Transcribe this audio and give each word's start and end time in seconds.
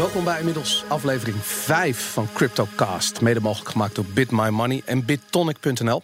welkom 0.00 0.24
bij 0.24 0.38
inmiddels 0.38 0.84
aflevering 0.88 1.36
5 1.40 2.12
van 2.12 2.28
CryptoCast. 2.32 3.20
Mede 3.20 3.40
mogelijk 3.40 3.70
gemaakt 3.70 3.94
door 3.94 4.04
BitMyMoney 4.04 4.82
en 4.84 5.04
BitTonic.nl. 5.04 6.02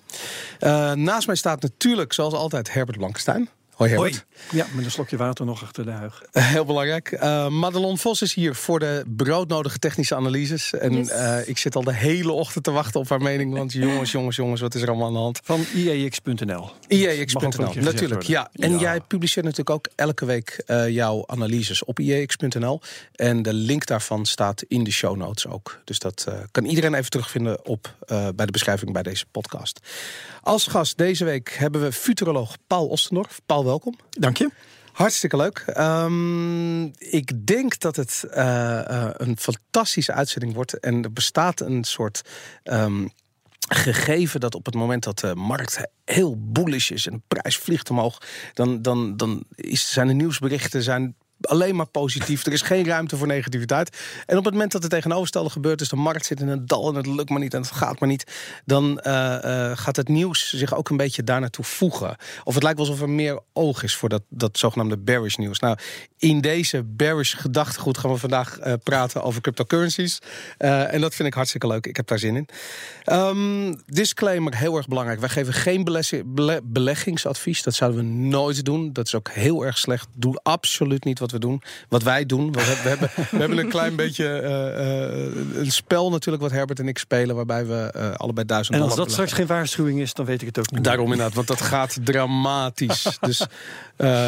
Uh, 0.61 0.93
naast 0.93 1.27
mij 1.27 1.37
staat 1.37 1.63
natuurlijk, 1.63 2.13
zoals 2.13 2.35
altijd, 2.35 2.73
Herbert 2.73 2.99
Blankenstein. 2.99 3.49
Hoi 3.77 3.91
Herbert. 3.91 4.25
Ja, 4.51 4.67
met 4.73 4.85
een 4.85 4.91
slokje 4.91 5.17
water 5.17 5.45
nog 5.45 5.63
achter 5.63 5.85
de 5.85 5.91
huig. 5.91 6.23
Heel 6.33 6.65
belangrijk. 6.65 7.11
Uh, 7.13 7.49
Madelon 7.49 7.99
Vos 7.99 8.23
is 8.23 8.35
hier 8.35 8.55
voor 8.55 8.79
de 8.79 9.05
broodnodige 9.17 9.79
technische 9.79 10.15
analyses. 10.15 10.73
En 10.73 10.95
uh, 10.95 11.49
ik 11.49 11.59
zit 11.59 11.77
al 11.77 11.85
de 11.85 11.95
hele 11.95 12.33
ochtend 12.33 12.65
te 12.65 12.71
wachten 12.71 13.01
op 13.01 13.09
haar 13.09 13.23
mening. 13.23 13.55
Want 13.55 13.73
jongens, 13.89 14.13
jongens, 14.13 14.37
jongens, 14.37 14.61
wat 14.61 14.75
is 14.75 14.83
er 14.83 14.89
allemaal 14.89 15.07
aan 15.07 15.13
de 15.13 15.19
hand? 15.19 15.41
Van 15.45 15.65
IEX.nl. 15.75 16.71
IEX.nl, 16.89 17.73
natuurlijk. 17.75 18.23
Ja. 18.23 18.51
En 18.53 18.73
ja. 18.73 18.79
jij 18.79 19.01
publiceert 19.01 19.45
natuurlijk 19.45 19.71
ook 19.71 19.89
elke 19.95 20.25
week 20.25 20.63
uh, 20.67 20.89
jouw 20.89 21.25
analyses 21.27 21.85
op 21.85 21.99
IEX.nl. 21.99 22.81
En 23.15 23.43
de 23.43 23.53
link 23.53 23.87
daarvan 23.87 24.27
staat 24.27 24.63
in 24.69 24.85
de 24.85 24.91
show 24.93 25.17
notes 25.17 25.47
ook. 25.47 25.81
Dus 25.85 25.99
dat 25.99 26.27
kan 26.51 26.65
iedereen 26.65 26.95
even 26.95 27.11
terugvinden 27.11 27.67
op, 27.67 27.95
bij 28.07 28.47
de 28.47 28.53
beschrijving 28.53 28.93
bij 28.93 29.03
deze 29.03 29.25
podcast. 29.31 29.81
Als 30.47 30.67
gast 30.67 30.99
deze 30.99 31.25
week 31.25 31.49
hebben 31.49 31.81
we 31.81 31.93
futuroloog 31.93 32.57
Paul 32.67 32.87
Ostendorf. 32.87 33.41
Paul, 33.47 33.65
welkom. 33.65 33.99
Dank 34.11 34.37
je. 34.37 34.51
Hartstikke 34.93 35.37
leuk. 35.37 35.65
Um, 35.79 36.85
ik 36.99 37.47
denk 37.47 37.79
dat 37.79 37.97
het 37.97 38.25
uh, 38.29 38.37
uh, 38.37 39.09
een 39.13 39.37
fantastische 39.39 40.13
uitzending 40.13 40.55
wordt. 40.55 40.79
En 40.81 41.05
er 41.05 41.13
bestaat 41.13 41.61
een 41.61 41.85
soort. 41.85 42.23
Um, 42.65 43.11
gegeven 43.69 44.41
dat 44.41 44.55
op 44.55 44.67
het 44.67 44.75
moment 44.75 45.05
dat 45.05 45.19
de 45.19 45.35
markt 45.35 45.81
heel 46.05 46.37
bullish 46.39 46.91
is 46.91 47.07
en 47.07 47.13
de 47.13 47.23
prijs 47.29 47.57
vliegt 47.57 47.91
omhoog, 47.91 48.19
dan, 48.55 48.83
dan, 48.83 49.17
dan 49.17 49.45
is, 49.55 49.93
zijn 49.93 50.07
de 50.07 50.13
nieuwsberichten 50.13 50.83
zijn 50.83 51.17
alleen 51.41 51.77
maar 51.77 51.87
positief. 51.87 52.47
Er 52.47 52.53
is 52.53 52.63
geen 52.63 52.87
ruimte 52.87 53.17
voor 53.17 53.27
negativiteit. 53.27 53.99
En 54.27 54.39
op 54.39 54.45
het 54.45 54.53
moment 54.53 54.73
dat 54.73 54.83
het 54.83 54.91
tegenovergestelde 54.91 55.51
gebeurt, 55.51 55.79
dus 55.79 55.89
de 55.89 55.97
markt 55.97 56.27
zit 56.27 56.41
in 56.41 56.49
een 56.49 56.67
dal 56.67 56.89
en 56.89 56.95
het 56.95 57.07
lukt 57.07 57.31
maar 57.31 57.41
niet 57.41 57.55
en 57.55 57.61
het 57.61 57.71
gaat 57.71 58.01
maar 58.01 58.09
niet, 58.09 58.33
dan 58.65 59.01
uh, 59.07 59.13
uh, 59.45 59.71
gaat 59.75 59.97
het 59.97 60.09
nieuws 60.09 60.55
zich 60.55 60.75
ook 60.75 60.89
een 60.89 60.97
beetje 60.97 61.25
daar 61.25 61.41
naartoe 61.41 61.65
voegen. 61.65 62.17
Of 62.45 62.55
het 62.55 62.63
lijkt 62.63 62.79
wel 62.79 62.89
alsof 62.89 63.03
er 63.03 63.11
meer 63.11 63.41
oog 63.53 63.83
is 63.83 63.97
voor 63.97 64.09
dat, 64.09 64.23
dat 64.29 64.59
zogenaamde 64.59 64.99
bearish 64.99 65.37
nieuws. 65.37 65.59
Nou, 65.59 65.79
in 66.19 66.41
deze 66.41 66.83
bearish 66.85 67.37
gedachtegoed 67.37 67.99
gaan 67.99 68.11
we 68.11 68.17
vandaag 68.17 68.59
uh, 68.61 68.73
praten 68.83 69.23
over 69.23 69.41
cryptocurrencies. 69.41 70.19
en 70.59 71.01
dat 71.01 71.15
vind 71.15 71.29
ik 71.29 71.35
hartstikke 71.35 71.67
leuk. 71.67 71.87
Ik 71.87 71.97
heb 71.97 72.07
daar 72.07 72.19
zin 72.19 72.37
in. 72.37 72.49
Um, 73.13 73.83
disclaimer, 73.87 74.57
heel 74.57 74.77
erg 74.77 74.89
belangrijk. 74.89 75.21
Wij 75.21 75.29
geven 75.29 75.53
geen 75.53 75.85
bele 75.85 76.61
beleggingsadvies. 76.65 77.63
Dat 77.63 77.75
zouden 77.75 78.01
we 78.01 78.07
nooit 78.07 78.65
doen. 78.65 78.93
Dat 78.93 79.07
is 79.07 79.15
ook 79.15 79.31
heel 79.31 79.65
erg 79.65 79.79
slecht. 79.79 80.09
Doe 80.15 80.41
absoluut 80.43 81.05
niet 81.05 81.19
wat 81.19 81.26
we 81.31 81.39
doen. 81.39 81.63
Wat 81.89 82.03
wij 82.03 82.27
doen. 82.27 82.53
We 82.53 82.61
hebben, 82.61 82.83
we 82.83 82.89
hebben, 82.89 83.11
we 83.31 83.37
hebben 83.37 83.59
een 83.59 83.69
klein 83.69 83.97
beetje 83.97 84.25
uh, 84.43 85.57
uh, 85.57 85.59
een 85.65 85.73
spel 85.73 86.11
natuurlijk 86.11 86.43
wat 86.43 86.53
Herbert 86.53 86.79
en 86.79 86.89
ik 86.89 86.99
spelen. 86.99 87.37
Waarbij 87.37 87.67
we 87.67 87.93
uh, 87.97 88.15
allebei 88.15 88.47
duizend 88.47 88.77
En 88.77 88.83
als 88.83 88.97
dat 88.97 89.11
straks 89.11 89.33
geen 89.33 89.47
waarschuwing 89.47 90.01
is, 90.01 90.15
dan 90.15 90.27
weet 90.27 90.41
ik 90.41 90.47
het 90.47 90.59
ook 90.59 90.71
niet. 90.71 90.85
Daarom 90.85 91.13
inderdaad, 91.13 91.35
want 91.35 91.47
dat 91.47 91.61
gaat 91.61 91.99
dramatisch. 92.05 93.17
dus 93.21 93.47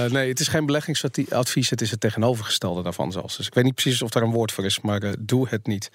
nee, 0.08 0.28
het 0.28 0.40
is 0.40 0.48
geen 0.48 0.66
beleggingsadvies. 0.66 1.70
Het 1.70 1.80
is 1.80 1.90
het 1.90 2.00
tegenovergestelde 2.00 2.82
daarvan 2.82 3.12
zelfs. 3.12 3.36
Dus 3.36 3.46
ik 3.46 3.54
weet 3.54 3.64
niet 3.64 3.74
precies 3.74 4.02
of 4.02 4.10
daar 4.10 4.22
een 4.22 4.30
woord 4.30 4.52
voor 4.52 4.64
is. 4.64 4.80
Maar 4.80 5.14
doe 5.18 5.48
het 5.48 5.66
niet. 5.66 5.90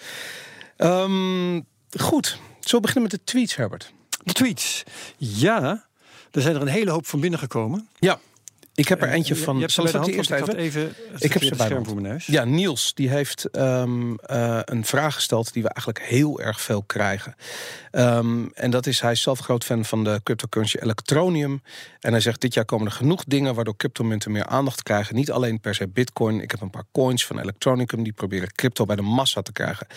Um, 0.77 1.65
goed, 1.99 2.39
zo 2.59 2.79
beginnen 2.79 3.11
met 3.11 3.11
de 3.11 3.31
tweets, 3.31 3.55
Herbert. 3.55 3.93
De 4.23 4.33
tweets. 4.33 4.83
Ja, 5.17 5.85
er 6.31 6.41
zijn 6.41 6.55
er 6.55 6.61
een 6.61 6.67
hele 6.67 6.91
hoop 6.91 7.07
van 7.07 7.19
binnengekomen. 7.19 7.87
Ja. 7.99 8.19
Ik 8.75 8.87
heb 8.87 9.01
er 9.01 9.09
eentje 9.09 9.35
van. 9.35 9.59
Je 9.59 9.69
Zal 9.69 9.87
ik 9.87 9.93
het 9.93 10.07
eerst 10.07 10.31
even? 10.31 10.55
even 10.55 10.95
ik 11.17 11.33
heb 11.33 11.43
ze 11.43 11.55
bij 11.55 11.65
scherm 11.65 11.85
voor 11.85 11.95
mijn 11.95 12.07
neus. 12.07 12.25
Ja, 12.25 12.43
Niels 12.43 12.93
die 12.93 13.09
heeft 13.09 13.57
um, 13.57 14.09
uh, 14.31 14.59
een 14.63 14.85
vraag 14.85 15.13
gesteld 15.13 15.53
die 15.53 15.63
we 15.63 15.69
eigenlijk 15.69 16.05
heel 16.05 16.41
erg 16.41 16.61
veel 16.61 16.83
krijgen. 16.83 17.35
Um, 17.91 18.51
en 18.53 18.71
dat 18.71 18.85
is, 18.85 18.99
hij 18.99 19.11
is 19.11 19.21
zelf 19.21 19.39
groot 19.39 19.63
fan 19.63 19.85
van 19.85 20.03
de 20.03 20.21
cryptocurrency 20.23 20.77
Electronium. 20.77 21.61
En 21.99 22.11
hij 22.11 22.21
zegt, 22.21 22.41
dit 22.41 22.53
jaar 22.53 22.65
komen 22.65 22.85
er 22.85 22.93
genoeg 22.93 23.23
dingen 23.23 23.55
waardoor 23.55 23.75
cryptomunten 23.75 24.31
meer 24.31 24.45
aandacht 24.45 24.83
krijgen. 24.83 25.15
Niet 25.15 25.31
alleen 25.31 25.59
per 25.59 25.75
se 25.75 25.87
bitcoin. 25.87 26.41
Ik 26.41 26.51
heb 26.51 26.61
een 26.61 26.69
paar 26.69 26.87
coins 26.91 27.25
van 27.25 27.39
Electronicum 27.39 28.03
die 28.03 28.13
proberen 28.13 28.51
crypto 28.51 28.85
bij 28.85 28.95
de 28.95 29.01
massa 29.01 29.41
te 29.41 29.51
krijgen. 29.51 29.87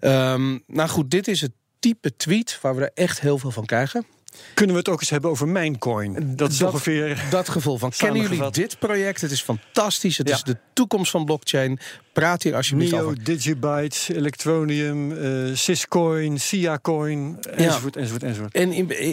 Um, 0.00 0.62
nou 0.66 0.88
goed, 0.88 1.10
dit 1.10 1.28
is 1.28 1.40
het 1.40 1.52
type 1.78 2.16
tweet 2.16 2.58
waar 2.60 2.76
we 2.76 2.82
er 2.82 2.90
echt 2.94 3.20
heel 3.20 3.38
veel 3.38 3.50
van 3.50 3.64
krijgen. 3.64 4.06
Kunnen 4.54 4.74
we 4.74 4.80
het 4.80 4.90
ook 4.90 5.00
eens 5.00 5.10
hebben 5.10 5.30
over 5.30 5.48
Mijncoin? 5.48 6.36
Dat 6.36 6.50
is 6.50 6.58
dat, 6.58 6.72
ongeveer. 6.72 7.24
Dat 7.30 7.48
gevoel 7.48 7.78
van. 7.78 7.90
Kennen 7.90 8.22
jullie 8.22 8.50
dit 8.50 8.78
project? 8.78 9.20
Het 9.20 9.30
is 9.30 9.42
fantastisch. 9.42 10.18
Het 10.18 10.28
ja. 10.28 10.34
is 10.34 10.42
de 10.42 10.56
toekomst 10.72 11.10
van 11.10 11.24
blockchain. 11.24 11.78
Praat 12.12 12.42
hier 12.42 12.54
alsjeblieft 12.54 12.92
Neo, 12.92 13.04
over. 13.04 13.24
Digibyte, 13.24 14.14
Electronium, 14.14 15.10
uh, 15.10 15.56
Syscoin, 15.56 16.40
Siacoin, 16.40 17.36
enzovoort, 17.40 17.94
ja. 17.94 18.00
enzovoort, 18.00 18.22
enzovoort. 18.22 18.54
En 18.54 18.72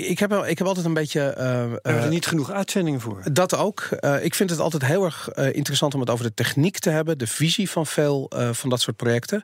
ik 0.10 0.20
heb, 0.20 0.34
ik 0.34 0.58
heb 0.58 0.68
altijd 0.68 0.86
een 0.86 0.94
beetje. 0.94 1.20
Uh, 1.30 1.36
We 1.36 1.80
hebben 1.82 2.04
er 2.04 2.10
niet 2.10 2.26
genoeg 2.26 2.52
uitzendingen 2.52 3.02
voor. 3.02 3.24
Dat 3.32 3.56
ook. 3.56 3.90
Uh, 4.00 4.24
ik 4.24 4.36
vind 4.36 4.50
het 4.50 4.60
altijd 4.60 4.86
heel 4.86 5.06
erg 5.06 5.30
interessant 5.34 5.94
om 5.94 6.00
het 6.00 6.10
over 6.10 6.26
de 6.26 6.34
techniek 6.34 6.80
te 6.80 6.90
hebben, 6.90 7.18
de 7.18 7.28
visie 7.28 7.70
van 7.70 7.86
veel 7.86 8.32
van 8.52 8.70
dat 8.70 8.82
soort 8.82 8.96
projecten. 8.98 9.44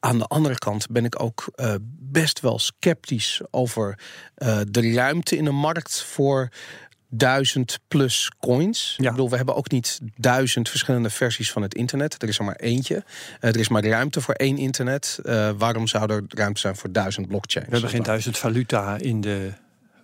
Aan 0.00 0.18
de 0.18 0.24
andere 0.24 0.58
kant 0.58 0.86
ben 0.90 1.04
ik 1.04 1.22
ook 1.22 1.52
uh, 1.56 1.74
best 1.98 2.40
wel 2.40 2.58
sceptisch 2.58 3.40
over 3.50 3.98
uh, 4.38 4.60
de 4.70 4.92
ruimte 4.92 5.36
in 5.36 5.44
de 5.44 5.50
markt 5.50 6.02
voor 6.02 6.48
duizend 7.10 7.78
plus 7.88 8.30
coins. 8.40 8.94
Ja. 8.96 9.04
Ik 9.04 9.10
bedoel, 9.10 9.30
we 9.30 9.36
hebben 9.36 9.54
ook 9.54 9.70
niet 9.70 10.00
duizend 10.16 10.68
verschillende 10.68 11.10
versies 11.10 11.52
van 11.52 11.62
het 11.62 11.74
internet. 11.74 12.22
Er 12.22 12.28
is 12.28 12.38
er 12.38 12.44
maar 12.44 12.56
eentje. 12.56 12.94
Uh, 12.94 13.50
er 13.50 13.58
is 13.58 13.68
maar 13.68 13.84
ruimte 13.84 14.20
voor 14.20 14.34
één 14.34 14.58
internet. 14.58 15.18
waarom 15.56 15.86
zou 15.86 16.12
er 16.12 16.22
ruimte 16.28 16.60
zijn 16.60 16.76
voor 16.76 16.92
duizend 16.92 17.28
blockchains? 17.28 17.66
We 17.68 17.72
hebben 17.72 17.90
geen 17.90 18.02
duizend 18.02 18.38
valuta 18.38 18.96
in 18.98 19.20
de 19.20 19.52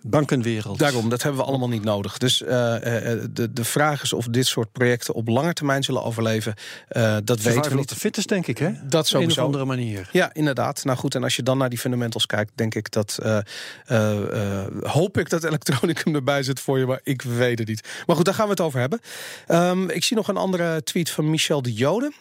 bankenwereld. 0.09 0.79
Daarom, 0.79 1.09
dat 1.09 1.21
hebben 1.23 1.41
we 1.41 1.47
allemaal 1.47 1.67
niet 1.67 1.83
nodig. 1.83 2.17
Dus 2.17 2.41
uh, 2.41 2.49
de, 2.49 3.49
de 3.53 3.63
vraag 3.63 4.01
is 4.01 4.13
of 4.13 4.25
dit 4.25 4.47
soort 4.47 4.71
projecten 4.71 5.13
op 5.13 5.27
lange 5.27 5.53
termijn 5.53 5.83
zullen 5.83 6.03
overleven. 6.03 6.53
Uh, 6.91 7.17
dat 7.23 7.41
weten 7.41 7.71
we 7.71 7.77
niet. 7.77 7.89
de 7.89 7.95
fittest, 7.95 8.27
denk 8.27 8.47
ik, 8.47 8.57
hè? 8.57 8.71
Dat 8.83 9.07
sowieso. 9.07 9.31
Op 9.31 9.37
een 9.37 9.43
andere 9.43 9.65
manier. 9.65 10.09
Ja, 10.11 10.33
inderdaad. 10.33 10.83
Nou 10.83 10.97
goed, 10.97 11.15
en 11.15 11.23
als 11.23 11.35
je 11.35 11.43
dan 11.43 11.57
naar 11.57 11.69
die 11.69 11.79
fundamentals 11.79 12.25
kijkt, 12.25 12.51
denk 12.55 12.75
ik 12.75 12.91
dat. 12.91 13.19
Uh, 13.23 14.63
hoop 14.81 15.17
ik 15.17 15.29
dat 15.29 15.43
Electronicum 15.43 16.15
erbij 16.15 16.43
zit 16.43 16.59
voor 16.59 16.79
je, 16.79 16.85
maar 16.85 16.99
ik 17.03 17.21
weet 17.21 17.59
het 17.59 17.67
niet. 17.67 17.87
Maar 18.05 18.15
goed, 18.15 18.25
daar 18.25 18.33
gaan 18.33 18.45
we 18.45 18.51
het 18.51 18.61
over 18.61 18.79
hebben. 18.79 18.99
Um, 19.47 19.89
ik 19.89 20.03
zie 20.03 20.15
nog 20.15 20.27
een 20.27 20.37
andere 20.37 20.83
tweet 20.83 21.09
van 21.09 21.29
Michel 21.29 21.61
de 21.61 21.73
Jode. 21.73 22.11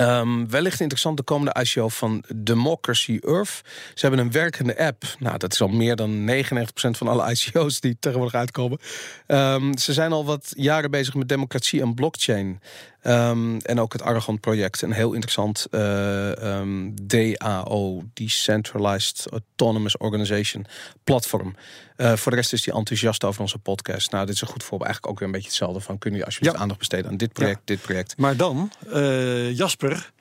Um, 0.00 0.50
wellicht 0.50 0.80
interessant 0.80 1.16
de 1.16 1.22
komende 1.22 1.60
ICO 1.60 1.88
van 1.88 2.24
Democracy 2.36 3.18
Earth. 3.20 3.60
Ze 3.94 4.06
hebben 4.06 4.18
een 4.18 4.32
werkende 4.32 4.78
app. 4.78 5.04
Nou, 5.18 5.38
dat 5.38 5.52
is 5.52 5.60
al 5.60 5.68
meer 5.68 5.96
dan 5.96 6.30
99% 6.30 6.34
van 6.72 7.08
alle 7.08 7.30
ICO's 7.30 7.80
die 7.80 7.96
tegenwoordig 8.00 8.40
uitkomen. 8.40 8.78
Um, 9.26 9.78
ze 9.78 9.92
zijn 9.92 10.12
al 10.12 10.24
wat 10.24 10.52
jaren 10.56 10.90
bezig 10.90 11.14
met 11.14 11.28
democratie 11.28 11.80
en 11.80 11.94
blockchain. 11.94 12.60
Um, 13.02 13.60
en 13.60 13.80
ook 13.80 13.92
het 13.92 14.02
Aragon-project, 14.02 14.82
een 14.82 14.92
heel 14.92 15.12
interessant 15.12 15.66
uh, 15.70 16.30
um, 16.30 16.94
DAO, 17.02 18.02
Decentralized 18.14 19.26
Autonomous 19.30 19.96
Organization 19.96 20.66
platform. 21.04 21.54
Uh, 21.96 22.12
voor 22.12 22.30
de 22.32 22.36
rest 22.38 22.52
is 22.52 22.64
hij 22.64 22.74
enthousiast 22.74 23.24
over 23.24 23.40
onze 23.40 23.58
podcast. 23.58 24.10
Nou, 24.10 24.26
dit 24.26 24.34
is 24.34 24.40
een 24.40 24.48
goed 24.48 24.62
voorbeeld. 24.62 24.90
Eigenlijk 24.90 25.12
ook 25.12 25.18
weer 25.18 25.28
een 25.28 25.34
beetje 25.34 25.48
hetzelfde 25.48 25.80
van... 25.80 25.98
kun 25.98 26.14
je 26.14 26.24
alsjeblieft 26.24 26.54
ja. 26.54 26.60
aandacht 26.60 26.78
besteden 26.78 27.10
aan 27.10 27.16
dit 27.16 27.32
project, 27.32 27.58
ja. 27.58 27.74
dit 27.74 27.82
project. 27.82 28.16
Maar 28.16 28.36
dan, 28.36 28.72
uh, 28.92 29.56
Jasper, 29.56 30.12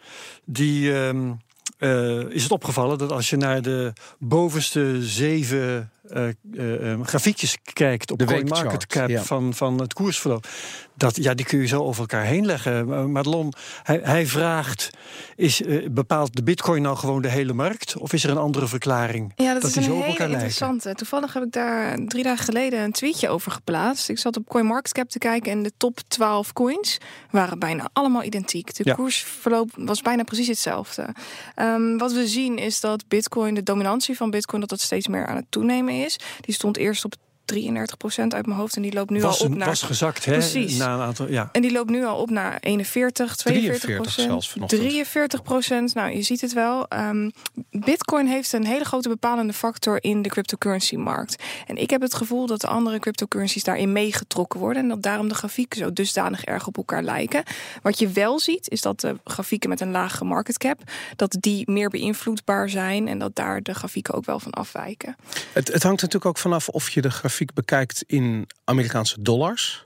die... 0.46 0.92
Um, 0.92 1.40
is 2.30 2.44
het 2.44 2.52
opgevallen 2.52 2.98
dat 2.98 3.12
als 3.12 3.30
je 3.30 3.38
naar 3.38 3.62
de 3.62 3.94
bovenste 4.20 4.98
zeven 5.02 5.92
uh, 6.14 6.28
uh, 6.52 7.02
grafiekjes 7.04 7.58
kijkt 7.74 8.12
op 8.12 8.20
de 8.20 8.26
CoinMarketCap 8.26 9.10
ja. 9.10 9.24
van, 9.24 9.54
van 9.54 9.80
het 9.80 9.94
koersverloop. 9.94 10.48
Dat, 10.96 11.16
ja, 11.16 11.34
die 11.34 11.46
kun 11.46 11.60
je 11.60 11.68
zo 11.68 11.84
over 11.84 12.02
elkaar 12.02 12.24
heen 12.24 12.46
leggen. 12.46 13.12
Madelon, 13.12 13.54
hij, 13.84 14.00
hij 14.04 14.26
vraagt: 14.26 14.90
is, 15.36 15.62
uh, 15.62 15.90
bepaalt 15.90 16.36
de 16.36 16.44
Bitcoin 16.44 16.82
nou 16.82 16.98
gewoon 16.98 17.22
de 17.22 17.30
hele 17.30 17.54
markt? 17.54 17.98
Of 17.98 18.14
is 18.14 18.24
er 18.24 18.30
een 18.30 18.38
andere 18.38 18.68
verklaring? 18.68 19.32
Ja, 19.36 19.54
dat, 19.54 19.62
dat 19.62 19.76
is 19.76 19.86
een 19.86 20.02
hele 20.02 20.28
interessante. 20.28 20.94
Toevallig 20.94 21.34
heb 21.34 21.44
ik 21.44 21.52
daar 21.52 21.98
drie 22.06 22.24
dagen 22.24 22.46
geleden 22.46 22.80
een 22.80 22.92
tweetje 22.92 23.30
over 23.30 23.52
geplaatst. 23.52 24.10
Ik 24.10 24.20
zat 24.20 24.38
op 24.38 24.48
CoinMarketCap 24.48 25.10
te 25.10 25.18
kijken 25.18 25.52
en 25.52 25.64
de 25.64 25.72
top 25.78 26.00
12 26.08 26.54
coins 26.54 26.98
waren 27.32 27.60
bijna 27.60 27.90
allemaal 27.94 28.24
identiek. 28.24 28.76
De 28.76 28.84
ja. 28.84 28.94
koersverloop 28.94 29.70
was 29.76 30.02
bijna 30.02 30.24
precies 30.24 30.48
hetzelfde. 30.48 31.16
Um, 31.56 31.98
wat 31.98 32.14
we 32.14 32.28
zien 32.28 32.58
is 32.58 32.80
dat 32.80 33.08
Bitcoin, 33.08 33.54
de 33.54 33.64
dominantie 33.64 34.18
van 34.18 34.30
Bitcoin, 34.30 34.60
dat 34.60 34.70
dat 34.70 34.80
steeds 34.80 35.08
meer 35.08 35.28
aan 35.28 35.36
het 35.36 35.46
toenemen 35.50 35.94
is. 36.06 36.20
Die 36.42 36.54
stond 36.54 36.78
eerst 36.78 37.06
op 37.06 37.14
33% 37.54 38.28
uit 38.28 38.46
mijn 38.46 38.60
hoofd. 38.60 38.76
En 38.76 38.82
die 38.82 38.94
loopt 38.94 39.10
nu 39.10 39.22
was 39.22 39.40
al 39.40 39.46
op 39.46 39.56
naar... 39.56 39.68
Was 39.68 39.82
gezakt, 39.82 40.26
hè? 40.26 40.32
Precies. 40.32 40.78
Na 40.78 40.94
een 40.94 41.02
aantal, 41.02 41.30
ja. 41.30 41.50
En 41.52 41.62
die 41.62 41.72
loopt 41.72 41.90
nu 41.90 42.06
al 42.06 42.18
op 42.18 42.30
naar 42.30 42.58
41, 42.60 43.36
42 43.36 44.12
zelfs 44.12 44.56
43 44.68 45.44
procent. 45.44 45.94
Nou, 45.94 46.16
je 46.16 46.22
ziet 46.22 46.42
het 46.42 46.54
wel. 46.54 46.86
Um, 46.94 47.32
Bitcoin 47.72 48.28
heeft 48.28 48.54
een 48.54 48.66
hele 48.66 48.86
grote 48.86 49.10
bepalende 49.10 49.54
factor 49.54 50.04
in 50.04 50.22
de 50.22 50.30
cryptocurrency-markt. 50.30 51.44
En 51.66 51.78
ik 51.78 51.90
heb 51.90 52.02
het 52.02 52.16
gevoel 52.16 52.46
dat 52.46 52.62
de 52.62 52.68
andere 52.68 53.00
cryptocurrencies 53.00 53.64
daarin 53.64 53.92
meegetrokken 53.92 54.60
worden. 54.60 54.82
En 54.82 54.90
dat 54.90 55.04
daarom 55.04 55.28
de 55.28 55.36
grafieken 55.36 55.80
zo 55.80 55.94
dusdanig 55.94 56.44
erg 56.44 56.68
op 56.68 56.78
elkaar 56.78 57.04
lijken. 57.04 57.44
Wat 57.82 58.00
je 58.00 58.08
wel 58.08 58.40
ziet, 58.40 58.70
is 58.70 58.82
dat 58.82 59.00
de 59.00 59.16
grafieken 59.24 59.70
met 59.70 59.82
een 59.82 59.92
lage 59.92 60.24
market 60.24 60.58
cap... 60.58 60.80
dat 61.16 61.38
die 61.40 61.72
meer 61.72 61.90
beïnvloedbaar 61.90 62.70
zijn 62.70 63.08
en 63.08 63.20
dat 63.20 63.36
daar 63.36 63.62
de 63.62 63.74
grafieken 63.74 64.14
ook 64.14 64.26
wel 64.26 64.40
van 64.40 64.52
afwijken. 64.52 65.16
Het, 65.54 65.68
het 65.68 65.84
hangt 65.84 66.02
natuurlijk 66.02 66.26
ook 66.26 66.38
vanaf 66.38 66.70
of 66.70 66.90
je 66.90 67.02
de 67.02 67.12
grafiek 67.12 67.37
bekijkt 67.54 68.04
in 68.08 68.48
Amerikaanse 68.64 69.22
dollars. 69.22 69.86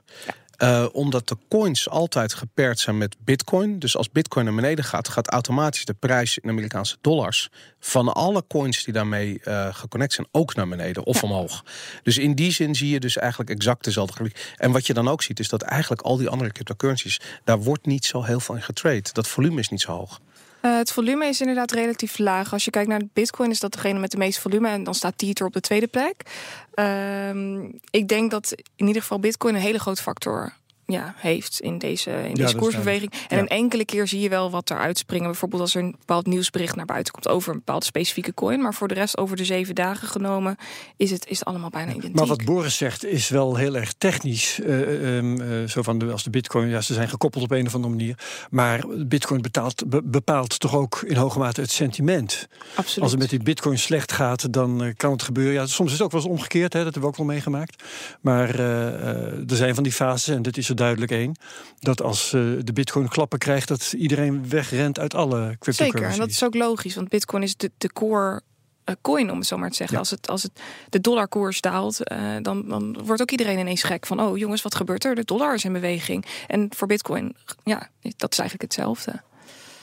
Uh, 0.58 0.86
omdat 0.92 1.28
de 1.28 1.36
coins 1.48 1.88
altijd 1.88 2.34
gepaard 2.34 2.78
zijn 2.78 2.98
met 2.98 3.16
bitcoin. 3.24 3.78
Dus 3.78 3.96
als 3.96 4.10
bitcoin 4.10 4.44
naar 4.44 4.54
beneden 4.54 4.84
gaat, 4.84 5.08
gaat 5.08 5.28
automatisch 5.28 5.84
de 5.84 5.94
prijs 5.94 6.38
in 6.38 6.50
Amerikaanse 6.50 6.96
dollars 7.00 7.50
van 7.80 8.12
alle 8.12 8.44
coins 8.48 8.84
die 8.84 8.92
daarmee 8.92 9.40
uh, 9.44 9.74
geconnect 9.74 10.12
zijn 10.12 10.26
ook 10.30 10.54
naar 10.54 10.68
beneden 10.68 11.04
of 11.04 11.22
omhoog. 11.22 11.64
Dus 12.02 12.18
in 12.18 12.34
die 12.34 12.52
zin 12.52 12.74
zie 12.74 12.88
je 12.88 13.00
dus 13.00 13.16
eigenlijk 13.16 13.50
exact 13.50 13.84
dezelfde 13.84 14.12
grafiek. 14.12 14.54
En 14.56 14.70
wat 14.72 14.86
je 14.86 14.94
dan 14.94 15.08
ook 15.08 15.22
ziet, 15.22 15.40
is 15.40 15.48
dat 15.48 15.62
eigenlijk 15.62 16.02
al 16.02 16.16
die 16.16 16.28
andere 16.28 16.52
cryptocurrencies, 16.52 17.20
daar 17.44 17.58
wordt 17.58 17.86
niet 17.86 18.04
zo 18.04 18.22
heel 18.22 18.40
veel 18.40 18.54
in 18.54 18.62
getrade. 18.62 19.12
Dat 19.12 19.28
volume 19.28 19.60
is 19.60 19.68
niet 19.68 19.80
zo 19.80 19.92
hoog. 19.92 20.20
Uh, 20.62 20.76
het 20.76 20.92
volume 20.92 21.26
is 21.26 21.40
inderdaad 21.40 21.70
relatief 21.70 22.18
laag. 22.18 22.52
Als 22.52 22.64
je 22.64 22.70
kijkt 22.70 22.88
naar 22.88 23.02
Bitcoin, 23.12 23.50
is 23.50 23.60
dat 23.60 23.72
degene 23.72 23.98
met 23.98 24.10
de 24.10 24.16
meeste 24.16 24.40
volume. 24.40 24.68
En 24.68 24.84
dan 24.84 24.94
staat 24.94 25.18
Tether 25.18 25.46
op 25.46 25.52
de 25.52 25.60
tweede 25.60 25.86
plek. 25.86 26.22
Uh, 26.74 27.62
ik 27.90 28.08
denk 28.08 28.30
dat 28.30 28.54
in 28.76 28.86
ieder 28.86 29.02
geval 29.02 29.18
Bitcoin 29.18 29.54
een 29.54 29.60
hele 29.60 29.78
grote 29.78 30.02
factor 30.02 30.52
ja, 30.92 31.14
heeft 31.16 31.60
in 31.60 31.78
deze, 31.78 32.10
in 32.28 32.34
deze 32.34 32.56
koersbeweging. 32.56 33.12
En 33.28 33.38
een 33.38 33.48
enkele 33.48 33.84
keer 33.84 34.06
zie 34.06 34.20
je 34.20 34.28
wel 34.28 34.50
wat 34.50 34.70
er 34.70 34.78
uitspringen. 34.78 35.26
Bijvoorbeeld 35.26 35.60
als 35.60 35.74
er 35.74 35.82
een 35.82 35.94
bepaald 35.98 36.26
nieuwsbericht 36.26 36.76
naar 36.76 36.86
buiten 36.86 37.12
komt 37.12 37.28
over 37.28 37.52
een 37.52 37.58
bepaalde 37.58 37.84
specifieke 37.84 38.34
coin. 38.34 38.60
Maar 38.60 38.74
voor 38.74 38.88
de 38.88 38.94
rest, 38.94 39.18
over 39.18 39.36
de 39.36 39.44
zeven 39.44 39.74
dagen 39.74 40.08
genomen, 40.08 40.56
is 40.96 41.10
het, 41.10 41.28
is 41.28 41.38
het 41.38 41.48
allemaal 41.48 41.70
bijna 41.70 41.90
identiek. 41.90 42.14
Maar 42.14 42.26
wat 42.26 42.44
Boris 42.44 42.76
zegt 42.76 43.04
is 43.04 43.28
wel 43.28 43.56
heel 43.56 43.76
erg 43.76 43.92
technisch. 43.98 44.58
Uh, 44.58 45.22
uh, 45.22 45.68
zo 45.68 45.82
van 45.82 45.98
de, 45.98 46.10
als 46.10 46.22
de 46.22 46.30
bitcoin, 46.30 46.68
ja, 46.68 46.80
ze 46.80 46.94
zijn 46.94 47.08
gekoppeld 47.08 47.44
op 47.44 47.50
een 47.50 47.66
of 47.66 47.74
andere 47.74 47.94
manier. 47.94 48.18
Maar 48.50 48.84
bitcoin 49.06 49.40
betaalt, 49.40 49.82
bepaalt 50.04 50.60
toch 50.60 50.74
ook 50.74 51.02
in 51.06 51.16
hoge 51.16 51.38
mate 51.38 51.60
het 51.60 51.70
sentiment. 51.70 52.48
Absoluut. 52.74 53.02
Als 53.02 53.10
het 53.10 53.20
met 53.20 53.30
die 53.30 53.42
bitcoin 53.42 53.78
slecht 53.78 54.12
gaat, 54.12 54.52
dan 54.52 54.92
kan 54.96 55.12
het 55.12 55.22
gebeuren. 55.22 55.52
Ja, 55.52 55.66
soms 55.66 55.92
is 55.92 55.98
het 55.98 56.06
ook 56.06 56.12
wel 56.12 56.20
eens 56.20 56.30
omgekeerd, 56.30 56.72
hè, 56.72 56.84
dat 56.84 56.92
hebben 56.92 57.02
we 57.02 57.08
ook 57.08 57.16
wel 57.16 57.34
meegemaakt. 57.34 57.82
Maar 58.20 58.58
er 58.58 59.56
zijn 59.56 59.74
van 59.74 59.82
die 59.82 59.92
fases 59.92 60.34
en 60.34 60.42
dit 60.42 60.56
is 60.56 60.68
er 60.68 60.76
duidelijk 60.82 61.12
één. 61.12 61.36
Dat 61.80 62.02
als 62.02 62.32
uh, 62.32 62.60
de 62.64 62.72
bitcoin 62.72 63.08
klappen 63.08 63.38
krijgt, 63.38 63.68
dat 63.68 63.92
iedereen 63.92 64.48
wegrent 64.48 64.98
uit 64.98 65.14
alle 65.14 65.56
cryptocurrencies. 65.58 65.76
Zeker, 65.76 66.12
en 66.12 66.18
dat 66.18 66.28
is 66.28 66.44
ook 66.44 66.54
logisch, 66.54 66.94
want 66.94 67.08
bitcoin 67.08 67.42
is 67.42 67.56
de, 67.56 67.70
de 67.78 67.92
core 67.92 68.42
uh, 68.84 68.94
coin, 69.00 69.30
om 69.30 69.38
het 69.38 69.46
zo 69.46 69.56
maar 69.58 69.70
te 69.70 69.76
zeggen. 69.76 69.98
Als, 69.98 70.10
het, 70.10 70.28
als 70.28 70.42
het 70.42 70.60
de 70.88 71.00
dollarkoers 71.00 71.60
daalt, 71.60 71.98
uh, 72.12 72.36
dan, 72.42 72.68
dan 72.68 72.96
wordt 73.04 73.22
ook 73.22 73.30
iedereen 73.30 73.58
ineens 73.58 73.82
gek 73.82 74.06
van... 74.06 74.20
oh 74.20 74.38
jongens, 74.38 74.62
wat 74.62 74.74
gebeurt 74.74 75.04
er? 75.04 75.14
De 75.14 75.24
dollar 75.24 75.54
is 75.54 75.64
in 75.64 75.72
beweging. 75.72 76.24
En 76.46 76.68
voor 76.76 76.86
bitcoin, 76.86 77.36
ja, 77.64 77.88
dat 78.16 78.32
is 78.32 78.38
eigenlijk 78.38 78.72
hetzelfde. 78.72 79.22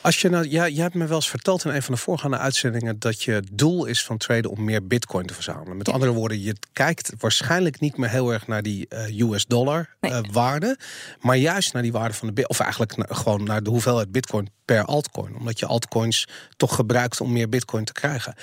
Als 0.02 0.22
je 0.22 0.30
nou, 0.30 0.50
ja, 0.50 0.68
jij 0.68 0.84
hebt 0.84 0.96
me 0.96 1.06
wel 1.06 1.16
eens 1.16 1.30
verteld 1.30 1.66
in 1.66 1.72
een 1.72 1.84
van 1.84 1.94
de 1.94 2.00
voorgaande 2.00 2.38
uitzendingen 2.38 3.00
dat 3.00 3.24
je 3.24 3.44
doel 3.52 3.86
is 3.86 4.04
van 4.04 4.18
traden 4.18 4.52
om 4.52 4.64
meer 4.64 4.88
bitcoin 4.88 5.26
te 5.26 5.34
verzamelen. 5.34 5.78
Met 5.78 5.90
andere 5.90 6.12
woorden, 6.12 6.42
je 6.42 6.56
kijkt 6.74 7.12
waarschijnlijk 7.18 7.80
niet 7.80 7.98
meer 7.98 8.10
heel 8.10 8.34
erg 8.34 8.48
naar 8.48 8.62
die 8.62 8.88
uh, 9.10 9.32
US 9.32 9.46
dollar 9.46 9.96
uh, 10.02 10.20
waarde, 10.32 10.78
maar 11.20 11.36
juist 11.36 11.74
naar 11.74 11.82
die 11.82 11.92
waarde 11.92 12.14
van 12.14 12.34
de 12.34 12.48
of 12.48 12.60
eigenlijk 12.60 12.98
naar, 12.98 13.08
gewoon 13.16 13.44
naar 13.44 13.64
de 13.64 13.70
hoeveelheid 13.70 14.12
bitcoin 14.12 14.50
per 14.66 14.86
altcoin, 14.86 15.36
omdat 15.36 15.60
je 15.60 15.66
altcoins 15.66 16.28
toch 16.58 16.76
gebruikt 16.76 17.22
om 17.22 17.32
meer 17.32 17.50
bitcoin 17.50 17.86
te 17.86 17.94
krijgen. 17.94 18.34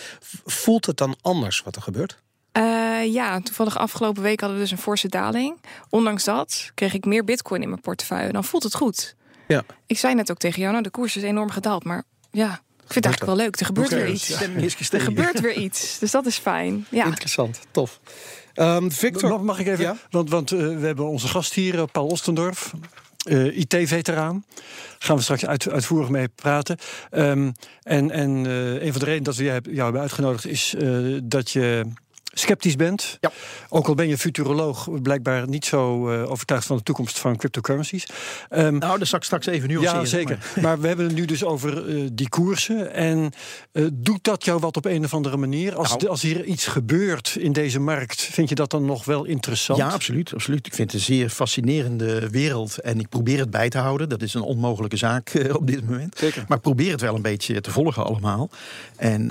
Voelt 0.44 0.87
het 0.87 0.97
dan 0.97 1.17
anders 1.20 1.62
wat 1.62 1.76
er 1.76 1.82
gebeurt? 1.82 2.19
Uh, 2.52 3.12
ja, 3.12 3.41
toevallig 3.41 3.79
afgelopen 3.79 4.23
week 4.23 4.41
hadden 4.41 4.59
we 4.59 4.64
dus 4.64 4.73
een 4.73 4.79
forse 4.79 5.09
daling. 5.09 5.61
Ondanks 5.88 6.25
dat 6.25 6.70
kreeg 6.75 6.94
ik 6.94 7.05
meer 7.05 7.25
bitcoin 7.25 7.62
in 7.62 7.69
mijn 7.69 7.81
portefeuille. 7.81 8.32
Dan 8.32 8.44
voelt 8.44 8.62
het 8.62 8.75
goed. 8.75 9.14
Ja. 9.47 9.65
Ik 9.87 9.99
zei 9.99 10.15
net 10.15 10.31
ook 10.31 10.39
tegen 10.39 10.61
jou, 10.61 10.71
nou 10.71 10.83
de 10.83 10.91
koers 10.91 11.17
is 11.17 11.23
enorm 11.23 11.51
gedaald, 11.51 11.85
maar 11.85 12.03
ja, 12.31 12.61
ik 12.87 12.93
vind 12.93 13.05
het 13.05 13.05
eigenlijk 13.05 13.37
wel 13.37 13.45
leuk. 13.45 13.61
Er 13.61 13.67
gebeurt 13.67 13.89
weer 13.89 14.09
iets. 14.09 14.31
Er 14.93 15.01
gebeurt 15.01 15.41
weer 15.41 15.55
iets. 15.55 15.99
Dus 15.99 16.11
dat 16.11 16.27
is 16.27 16.39
fijn. 16.39 16.87
Ja. 16.91 17.05
Interessant, 17.05 17.61
tof. 17.71 18.01
Um, 18.55 18.93
Victor. 18.93 19.45
Mag, 19.45 19.59
ik 19.59 19.67
even? 19.67 19.85
Ja? 19.85 19.97
Want, 20.11 20.31
want 20.31 20.53
uh, 20.53 20.79
we 20.79 20.87
hebben 20.87 21.07
onze 21.07 21.29
gast 21.29 21.53
hier, 21.53 21.75
uh, 21.75 21.83
Paul 21.93 22.07
Ostendorf. 22.07 22.73
Uh, 23.29 23.57
IT-veteraan. 23.59 24.45
Gaan 24.99 25.17
we 25.17 25.23
straks 25.23 25.47
uit, 25.47 25.71
uitvoerig 25.71 26.09
mee 26.09 26.29
praten. 26.29 26.79
Um, 27.11 27.53
en 27.83 28.11
en 28.11 28.31
een 28.85 28.91
van 28.91 28.99
de 28.99 29.05
redenen 29.05 29.23
dat 29.23 29.37
we 29.37 29.45
jou, 29.45 29.61
jou 29.63 29.83
hebben 29.83 30.01
uitgenodigd 30.01 30.47
is 30.47 30.75
dat 31.23 31.51
je 31.51 31.87
sceptisch 32.38 32.77
bent. 32.77 33.17
Ja. 33.21 33.31
Ook 33.69 33.88
al 33.88 33.94
ben 33.94 34.09
je 34.09 34.19
futuroloog, 34.19 35.03
blijkbaar 35.03 35.49
niet 35.49 35.65
zo 35.65 36.11
uh, 36.12 36.31
overtuigd 36.31 36.67
van 36.67 36.77
de 36.77 36.83
toekomst 36.83 37.19
van 37.19 37.37
cryptocurrencies. 37.37 38.06
Um, 38.50 38.79
nou, 38.79 38.99
dat 38.99 39.09
zal 39.09 39.19
ik 39.19 39.25
straks 39.25 39.47
even 39.47 39.69
nu 39.69 39.81
Ja, 39.81 40.05
zeker. 40.05 40.38
Maar. 40.61 40.81
we 40.81 40.87
hebben 40.87 41.06
het 41.06 41.15
nu 41.15 41.25
dus 41.25 41.44
over 41.44 41.88
uh, 41.88 42.09
die 42.12 42.29
koersen. 42.29 42.93
En 42.93 43.33
uh, 43.73 43.87
doet 43.93 44.25
dat 44.25 44.44
jou 44.44 44.61
wat 44.61 44.77
op 44.77 44.85
een 44.85 45.05
of 45.05 45.15
andere 45.15 45.37
manier? 45.37 45.77
Als, 45.77 45.88
nou. 45.88 46.09
als 46.09 46.23
hier 46.23 46.44
iets 46.44 46.67
gebeurt 46.67 47.37
in 47.41 47.53
deze 47.53 47.81
markt, 47.81 48.21
vind 48.21 48.49
je 48.49 48.55
dat 48.55 48.71
dan 48.71 48.85
nog 48.85 49.05
wel 49.05 49.25
interessant? 49.25 49.79
Ja, 49.79 49.88
absoluut, 49.88 50.35
absoluut. 50.35 50.67
Ik 50.67 50.75
vind 50.75 50.93
het 50.93 51.00
een 51.00 51.06
zeer 51.06 51.29
fascinerende 51.29 52.31
wereld. 52.31 52.79
En 52.79 53.00
ik 53.00 53.09
probeer 53.09 53.38
het 53.38 53.50
bij 53.50 53.69
te 53.69 53.79
houden. 53.79 54.09
Dat 54.09 54.23
is 54.23 54.35
een 54.35 54.43
onmogelijke 54.43 54.97
zaak 54.97 55.33
op 55.53 55.67
dit 55.67 55.88
moment. 55.88 56.19
Zeker. 56.19 56.44
Maar 56.49 56.56
ik 56.56 56.62
probeer 56.62 56.91
het 56.91 57.00
wel 57.00 57.15
een 57.15 57.23
beetje 57.23 57.61
te 57.61 57.71
volgen 57.71 58.05
allemaal. 58.05 58.50
En 58.97 59.31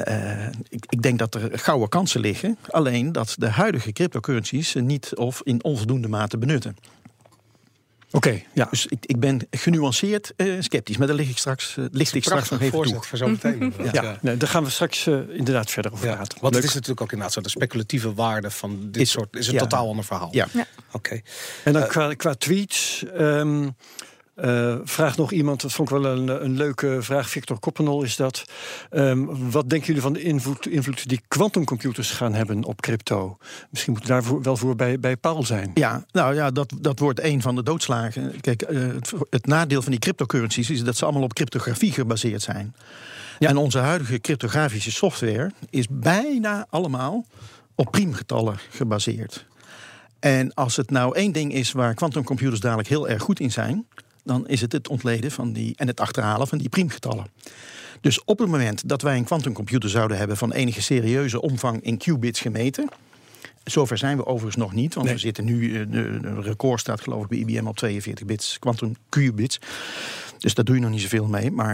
ik, 0.70 0.86
ik 0.90 1.02
denk 1.02 1.20
dat 1.20 1.36
er 1.36 1.60
gouden 1.60 1.90
kansen 1.90 2.22
liggen. 2.22 2.58
Alleen 2.70 2.95
dat 3.04 3.36
de 3.38 3.50
huidige 3.50 3.92
cryptocurrencies 3.92 4.74
niet 4.74 5.16
of 5.16 5.42
in 5.44 5.64
onvoldoende 5.64 6.08
mate 6.08 6.38
benutten. 6.38 6.76
Oké, 8.16 8.42
ja. 8.54 8.68
Dus 8.70 8.86
ik, 8.86 9.06
ik 9.06 9.20
ben 9.20 9.48
genuanceerd 9.52 10.34
uh, 10.38 10.62
sceptisch, 10.62 10.98
maar 10.98 11.08
daar 11.08 11.16
lig 11.16 11.30
ik 11.30 11.38
straks, 11.38 11.76
uh, 11.76 11.86
ligt 11.92 12.16
ik 12.16 12.24
straks 12.24 12.50
nog 12.50 12.62
even 12.62 12.82
toe. 12.82 13.04
Voor 13.04 13.18
zo 13.18 13.28
meteen. 13.28 13.74
ja, 13.92 14.04
ja. 14.04 14.18
Nee, 14.22 14.38
daar 14.38 14.50
gaan 14.50 14.64
we 14.64 14.70
straks 14.70 15.08
uh, 15.08 15.20
inderdaad 15.30 15.72
verder 15.72 15.92
over 15.92 16.08
praten. 16.08 16.38
Want 16.42 16.54
Leuk. 16.54 16.54
het 16.54 16.64
is 16.64 16.74
natuurlijk 16.74 17.02
ook 17.02 17.12
inderdaad 17.12 17.34
zo 17.34 17.42
de 17.42 17.50
speculatieve 17.50 18.14
waarde 18.14 18.52
van 18.52 18.92
dit 18.92 19.02
is, 19.02 19.12
soort 19.12 19.36
is 19.36 19.48
een 19.48 19.58
totaal 19.58 19.88
ander 19.88 20.06
verhaal. 20.06 20.30
Ja. 20.32 20.48
Oké. 20.54 20.66
Okay. 20.92 21.24
En 21.64 21.74
dan 21.74 21.88
qua, 21.88 22.14
qua 22.14 22.34
tweets. 22.34 23.04
Um, 23.18 23.76
uh, 24.36 24.76
vraagt 24.84 25.18
nog 25.18 25.32
iemand, 25.32 25.62
dat 25.62 25.72
vond 25.72 25.90
ik 25.92 25.96
wel 25.96 26.18
een, 26.18 26.44
een 26.44 26.58
leuke 26.58 26.98
vraag, 27.00 27.30
Victor 27.30 27.60
Koppenol 27.60 28.04
is 28.04 28.16
dat. 28.16 28.44
Um, 28.92 29.52
wat 29.52 29.70
denken 29.70 29.88
jullie 29.88 30.02
van 30.02 30.14
de 30.14 30.22
invloed, 30.22 30.68
invloed 30.68 31.10
die 31.10 31.22
quantumcomputers 31.28 32.12
gaan 32.12 32.34
hebben 32.34 32.64
op 32.64 32.82
crypto? 32.82 33.38
Misschien 33.70 33.94
moet 33.94 34.08
daar 34.08 34.42
wel 34.42 34.58
voor 34.58 34.76
bij, 34.76 35.00
bij 35.00 35.18
Paul 35.18 35.44
zijn. 35.44 35.72
Ja, 35.74 36.06
nou 36.12 36.36
ja, 36.36 36.52
dat, 36.52 36.74
dat 36.80 37.00
wordt 37.00 37.24
een 37.24 37.42
van 37.42 37.56
de 37.56 37.64
doodslagen. 37.64 38.42
Kijk, 38.42 38.70
uh, 38.70 38.94
het, 38.94 39.14
het, 39.30 39.46
nadeel 39.46 39.82
van 39.82 39.92
die 39.92 40.00
cryptocurrencies 40.00 40.70
is 40.70 40.84
dat 40.84 40.98
ze 40.98 41.04
allemaal 41.04 41.24
op 41.24 41.34
cryptografie 41.34 41.92
gebaseerd 41.92 42.42
zijn. 42.42 42.76
Ja. 43.40 43.50
En 43.50 43.58
onze 43.58 43.78
huidige 43.78 44.20
cryptografische 44.20 44.92
software 44.92 45.52
is 45.70 45.86
bijna 45.90 46.66
allemaal 46.70 47.26
op 47.76 47.92
priemgetallen 47.92 48.58
gebaseerd. 48.70 49.46
En 50.20 50.54
als 50.54 50.76
het 50.76 50.92
nou 50.92 51.16
één 51.16 51.32
ding 51.32 51.54
is 51.54 51.72
waar 51.72 51.94
quantumcomputers 51.94 52.60
dadelijk 52.60 52.88
heel 52.88 53.10
erg 53.10 53.22
goed 53.22 53.40
in 53.40 53.52
zijn, 53.52 53.86
dan 54.26 54.48
is 54.48 54.62
het 54.62 54.72
het 54.72 54.88
ontleden 54.88 55.32
van 55.32 55.54
die 55.54 55.74
en 55.76 55.88
het 55.88 56.00
achterhalen 56.00 56.48
van 56.48 56.58
die 56.58 56.70
priemgetallen. 56.70 57.28
Dus 58.02 58.24
op 58.24 58.40
het 58.40 58.50
moment 58.50 58.90
dat 58.90 59.02
wij 59.02 59.18
een 59.18 59.24
quantumcomputer 59.24 59.90
zouden 59.90 60.18
hebben 60.18 60.38
van 60.38 60.52
enige 60.52 60.82
serieuze 60.82 61.42
omvang 61.42 61.82
in 61.82 61.98
qubits 61.98 62.40
gemeten. 62.40 62.90
Zover 63.64 63.98
zijn 63.98 64.18
we 64.18 64.26
overigens 64.26 64.56
nog 64.56 64.74
niet, 64.74 64.94
want 64.94 65.06
nee. 65.06 65.16
we 65.16 65.22
zitten 65.22 65.46
nu, 65.46 65.80
eh, 65.80 65.86
de, 65.90 66.20
de 66.22 66.42
record 66.42 66.80
staat 66.80 67.02
geloof 67.02 67.24
ik 67.24 67.30
bij 67.30 67.38
IBM 67.38 67.68
op 67.68 67.78
42 67.78 68.26
bits, 68.26 68.60
quantum 68.60 68.96
qubits. 69.10 69.60
Dus 70.38 70.54
daar 70.54 70.66
doe 70.66 70.76
je 70.76 70.82
nog 70.82 70.92
niet 70.92 71.02
zoveel 71.02 71.28
mee. 71.28 71.52
Maar 71.52 71.74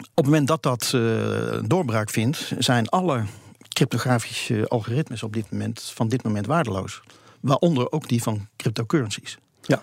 op 0.00 0.10
het 0.14 0.24
moment 0.24 0.48
dat 0.48 0.62
dat 0.62 0.92
uh, 0.94 1.58
doorbraak 1.66 2.10
vindt, 2.10 2.52
zijn 2.58 2.88
alle 2.88 3.24
cryptografische 3.68 4.68
algoritmes 4.68 5.22
op 5.22 5.32
dit 5.32 5.50
moment, 5.50 5.92
van 5.94 6.08
dit 6.08 6.22
moment 6.22 6.46
waardeloos. 6.46 7.02
Waaronder 7.40 7.92
ook 7.92 8.08
die 8.08 8.22
van 8.22 8.48
cryptocurrencies. 8.56 9.38
Ja. 9.62 9.80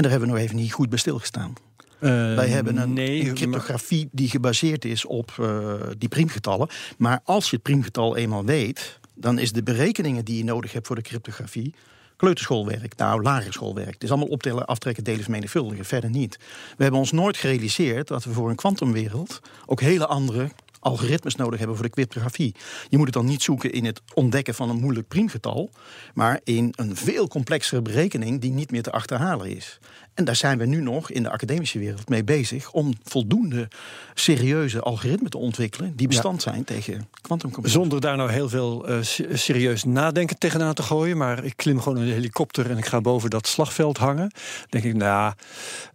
En 0.00 0.08
daar 0.08 0.18
hebben 0.18 0.34
we 0.34 0.36
nog 0.36 0.44
even 0.44 0.62
niet 0.62 0.72
goed 0.72 0.88
bij 0.88 0.98
stilgestaan. 0.98 1.52
Uh, 2.00 2.10
Wij 2.34 2.48
hebben 2.48 2.76
een, 2.76 2.92
nee, 2.92 3.28
een 3.28 3.34
cryptografie 3.34 4.08
die 4.12 4.28
gebaseerd 4.28 4.84
is 4.84 5.04
op 5.04 5.36
uh, 5.40 5.74
die 5.98 6.08
priemgetallen. 6.08 6.68
Maar 6.98 7.20
als 7.24 7.50
je 7.50 7.56
het 7.56 7.62
priemgetal 7.62 8.16
eenmaal 8.16 8.44
weet, 8.44 8.98
dan 9.14 9.38
is 9.38 9.52
de 9.52 9.62
berekeningen 9.62 10.24
die 10.24 10.36
je 10.36 10.44
nodig 10.44 10.72
hebt 10.72 10.86
voor 10.86 10.96
de 10.96 11.02
cryptografie 11.02 11.74
kleuterschoolwerk, 12.16 12.96
nou 12.96 13.22
lagere 13.22 13.52
schoolwerk. 13.52 13.92
Het 13.92 14.02
is 14.02 14.10
allemaal 14.10 14.28
optellen, 14.28 14.66
aftrekken, 14.66 15.04
delen, 15.04 15.22
vermenigvuldigen. 15.22 15.84
Verder 15.84 16.10
niet. 16.10 16.36
We 16.76 16.82
hebben 16.82 17.00
ons 17.00 17.12
nooit 17.12 17.36
gerealiseerd 17.36 18.08
dat 18.08 18.24
we 18.24 18.32
voor 18.32 18.50
een 18.50 18.56
kwantumwereld 18.56 19.40
ook 19.66 19.80
hele 19.80 20.06
andere 20.06 20.50
algoritmes 20.80 21.36
nodig 21.36 21.58
hebben 21.58 21.76
voor 21.76 21.86
de 21.86 21.92
cryptografie. 21.92 22.54
Je 22.88 22.96
moet 22.96 23.06
het 23.06 23.14
dan 23.14 23.26
niet 23.26 23.42
zoeken 23.42 23.72
in 23.72 23.84
het 23.84 24.00
ontdekken 24.14 24.54
van 24.54 24.70
een 24.70 24.80
moeilijk 24.80 25.08
priemgetal, 25.08 25.70
maar 26.14 26.40
in 26.44 26.72
een 26.76 26.96
veel 26.96 27.28
complexere 27.28 27.82
berekening 27.82 28.40
die 28.40 28.50
niet 28.50 28.70
meer 28.70 28.82
te 28.82 28.92
achterhalen 28.92 29.56
is. 29.56 29.78
En 30.14 30.24
daar 30.24 30.36
zijn 30.36 30.58
we 30.58 30.66
nu 30.66 30.80
nog 30.80 31.10
in 31.10 31.22
de 31.22 31.30
academische 31.30 31.78
wereld 31.78 32.08
mee 32.08 32.24
bezig 32.24 32.72
om 32.72 32.92
voldoende 33.02 33.68
serieuze 34.14 34.80
algoritmen 34.80 35.30
te 35.30 35.38
ontwikkelen 35.38 35.96
die 35.96 36.08
bestand 36.08 36.42
zijn 36.42 36.64
tegen 36.64 37.08
kwantumcomputers. 37.20 37.80
Zonder 37.80 38.00
daar 38.00 38.16
nou 38.16 38.30
heel 38.30 38.48
veel 38.48 38.90
uh, 38.90 38.98
serieus 39.32 39.84
nadenken 39.84 40.38
tegenaan 40.38 40.74
te 40.74 40.82
gooien, 40.82 41.16
maar 41.16 41.44
ik 41.44 41.56
klim 41.56 41.80
gewoon 41.80 41.98
in 41.98 42.04
de 42.04 42.12
helikopter 42.12 42.70
en 42.70 42.78
ik 42.78 42.86
ga 42.86 43.00
boven 43.00 43.30
dat 43.30 43.46
slagveld 43.46 43.98
hangen. 43.98 44.32
Denk 44.68 44.84
ik, 44.84 44.94
nou, 44.94 45.32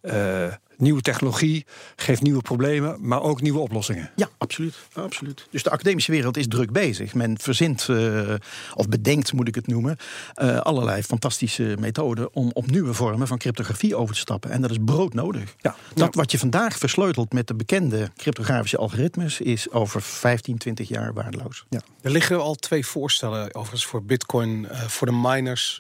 uh, 0.02 0.54
nieuwe 0.78 1.02
technologie 1.02 1.66
geeft 1.96 2.22
nieuwe 2.22 2.42
problemen, 2.42 2.98
maar 3.08 3.22
ook 3.22 3.42
nieuwe 3.42 3.60
oplossingen. 3.60 4.12
Ja, 4.16 4.30
absoluut. 4.38 4.76
absoluut. 4.94 5.48
Dus 5.52 5.64
de 5.64 5.70
academische 5.70 6.12
wereld 6.12 6.38
is 6.38 6.48
druk 6.48 6.72
bezig. 6.72 7.14
Men 7.14 7.40
verzint, 7.40 7.88
uh, 7.88 8.34
of 8.74 8.88
bedenkt 8.90 9.34
moet 9.34 9.48
ik 9.48 9.56
het 9.56 9.68
noemen, 9.68 9.98
uh, 10.42 10.58
allerlei 10.58 11.04
fantastische 11.04 11.76
methoden 11.80 12.34
om 12.34 12.52
op 12.54 12.72
nieuwe 12.72 12.94
vormen 12.94 13.28
van 13.28 13.38
cryptografie 13.38 13.96
over 13.96 14.14
te 14.16 14.20
stappen. 14.20 14.52
En 14.52 14.62
dat 14.62 14.72
is 14.72 14.78
broodnodig. 14.86 15.56
Ja. 15.62 15.76
Dat 15.94 16.16
wat 16.16 16.32
je 16.32 16.40
vandaag 16.40 16.78
versleutelt 16.78 17.34
met 17.34 17.48
de 17.48 17.56
bekende 17.56 18.12
cryptografische 18.18 18.78
algoritmes 18.78 19.42
is 19.42 19.72
over 19.72 20.02
15, 20.02 20.58
20 20.58 20.88
jaar 20.88 21.14
waardeloos. 21.14 21.66
Ja. 21.70 21.80
Er 22.02 22.12
liggen 22.12 22.42
al 22.42 22.56
twee 22.56 22.86
voorstellen 22.86 23.56
overigens 23.56 23.86
voor 23.86 24.04
Bitcoin, 24.04 24.68
uh, 24.72 24.82
voor 24.82 25.08
de 25.08 25.14
miners, 25.14 25.80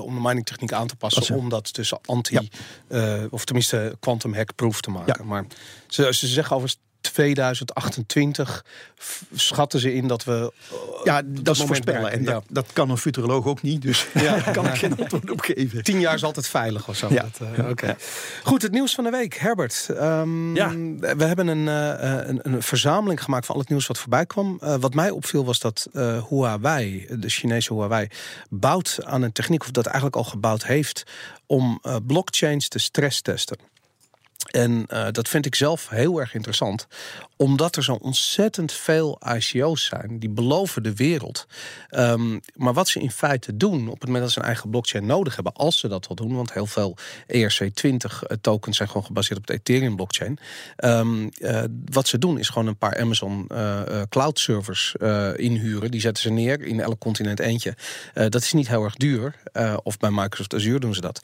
om 0.00 0.14
de 0.14 0.20
miningtechniek 0.20 0.72
aan 0.72 0.86
te 0.86 0.96
passen, 0.96 1.36
om 1.36 1.48
dat 1.48 1.72
tussen 1.72 1.98
anti, 2.04 2.48
ja. 2.88 3.28
of 3.30 3.44
tenminste 3.44 3.96
quantum 4.00 4.34
hackproof 4.36 4.80
te 4.80 4.90
maken. 4.90 5.14
Ja. 5.18 5.24
Maar 5.24 5.44
ze, 5.86 6.14
ze 6.14 6.26
zeggen 6.26 6.56
over 6.56 6.68
2028 7.12 8.64
schatten 9.34 9.80
ze 9.80 9.94
in 9.94 10.08
dat 10.08 10.24
we. 10.24 10.52
Ja, 11.04 11.22
dat, 11.24 11.56
is 11.56 11.62
voorspellen. 11.62 12.12
En 12.12 12.24
dat, 12.24 12.44
dat, 12.48 12.66
kan 12.72 12.90
een 12.90 12.98
futuroloog 12.98 13.46
ook 13.46 13.62
niet. 13.62 13.82
Dus 13.82 14.06
ja, 14.14 14.20
daar 14.34 14.52
kan 14.58 14.66
ik 14.66 14.74
geen 14.74 14.96
antwoord 14.98 15.30
op 15.30 15.40
geven. 15.40 15.82
Tien 15.82 16.00
jaar 16.00 16.14
is 16.14 16.24
altijd 16.24 16.48
veilig 16.48 16.88
of 16.88 16.96
zo. 16.96 17.08
Ja. 17.10 17.26
uh, 17.58 17.68
Oké. 17.68 17.96
Goed, 18.42 18.62
het 18.62 18.72
nieuws 18.72 18.94
van 18.94 19.04
de 19.04 19.10
week. 19.10 19.34
Herbert. 19.34 19.88
Um, 19.90 20.54
ja. 20.54 20.70
We 20.98 21.24
hebben 21.24 21.46
een, 21.46 21.66
uh, 21.66 22.28
een, 22.28 22.40
een, 22.42 22.62
verzameling 22.62 23.22
gemaakt 23.22 23.46
van 23.46 23.54
al 23.54 23.60
het 23.60 23.70
nieuws 23.70 23.86
wat 23.86 23.98
voorbij 23.98 24.26
kwam. 24.26 24.60
Uh, 24.62 24.74
wat 24.80 24.94
mij 24.94 25.10
opviel 25.10 25.44
was 25.44 25.58
dat 25.58 25.88
Huawei, 26.28 27.06
de 27.10 27.28
Chinese 27.28 27.74
Huawei, 27.74 28.08
bouwt 28.50 28.98
aan 29.04 29.22
een 29.22 29.32
techniek, 29.32 29.62
of 29.62 29.70
dat 29.70 29.86
eigenlijk 29.86 30.16
al 30.16 30.24
gebouwd 30.24 30.64
heeft, 30.64 31.02
om 31.46 31.80
blockchains 32.06 32.68
te 32.68 32.78
stresstesten. 32.78 33.58
En 34.46 34.86
uh, 34.88 35.06
dat 35.10 35.28
vind 35.28 35.46
ik 35.46 35.54
zelf 35.54 35.88
heel 35.88 36.20
erg 36.20 36.34
interessant, 36.34 36.86
omdat 37.36 37.76
er 37.76 37.84
zo 37.84 37.92
ontzettend 37.92 38.72
veel 38.72 39.20
ICO's 39.36 39.84
zijn 39.84 40.18
die 40.18 40.28
beloven 40.28 40.82
de 40.82 40.94
wereld. 40.94 41.46
Um, 41.90 42.40
maar 42.54 42.72
wat 42.72 42.88
ze 42.88 43.00
in 43.00 43.10
feite 43.10 43.56
doen 43.56 43.88
op 43.88 43.94
het 43.94 44.04
moment 44.04 44.22
dat 44.22 44.32
ze 44.32 44.38
een 44.38 44.44
eigen 44.44 44.70
blockchain 44.70 45.06
nodig 45.06 45.34
hebben, 45.34 45.52
als 45.52 45.78
ze 45.78 45.88
dat 45.88 46.08
al 46.08 46.14
doen, 46.14 46.34
want 46.34 46.52
heel 46.52 46.66
veel 46.66 46.96
ERC20 47.32 48.40
tokens 48.40 48.76
zijn 48.76 48.88
gewoon 48.88 49.06
gebaseerd 49.06 49.38
op 49.38 49.46
de 49.46 49.52
Ethereum 49.52 49.96
blockchain. 49.96 50.38
Um, 50.84 51.30
uh, 51.38 51.62
wat 51.84 52.08
ze 52.08 52.18
doen 52.18 52.38
is 52.38 52.48
gewoon 52.48 52.68
een 52.68 52.76
paar 52.76 53.00
Amazon 53.00 53.50
cloud 54.08 54.38
servers 54.38 54.94
inhuren. 55.36 55.90
Die 55.90 56.00
zetten 56.00 56.22
ze 56.22 56.30
neer 56.30 56.62
in 56.62 56.80
elk 56.80 56.98
continent 56.98 57.40
eentje. 57.40 57.74
dat 58.14 58.42
is 58.42 58.52
niet 58.52 58.68
heel 58.68 58.84
erg 58.84 58.94
duur. 58.94 59.34
of 59.82 59.98
bij 59.98 60.10
Microsoft 60.10 60.54
Azure 60.54 60.80
doen 60.80 60.94
ze 60.94 61.00
dat. 61.00 61.20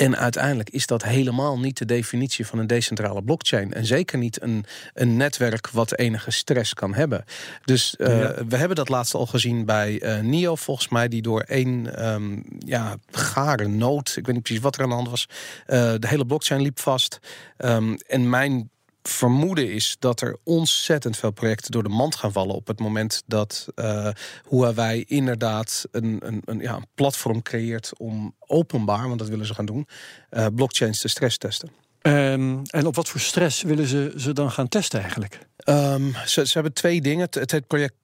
En 0.00 0.16
uiteindelijk 0.16 0.70
is 0.70 0.86
dat 0.86 1.02
helemaal 1.02 1.58
niet 1.58 1.78
de 1.78 1.84
definitie 1.84 2.46
van 2.46 2.58
een 2.58 2.66
decentrale 2.66 3.22
blockchain. 3.22 3.72
En 3.72 3.86
zeker 3.86 4.18
niet 4.18 4.42
een, 4.42 4.64
een 4.94 5.16
netwerk 5.16 5.70
wat 5.70 5.98
enige 5.98 6.30
stress 6.30 6.74
kan 6.74 6.94
hebben. 6.94 7.24
Dus 7.64 7.94
uh, 7.98 8.06
we 8.48 8.56
hebben 8.56 8.76
dat 8.76 8.88
laatst 8.88 9.14
al 9.14 9.26
gezien 9.26 9.64
bij 9.64 10.02
uh, 10.02 10.20
NIO, 10.20 10.54
volgens 10.54 10.88
mij, 10.88 11.08
die 11.08 11.22
door 11.22 11.40
één 11.40 12.06
um, 12.12 12.44
ja, 12.58 12.96
gare 13.10 13.68
nood, 13.68 14.16
ik 14.16 14.26
weet 14.26 14.34
niet 14.34 14.44
precies 14.44 14.62
wat 14.62 14.76
er 14.76 14.82
aan 14.82 14.88
de 14.88 14.94
hand 14.94 15.08
was, 15.08 15.28
uh, 15.66 15.94
de 15.98 16.08
hele 16.08 16.26
blockchain 16.26 16.62
liep 16.62 16.80
vast. 16.80 17.18
Um, 17.58 17.96
en 18.06 18.28
mijn 18.28 18.70
vermoeden 19.02 19.72
is 19.72 19.96
dat 19.98 20.20
er 20.20 20.36
ontzettend 20.44 21.16
veel 21.16 21.30
projecten 21.30 21.70
door 21.70 21.82
de 21.82 21.88
mand 21.88 22.14
gaan 22.14 22.32
vallen 22.32 22.54
op 22.54 22.66
het 22.66 22.80
moment 22.80 23.22
dat 23.26 23.66
uh, 23.76 24.08
Huawei 24.48 25.04
inderdaad 25.06 25.84
een, 25.90 26.18
een, 26.20 26.42
een, 26.44 26.58
ja, 26.58 26.74
een 26.76 26.86
platform 26.94 27.42
creëert 27.42 27.92
om 27.98 28.34
openbaar, 28.38 29.06
want 29.06 29.18
dat 29.18 29.28
willen 29.28 29.46
ze 29.46 29.54
gaan 29.54 29.66
doen, 29.66 29.88
uh, 30.30 30.46
blockchains 30.54 31.00
te 31.00 31.08
stress 31.08 31.38
testen. 31.38 31.70
Um, 32.02 32.62
en 32.66 32.86
op 32.86 32.94
wat 32.94 33.08
voor 33.08 33.20
stress 33.20 33.62
willen 33.62 33.86
ze 33.86 34.12
ze 34.16 34.32
dan 34.32 34.50
gaan 34.50 34.68
testen 34.68 35.00
eigenlijk? 35.00 35.38
Um, 35.64 36.14
ze, 36.26 36.46
ze, 36.46 36.52
hebben 36.52 36.72
twee 36.72 37.00
dingen. 37.00 37.28
Het, 37.30 37.50
het 37.50 37.66
project 37.66 37.94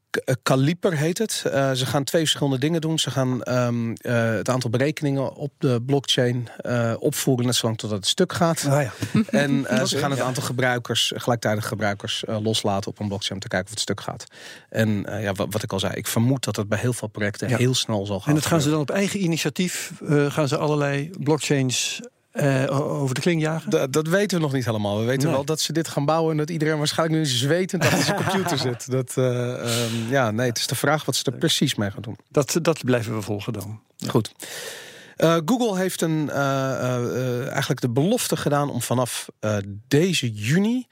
Kaliper 0.42 0.96
heet 0.96 1.18
het. 1.18 1.44
Uh, 1.46 1.72
ze 1.72 1.86
gaan 1.86 2.04
twee 2.04 2.22
verschillende 2.22 2.58
dingen 2.58 2.80
doen. 2.80 2.98
Ze 2.98 3.10
gaan 3.10 3.40
um, 3.48 3.88
uh, 3.88 3.94
het 4.30 4.48
aantal 4.48 4.70
berekeningen 4.70 5.34
op 5.34 5.52
de 5.58 5.82
blockchain 5.86 6.48
uh, 6.66 6.94
opvoeren, 6.98 7.46
net 7.46 7.54
zolang 7.54 7.78
tot 7.78 7.90
het 7.90 8.06
stuk 8.06 8.32
gaat. 8.32 8.66
Ah, 8.68 8.82
ja. 8.82 8.92
en 9.40 9.66
ze 9.88 9.98
gaan 9.98 10.10
het 10.10 10.20
aantal 10.20 10.42
gebruikers, 10.42 11.12
gelijktijdig 11.16 11.66
gebruikers, 11.66 12.24
loslaten 12.26 12.90
op 12.90 12.98
een 12.98 13.08
blockchain 13.08 13.34
om 13.34 13.40
te 13.40 13.48
kijken 13.48 13.68
of 13.68 13.74
het 13.74 13.82
stuk 13.82 14.00
gaat. 14.00 14.24
En 14.68 15.06
ja, 15.20 15.32
wat, 15.32 15.46
wat, 15.50 15.62
ik 15.62 15.72
al 15.72 15.80
zei, 15.80 15.94
ik 15.94 16.06
vermoed 16.06 16.44
dat 16.44 16.56
het 16.56 16.68
bij 16.68 16.78
heel 16.78 16.92
veel 16.92 17.08
projecten 17.08 17.48
ja. 17.48 17.56
heel 17.56 17.74
snel 17.74 18.06
zal 18.06 18.20
gaan. 18.20 18.28
En 18.28 18.34
dat 18.34 18.46
gaan 18.46 18.60
ze 18.60 18.70
dan 18.70 18.80
op 18.80 18.90
eigen 18.90 19.22
initiatief, 19.22 19.92
gaan 20.28 20.48
ze 20.48 20.56
allerlei 20.56 21.10
blockchains 21.18 22.00
uh, 22.36 22.80
over 23.00 23.14
de 23.14 23.20
kling 23.20 23.40
jagen? 23.40 23.70
Dat, 23.70 23.92
dat 23.92 24.08
weten 24.08 24.36
we 24.36 24.42
nog 24.42 24.52
niet 24.52 24.64
helemaal. 24.64 24.98
We 24.98 25.04
weten 25.04 25.26
nee. 25.26 25.36
wel 25.36 25.44
dat 25.44 25.60
ze 25.60 25.72
dit 25.72 25.88
gaan 25.88 26.04
bouwen 26.04 26.30
en 26.30 26.36
dat 26.36 26.50
iedereen 26.50 26.78
waarschijnlijk 26.78 27.18
nu 27.18 27.26
zwetend 27.26 27.82
achter 27.82 28.02
zijn 28.04 28.24
computer 28.24 28.58
zit. 28.58 28.90
Dat, 28.96 29.14
uh, 29.18 29.26
um, 29.48 30.10
ja, 30.10 30.30
nee, 30.30 30.48
het 30.48 30.58
is 30.58 30.66
de 30.66 30.74
vraag 30.74 31.04
wat 31.04 31.16
ze 31.16 31.24
er 31.24 31.38
precies 31.38 31.74
mee 31.74 31.90
gaan 31.90 32.02
doen. 32.02 32.18
Dat, 32.28 32.58
dat 32.62 32.84
blijven 32.84 33.14
we 33.14 33.22
volgen 33.22 33.52
dan. 33.52 33.80
Ja. 33.96 34.10
Goed. 34.10 34.32
Uh, 35.16 35.36
Google 35.44 35.78
heeft 35.78 36.00
een, 36.00 36.30
eigenlijk 36.30 37.80
de 37.80 37.88
belofte 37.88 38.36
gedaan 38.36 38.70
om 38.70 38.82
vanaf 38.82 39.28
deze 39.88 40.32
juni 40.32 40.86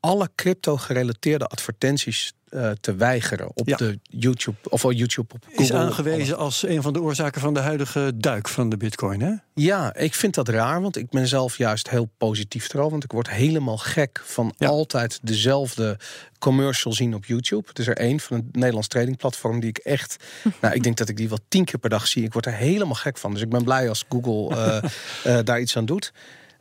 alle 0.00 0.30
crypto-gerelateerde 0.34 1.46
advertenties 1.46 2.32
uh, 2.50 2.70
te 2.80 2.94
weigeren 2.94 3.50
op 3.54 3.68
ja. 3.68 3.76
de 3.76 3.98
YouTube 4.02 4.56
of 4.68 4.84
op 4.84 4.92
YouTube 4.92 5.34
op 5.34 5.44
Google. 5.44 5.64
Is 5.64 5.72
aangewezen 5.72 6.36
als 6.36 6.66
een 6.66 6.82
van 6.82 6.92
de 6.92 7.00
oorzaken 7.00 7.40
van 7.40 7.54
de 7.54 7.60
huidige 7.60 8.12
duik 8.16 8.48
van 8.48 8.68
de 8.68 8.76
Bitcoin, 8.76 9.20
hè? 9.20 9.32
Ja, 9.54 9.94
ik 9.94 10.14
vind 10.14 10.34
dat 10.34 10.48
raar, 10.48 10.82
want 10.82 10.96
ik 10.96 11.10
ben 11.10 11.26
zelf 11.26 11.58
juist 11.58 11.90
heel 11.90 12.10
positief 12.18 12.72
erover. 12.72 12.90
Want 12.90 13.04
ik 13.04 13.12
word 13.12 13.30
helemaal 13.30 13.76
gek 13.76 14.22
van 14.24 14.54
ja. 14.58 14.68
altijd 14.68 15.18
dezelfde 15.22 15.98
commercial 16.38 16.92
zien 16.92 17.14
op 17.14 17.24
YouTube. 17.24 17.68
Het 17.68 17.78
is 17.78 17.86
er 17.86 17.96
één 17.96 18.20
van 18.20 18.36
een 18.36 18.48
Nederlands 18.52 18.88
tradingplatform 18.88 19.60
die 19.60 19.68
ik 19.68 19.78
echt, 19.78 20.16
nou, 20.60 20.74
ik 20.74 20.82
denk 20.82 20.96
dat 20.96 21.08
ik 21.08 21.16
die 21.16 21.28
wel 21.28 21.38
tien 21.48 21.64
keer 21.64 21.78
per 21.78 21.90
dag 21.90 22.06
zie. 22.06 22.24
Ik 22.24 22.32
word 22.32 22.46
er 22.46 22.54
helemaal 22.54 22.94
gek 22.94 23.18
van. 23.18 23.32
Dus 23.32 23.42
ik 23.42 23.48
ben 23.48 23.64
blij 23.64 23.88
als 23.88 24.04
Google 24.08 24.56
uh, 24.56 24.90
uh, 25.26 25.38
daar 25.44 25.60
iets 25.60 25.76
aan 25.76 25.86
doet. 25.86 26.12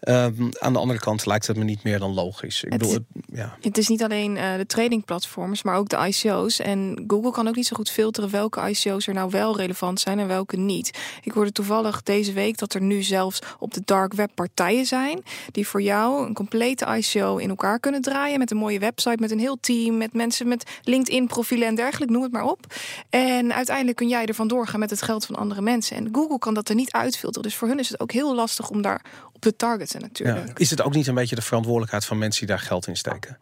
Um, 0.08 0.50
aan 0.60 0.74
de 0.74 0.80
andere 0.80 1.00
kant 1.00 1.26
lijkt 1.26 1.48
het 1.48 1.58
me 1.58 1.64
niet 1.64 1.84
meer 1.84 2.00
dan 2.00 2.14
logisch. 2.14 2.64
Ik 2.64 2.72
het, 2.72 2.82
bedoel, 2.82 2.94
het, 2.94 3.24
ja. 3.34 3.58
het 3.62 3.78
is 3.78 3.88
niet 3.88 4.04
alleen 4.04 4.36
uh, 4.36 4.56
de 4.56 4.66
tradingplatforms, 4.66 5.64
maar 5.64 5.76
ook 5.76 5.90
de 5.90 6.08
ICO's. 6.08 6.60
En 6.60 7.04
Google 7.08 7.32
kan 7.32 7.48
ook 7.48 7.56
niet 7.56 7.68
zo 7.68 7.76
goed 7.76 7.92
filteren 7.92 8.30
welke 8.30 8.70
ICO's 8.70 9.08
er 9.08 9.14
nou 9.14 9.30
wel 9.30 9.58
relevant 9.58 10.00
zijn 10.00 10.20
en 10.20 10.28
welke 10.28 10.58
niet. 10.58 11.00
Ik 11.24 11.32
hoorde 11.32 11.52
toevallig 11.52 12.04
deze 12.04 12.34
week 12.34 12.58
dat 12.58 12.74
er 12.74 12.82
nu 12.82 13.02
zelfs 13.02 13.40
op 13.60 13.74
de 13.74 13.82
dark 13.86 14.14
web 14.14 14.32
partijen 14.36 14.86
zijn 14.86 15.24
die 15.52 15.68
voor 15.68 15.82
jou 15.82 16.28
een 16.28 16.34
complete 16.34 16.86
ICO 16.98 17.38
in 17.38 17.50
elkaar 17.50 17.80
kunnen 17.80 18.02
draaien 18.02 18.40
met 18.40 18.52
een 18.52 18.58
mooie 18.58 18.80
website, 18.80 19.18
met 19.20 19.32
een 19.32 19.40
heel 19.40 19.58
team, 19.60 19.98
met 19.98 20.14
mensen 20.14 20.48
met 20.48 20.80
LinkedIn 20.84 21.28
profielen 21.28 21.68
en 21.68 21.76
dergelijke, 21.76 22.14
noem 22.14 22.24
het 22.24 22.32
maar 22.32 22.44
op. 22.44 22.66
En 23.10 23.54
uiteindelijk 23.54 23.98
kun 23.98 24.08
jij 24.08 24.26
ervan 24.26 24.48
doorgaan 24.48 24.80
met 24.80 24.90
het 24.90 25.02
geld 25.02 25.26
van 25.26 25.36
andere 25.36 25.62
mensen. 25.62 25.98
En 25.98 26.10
Google 26.12 26.40
kan 26.40 26.54
dat 26.54 26.70
er 26.70 26.76
niet 26.76 26.92
uitfilteren. 26.92 27.48
Dus 27.48 27.58
voor 27.58 27.68
hun 27.68 27.80
is 27.80 27.90
het 27.90 28.00
ook 28.00 28.12
heel 28.12 28.36
lastig 28.36 28.70
om 28.70 28.82
daar 28.82 29.02
op 29.34 29.42
de 29.42 29.56
target 29.56 29.89
natuurlijk. 29.98 30.48
Ja. 30.48 30.54
Is 30.56 30.70
het 30.70 30.82
ook 30.82 30.94
niet 30.94 31.08
een 31.08 31.14
beetje 31.14 31.36
de 31.36 31.42
verantwoordelijkheid 31.42 32.06
van 32.06 32.18
mensen 32.18 32.46
die 32.46 32.56
daar 32.56 32.66
geld 32.66 32.88
in 32.88 32.98
steken? 32.98 33.38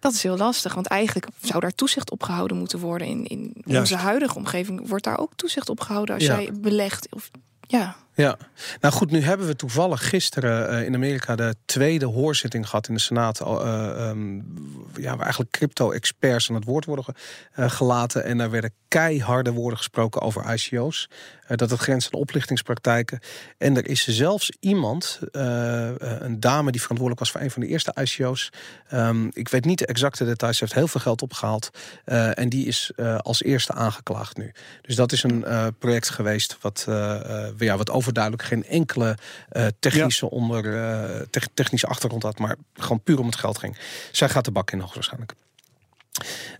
Dat 0.00 0.12
is 0.12 0.22
heel 0.22 0.36
lastig, 0.36 0.74
want 0.74 0.86
eigenlijk 0.86 1.26
zou 1.40 1.60
daar 1.60 1.74
toezicht 1.74 2.10
op 2.10 2.22
gehouden 2.22 2.56
moeten 2.56 2.78
worden. 2.78 3.06
In, 3.06 3.26
in 3.26 3.64
onze 3.78 3.96
huidige 3.96 4.34
omgeving 4.34 4.88
wordt 4.88 5.04
daar 5.04 5.18
ook 5.18 5.32
toezicht 5.36 5.68
op 5.68 5.80
gehouden 5.80 6.14
als 6.14 6.24
ja. 6.24 6.40
jij 6.40 6.52
belegt. 6.52 7.06
Of, 7.10 7.30
ja. 7.60 7.96
Ja, 8.18 8.38
nou 8.80 8.94
goed, 8.94 9.10
nu 9.10 9.20
hebben 9.20 9.46
we 9.46 9.56
toevallig 9.56 10.08
gisteren 10.08 10.72
uh, 10.72 10.86
in 10.86 10.94
Amerika 10.94 11.36
de 11.36 11.54
tweede 11.64 12.06
hoorzitting 12.06 12.68
gehad 12.68 12.88
in 12.88 12.94
de 12.94 13.00
Senaat. 13.00 13.40
Uh, 13.40 14.08
um, 14.08 14.44
ja, 14.96 15.10
waar 15.10 15.20
eigenlijk 15.20 15.50
crypto-experts 15.50 16.48
aan 16.48 16.54
het 16.54 16.64
woord 16.64 16.84
worden 16.84 17.04
uh, 17.56 17.70
gelaten. 17.70 18.24
En 18.24 18.38
daar 18.38 18.50
werden 18.50 18.72
keiharde 18.88 19.52
woorden 19.52 19.78
gesproken 19.78 20.20
over 20.20 20.54
ICO's. 20.54 21.08
dat 21.46 21.70
het 21.70 21.80
grenst 21.80 22.14
aan 22.14 22.20
oplichtingspraktijken. 22.20 23.20
En 23.58 23.76
er 23.76 23.88
is 23.88 24.06
zelfs 24.06 24.52
iemand, 24.60 25.20
een 25.32 26.40
dame 26.40 26.70
die 26.70 26.80
verantwoordelijk 26.80 27.18
was 27.18 27.30
voor 27.30 27.40
een 27.40 27.50
van 27.50 27.62
de 27.62 27.68
eerste 27.68 27.94
ICO's. 28.00 28.50
Um, 28.92 29.28
ik 29.32 29.48
weet 29.48 29.64
niet 29.64 29.78
de 29.78 29.86
exacte 29.86 30.24
details, 30.24 30.56
ze 30.56 30.64
heeft 30.64 30.76
heel 30.76 30.88
veel 30.88 31.00
geld 31.00 31.22
opgehaald. 31.22 31.70
en 32.04 32.48
die 32.48 32.66
is 32.66 32.90
als 33.18 33.42
eerste 33.42 33.72
aangeklaagd 33.72 34.36
nu. 34.36 34.52
Dus 34.82 34.96
dat 34.96 35.12
is 35.12 35.22
een 35.22 35.44
project 35.78 36.10
geweest 36.10 36.56
wat, 36.60 36.84
ja, 37.58 37.76
wat 37.76 37.90
over 37.90 38.07
overduidelijk 38.08 38.42
geen 38.42 38.64
enkele 38.64 39.16
uh, 39.52 39.66
technische, 39.78 40.24
ja. 40.24 40.30
onder, 40.30 40.64
uh, 40.64 41.20
te 41.30 41.40
technische 41.54 41.86
achtergrond 41.86 42.22
had, 42.22 42.38
maar 42.38 42.56
gewoon 42.74 43.02
puur 43.02 43.18
om 43.18 43.26
het 43.26 43.36
geld 43.36 43.58
ging. 43.58 43.76
Zij 44.12 44.28
gaat 44.28 44.44
de 44.44 44.50
bak 44.50 44.70
in 44.70 44.78
hoogstwaarschijnlijk. 44.78 45.32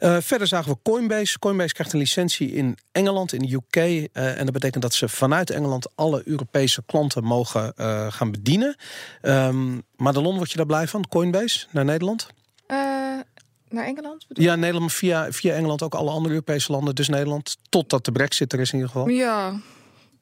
Uh, 0.00 0.16
verder 0.20 0.46
zagen 0.46 0.72
we 0.72 0.78
Coinbase. 0.82 1.38
Coinbase 1.38 1.74
krijgt 1.74 1.92
een 1.92 1.98
licentie 1.98 2.52
in 2.52 2.78
Engeland, 2.92 3.32
in 3.32 3.38
de 3.38 3.54
UK. 3.54 3.76
Uh, 3.76 4.38
en 4.38 4.44
dat 4.44 4.52
betekent 4.52 4.82
dat 4.82 4.94
ze 4.94 5.08
vanuit 5.08 5.50
Engeland 5.50 5.88
alle 5.94 6.22
Europese 6.24 6.82
klanten 6.86 7.24
mogen 7.24 7.72
uh, 7.76 8.12
gaan 8.12 8.30
bedienen. 8.30 8.76
Um, 9.22 9.82
Madelon, 9.96 10.36
word 10.36 10.50
je 10.50 10.56
daar 10.56 10.66
blij 10.66 10.88
van? 10.88 11.08
Coinbase 11.08 11.66
naar 11.70 11.84
Nederland? 11.84 12.26
naar 13.68 13.84
Engeland? 13.84 14.26
Ja, 14.28 14.54
Nederland 14.54 14.92
via, 14.92 15.32
via 15.32 15.54
Engeland 15.54 15.82
ook 15.82 15.94
alle 15.94 16.10
andere 16.10 16.34
Europese 16.34 16.72
landen. 16.72 16.94
Dus 16.94 17.08
Nederland, 17.08 17.56
totdat 17.68 18.04
de 18.04 18.12
brexit 18.12 18.52
er 18.52 18.60
is 18.60 18.72
in 18.72 18.78
ieder 18.78 18.92
geval. 18.92 19.08
Ja, 19.08 19.60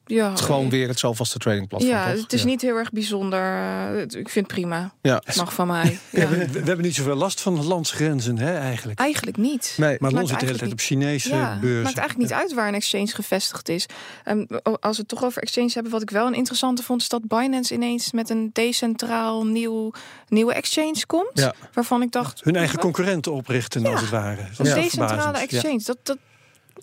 ja, 0.07 0.29
het 0.29 0.39
is 0.39 0.45
gewoon 0.45 0.69
weer 0.69 0.87
het 0.87 0.99
zoveelste 0.99 1.37
tradingplatform. 1.37 1.95
Ja, 1.95 2.11
toch? 2.11 2.21
het 2.21 2.33
is 2.33 2.41
ja. 2.41 2.47
niet 2.47 2.61
heel 2.61 2.75
erg 2.75 2.91
bijzonder. 2.91 3.39
Uh, 3.39 4.01
ik 4.01 4.29
vind 4.29 4.35
het 4.35 4.47
prima. 4.47 4.93
Ja. 5.01 5.21
Het 5.25 5.35
mag 5.35 5.53
van 5.53 5.67
mij. 5.67 5.85
Ja. 6.11 6.29
we, 6.29 6.47
we, 6.47 6.57
hebben 6.57 6.81
niet 6.81 6.95
zoveel 6.95 7.15
last 7.15 7.41
van 7.41 7.65
landsgrenzen, 7.65 8.37
hè, 8.37 8.57
eigenlijk. 8.57 8.99
Eigenlijk 8.99 9.37
niet. 9.37 9.73
Nee. 9.77 9.97
Maar 9.99 10.11
ons 10.11 10.29
zit 10.29 10.39
de 10.39 10.45
hele 10.45 10.57
tijd 10.57 10.71
op 10.71 10.79
Chinese 10.79 11.29
ja, 11.29 11.59
Het 11.61 11.83
maakt 11.83 11.97
eigenlijk 11.97 12.17
niet 12.17 12.33
uit 12.33 12.53
waar 12.53 12.67
een 12.67 12.73
exchange 12.73 13.07
gevestigd 13.07 13.69
is. 13.69 13.85
Um, 14.25 14.47
als 14.79 14.95
we 14.95 15.01
het 15.01 15.07
toch 15.07 15.23
over 15.23 15.41
exchange 15.41 15.71
hebben, 15.73 15.91
wat 15.91 16.01
ik 16.01 16.09
wel 16.09 16.27
een 16.27 16.33
interessante 16.33 16.83
vond, 16.83 17.01
is 17.01 17.09
dat 17.09 17.27
Binance 17.27 17.73
ineens 17.73 18.11
met 18.11 18.29
een 18.29 18.49
decentraal 18.53 19.45
nieuw, 19.45 19.91
nieuwe 20.27 20.53
exchange 20.53 21.05
komt. 21.05 21.31
Ja. 21.33 21.53
Waarvan 21.73 22.01
ik 22.01 22.11
dacht. 22.11 22.43
Hun 22.43 22.55
eigen 22.55 22.79
concurrenten 22.79 23.31
oprichten, 23.31 23.85
als 23.85 24.01
het 24.01 24.09
ware. 24.09 24.41
Een 24.57 24.73
decentrale 24.73 25.37
exchange. 25.37 25.81
Dat, 25.83 25.97
dat, 26.03 26.17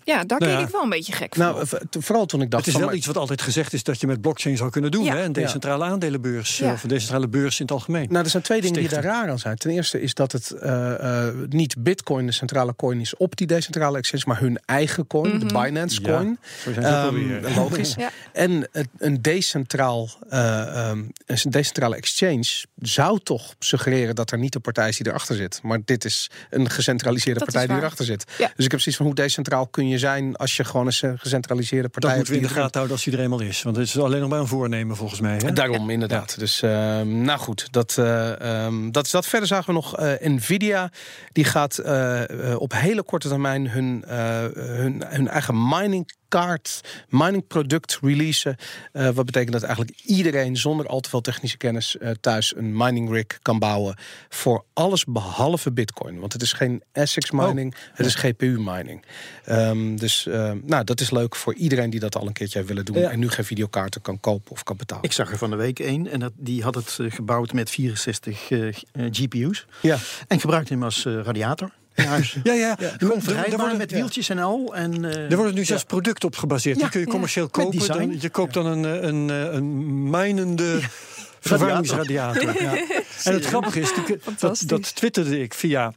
ja, 0.03 0.23
daar 0.23 0.39
Nou 0.39 0.55
keek 0.57 0.65
ik 0.65 0.71
wel 0.71 0.83
een 0.83 0.89
beetje 0.89 1.13
gek 1.13 1.35
Nou, 1.35 1.67
van. 1.67 1.79
vooral 1.99 2.25
toen 2.25 2.41
ik 2.41 2.51
dacht... 2.51 2.65
Het 2.65 2.73
is 2.73 2.79
wel 2.79 2.89
maar- 2.89 2.97
iets 2.97 3.07
wat 3.07 3.17
altijd 3.17 3.41
gezegd 3.41 3.73
is 3.73 3.83
dat 3.83 3.99
je 4.01 4.07
met 4.07 4.21
blockchain 4.21 4.57
zou 4.57 4.69
kunnen 4.69 4.91
doen. 4.91 5.03
Ja. 5.03 5.15
Hè? 5.15 5.23
Een 5.23 5.33
decentrale 5.33 5.83
aandelenbeurs. 5.83 6.57
Ja. 6.57 6.71
Of 6.71 6.83
een 6.83 6.89
decentrale 6.89 7.27
beurs 7.27 7.59
in 7.59 7.65
het 7.65 7.73
algemeen. 7.73 8.07
Nou, 8.09 8.23
er 8.23 8.29
zijn 8.29 8.43
twee 8.43 8.61
dingen 8.61 8.79
die 8.79 8.89
daar 8.89 9.03
raar 9.03 9.29
aan 9.29 9.39
zijn. 9.39 9.55
Ten 9.57 9.69
eerste 9.71 10.01
is 10.01 10.13
dat 10.13 10.31
het 10.31 10.51
eh, 10.51 11.27
eh, 11.27 11.33
niet 11.49 11.75
Bitcoin 11.79 12.25
de 12.25 12.31
centrale 12.31 12.75
coin 12.75 12.99
is 12.99 13.15
op 13.17 13.35
die 13.35 13.47
decentrale 13.47 13.97
exchange, 13.97 14.23
maar 14.27 14.39
hun 14.39 14.59
eigen 14.65 15.07
coin, 15.07 15.39
de 15.39 15.45
Binance 15.45 16.01
Ja, 16.01 16.07
coin. 16.07 16.39
Alweer. 16.83 17.51
logisch. 17.55 17.93
Ja. 17.97 18.09
En 18.33 18.67
het- 18.71 18.87
een, 18.97 19.21
decentraal, 19.21 20.09
eh, 20.29 20.89
ehm, 20.89 21.03
een 21.25 21.49
decentrale 21.49 21.95
exchange 21.95 22.45
zou 22.81 23.19
toch 23.23 23.55
suggereren 23.59 24.15
dat 24.15 24.31
er 24.31 24.37
niet 24.37 24.55
een 24.55 24.61
partij 24.61 24.89
is 24.89 24.97
die 24.97 25.07
erachter 25.07 25.35
zit. 25.35 25.59
Maar 25.63 25.79
dit 25.85 26.05
is 26.05 26.29
een 26.49 26.69
gecentraliseerde 26.69 27.39
Dat 27.39 27.47
partij 27.51 27.67
die 27.67 27.77
erachter 27.77 28.05
zit. 28.05 28.25
Ja. 28.37 28.51
Dus 28.55 28.65
ik 28.65 28.71
heb 28.71 28.79
zoiets 28.79 28.95
van 28.97 29.05
hoe 29.05 29.15
decentraal 29.15 29.67
kun 29.67 29.84
je 29.84 29.84
zijn 29.97 30.35
als 30.35 30.55
je 30.57 30.63
gewoon 30.63 30.85
een 30.85 30.93
ce- 30.93 31.13
gecentraliseerde 31.17 31.89
partij 31.89 32.09
Dat 32.09 32.17
moeten 32.19 32.35
we 32.35 32.41
in 32.41 32.47
de 32.47 32.53
gaten 32.53 32.71
houden 32.73 32.91
als 32.95 33.05
hij 33.05 33.13
er 33.13 33.19
eenmaal 33.19 33.39
is. 33.41 33.61
Want 33.61 33.75
het 33.75 33.87
is 33.87 33.99
alleen 33.99 34.19
nog 34.19 34.29
maar 34.29 34.39
een 34.39 34.47
voornemen 34.47 34.95
volgens 34.95 35.19
mij. 35.19 35.37
Hè? 35.37 35.53
Daarom, 35.53 35.89
inderdaad. 35.89 36.39
Dus, 36.39 36.61
ehm, 36.61 37.21
nou 37.21 37.39
goed, 37.39 37.67
dat, 37.71 37.97
eh, 37.97 38.63
ehm, 38.65 38.91
dat 38.91 39.05
is 39.05 39.11
dat. 39.11 39.25
Verder 39.27 39.47
zagen 39.47 39.65
we 39.65 39.73
nog 39.73 39.97
eh, 39.97 40.27
Nvidia. 40.29 40.91
Die 41.31 41.43
gaat 41.43 41.77
eh, 41.77 42.51
eh, 42.51 42.59
op 42.59 42.71
hele 42.75 43.03
korte 43.03 43.27
termijn 43.27 43.69
hun, 43.69 44.03
eh, 44.07 44.17
hun, 44.53 45.03
hun 45.07 45.27
eigen 45.27 45.67
mining 45.67 46.11
kaart, 46.27 46.81
mining 47.09 47.47
product 47.47 47.99
releasen. 48.01 48.55
Eh, 48.91 49.09
wat 49.09 49.25
betekent 49.25 49.51
dat 49.51 49.63
eigenlijk 49.63 49.99
iedereen 50.03 50.57
zonder 50.57 50.87
al 50.87 50.99
te 50.99 51.09
veel 51.09 51.21
technische 51.21 51.57
kennis 51.57 51.97
eh, 51.97 52.11
thuis 52.21 52.55
een 52.55 52.77
mining 52.77 53.11
rig 53.11 53.25
kan 53.41 53.59
bouwen 53.59 53.97
voor 54.29 54.65
alles 54.73 55.05
behalve 55.05 55.71
Bitcoin. 55.71 56.19
Want 56.19 56.33
het 56.33 56.41
is 56.41 56.53
geen 56.53 56.83
ASICS 56.93 57.31
mining, 57.31 57.75
het 57.93 58.05
is 58.05 58.15
GPU 58.15 58.59
mining. 58.59 59.05
Ehm, 59.45 59.95
dus 59.95 60.27
ehm, 60.27 60.57
nou, 60.65 60.83
dat 60.83 60.99
is 60.99 61.11
leuk 61.11 61.35
voor 61.35 61.53
iedereen 61.53 61.89
die 61.89 61.99
dat 61.99 62.15
al 62.15 62.27
een 62.27 62.33
keertje 62.33 62.63
willen 62.63 62.85
doen 62.85 62.99
Ja. 62.99 63.09
en 63.09 63.19
nu 63.19 63.29
geen 63.29 63.45
videokaarten 63.45 64.01
kan 64.01 64.19
kopen 64.19 64.51
of 64.51 64.63
kan 64.63 64.77
betalen. 64.77 65.03
Ik 65.03 65.11
zag 65.11 65.31
er 65.31 65.37
van 65.37 65.49
de 65.49 65.55
week 65.55 65.79
één 65.79 66.07
en 66.07 66.19
dat, 66.19 66.31
die 66.35 66.63
had 66.63 66.75
het 66.75 66.97
eh, 66.99 67.11
gebouwd 67.11 67.53
met 67.53 67.69
64 67.69 68.51
eh, 68.51 68.67
eh, 68.67 68.73
GPU's. 69.11 69.65
Ja. 69.81 69.97
En 70.27 70.39
gebruikte 70.39 70.73
hem 70.73 70.83
als 70.83 71.05
radiator 71.05 71.71
huis. 71.95 72.37
Ja, 72.43 72.53
ja. 72.53 72.77
Gewoon 72.97 73.77
met 73.77 73.91
wieltjes 73.91 74.29
en 74.29 74.39
al. 74.39 74.75
En, 74.75 75.05
eh, 75.05 75.31
Er 75.31 75.35
worden 75.35 75.55
nu 75.55 75.65
zes 75.65 75.83
producten 75.83 76.27
op 76.27 76.35
gebaseerd. 76.35 76.75
Die 76.75 76.83
Ja. 76.85 76.89
kun 76.91 76.99
je 76.99 77.07
commercieel 77.07 77.49
kopen. 77.49 77.87
Dan, 77.87 78.15
je 78.19 78.29
koopt 78.29 78.53
dan 78.53 78.65
een, 78.65 78.85
eh, 78.85 79.07
een, 79.07 79.29
eh, 79.29 79.53
een 79.53 80.09
mijnende 80.09 80.79
verwarmingsradiator. 81.39 82.61
Ja. 82.63 82.73
En 83.23 83.33
het 83.33 83.45
grappige 83.45 83.79
is, 83.79 83.91
die- 84.05 84.17
dat, 84.39 84.63
dat 84.65 84.95
twitterde 84.95 85.39
ik 85.41 85.53
via 85.53 85.93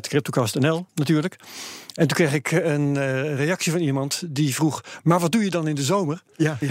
CryptoCastNL 0.00 0.86
natuurlijk. 0.94 1.36
En 1.94 2.06
toen 2.06 2.16
kreeg 2.16 2.32
ik 2.34 2.50
een 2.50 2.96
eh, 2.96 3.34
reactie 3.36 3.72
van 3.72 3.80
iemand 3.80 4.22
die 4.26 4.54
vroeg... 4.54 4.84
maar 5.02 5.20
wat 5.20 5.32
doe 5.32 5.44
je 5.44 5.50
dan 5.50 5.68
in 5.68 5.74
de 5.74 5.82
zomer? 5.82 6.22
ja. 6.36 6.58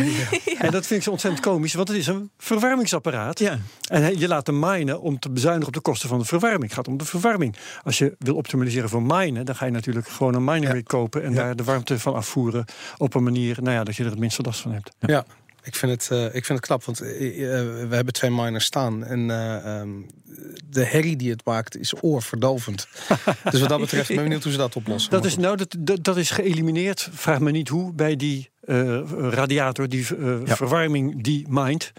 En 0.58 0.72
dat 0.72 0.86
vind 0.88 1.00
ik 1.00 1.04
zo 1.06 1.12
ontzettend 1.12 1.44
komisch, 1.46 1.74
want 1.74 1.88
het 1.88 1.98
is 1.98 2.08
een 2.08 2.30
verwarmingsapparaat. 2.38 3.40
Ja. 3.40 3.60
En 3.88 4.04
he- 4.04 4.14
je 4.18 4.28
laat 4.28 4.48
hem 4.48 4.60
minen 4.60 5.02
om 5.02 5.20
te 5.20 5.30
bezuinigen 5.30 5.68
op 5.68 5.74
de 5.74 5.80
kosten 5.82 6.10
van 6.10 6.20
de 6.20 6.26
verwarming. 6.26 6.64
Het 6.64 6.74
gaat 6.74 6.88
om 6.88 6.98
de 6.98 7.06
verwarming. 7.06 7.56
Als 7.84 7.98
je 7.98 8.16
wil 8.20 8.36
optimaliseren 8.36 8.90
voor 8.90 9.02
minen, 9.04 9.46
dan 9.46 9.56
ga 9.56 9.66
je 9.66 9.72
natuurlijk 9.72 10.08
gewoon 10.08 10.34
een 10.36 10.44
mining 10.44 10.72
rig 10.72 10.84
kopen 10.84 11.24
en 11.24 11.34
daar 11.34 11.56
de 11.56 11.64
warmte 11.64 12.00
van 12.00 12.14
afvoeren 12.14 12.66
op 12.98 13.14
een 13.14 13.24
manier 13.24 13.58
nou 13.62 13.76
ja, 13.76 13.84
dat 13.84 13.96
je 13.96 14.04
er 14.04 14.10
het 14.10 14.20
minste 14.20 14.42
last 14.42 14.60
van 14.62 14.72
hebt. 14.72 14.92
Ja. 15.00 15.26
Ik 15.64 15.76
vind, 15.76 15.92
het, 15.92 16.12
eh, 16.12 16.26
ik 16.26 16.46
vind 16.46 16.60
het 16.60 16.68
knap, 16.68 16.84
want 16.84 17.02
eh, 17.02 17.60
eh, 17.60 17.90
we 17.90 17.96
hebben 17.96 18.14
twee 18.14 18.32
miners 18.32 18.66
staan. 18.66 19.06
En 19.06 19.32
eh, 19.32 19.80
ehm, 19.80 19.90
de 20.70 20.86
herrie 20.86 21.16
die 21.16 21.30
het 21.30 21.46
maakt 21.46 21.78
is 21.78 21.94
oorverdovend. 22.04 22.88
dus 23.52 23.60
wat 23.60 23.70
dat 23.70 23.80
betreft 23.80 24.08
ben 24.08 24.18
ik 24.18 24.24
benieuwd 24.24 24.44
hoe 24.44 24.52
ze 24.52 24.58
dat 24.58 24.76
oplossen. 24.76 25.12
Dat 25.12 25.26
is, 25.26 25.38
nou, 25.38 25.58
dat, 25.58 25.76
dat, 25.80 26.04
dat 26.04 26.18
is 26.18 26.30
geëlimineerd, 26.30 27.10
vraag 27.12 27.40
me 27.40 27.52
niet 27.52 27.70
hoe, 27.70 27.94
bij 27.94 28.16
die 28.16 28.51
eh, 28.62 29.00
radiator, 29.30 29.90
die 29.90 30.08
eh, 30.18 30.46
Ja. 30.46 30.56
verwarming 30.56 31.24
die 31.24 31.46
mined. 31.50 31.92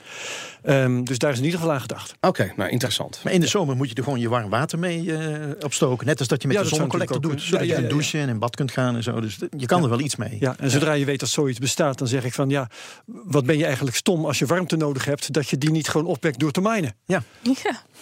Ehm, 0.62 1.02
dus 1.04 1.18
daar 1.18 1.30
is 1.32 1.38
in 1.38 1.44
ieder 1.44 1.58
geval 1.58 1.74
aan 1.74 1.80
gedacht. 1.80 2.14
Oké, 2.20 2.52
nou 2.56 2.70
interessant. 2.70 3.20
Maar 3.24 3.32
in 3.32 3.40
de 3.40 3.46
zomer 3.46 3.76
moet 3.76 3.88
je 3.88 3.94
er 3.94 4.02
gewoon 4.02 4.20
je 4.20 4.28
warm 4.28 4.50
water 4.50 4.78
mee 4.78 5.16
eh, 5.16 5.50
opstoken. 5.64 6.06
Net 6.06 6.18
als 6.18 6.28
dat 6.28 6.42
je 6.42 6.48
met 6.48 6.56
Ja, 6.56 6.62
de 6.62 6.68
zonnecollector 6.68 7.20
doet. 7.20 7.42
Zodat 7.42 7.60
je 7.60 7.66
Ja, 7.66 7.72
kunt 7.74 7.76
ja, 7.76 7.82
ja, 7.82 7.88
douchen 7.88 8.20
en 8.20 8.28
in 8.28 8.38
bad 8.38 8.56
kunt 8.56 8.72
gaan 8.72 8.96
en 8.96 9.02
zo. 9.02 9.20
Dus 9.20 9.38
je 9.56 9.66
kan 9.66 9.82
er 9.82 9.88
wel 9.88 10.00
iets 10.00 10.16
mee. 10.16 10.36
Ja, 10.40 10.54
en 10.58 10.70
zodra 10.70 10.92
je 10.92 11.04
weet 11.04 11.20
dat 11.20 11.28
zoiets 11.28 11.58
bestaat, 11.58 11.98
dan 11.98 12.08
zeg 12.08 12.24
ik 12.24 12.32
van 12.32 12.48
ja, 12.48 12.70
wat 13.06 13.44
ben 13.46 13.58
je 13.58 13.64
eigenlijk 13.64 13.96
stom 13.96 14.24
als 14.26 14.38
je 14.38 14.46
warmte 14.46 14.76
nodig 14.76 15.04
hebt, 15.04 15.32
dat 15.32 15.48
je 15.48 15.58
die 15.58 15.70
niet 15.70 15.88
gewoon 15.88 16.06
opwekt 16.06 16.38
door 16.38 16.50
te 16.50 16.60
minen. 16.60 16.94
Ja. 17.06 17.22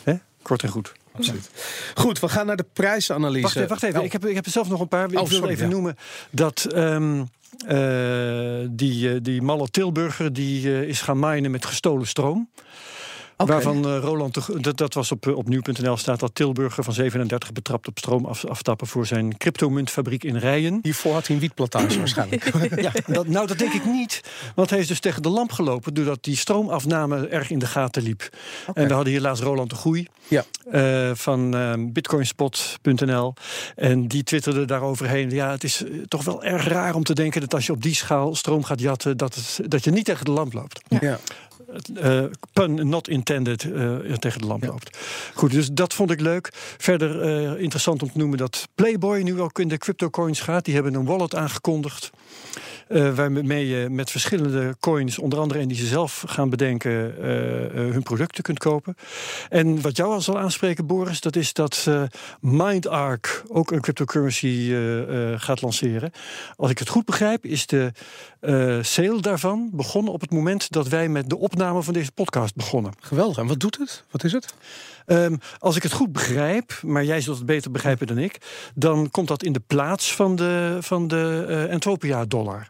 Hè? 0.05 0.15
Kort 0.43 0.63
en 0.63 0.69
goed. 0.69 0.93
Absoluut. 1.13 1.51
Goed, 1.95 2.21
we 2.21 2.29
gaan 2.29 2.47
naar 2.47 2.57
de 2.57 2.67
prijsanalyse. 2.73 3.43
Wacht 3.43 3.57
even, 3.57 3.69
wacht 3.69 3.83
even. 3.83 3.99
Oh. 3.99 4.05
Ik, 4.05 4.13
heb, 4.13 4.27
ik 4.27 4.35
heb 4.35 4.45
er 4.45 4.51
zelf 4.51 4.69
nog 4.69 4.81
een 4.81 4.89
paar. 4.89 5.05
Ik 5.13 5.19
Oh, 5.19 5.29
wil 5.29 5.37
sorry, 5.39 5.53
even 5.53 5.65
ja. 5.67 5.73
noemen 5.73 5.97
dat 6.31 6.65
ehm, 6.75 7.19
eh, 7.19 7.23
die, 8.69 9.09
eh, 9.09 9.21
die 9.23 9.43
malle 9.43 9.69
Tilburger 9.71 10.33
die 10.33 10.69
eh, 10.69 10.89
is 10.89 11.03
gaan 11.03 11.19
minen 11.19 11.51
met 11.51 11.67
gestolen 11.67 12.07
stroom. 12.07 12.49
Waarvan 13.47 13.85
eh, 13.87 13.99
Roland, 14.03 14.35
de, 14.35 14.61
dat, 14.61 14.77
dat 14.77 14.95
was 14.95 15.13
op, 15.13 15.27
eh, 15.27 15.37
op 15.37 15.49
nu.nl 15.49 15.97
staat 15.97 16.21
dat 16.21 16.35
Tilburger 16.35 16.85
van 16.85 16.93
37 16.95 17.53
betrapt 17.53 17.89
op 17.89 17.99
stroom 17.99 18.25
af, 18.25 18.45
aftappen 18.45 18.87
voor 18.87 19.07
zijn 19.07 19.37
cryptomuntfabriek 19.37 20.25
in 20.25 20.37
Rijen. 20.37 20.79
Hiervoor 20.83 21.13
had 21.13 21.27
hij 21.27 21.35
een 21.37 21.43
wietplantage 21.43 21.99
waarschijnlijk. 21.99 22.51
Ja, 22.81 22.93
dat, 23.07 23.27
nou, 23.27 23.47
dat 23.47 23.59
denk 23.59 23.73
ik 23.73 23.85
niet. 23.85 24.21
Want 24.55 24.71
hij 24.71 24.79
is 24.79 24.87
dus 24.87 25.01
tegen 25.01 25.23
de 25.23 25.29
lamp 25.29 25.53
gelopen 25.53 25.95
doordat 25.95 26.25
die 26.25 26.37
stroomafname 26.37 27.27
erg 27.29 27.51
in 27.51 27.59
de 27.59 27.67
gaten 27.67 28.03
liep. 28.03 28.29
En 28.75 28.89
we 28.89 28.95
hadden 28.95 29.13
hier 29.13 29.23
laatst 29.23 29.43
Roland 29.43 29.71
de 29.71 29.77
Groei 29.77 30.07
Ja. 30.29 30.45
eh, 30.71 31.11
van 31.15 31.55
eh, 31.57 31.73
bitcoinspot.nl. 31.79 33.35
En 33.77 34.09
die 34.09 34.23
twitterde 34.23 34.65
daaroverheen. 34.65 35.31
Ja, 35.31 35.51
het 35.51 35.65
is 35.65 35.85
toch 36.09 36.25
wel 36.25 36.45
erg 36.45 36.69
raar 36.69 36.95
om 36.95 37.05
te 37.05 37.15
denken 37.15 37.41
dat 37.41 37.55
als 37.55 37.67
je 37.67 37.73
op 37.73 37.83
die 37.83 37.95
schaal 37.95 38.35
stroom 38.35 38.65
gaat 38.65 38.81
jatten, 38.81 39.17
dat, 39.17 39.35
het, 39.35 39.61
dat 39.71 39.85
je 39.85 39.91
niet 39.91 40.05
tegen 40.05 40.25
de 40.25 40.31
lamp 40.31 40.53
loopt. 40.53 40.81
ja. 41.01 41.19
Eh, 41.95 42.23
pun 42.53 42.89
not 42.89 43.09
intended 43.09 43.73
eh, 43.73 43.97
tegen 44.19 44.41
de 44.41 44.47
lamp 44.47 44.65
loopt. 44.65 44.99
Goed, 45.35 45.51
dus 45.51 45.69
dat 45.73 45.95
vond 45.95 46.11
ik 46.11 46.21
leuk. 46.21 46.51
Verder 46.79 47.23
eh, 47.23 47.63
interessant 47.63 48.03
om 48.03 48.13
te 48.13 48.19
noemen 48.19 48.39
dat 48.39 48.69
Playboy 48.75 49.21
nu 49.21 49.41
ook 49.41 49.59
in 49.59 49.69
de 49.69 49.79
cryptocoins 49.79 50.41
gaat. 50.41 50.65
Die 50.65 50.75
hebben 50.75 50.95
een 50.95 51.05
wallet 51.05 51.35
aangekondigd. 51.35 52.11
waarmee 53.15 53.69
je 53.69 53.89
met 53.89 54.11
verschillende 54.11 54.77
coins, 54.81 55.19
onder 55.19 55.39
andere 55.39 55.61
en 55.61 55.69
die 55.69 55.77
ze 55.77 55.87
zelf 55.87 56.25
gaan 56.27 56.51
bedenken, 56.51 57.15
hun 57.75 58.03
producten 58.03 58.43
kunt 58.43 58.59
kopen. 58.59 58.97
En 59.49 59.81
wat 59.81 59.97
jou 59.97 60.13
al 60.13 60.21
zal 60.21 60.39
aanspreken, 60.39 60.87
Boris, 60.87 61.21
dat 61.21 61.37
is 61.37 61.53
dat 61.53 61.89
MindArk 62.41 63.43
ook 63.49 63.71
een 63.71 63.81
cryptocurrency 63.81 64.75
gaat 65.37 65.63
lanceren. 65.63 66.13
Als 66.57 66.71
ik 66.71 66.79
het 66.79 66.89
goed 66.89 67.05
begrijp, 67.05 67.45
is 67.45 67.67
de 67.67 67.93
sale 68.83 69.21
daarvan 69.21 69.71
begonnen 69.73 70.13
op 70.13 70.21
het 70.21 70.31
moment 70.31 70.73
dat 70.73 70.89
wij 70.89 71.09
met 71.09 71.29
de 71.29 71.39
opname 71.39 71.60
van 71.69 71.93
deze 71.93 72.13
podcast 72.13 72.55
begonnen. 72.55 72.93
Geweldig. 73.01 73.37
En 73.39 73.47
wat 73.47 73.61
doet 73.61 73.79
het? 73.79 74.05
Wat 74.11 74.25
is 74.25 74.33
het? 74.33 74.55
Ehm, 75.07 75.37
als 75.59 75.77
ik 75.77 75.83
het 75.83 75.93
goed 75.93 76.13
begrijp, 76.13 76.81
maar 76.83 77.05
jij 77.05 77.21
zult 77.21 77.37
het 77.37 77.47
beter 77.47 77.71
begrijpen 77.71 78.07
dan 78.07 78.19
ik, 78.19 78.39
dan 78.75 79.11
komt 79.11 79.29
dat 79.29 79.43
in 79.43 79.53
de 79.53 79.63
plaats 79.67 80.15
van 80.15 80.37
de, 80.37 80.79
van 80.81 81.09
de 81.09 81.45
eh, 81.49 81.73
Entropia-dollar. 81.73 82.67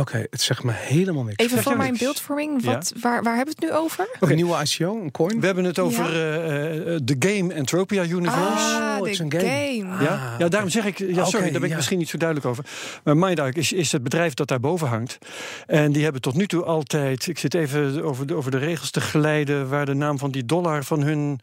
Oké, 0.00 0.26
het 0.30 0.40
zegt 0.40 0.62
me 0.62 0.72
helemaal 0.72 1.22
niks. 1.24 1.44
Even 1.44 1.62
voor 1.62 1.76
mijn 1.76 1.88
niks? 1.90 2.02
beeldvorming. 2.02 2.62
Ja. 2.64 2.72
Wat, 2.72 2.92
waar, 3.00 3.22
waar 3.22 3.36
hebben 3.36 3.54
we 3.58 3.66
het 3.66 3.70
nu 3.74 3.78
over? 3.78 4.08
Een 4.20 4.34
nieuwe 4.36 4.62
ICO, 4.62 5.00
een 5.02 5.10
coin? 5.10 5.40
We 5.40 5.46
hebben 5.46 5.64
het 5.64 5.78
over 5.78 6.04
Ja. 6.04 6.10
eh, 6.44 6.94
eh, 6.94 7.00
de 7.04 7.16
game 7.18 7.52
Entropia 7.54 8.04
Universe. 8.04 8.40
Ah, 8.76 8.94
het 8.94 9.04
de 9.04 9.10
is 9.10 9.18
een 9.18 9.32
game. 9.32 9.44
game. 9.44 10.04
Ja, 10.04 10.32
Ah, 10.32 10.38
ja, 10.38 10.48
daarom 10.48 10.70
zeg 10.70 10.84
ik, 10.84 10.98
ja, 10.98 11.06
sorry, 11.06 11.24
Oké, 11.24 11.40
daar 11.40 11.52
ben 11.52 11.62
ik 11.62 11.68
ja. 11.68 11.76
misschien 11.76 11.98
niet 11.98 12.08
zo 12.08 12.16
duidelijk 12.18 12.48
over. 12.48 12.64
Maar 13.04 13.16
MindArk 13.16 13.56
is, 13.56 13.72
is 13.72 13.92
het 13.92 14.02
bedrijf 14.02 14.34
dat 14.34 14.48
daarboven 14.48 14.88
hangt. 14.88 15.18
En 15.66 15.92
die 15.92 16.02
hebben 16.02 16.20
tot 16.20 16.34
nu 16.34 16.46
toe 16.46 16.64
altijd, 16.64 17.26
ik 17.26 17.38
zit 17.38 17.54
even 17.54 18.04
over 18.04 18.26
de, 18.26 18.34
over 18.34 18.50
de 18.50 18.58
regels 18.58 18.90
te 18.90 19.00
glijden, 19.00 19.68
waar 19.68 19.86
de 19.86 19.94
naam 19.94 20.18
van 20.18 20.30
die 20.30 20.44
dollar 20.46 20.84
van 20.84 21.02
hun 21.02 21.40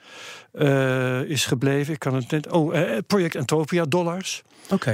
eh, 0.51 1.21
is 1.21 1.45
gebleven. 1.45 1.93
Ik 1.93 1.99
kan 1.99 2.15
het 2.15 2.31
net, 2.31 2.51
oh, 2.51 2.75
Project 3.07 3.35
Entropia 3.35 3.85
dollars. 3.85 4.43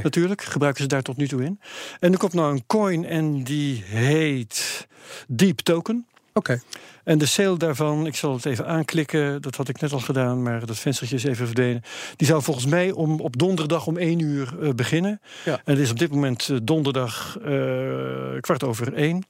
Natuurlijk, 0.03 0.41
gebruiken 0.41 0.81
ze 0.81 0.87
daar 0.87 1.01
tot 1.01 1.17
nu 1.17 1.27
toe 1.27 1.43
in. 1.43 1.59
En 1.99 2.11
er 2.11 2.17
komt 2.17 2.33
nou 2.33 2.51
een 2.51 2.63
coin 2.67 3.05
en 3.05 3.43
die 3.43 3.83
heet 3.85 4.87
Deep 5.27 5.59
Token. 5.59 6.07
Oké. 6.33 6.61
En 7.03 7.17
de 7.17 7.25
sale 7.25 7.57
daarvan, 7.57 8.05
ik 8.05 8.15
zal 8.15 8.33
het 8.33 8.45
even 8.45 8.67
aanklikken, 8.67 9.41
dat 9.41 9.55
had 9.55 9.69
ik 9.69 9.81
net 9.81 9.91
al 9.91 9.99
gedaan, 9.99 10.43
maar 10.43 10.65
dat 10.65 10.77
venstertje 10.77 11.15
is 11.15 11.23
even 11.23 11.45
verdwenen. 11.45 11.81
Die 12.15 12.27
zou 12.27 12.41
volgens 12.41 12.65
mij 12.65 12.91
om, 12.91 13.19
op 13.19 13.37
donderdag 13.37 13.87
om 13.87 13.97
1 13.97 14.19
uur 14.19 14.53
uh, 14.61 14.69
beginnen. 14.69 15.21
Ja. 15.45 15.53
En 15.53 15.73
het 15.73 15.79
is 15.79 15.91
op 15.91 15.99
dit 15.99 16.11
moment 16.11 16.47
uh, 16.49 16.57
donderdag 16.63 17.37
uh, 17.45 18.39
kwart 18.39 18.63
over 18.63 18.93
1. 18.93 19.23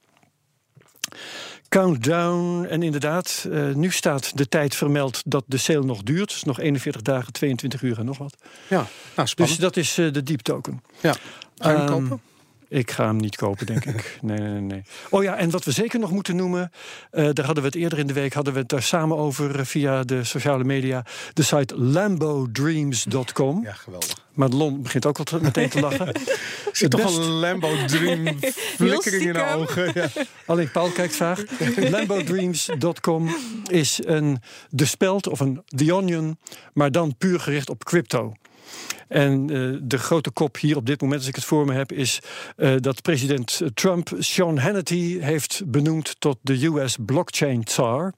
Countdown. 1.70 2.66
En 2.68 2.82
inderdaad, 2.82 3.46
uh, 3.48 3.74
nu 3.74 3.90
staat 3.90 4.36
de 4.36 4.48
tijd 4.48 4.74
vermeld 4.74 5.22
dat 5.24 5.44
de 5.46 5.56
sale 5.56 5.84
nog 5.84 6.02
duurt. 6.02 6.28
Dus 6.28 6.42
nog 6.42 6.60
41 6.60 7.02
dagen, 7.02 7.32
22 7.32 7.82
uur 7.82 7.98
en 7.98 8.04
nog 8.04 8.18
wat. 8.18 8.36
Ja, 8.68 8.86
nou, 9.16 9.28
Dus 9.34 9.56
dat 9.56 9.76
is 9.76 9.98
uh, 9.98 10.12
de 10.12 10.22
deep 10.22 10.40
token. 10.40 10.82
Ja, 11.00 11.14
ga 11.58 11.70
je 11.70 11.78
um, 11.78 11.86
kopen? 11.86 12.20
Ik 12.70 12.90
ga 12.90 13.06
hem 13.06 13.16
niet 13.16 13.36
kopen, 13.36 13.66
denk 13.66 13.84
ik. 13.84 14.18
Nee, 14.20 14.38
nee, 14.38 14.60
nee. 14.60 14.82
Oh 15.08 15.22
ja, 15.22 15.36
en 15.36 15.50
wat 15.50 15.64
we 15.64 15.70
zeker 15.70 15.98
nog 15.98 16.10
moeten 16.10 16.36
noemen, 16.36 16.70
uh, 17.12 17.28
daar 17.32 17.44
hadden 17.44 17.62
we 17.62 17.68
het 17.68 17.78
eerder 17.78 17.98
in 17.98 18.06
de 18.06 18.12
week, 18.12 18.32
hadden 18.32 18.52
we 18.52 18.58
het 18.58 18.68
daar 18.68 18.82
samen 18.82 19.16
over 19.16 19.58
uh, 19.58 19.64
via 19.64 20.02
de 20.02 20.24
sociale 20.24 20.64
media. 20.64 21.04
De 21.32 21.42
site 21.42 21.76
lambodreams.com. 21.76 23.62
Ja, 23.62 23.72
geweldig. 23.72 24.28
Madelon 24.34 24.82
begint 24.82 25.06
ook 25.06 25.18
al 25.18 25.40
meteen 25.40 25.68
te 25.68 25.80
lachen. 25.80 26.08
Ik 26.70 26.76
zie 26.76 26.88
toch 26.88 27.16
een 27.16 27.24
Lambo 27.24 27.84
Dream 27.86 28.38
flikkering 28.76 29.22
in 29.22 29.32
de 29.32 29.52
ogen. 29.54 29.90
Ja. 29.94 30.08
Alleen 30.46 30.70
Paul 30.70 30.90
kijkt 30.90 31.16
vaag. 31.16 31.42
Lambodreams.com 31.76 33.36
is 33.66 34.00
een 34.04 34.38
De 34.70 34.84
Speld 34.84 35.28
of 35.28 35.40
een 35.40 35.62
The 35.64 35.94
Onion, 35.94 36.38
maar 36.72 36.92
dan 36.92 37.16
puur 37.18 37.40
gericht 37.40 37.70
op 37.70 37.84
crypto. 37.84 38.34
En 39.10 39.52
uh, 39.52 39.78
de 39.82 39.98
grote 39.98 40.30
kop 40.30 40.58
hier 40.58 40.76
op 40.76 40.86
dit 40.86 41.00
moment, 41.00 41.20
als 41.20 41.28
ik 41.28 41.34
het 41.34 41.44
voor 41.44 41.66
me 41.66 41.72
heb, 41.72 41.92
is 41.92 42.18
uh, 42.56 42.74
dat 42.80 43.02
president 43.02 43.60
Trump 43.74 44.10
Sean 44.18 44.58
Hannity 44.58 45.18
heeft 45.18 45.62
benoemd 45.66 46.16
tot 46.18 46.38
de 46.42 46.66
US 46.66 46.96
blockchain 47.06 47.64
tsar. 47.64 48.12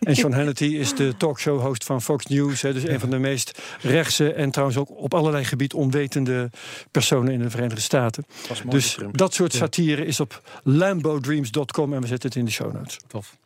En 0.00 0.16
Sean 0.16 0.32
Hannity 0.40 0.64
is 0.64 0.94
de 0.94 1.16
talkshow-host 1.16 1.84
van 1.84 2.02
Fox 2.02 2.26
News. 2.26 2.62
Hè, 2.62 2.72
dus 2.72 2.82
een 2.82 3.00
van 3.00 3.10
de 3.10 3.18
meest 3.18 3.62
rechtse 3.80 4.32
en 4.32 4.50
trouwens 4.50 4.78
ook 4.78 4.90
op 4.90 5.14
allerlei 5.14 5.44
gebied 5.44 5.74
onwetende 5.74 6.50
personen 6.90 7.32
in 7.32 7.38
de 7.38 7.50
Verenigde 7.50 7.80
Staten. 7.80 8.26
Dus 8.68 8.98
dat 9.12 9.34
soort 9.34 9.52
satire 9.52 10.06
is 10.06 10.20
op 10.20 10.42
lambodreams.com 10.62 11.92
en 11.92 12.00
we 12.00 12.06
zetten 12.06 12.28
het 12.28 12.38
in 12.38 12.44
de 12.44 12.50
show 12.50 12.72
notes. 12.72 12.96
Tof. 13.06 13.36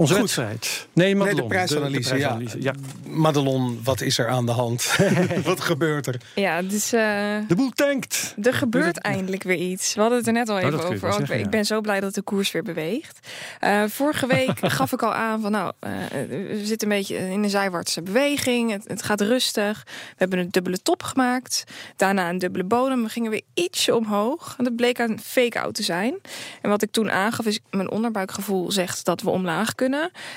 Onze 0.00 0.12
Goed. 0.12 0.22
wedstrijd. 0.22 0.88
Nee, 0.92 1.16
Madelon. 1.16 1.34
Nee, 1.34 1.48
de 1.48 1.54
prijsanalyse. 1.54 1.98
De, 1.98 2.02
de 2.02 2.08
prijsanalyse 2.08 2.62
ja. 2.62 2.72
ja. 3.04 3.10
Madelon, 3.10 3.80
wat 3.84 4.00
is 4.00 4.18
er 4.18 4.28
aan 4.28 4.46
de 4.46 4.52
hand? 4.52 4.96
wat 5.44 5.60
gebeurt 5.60 6.06
er? 6.06 6.20
Ja, 6.34 6.62
dus... 6.62 6.92
Uh, 6.92 7.00
de 7.48 7.54
boel 7.54 7.70
tankt. 7.70 8.34
Er 8.42 8.54
gebeurt 8.54 8.98
eindelijk 8.98 9.42
weer 9.42 9.56
iets. 9.56 9.94
We 9.94 10.00
hadden 10.00 10.18
het 10.18 10.26
er 10.26 10.32
net 10.32 10.48
al 10.48 10.58
even 10.58 10.78
oh, 10.78 10.90
over. 10.90 11.12
Zeggen, 11.12 11.38
ik 11.38 11.50
ben 11.50 11.64
zo 11.64 11.80
blij 11.80 12.00
dat 12.00 12.14
de 12.14 12.22
koers 12.22 12.50
weer 12.50 12.62
beweegt. 12.62 13.28
Uh, 13.64 13.84
vorige 13.88 14.26
week 14.26 14.58
gaf 14.78 14.92
ik 14.92 15.02
al 15.02 15.14
aan 15.14 15.40
van 15.40 15.50
nou, 15.50 15.72
uh, 15.80 15.90
we 16.28 16.62
zitten 16.64 16.90
een 16.90 16.96
beetje 16.96 17.16
in 17.16 17.42
een 17.42 17.50
zijwaartse 17.50 18.02
beweging. 18.02 18.70
Het, 18.72 18.84
het, 18.86 19.02
gaat 19.02 19.20
rustig. 19.20 19.82
We 19.84 20.14
hebben 20.16 20.38
een 20.38 20.50
dubbele 20.50 20.82
top 20.82 21.02
gemaakt. 21.02 21.64
Daarna 21.96 22.28
een 22.28 22.38
dubbele 22.38 22.64
bodem. 22.64 23.02
We 23.02 23.08
gingen 23.08 23.30
weer 23.30 23.42
ietsje 23.54 23.96
omhoog. 23.96 24.54
En 24.58 24.64
dat 24.64 24.76
bleek 24.76 24.98
een 24.98 25.20
fake-out 25.22 25.74
te 25.74 25.82
zijn. 25.82 26.14
En 26.62 26.70
wat 26.70 26.82
ik 26.82 26.90
toen 26.90 27.10
aangaf 27.10 27.46
is, 27.46 27.60
mijn 27.70 27.90
onderbuikgevoel 27.90 28.72
zegt 28.72 29.04
dat 29.04 29.22
we 29.22 29.30
omlaag 29.30 29.74
kunnen. 29.74 29.88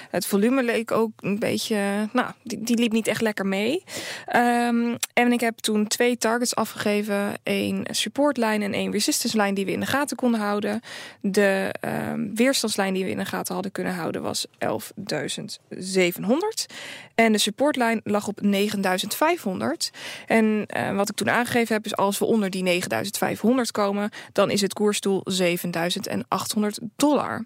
Het 0.09 0.25
volume 0.25 0.63
leek 0.63 0.91
ook 0.91 1.11
een 1.19 1.39
beetje, 1.39 2.09
nou, 2.11 2.31
die, 2.43 2.63
die 2.63 2.77
liep 2.77 2.91
niet 2.91 3.07
echt 3.07 3.21
lekker 3.21 3.45
mee. 3.45 3.83
Um, 4.35 4.97
en 5.13 5.31
ik 5.31 5.39
heb 5.39 5.57
toen 5.57 5.87
twee 5.87 6.17
targets 6.17 6.55
afgegeven: 6.55 7.33
één 7.43 7.85
supportlijn 7.89 8.61
en 8.61 8.73
één 8.73 8.91
resistance 8.91 9.37
lijn 9.37 9.53
die 9.53 9.65
we 9.65 9.71
in 9.71 9.79
de 9.79 9.85
gaten 9.85 10.17
konden 10.17 10.39
houden. 10.39 10.81
De 11.21 11.73
um, 12.11 12.35
weerstandslijn 12.35 12.93
die 12.93 13.03
we 13.03 13.09
in 13.09 13.17
de 13.17 13.25
gaten 13.25 13.53
hadden 13.53 13.71
kunnen 13.71 13.93
houden 13.93 14.21
was 14.21 14.45
11.700. 14.47 14.49
En 17.15 17.31
de 17.31 17.37
supportlijn 17.37 18.01
lag 18.03 18.27
op 18.27 18.41
9500. 18.41 19.91
En 20.27 20.65
uh, 20.77 20.95
wat 20.95 21.09
ik 21.09 21.15
toen 21.15 21.29
aangegeven 21.29 21.75
heb 21.75 21.85
is 21.85 21.95
als 21.95 22.19
we 22.19 22.25
onder 22.25 22.49
die 22.49 22.63
9500 22.63 23.71
komen, 23.71 24.09
dan 24.31 24.49
is 24.49 24.61
het 24.61 24.73
koersdoel 24.73 25.21
7800 25.23 26.79
dollar. 26.95 27.45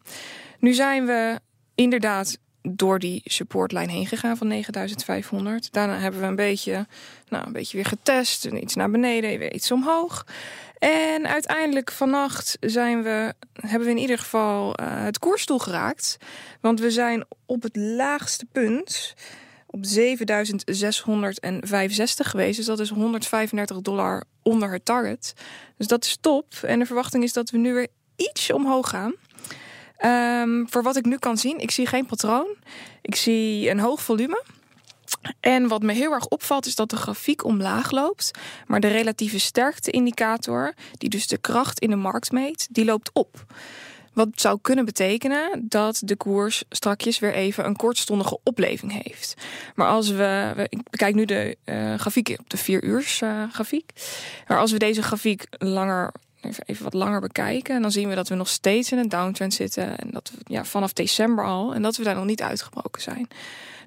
Nu 0.59 0.73
zijn 0.73 1.05
we 1.05 1.39
inderdaad 1.77 2.37
door 2.61 2.99
die 2.99 3.21
supportlijn 3.25 3.89
heen 3.89 4.07
gegaan 4.07 4.37
van 4.37 4.47
9500. 4.47 5.71
Daarna 5.71 5.97
hebben 5.97 6.21
we 6.21 6.27
een 6.27 6.35
beetje, 6.35 6.87
nou, 7.29 7.45
een 7.45 7.53
beetje 7.53 7.77
weer 7.77 7.85
getest. 7.85 8.45
Iets 8.45 8.75
naar 8.75 8.91
beneden, 8.91 9.39
weer 9.39 9.53
iets 9.53 9.71
omhoog. 9.71 10.25
En 10.77 11.27
uiteindelijk 11.27 11.91
vannacht 11.91 12.57
zijn 12.59 13.03
we, 13.03 13.33
hebben 13.53 13.87
we 13.87 13.93
in 13.93 14.01
ieder 14.01 14.17
geval 14.17 14.79
uh, 14.79 15.03
het 15.03 15.19
koersdoel 15.19 15.59
geraakt. 15.59 16.17
Want 16.61 16.79
we 16.79 16.91
zijn 16.91 17.25
op 17.45 17.63
het 17.63 17.75
laagste 17.75 18.45
punt 18.51 19.13
op 19.65 19.85
7665 19.85 22.29
geweest. 22.29 22.57
Dus 22.57 22.65
dat 22.65 22.79
is 22.79 22.89
135 22.89 23.81
dollar 23.81 24.23
onder 24.43 24.71
het 24.71 24.85
target. 24.85 25.33
Dus 25.77 25.87
dat 25.87 26.05
is 26.05 26.17
top. 26.21 26.53
En 26.61 26.79
de 26.79 26.85
verwachting 26.85 27.23
is 27.23 27.33
dat 27.33 27.49
we 27.49 27.57
nu 27.57 27.73
weer 27.73 27.87
iets 28.15 28.51
omhoog 28.51 28.89
gaan. 28.89 29.13
Um, 30.05 30.69
voor 30.69 30.83
wat 30.83 30.95
ik 30.95 31.05
nu 31.05 31.17
kan 31.17 31.38
zien, 31.38 31.60
ik 31.60 31.71
zie 31.71 31.88
geen 31.88 32.05
patroon. 32.05 32.55
Ik 33.01 33.15
zie 33.15 33.69
een 33.69 33.79
hoog 33.79 34.01
volume. 34.01 34.43
En 35.39 35.67
wat 35.67 35.81
me 35.81 35.93
heel 35.93 36.12
erg 36.12 36.27
opvalt 36.27 36.65
is 36.65 36.75
dat 36.75 36.89
de 36.89 36.95
grafiek 36.95 37.43
omlaag 37.43 37.91
loopt, 37.91 38.31
maar 38.67 38.79
de 38.79 38.88
relatieve 38.88 39.39
sterkte-indicator, 39.39 40.73
die 40.91 41.10
dus 41.10 41.27
de 41.27 41.38
kracht 41.38 41.79
in 41.79 41.89
de 41.89 41.95
markt 41.95 42.31
meet, 42.31 42.67
die 42.71 42.86
loopt 42.86 43.10
op. 43.13 43.45
Wat 44.13 44.27
zou 44.36 44.60
kunnen 44.62 44.86
betekenen 44.86 45.65
dat 45.69 46.01
de 46.03 46.15
koers 46.15 46.63
strakjes 46.69 47.19
weer 47.19 47.33
even 47.33 47.65
een 47.65 47.75
kortstondige 47.75 48.39
opleving 48.43 49.03
heeft. 49.03 49.33
Maar 49.75 49.88
als 49.88 50.10
we, 50.10 50.53
ik 50.69 50.89
bekijk 50.89 51.15
nu 51.15 51.25
de 51.25 51.57
uh, 51.65 51.95
grafiek 51.95 52.36
op 52.39 52.49
de 52.49 52.57
vier 52.57 52.83
uur 52.83 53.19
uh, 53.23 53.43
grafiek. 53.51 53.91
Maar 54.47 54.60
als 54.60 54.71
we 54.71 54.77
deze 54.77 55.01
grafiek 55.01 55.45
langer 55.49 56.13
even 56.65 56.83
wat 56.83 56.93
langer 56.93 57.19
bekijken. 57.19 57.75
En 57.75 57.81
dan 57.81 57.91
zien 57.91 58.10
we 58.10 58.15
dat 58.15 58.27
we 58.27 58.36
nog 58.36 58.47
steeds 58.47 58.91
in 58.91 58.97
een 58.97 59.10
downtrend 59.10 59.53
zitten. 59.53 59.97
En 59.97 60.10
dat 60.12 60.31
we 60.31 60.53
ja, 60.53 60.65
vanaf 60.65 60.93
december 60.93 61.45
al. 61.45 61.73
En 61.73 61.81
dat 61.81 61.97
we 61.97 62.03
daar 62.03 62.15
nog 62.15 62.25
niet 62.25 62.41
uitgebroken 62.41 63.01
zijn. 63.01 63.27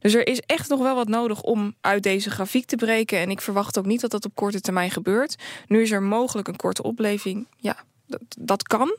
Dus 0.00 0.14
er 0.14 0.26
is 0.26 0.40
echt 0.40 0.68
nog 0.68 0.80
wel 0.80 0.94
wat 0.94 1.08
nodig 1.08 1.42
om 1.42 1.74
uit 1.80 2.02
deze 2.02 2.30
grafiek 2.30 2.66
te 2.66 2.76
breken. 2.76 3.18
En 3.18 3.30
ik 3.30 3.40
verwacht 3.40 3.78
ook 3.78 3.86
niet 3.86 4.00
dat 4.00 4.10
dat 4.10 4.24
op 4.24 4.34
korte 4.34 4.60
termijn 4.60 4.90
gebeurt. 4.90 5.36
Nu 5.66 5.82
is 5.82 5.90
er 5.90 6.02
mogelijk 6.02 6.48
een 6.48 6.56
korte 6.56 6.82
opleving. 6.82 7.46
Ja, 7.56 7.76
dat, 8.06 8.20
dat 8.38 8.62
kan. 8.62 8.96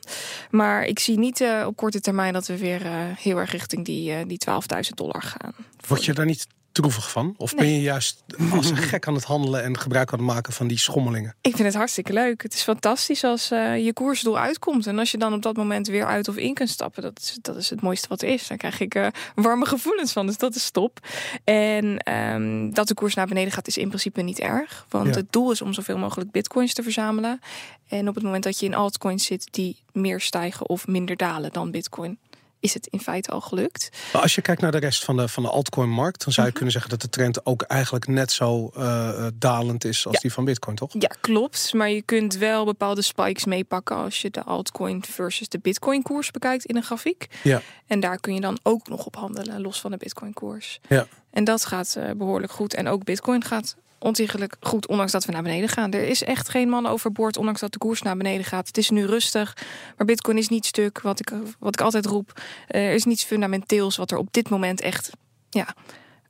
Maar 0.50 0.84
ik 0.84 0.98
zie 0.98 1.18
niet 1.18 1.40
uh, 1.40 1.64
op 1.66 1.76
korte 1.76 2.00
termijn 2.00 2.32
dat 2.32 2.46
we 2.46 2.58
weer 2.58 2.86
uh, 2.86 2.92
heel 3.16 3.38
erg 3.38 3.50
richting 3.50 3.84
die, 3.84 4.10
uh, 4.10 4.18
die 4.26 4.40
12.000 4.50 4.94
dollar 4.94 5.22
gaan. 5.22 5.54
Word 5.86 6.04
je 6.04 6.12
daar 6.12 6.26
niet 6.26 6.46
droevig 6.72 7.10
van? 7.10 7.34
Of 7.36 7.54
ben 7.54 7.68
je 7.68 7.80
juist 7.80 8.24
als 8.52 8.70
een 8.70 8.76
gek 8.76 9.06
aan 9.06 9.14
het 9.14 9.24
handelen 9.24 9.62
en 9.62 9.78
gebruik 9.78 10.12
aan 10.12 10.18
het 10.18 10.26
maken 10.26 10.52
van 10.52 10.66
die 10.66 10.78
schommelingen? 10.78 11.34
Ik 11.40 11.54
vind 11.54 11.66
het 11.66 11.76
hartstikke 11.76 12.12
leuk. 12.12 12.42
Het 12.42 12.54
is 12.54 12.62
fantastisch 12.62 13.24
als 13.24 13.52
uh, 13.52 13.84
je 13.84 13.92
koersdoel 13.92 14.38
uitkomt. 14.38 14.86
En 14.86 14.98
als 14.98 15.10
je 15.10 15.18
dan 15.18 15.32
op 15.32 15.42
dat 15.42 15.56
moment 15.56 15.86
weer 15.86 16.06
uit 16.06 16.28
of 16.28 16.36
in 16.36 16.54
kunt 16.54 16.68
stappen. 16.68 17.02
Dat 17.02 17.18
is, 17.22 17.38
dat 17.40 17.56
is 17.56 17.70
het 17.70 17.80
mooiste 17.80 18.08
wat 18.08 18.22
er 18.22 18.28
is. 18.28 18.46
Daar 18.46 18.58
krijg 18.58 18.80
ik 18.80 18.94
uh, 18.94 19.06
warme 19.34 19.66
gevoelens 19.66 20.12
van. 20.12 20.26
Dus 20.26 20.38
dat 20.38 20.54
is 20.54 20.70
top. 20.70 20.98
En 21.44 22.12
um, 22.12 22.74
dat 22.74 22.88
de 22.88 22.94
koers 22.94 23.14
naar 23.14 23.26
beneden 23.26 23.52
gaat 23.52 23.66
is 23.66 23.76
in 23.76 23.88
principe 23.88 24.22
niet 24.22 24.38
erg. 24.38 24.86
Want 24.88 25.06
ja. 25.06 25.12
het 25.12 25.32
doel 25.32 25.50
is 25.50 25.62
om 25.62 25.72
zoveel 25.72 25.98
mogelijk 25.98 26.30
bitcoins 26.30 26.74
te 26.74 26.82
verzamelen. 26.82 27.40
En 27.88 28.08
op 28.08 28.14
het 28.14 28.24
moment 28.24 28.44
dat 28.44 28.58
je 28.58 28.66
in 28.66 28.74
altcoins 28.74 29.24
zit 29.24 29.48
die 29.50 29.76
meer 29.92 30.20
stijgen 30.20 30.68
of 30.68 30.86
minder 30.86 31.16
dalen 31.16 31.52
dan 31.52 31.70
bitcoin 31.70 32.18
is 32.62 32.74
het 32.74 32.86
in 32.86 33.00
feite 33.00 33.30
al 33.30 33.40
gelukt. 33.40 33.88
Maar 34.12 34.22
als 34.22 34.34
je 34.34 34.40
kijkt 34.40 34.60
naar 34.60 34.72
de 34.72 34.78
rest 34.78 35.04
van 35.04 35.16
de, 35.16 35.28
van 35.28 35.42
de 35.42 35.48
altcoin-markt, 35.48 36.24
dan 36.24 36.32
zou 36.32 36.46
je 36.46 36.52
mm 36.52 36.58
-hmm. 36.58 36.70
kunnen 36.70 36.72
zeggen 36.72 36.90
dat 36.90 37.00
de 37.00 37.08
trend 37.08 37.46
ook 37.46 37.62
eigenlijk 37.62 38.06
net 38.06 38.32
zo 38.32 38.70
uh, 38.76 39.26
dalend 39.34 39.84
is 39.84 40.06
als 40.06 40.14
ja. 40.14 40.20
die 40.20 40.32
van 40.32 40.44
Bitcoin, 40.44 40.76
toch? 40.76 40.90
Ja, 40.98 41.10
klopt. 41.20 41.72
Maar 41.72 41.90
je 41.90 42.02
kunt 42.02 42.36
wel 42.36 42.64
bepaalde 42.64 43.02
spikes 43.02 43.44
meepakken 43.44 43.96
als 43.96 44.22
je 44.22 44.30
de 44.30 44.42
altcoin 44.42 45.04
versus 45.04 45.48
de 45.48 45.58
Bitcoin-koers 45.58 46.30
bekijkt 46.30 46.64
in 46.64 46.76
een 46.76 46.82
grafiek. 46.82 47.26
Ja. 47.42 47.62
En 47.86 48.00
daar 48.00 48.20
kun 48.20 48.34
je 48.34 48.40
dan 48.40 48.58
ook 48.62 48.88
nog 48.88 49.06
op 49.06 49.16
handelen, 49.16 49.60
los 49.60 49.80
van 49.80 49.90
de 49.90 49.96
Bitcoin-koers. 49.96 50.80
Ja. 50.88 51.06
En 51.30 51.44
dat 51.44 51.64
gaat 51.64 51.94
uh, 51.98 52.10
behoorlijk 52.16 52.52
goed. 52.52 52.74
En 52.74 52.88
ook 52.88 53.04
Bitcoin 53.04 53.44
gaat 53.44 53.76
ontiegelijk 54.02 54.56
goed, 54.60 54.86
ondanks 54.86 55.12
dat 55.12 55.24
we 55.24 55.32
naar 55.32 55.42
beneden 55.42 55.68
gaan. 55.68 55.92
Er 55.92 56.08
is 56.08 56.22
echt 56.22 56.48
geen 56.48 56.68
man 56.68 56.86
overboord, 56.86 57.36
ondanks 57.36 57.60
dat 57.60 57.72
de 57.72 57.78
koers 57.78 58.02
naar 58.02 58.16
beneden 58.16 58.44
gaat. 58.44 58.66
Het 58.66 58.78
is 58.78 58.90
nu 58.90 59.06
rustig, 59.06 59.56
maar 59.96 60.06
Bitcoin 60.06 60.38
is 60.38 60.48
niet 60.48 60.66
stuk. 60.66 61.00
Wat 61.00 61.20
ik, 61.20 61.32
wat 61.58 61.74
ik 61.74 61.80
altijd 61.80 62.06
roep, 62.06 62.40
er 62.66 62.92
is 62.92 63.04
niets 63.04 63.24
fundamenteels 63.24 63.96
wat 63.96 64.10
er 64.10 64.18
op 64.18 64.28
dit 64.30 64.48
moment 64.48 64.80
echt 64.80 65.10
ja, 65.50 65.74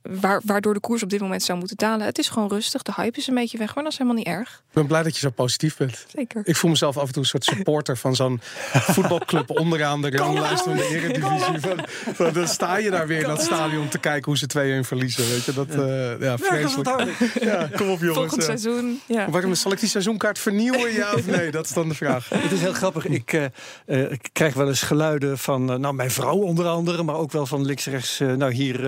waar, 0.03 0.41
waardoor 0.45 0.73
de 0.73 0.79
koers 0.79 1.03
op 1.03 1.09
dit 1.09 1.19
moment 1.19 1.43
zou 1.43 1.57
moeten 1.57 1.77
dalen. 1.77 2.05
Het 2.05 2.17
is 2.17 2.29
gewoon 2.29 2.49
rustig. 2.49 2.81
De 2.81 2.91
hype 2.95 3.17
is 3.17 3.27
een 3.27 3.35
beetje 3.35 3.57
weg, 3.57 3.75
maar 3.75 3.83
dat 3.83 3.91
is 3.91 3.97
helemaal 3.97 4.19
niet 4.19 4.27
erg. 4.27 4.63
Ik 4.67 4.73
ben 4.73 4.87
blij 4.87 5.03
dat 5.03 5.13
je 5.13 5.19
zo 5.19 5.29
positief 5.29 5.77
bent. 5.77 6.05
Zeker. 6.15 6.41
Ik 6.45 6.55
voel 6.55 6.69
mezelf 6.69 6.97
af 6.97 7.07
en 7.07 7.13
toe 7.13 7.21
een 7.21 7.27
soort 7.27 7.43
supporter 7.43 7.97
van 7.97 8.15
zo'n 8.15 8.41
voetbalclub 8.95 9.49
onderaan 9.49 10.01
de 10.01 10.09
ranglijst 10.09 10.63
van 10.63 10.75
de 10.75 10.87
Eredivisie. 10.87 11.59
Van, 11.59 11.85
van, 12.13 12.33
dan 12.33 12.47
sta 12.47 12.77
je 12.77 12.89
daar 12.89 13.07
weer 13.07 13.21
in 13.21 13.27
dat 13.27 13.41
stadion 13.41 13.87
te 13.87 13.97
kijken 13.97 14.25
hoe 14.25 14.37
ze 14.37 14.81
2-1 14.83 14.87
verliezen. 14.87 15.29
Weet 15.29 15.43
je, 15.43 15.53
dat, 15.53 15.75
uh, 15.75 16.19
ja, 16.19 16.37
vreselijk. 16.37 16.91
Ja, 17.41 17.69
kom 17.75 17.89
op 17.89 17.99
jongens. 17.99 18.17
Volgend 18.17 18.43
seizoen. 18.43 18.99
Ja. 19.05 19.29
Waarom 19.29 19.55
zal 19.55 19.71
ik 19.71 19.79
die 19.79 19.89
seizoenkaart 19.89 20.39
vernieuwen? 20.39 20.93
Ja 20.93 21.13
of 21.13 21.25
nee? 21.25 21.51
Dat 21.51 21.65
is 21.65 21.73
dan 21.73 21.89
de 21.89 21.95
vraag. 21.95 22.29
Het 22.33 22.51
is 22.51 22.61
heel 22.61 22.73
grappig. 22.73 23.05
Ik, 23.05 23.33
uh, 23.33 23.43
uh, 23.85 24.11
ik 24.11 24.29
krijg 24.33 24.53
wel 24.53 24.67
eens 24.67 24.81
geluiden 24.81 25.37
van 25.37 25.65
nou, 25.65 25.93
mijn 25.93 26.11
vrouw 26.11 26.37
onder 26.37 26.67
andere, 26.67 27.03
maar 27.03 27.15
ook 27.15 27.31
wel 27.31 27.45
van 27.45 27.65
links-rechts. 27.65 28.19
nou, 28.19 28.53
hier 28.53 28.81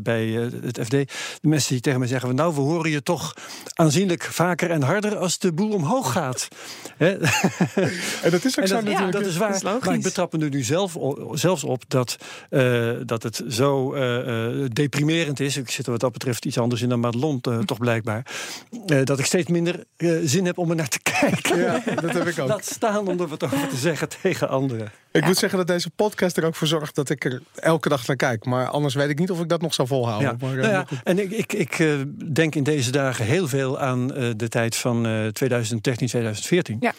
bij 0.00 0.50
het 0.62 0.80
FD. 0.82 0.90
De 0.90 1.06
mensen 1.40 1.72
die 1.72 1.80
tegen 1.80 1.98
mij 1.98 2.08
zeggen: 2.08 2.34
Nou, 2.34 2.54
we 2.54 2.60
horen 2.60 2.90
je 2.90 3.02
toch 3.02 3.34
aanzienlijk 3.74 4.22
vaker 4.22 4.70
en 4.70 4.82
harder 4.82 5.16
als 5.16 5.38
de 5.38 5.52
boel 5.52 5.72
omhoog 5.72 6.12
gaat. 6.12 6.48
en 6.98 8.30
dat 8.30 8.44
is 8.44 8.58
ook 8.58 8.66
zo 8.66 8.80
Ja, 8.84 9.10
dat 9.10 9.26
is 9.26 9.36
waar. 9.36 9.60
maar 9.62 9.94
ik 9.94 10.02
betrap 10.02 10.32
me 10.32 10.44
er 10.44 10.50
nu 10.50 10.62
zelf, 10.62 10.96
zelfs 11.32 11.64
op 11.64 11.82
dat, 11.88 12.16
uh, 12.50 12.92
dat 13.04 13.22
het 13.22 13.42
zo 13.48 13.94
uh, 13.94 14.66
deprimerend 14.72 15.40
is. 15.40 15.56
Ik 15.56 15.70
zit 15.70 15.84
er 15.84 15.90
wat 15.92 16.00
dat 16.00 16.12
betreft 16.12 16.44
iets 16.44 16.58
anders 16.58 16.82
in 16.82 16.88
dan 16.88 17.00
Madelon, 17.00 17.40
uh, 17.48 17.58
toch 17.58 17.78
blijkbaar. 17.78 18.26
dat 19.04 19.18
ik 19.18 19.24
steeds 19.24 19.48
minder 19.48 19.84
zin 20.24 20.46
heb 20.46 20.58
om 20.58 20.70
er 20.70 20.76
naar 20.76 20.88
te 20.88 21.00
kijken. 21.20 21.58
Ja, 21.58 21.82
dat 22.00 22.12
heb 22.12 22.26
ik 22.26 22.38
ook. 22.38 22.48
Laat 22.48 22.64
staan 22.64 23.08
om 23.08 23.20
er 23.20 23.28
wat 23.28 23.42
over 23.42 23.68
te 23.68 23.76
zeggen 23.76 24.08
tegen 24.22 24.48
anderen. 24.48 24.92
Ik 25.12 25.20
ja. 25.20 25.26
moet 25.26 25.38
zeggen 25.38 25.58
dat 25.58 25.66
deze 25.66 25.90
podcast 25.90 26.36
er 26.36 26.44
ook 26.44 26.54
voor 26.54 26.66
zorgt 26.66 26.94
dat 26.94 27.10
ik 27.10 27.24
er 27.24 27.42
elke 27.54 27.88
dag 27.88 28.06
naar 28.06 28.16
kijk. 28.16 28.44
Maar 28.44 28.68
anders 28.68 28.94
weet 28.94 29.08
ik 29.08 29.18
niet 29.18 29.30
of 29.30 29.40
ik 29.40 29.48
dat 29.48 29.60
nog 29.60 29.74
zou 29.74 29.88
volhouden. 29.88 30.38
Ja. 30.50 30.54
Maar, 30.54 30.56
nou 30.56 30.72
ja, 30.72 30.86
en 31.04 31.18
ik, 31.18 31.52
ik, 31.52 31.78
ik 31.78 32.04
denk 32.34 32.54
in 32.54 32.62
deze 32.62 32.90
dagen 32.90 33.24
heel 33.24 33.48
veel 33.48 33.80
aan 33.80 34.06
de 34.36 34.48
tijd 34.48 34.76
van 34.76 35.02
2013, 35.32 36.06
2014. 36.06 36.76
Ja. 36.80 36.92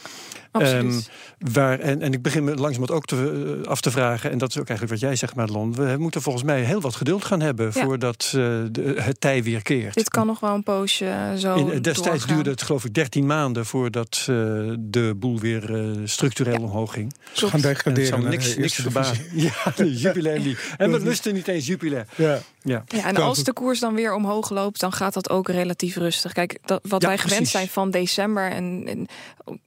Um, 0.61 1.01
waar, 1.39 1.79
en, 1.79 2.01
en 2.01 2.13
ik 2.13 2.21
begin 2.21 2.43
me 2.43 2.55
langzamerhand 2.55 2.91
ook 2.91 3.05
te, 3.05 3.59
uh, 3.61 3.67
af 3.67 3.81
te 3.81 3.91
vragen, 3.91 4.31
en 4.31 4.37
dat 4.37 4.49
is 4.49 4.57
ook 4.57 4.67
eigenlijk 4.67 4.99
wat 4.99 5.09
jij 5.09 5.19
zegt, 5.19 5.35
Madelon. 5.35 5.75
We 5.75 5.95
moeten 5.97 6.21
volgens 6.21 6.43
mij 6.43 6.63
heel 6.63 6.81
wat 6.81 6.95
geduld 6.95 7.25
gaan 7.25 7.41
hebben 7.41 7.71
ja. 7.73 7.83
voordat 7.83 8.33
uh, 8.35 8.41
de, 8.71 8.95
het 8.97 9.21
tij 9.21 9.43
weer 9.43 9.61
keert. 9.61 9.93
Dit 9.93 10.09
kan 10.09 10.27
nog 10.27 10.39
wel 10.39 10.53
een 10.53 10.63
poosje 10.63 11.35
zo. 11.37 11.55
In, 11.55 11.81
destijds 11.81 12.03
doorgaan. 12.03 12.35
duurde 12.35 12.49
het, 12.49 12.61
geloof 12.61 12.85
ik, 12.85 12.93
13 12.93 13.25
maanden 13.25 13.65
voordat 13.65 14.25
uh, 14.29 14.35
de 14.79 15.13
boel 15.15 15.39
weer 15.39 15.89
structureel 16.03 16.53
ja. 16.53 16.59
omhoog 16.59 16.93
ging. 16.93 17.13
Ze 17.31 17.47
gaan 17.47 17.61
degraderen. 17.61 18.23
En 18.23 18.29
niks, 18.29 18.57
niks 18.57 18.73
verbazen. 18.73 19.23
Ja, 19.35 20.13
League. 20.13 20.57
En 20.77 20.91
we 20.91 20.99
lusten 20.99 21.33
niet 21.33 21.47
eens 21.47 21.65
Jupiler. 21.65 22.07
Ja. 22.15 22.39
Ja. 22.65 22.83
ja, 22.87 23.05
en 23.05 23.15
als 23.15 23.43
de 23.43 23.53
koers 23.53 23.79
dan 23.79 23.95
weer 23.95 24.13
omhoog 24.13 24.49
loopt, 24.49 24.79
dan 24.79 24.91
gaat 24.91 25.13
dat 25.13 25.29
ook 25.29 25.47
relatief 25.47 25.95
rustig. 25.95 26.33
Kijk, 26.33 26.57
dat, 26.65 26.79
wat 26.83 27.01
Ja, 27.01 27.07
wij 27.07 27.17
gewend 27.17 27.35
precies. 27.35 27.51
zijn 27.51 27.67
van 27.67 27.91
december 27.91 28.51
en, 28.51 28.83
en 28.87 29.07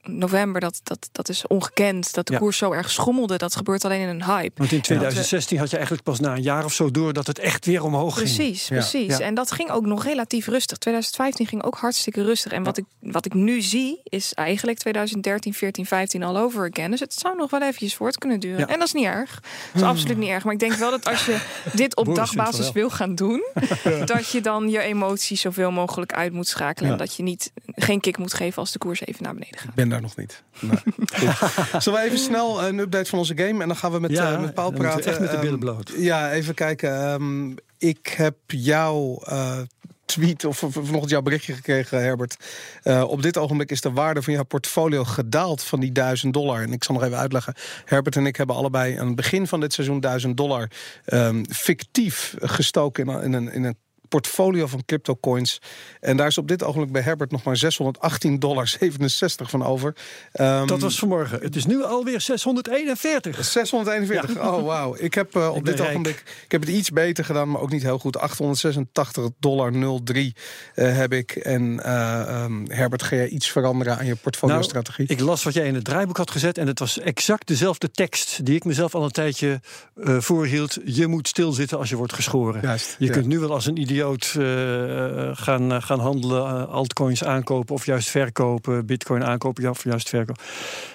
november, 0.03 0.61
dat, 0.61 0.78
dat, 0.83 1.09
dat 1.11 1.29
is 1.29 1.47
ongekend. 1.47 2.13
Dat 2.13 2.27
de 2.27 2.33
Ja. 2.33 2.39
koers 2.39 2.57
zo 2.57 2.71
erg 2.71 2.91
schommelde, 2.91 3.37
dat 3.37 3.55
gebeurt 3.55 3.85
alleen 3.85 4.01
in 4.01 4.07
een 4.07 4.23
hype. 4.23 4.51
Want 4.55 4.71
in 4.71 4.81
2016 4.81 5.57
had 5.57 5.69
je 5.69 5.75
eigenlijk 5.75 6.05
pas 6.05 6.19
na 6.19 6.35
een 6.35 6.41
jaar 6.41 6.65
of 6.65 6.73
zo 6.73 6.91
door 6.91 7.13
dat 7.13 7.27
het 7.27 7.39
echt 7.39 7.65
weer 7.65 7.83
omhoog 7.83 8.17
ging. 8.17 8.35
Precies, 8.35 8.67
precies. 8.67 9.17
Ja. 9.17 9.25
En 9.25 9.33
dat 9.33 9.51
ging 9.51 9.69
ook 9.71 9.85
nog 9.85 10.03
relatief 10.03 10.47
rustig. 10.47 10.77
2015 10.77 11.47
ging 11.47 11.63
ook 11.63 11.77
hartstikke 11.77 12.23
rustig. 12.23 12.51
En 12.51 12.63
wat, 12.63 12.77
ik, 12.77 12.85
wat 12.99 13.25
ik 13.25 13.33
nu 13.33 13.61
zie, 13.61 13.99
is 14.03 14.33
eigenlijk 14.33 14.77
2013, 14.77 15.53
14, 15.53 15.85
15 15.85 16.23
all 16.23 16.37
over 16.37 16.69
again. 16.73 16.91
Dus 16.91 16.99
het 16.99 17.13
zou 17.13 17.35
nog 17.37 17.49
wel 17.49 17.61
eventjes 17.61 17.95
voort 17.95 18.17
kunnen 18.17 18.39
duren. 18.39 18.67
En 18.67 18.79
dat 18.79 18.87
is 18.87 18.93
niet 18.93 19.05
erg. 19.05 19.39
Dat 19.73 19.81
is 19.81 19.87
absoluut 19.87 20.17
niet 20.17 20.29
erg. 20.29 20.43
Maar 20.43 20.53
ik 20.53 20.59
denk 20.59 20.73
wel 20.73 20.91
dat 20.91 21.05
als 21.07 21.25
je 21.25 21.37
dit 21.73 21.95
op 21.95 22.15
dagbasis 22.15 22.71
wil 22.71 22.89
gaan 22.89 23.15
doen, 23.15 23.43
dat 24.05 24.29
je 24.29 24.41
dan 24.41 24.69
je 24.69 24.79
emoties 24.79 25.41
zoveel 25.41 25.71
mogelijk 25.71 26.13
uit 26.13 26.33
moet 26.33 26.47
schakelen. 26.47 26.91
En 26.91 26.97
dat 26.97 27.15
je 27.15 27.23
niet 27.23 27.51
geen 27.75 27.99
kick 27.99 28.17
moet 28.17 28.33
geven 28.33 28.57
als 28.57 28.71
de 28.71 28.77
koers 28.77 29.01
even 29.05 29.23
naar 29.23 29.33
beneden 29.33 29.59
gaat. 29.59 29.67
Ik 29.69 29.73
ben 29.73 29.89
daar 29.89 30.01
nog 30.01 30.15
niet. 30.15 30.43
Goed. 30.77 31.83
Zullen 31.83 31.99
we 31.99 32.05
even 32.05 32.17
snel 32.19 32.63
een 32.63 32.79
update 32.79 33.09
van 33.09 33.19
onze 33.19 33.37
game 33.37 33.61
en 33.61 33.67
dan 33.67 33.75
gaan 33.77 33.91
we 33.91 33.99
met, 33.99 34.11
Ja, 34.11 34.33
eh, 34.33 34.39
met 34.41 34.53
Paul 34.53 34.71
praten. 34.71 35.05
echt 35.05 35.19
met 35.19 35.29
de 35.29 35.35
Ehm, 35.35 35.43
billen 35.45 35.59
bloot. 35.59 35.91
Ja, 35.97 36.31
even 36.31 36.53
kijken. 36.53 37.01
Ehm, 37.03 37.49
ik 37.77 38.07
heb 38.17 38.35
jouw 38.47 39.21
eh, 39.25 39.57
tweet 40.05 40.45
of 40.45 40.63
vanochtend 40.69 41.09
jouw 41.09 41.21
berichtje 41.21 41.53
gekregen, 41.53 42.01
Herbert. 42.01 42.35
Eh, 42.83 43.03
op 43.07 43.21
dit 43.21 43.37
ogenblik 43.37 43.71
is 43.71 43.81
de 43.81 43.91
waarde 43.91 44.21
van 44.21 44.33
jouw 44.33 44.43
portfolio 44.43 45.03
gedaald 45.03 45.63
van 45.63 45.79
die 45.79 45.91
1000 45.91 46.33
dollar. 46.33 46.61
En 46.61 46.71
ik 46.73 46.83
zal 46.83 46.95
nog 46.95 47.03
even 47.03 47.17
uitleggen. 47.17 47.53
Herbert 47.85 48.15
en 48.15 48.25
ik 48.25 48.35
hebben 48.35 48.55
allebei 48.55 48.97
aan 48.97 49.07
het 49.07 49.15
begin 49.15 49.47
van 49.47 49.59
dit 49.59 49.73
seizoen 49.73 49.99
1000 49.99 50.37
dollar 50.37 50.67
ehm, 51.05 51.43
fictief 51.51 52.35
gestoken 52.39 53.07
in, 53.07 53.13
een- 53.13 53.23
in 53.23 53.33
een. 53.33 53.51
In 53.53 53.63
een 53.63 53.77
portfolio 54.09 54.67
van 54.67 54.85
crypto 54.85 55.15
coins. 55.15 55.61
En 55.99 56.17
daar 56.17 56.27
is 56.27 56.37
op 56.37 56.47
dit 56.47 56.63
ogenblik 56.63 56.91
bij 56.91 57.01
Herbert 57.01 57.31
nog 57.31 57.43
maar 57.43 57.57
618 57.57 58.39
dollar 58.39 58.67
67 58.67 59.49
van 59.49 59.65
over. 59.65 59.95
Ehm, 60.31 60.67
Dat 60.67 60.79
was 60.79 60.99
vanmorgen. 60.99 61.39
Het 61.41 61.55
is 61.55 61.65
nu 61.65 61.83
alweer 61.83 62.21
641. 62.21 63.45
641. 63.45 64.37
Oh, 64.39 64.65
wauw. 64.65 64.95
Ik 64.97 65.13
heb 65.13 65.35
eh, 65.35 65.55
op 65.55 65.65
dit 65.65 65.81
ogenblik. 65.81 66.23
Ik 66.43 66.51
heb 66.51 66.61
het 66.61 66.69
iets 66.69 66.89
beter 66.89 67.25
gedaan, 67.25 67.51
maar 67.51 67.61
ook 67.61 67.71
niet 67.71 67.83
heel 67.83 67.99
goed. 67.99 68.17
886 68.17 69.29
dollar 69.39 69.71
03 70.03 70.35
eh, 70.75 70.97
heb 70.97 71.13
ik. 71.13 71.31
En 71.31 71.83
eh, 71.83 72.21
ehm, 72.21 72.65
Herbert, 72.67 73.03
ga 73.03 73.15
jij 73.15 73.27
iets 73.27 73.51
veranderen 73.51 73.97
aan 73.97 74.05
je 74.05 74.15
portfolio-strategie? 74.15 75.05
Nou, 75.07 75.19
Ik 75.19 75.25
las 75.25 75.43
wat 75.43 75.53
jij 75.53 75.67
in 75.67 75.75
het 75.75 75.83
draaiboek 75.83 76.17
had 76.17 76.31
gezet 76.31 76.57
en 76.57 76.67
het 76.67 76.79
was 76.79 76.99
exact 76.99 77.47
dezelfde 77.47 77.91
tekst 77.91 78.45
die 78.45 78.55
ik 78.55 78.63
mezelf 78.63 78.95
al 78.95 79.03
een 79.03 79.11
tijdje 79.11 79.61
voorhield. 79.95 80.77
Je 80.85 81.07
moet 81.07 81.27
stilzitten 81.27 81.77
als 81.77 81.89
je 81.89 81.95
wordt 81.95 82.13
geschoren. 82.13 82.61
Juist. 82.61 82.95
Je 82.99 83.05
ja. 83.05 83.11
kunt 83.11 83.25
nu 83.25 83.39
wel 83.39 83.53
als 83.53 83.65
een 83.65 83.77
idioot 83.77 83.98
eh, 83.99 85.29
gaan, 85.33 85.71
eh, 85.71 85.81
gaan 85.81 85.99
handelen, 85.99 86.45
eh, 86.45 86.73
altcoins 86.73 87.23
aankopen 87.23 87.75
of 87.75 87.85
juist 87.85 88.09
verkopen, 88.09 88.85
bitcoin 88.85 89.23
aankopen 89.23 89.69
of 89.69 89.83
juist 89.83 90.09
verkopen. 90.09 90.43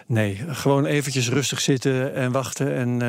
Nee, 0.07 0.45
gewoon 0.49 0.87
eventjes 0.87 1.29
rustig 1.29 1.61
zitten 1.61 2.15
en 2.15 2.33
wachten 2.33 2.75
en 2.75 3.03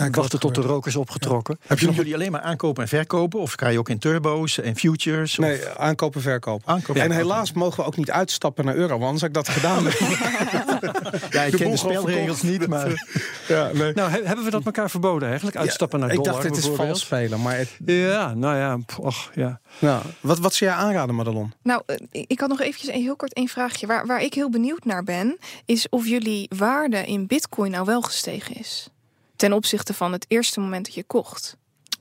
eh, 0.00 0.10
wachten 0.10 0.40
tot 0.40 0.54
de 0.54 0.60
rook 0.60 0.86
is 0.86 0.96
opgetrokken. 0.96 1.58
Heb 1.66 1.78
je 1.78 1.86
nog 1.86 1.94
jullie 1.96 2.14
alleen 2.14 2.32
maar 2.32 2.40
aankopen 2.40 2.82
en 2.82 2.88
verkopen? 2.88 3.40
Of 3.40 3.52
ga 3.56 3.68
je 3.68 3.78
ook 3.78 3.88
in 3.88 3.98
turbo's 3.98 4.58
en 4.60 4.76
futures? 4.76 5.36
Nee, 5.36 5.56
Of 5.66 5.76
aankopen, 5.76 6.20
verkopen. 6.20 6.68
aankopen? 6.68 7.02
En 7.02 7.10
helaas 7.10 7.52
mogen 7.52 7.80
we 7.80 7.86
ook 7.86 7.96
niet 7.96 8.10
uitstappen 8.10 8.64
naar 8.64 8.74
euro, 8.74 8.98
want 8.98 9.02
anders 9.04 9.20
had 9.20 9.28
ik 9.28 9.34
dat 9.34 9.48
gedaan. 9.48 9.84
ja, 11.30 11.42
ik 11.42 11.50
de 11.52 11.56
ken 11.56 11.70
de 11.70 11.76
spelregels 11.76 12.42
niet, 12.42 12.66
maar 12.66 13.06
ja, 13.48 13.70
nee. 13.72 13.92
Nou, 13.92 14.10
he- 14.10 14.22
hebben 14.24 14.44
we 14.44 14.50
dat 14.50 14.64
elkaar 14.64 14.90
verboden 14.90 15.28
eigenlijk? 15.28 15.56
Uitstappen 15.56 16.00
naar 16.00 16.10
ik 16.10 16.16
dollar 16.16 16.32
dacht, 16.32 16.44
het 16.44 16.56
is 16.56 16.70
vals 16.74 17.00
spelen. 17.00 17.40
Maar 17.42 17.56
het, 17.56 17.68
Ja, 17.86 18.34
nou 18.34 18.56
ja, 18.56 18.76
pff, 18.86 18.98
och, 18.98 19.30
ja. 19.34 19.60
Nou, 19.78 20.02
wat, 20.20 20.38
wat 20.38 20.54
zou 20.54 20.70
jij 20.70 20.80
aanraden, 20.80 21.14
Madelon? 21.14 21.52
Nou, 21.62 21.82
eh, 21.86 21.96
ik 22.26 22.40
had 22.40 22.48
nog 22.48 22.60
eventjes 22.60 22.94
een 22.94 23.02
heel 23.02 23.16
kort 23.16 23.32
één 23.32 23.48
vraagje. 23.48 23.86
Waar, 23.86 24.06
waar 24.06 24.22
ik 24.22 24.34
heel 24.34 24.50
benieuwd 24.50 24.84
naar 24.84 25.04
ben, 25.04 25.38
is 25.64 25.88
of 25.88 26.06
jullie 26.06 26.50
waarde 26.56 27.06
in 27.06 27.26
bitcoin 27.26 27.70
nou 27.70 27.84
wel 27.84 28.00
gestegen 28.00 28.56
is. 28.56 28.88
Ten 29.36 29.52
opzichte 29.52 29.94
van 29.94 30.12
het 30.12 30.24
eerste 30.28 30.60
moment 30.60 30.84
dat 30.84 30.94
je 30.94 31.04
kocht. 31.04 31.56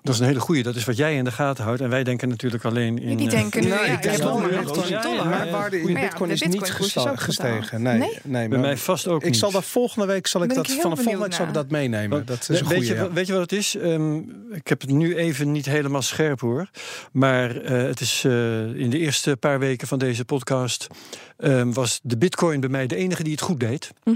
Dat 0.08 0.16
is 0.16 0.22
een 0.22 0.28
hele 0.28 0.40
goeie. 0.40 0.64
Dat 0.64 0.76
is 0.76 0.86
wat 0.86 0.98
jij 0.98 1.16
in 1.16 1.24
de 1.24 1.32
gaten 1.32 1.64
houdt. 1.64 1.82
En 1.82 1.90
wij 1.90 2.04
denken 2.04 2.30
natuurlijk 2.30 2.66
alleen 2.66 3.00
in... 3.02 3.18
Die 3.18 3.26
eh, 3.28 3.34
denken 3.34 3.62
nu, 3.64 3.70
Nou, 3.70 3.86
ja, 3.86 3.92
ik 3.92 4.02
denk 4.02 4.18
wel, 4.18 4.40
maar 4.40 4.58
800 4.58 4.88
ja, 4.88 4.96
ja, 4.96 5.02
dollar. 5.02 5.24
ja, 5.24 5.38
Mijn 5.38 5.52
waarde 5.52 5.78
in 5.82 5.84
Maar 5.84 6.02
ja, 6.02 6.08
bitcoin 6.08 6.30
de 6.30 6.36
is 6.36 6.42
niet 6.42 6.96
ook 6.98 7.20
gestegen. 7.20 7.82
Nee, 7.82 7.98
Nee? 7.98 8.10
nee, 8.24 8.48
Bij 8.48 8.48
maar 8.48 8.60
mij 8.60 8.78
vast 8.78 9.08
ook 9.08 9.24
ik 9.24 9.36
zal 9.36 9.52
dat 9.52 9.66
volgende 9.66 10.08
week 10.08 10.28
zal 10.28 10.44
ik 10.44 10.54
dat 10.56 10.70
ik 10.70 10.82
van 10.82 10.90
de 10.90 10.96
volgende 10.96 11.24
week 11.24 11.34
zal 11.34 11.46
ik 11.48 11.54
dat 11.54 11.70
meenemen. 11.70 12.26
Dat 12.26 12.40
is 12.50 12.60
een 12.60 12.68
weet, 12.68 12.78
goede. 12.78 12.94
je, 12.94 13.00
wat- 13.02 13.12
weet 13.12 13.28
je 13.28 13.34
wat 13.34 13.42
het 13.42 13.52
is? 13.52 13.76
Ehm, 13.76 14.18
ik 14.52 14.68
heb 14.68 14.82
het 14.82 14.90
nu 14.90 15.16
even 15.16 15.52
niet 15.52 15.66
helemaal 15.66 16.02
scherp 16.02 16.40
hoor. 16.40 16.70
Maar 17.12 17.56
eh, 17.62 17.82
het 17.84 18.00
is 18.00 18.24
eh, 18.26 18.76
in 18.76 18.90
de 18.90 18.98
eerste 18.98 19.38
paar 19.38 19.60
weken 19.60 19.88
van 19.88 20.00
deze 20.00 20.26
podcast. 20.26 20.88
ehm, 21.38 21.72
was 21.72 22.00
de 22.04 22.18
Bitcoin 22.18 22.60
bij 22.60 22.70
mij 22.70 22.88
de 22.88 22.96
enige 22.96 23.24
die 23.24 23.32
het 23.32 23.42
goed 23.42 23.60
deed. 23.60 23.92
Mhm. 24.04 24.16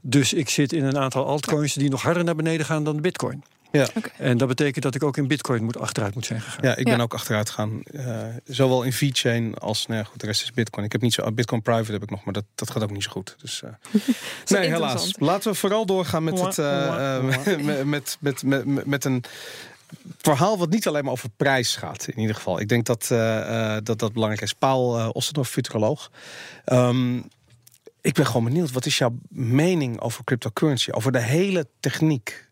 Dus 0.00 0.32
ik 0.32 0.48
zit 0.48 0.72
in 0.72 0.84
een 0.84 0.98
aantal 0.98 1.26
altcoins 1.26 1.74
die 1.74 1.90
nog 1.90 2.02
harder 2.02 2.24
naar 2.24 2.34
beneden 2.36 2.66
gaan 2.66 2.84
dan 2.84 2.94
de 2.96 3.00
Bitcoin. 3.02 3.42
Ja. 3.78 3.88
En 4.18 4.38
dat 4.38 4.48
betekent 4.48 4.82
dat 4.84 4.94
ik 4.94 5.02
ook 5.02 5.16
in 5.16 5.26
Bitcoin 5.26 5.64
moet, 5.64 5.78
achteruit 5.78 6.14
moet 6.14 6.26
zijn 6.26 6.40
gegaan. 6.40 6.58
Ja, 6.62 6.76
ik 6.76 6.84
ben 6.84 6.96
Ja. 6.96 7.02
ook 7.02 7.14
achteruit 7.14 7.50
gegaan. 7.50 7.82
Eh, 7.82 8.24
zowel 8.44 8.82
in 8.82 8.92
VeChain 8.92 9.54
als, 9.54 9.86
nou 9.86 10.00
ja, 10.00 10.04
goed, 10.06 10.20
de 10.20 10.26
rest 10.26 10.42
is 10.42 10.52
Bitcoin. 10.52 10.86
Ik 10.86 10.92
heb 10.92 11.00
niet 11.00 11.14
zo, 11.14 11.32
Bitcoin 11.32 11.62
Private 11.62 11.92
heb 11.92 12.02
ik 12.02 12.10
nog, 12.10 12.24
maar 12.24 12.34
dat, 12.34 12.44
dat 12.54 12.70
gaat 12.70 12.82
ook 12.82 12.90
niet 12.90 13.02
zo 13.02 13.10
goed. 13.10 13.36
Dus, 13.40 13.62
eh, 13.62 13.70
nee, 14.58 14.68
helaas. 14.68 15.14
Laten 15.18 15.50
we 15.50 15.56
vooral 15.58 15.86
doorgaan 15.86 16.24
met, 16.24 16.40
het, 16.40 16.58
eh, 16.58 17.22
met, 17.84 17.84
met, 17.84 18.16
met, 18.20 18.42
met, 18.42 18.86
met 18.86 19.04
een 19.04 19.24
verhaal 20.18 20.58
wat 20.58 20.70
niet 20.70 20.86
alleen 20.86 21.02
maar 21.04 21.12
over 21.12 21.28
prijs 21.36 21.76
gaat. 21.76 22.06
In 22.08 22.18
ieder 22.18 22.34
geval. 22.34 22.60
Ik 22.60 22.68
denk 22.68 22.86
dat 22.86 23.10
eh, 23.10 23.74
eh, 23.76 23.84
dat, 23.84 23.98
dat 23.98 24.12
belangrijk 24.12 24.42
is. 24.42 24.52
Paul 24.52 24.98
uh, 24.98 25.08
Ostendorf, 25.12 25.48
futuroloog. 25.48 26.10
Ehm, 26.64 27.16
ik 28.00 28.14
ben 28.14 28.26
gewoon 28.26 28.44
benieuwd. 28.44 28.72
Wat 28.72 28.86
is 28.86 28.98
jouw 28.98 29.18
mening 29.28 30.00
over 30.00 30.24
cryptocurrency? 30.24 30.90
Over 30.90 31.12
de 31.12 31.20
hele 31.20 31.66
techniek? 31.80 32.45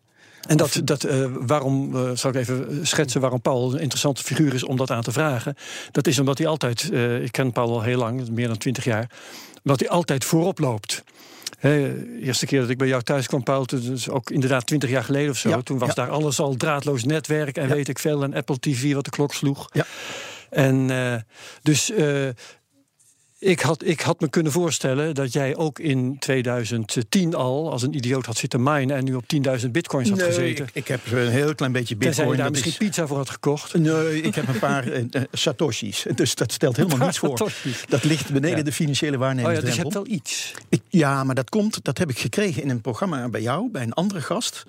En 0.47 0.57
dat, 0.57 0.81
dat, 0.83 1.03
eh, 1.03 1.25
waarom, 1.39 1.95
eh, 1.95 2.11
zal 2.13 2.29
ik 2.31 2.35
even 2.35 2.87
schetsen 2.87 3.21
waarom 3.21 3.41
Paul 3.41 3.73
een 3.73 3.79
interessante 3.79 4.23
figuur 4.23 4.53
is 4.53 4.63
om 4.63 4.77
dat 4.77 4.91
aan 4.91 5.01
te 5.01 5.11
vragen. 5.11 5.55
Dat 5.91 6.07
is 6.07 6.19
omdat 6.19 6.37
hij 6.37 6.47
altijd, 6.47 6.89
eh, 6.91 7.23
ik 7.23 7.31
ken 7.31 7.51
Paul 7.51 7.69
al 7.69 7.81
heel 7.81 7.97
lang, 7.97 8.29
meer 8.29 8.47
dan 8.47 8.57
twintig 8.57 8.83
jaar, 8.83 9.09
dat 9.63 9.79
hij 9.79 9.89
altijd 9.89 10.25
voorop 10.25 10.59
loopt. 10.59 11.03
de 11.61 12.19
eerste 12.21 12.45
keer 12.45 12.59
dat 12.59 12.69
ik 12.69 12.77
bij 12.77 12.87
jou 12.87 13.01
thuis 13.01 13.27
kwam, 13.27 13.43
Paul, 13.43 13.65
dus 13.65 14.09
ook 14.09 14.29
inderdaad 14.29 14.65
twintig 14.65 14.89
jaar 14.89 15.03
geleden 15.03 15.29
of 15.29 15.37
zo. 15.37 15.61
toen 15.61 15.77
was 15.77 15.95
daar 15.95 16.09
alles 16.09 16.39
al 16.39 16.55
draadloos 16.55 17.03
netwerk 17.03 17.57
en 17.57 17.69
weet 17.69 17.87
ik 17.87 17.99
veel. 17.99 18.23
En 18.23 18.33
Apple 18.33 18.59
TV 18.59 18.93
wat 18.93 19.05
de 19.05 19.11
klok 19.11 19.33
sloeg. 19.33 19.69
Ja. 19.71 19.85
En 20.49 20.89
uh, 20.89 21.15
dus 21.61 21.89
uh, 21.89 22.29
ik 23.39 23.59
had, 23.59 23.85
ik 23.85 24.01
had 24.01 24.19
me 24.19 24.29
kunnen 24.29 24.51
voorstellen 24.51 25.15
dat 25.15 25.33
jij 25.33 25.55
ook 25.55 25.79
in 25.79 26.15
2010 26.19 27.35
al 27.35 27.71
als 27.71 27.81
een 27.81 27.95
idioot 27.95 28.25
had 28.25 28.37
zitten 28.37 28.63
minen 28.63 28.95
en 28.95 29.03
nu 29.03 29.13
op 29.13 29.23
10.000 29.61 29.69
bitcoins 29.71 30.09
had 30.09 30.17
nee, 30.17 30.27
gezeten. 30.27 30.65
Ik, 30.65 30.71
ik, 30.73 30.87
heb 30.87 31.11
een 31.11 31.29
heel 31.29 31.55
klein 31.55 31.71
beetje 31.71 31.95
bitcoin. 31.95 32.15
Tenzij 32.15 32.35
je 32.35 32.41
daar 32.41 32.51
misschien 32.51 32.71
is... 32.71 32.77
pizza 32.77 33.07
voor 33.07 33.17
had 33.17 33.29
gekocht. 33.29 33.73
Nee, 33.73 34.21
ik 34.21 34.35
heb 34.35 34.47
een 34.47 34.59
paar 34.59 34.87
uh, 34.87 35.03
satoshis. 35.31 36.05
Dus 36.15 36.35
dat 36.35 36.51
stelt 36.51 36.75
helemaal 36.75 37.05
niets 37.05 37.19
voor. 37.19 37.51
Dat 37.87 38.03
ligt 38.03 38.31
beneden 38.33 38.57
ja. 38.57 38.63
de 38.63 38.71
financiële 38.71 39.17
waarneming. 39.17 39.47
Oh 39.47 39.61
ja, 39.61 39.65
dus 39.65 39.75
je 39.75 39.81
hebt 39.81 39.93
wel 39.93 40.07
iets. 40.07 40.53
Ik, 40.69 40.81
ja, 40.89 41.23
maar 41.23 41.35
dat 41.35 41.49
komt, 41.49 41.83
dat 41.83 41.97
heb 41.97 42.09
ik 42.09 42.19
gekregen 42.19 42.63
in 42.63 42.69
een 42.69 42.81
programma 42.81 43.29
bij 43.29 43.41
jou, 43.41 43.69
bij 43.71 43.83
een 43.83 43.93
andere 43.93 44.21
gast. 44.21 44.65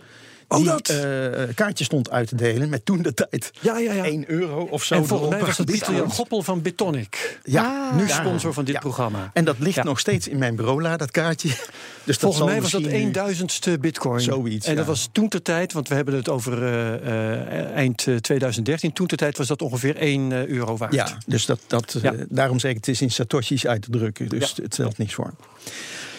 Oh, 0.48 0.58
die 0.58 0.66
dat? 0.66 0.90
Uh, 0.90 1.54
kaartjes 1.54 1.86
stond 1.86 2.10
uit 2.10 2.28
te 2.28 2.34
delen 2.34 2.68
met 2.68 2.84
toen 2.84 3.02
de 3.02 3.14
tijd 3.14 3.50
ja, 3.60 3.78
ja, 3.78 3.92
ja. 3.92 4.04
1 4.04 4.30
euro 4.30 4.62
of 4.70 4.84
zo. 4.84 4.94
En 4.94 5.06
volgens 5.06 5.30
mij 5.30 5.40
was 5.40 5.58
het 5.58 5.70
Pieter 5.70 5.94
Jan 5.94 6.10
Goppel 6.10 6.42
van 6.42 6.62
Bitonic. 6.62 7.38
Ja, 7.44 7.94
nu 7.94 8.08
sponsor 8.08 8.52
van 8.52 8.64
dit 8.64 8.74
ja. 8.74 8.80
programma. 8.80 9.30
En 9.32 9.44
dat 9.44 9.58
ligt 9.58 9.84
nog 9.84 9.98
steeds 9.98 10.28
in 10.28 10.38
mijn 10.38 10.56
bureaula, 10.56 10.96
dat 10.96 11.10
kaartje. 11.10 11.48
Dus 12.04 12.16
volgens 12.16 12.40
dat 12.40 12.50
mij 12.50 12.62
was 12.62 12.70
dat 12.70 12.84
een 12.84 13.12
duizendste 13.12 13.78
bitcoin. 13.78 14.20
Zoiets, 14.20 14.66
En 14.66 14.76
dat 14.76 14.86
was 14.86 15.08
toen 15.12 15.28
de 15.28 15.42
tijd, 15.42 15.72
want 15.72 15.88
we 15.88 15.94
hebben 15.94 16.14
het 16.14 16.28
over 16.28 16.62
uh, 16.62 16.68
uh, 16.68 17.70
eind 17.70 18.06
2013. 18.20 18.92
Toen 18.92 19.06
de 19.06 19.16
tijd 19.16 19.38
was 19.38 19.46
dat 19.46 19.62
ongeveer 19.62 19.96
1 19.96 20.32
euro 20.48 20.76
waard. 20.76 20.94
Ja, 20.94 21.18
dus 21.26 21.46
dat, 21.46 21.60
dat, 21.66 21.96
daarom 22.28 22.58
zeg 22.58 22.70
ik 22.70 22.76
het 22.76 22.88
is 22.88 23.00
in 23.00 23.10
satoshis 23.10 23.66
uit 23.66 23.82
te 23.82 23.90
drukken. 23.90 24.28
Dus 24.28 24.54
het 24.62 24.74
stelt 24.74 24.98
niks 24.98 25.14
voor. 25.14 25.32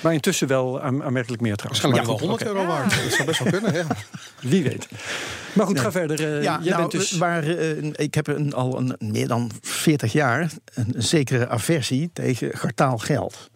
Maar 0.01 0.13
intussen 0.13 0.47
wel 0.47 0.81
aanmerkelijk 0.81 1.41
meer 1.41 1.55
trouwens. 1.55 1.81
Waarschijnlijk 1.81 2.05
wel 2.05 2.19
100 2.19 2.45
euro 2.45 2.65
waard. 2.65 3.03
Dat 3.03 3.13
zou 3.13 3.25
best 3.25 3.39
wel 3.39 3.51
kunnen, 3.51 3.73
ja. 3.73 3.87
Wie 4.49 4.63
weet. 4.63 4.87
Maar 5.53 5.65
goed, 5.65 5.75
nee. 5.75 5.83
ga 5.83 5.91
verder. 5.91 6.19
Uh, 6.19 6.43
ja, 6.43 6.59
jij 6.61 6.69
nou, 6.69 6.81
bent 6.81 6.91
dus... 6.91 7.11
maar, 7.11 7.47
uh, 7.47 7.89
ik 7.95 8.13
heb 8.13 8.27
een, 8.27 8.53
al 8.53 8.77
een, 8.77 8.95
meer 8.99 9.27
dan 9.27 9.51
40 9.61 10.11
jaar 10.11 10.51
een, 10.73 10.95
een 10.95 11.03
zekere 11.03 11.49
aversie 11.49 12.09
tegen 12.13 12.57
gartaal 12.57 12.97
geld. 12.97 13.49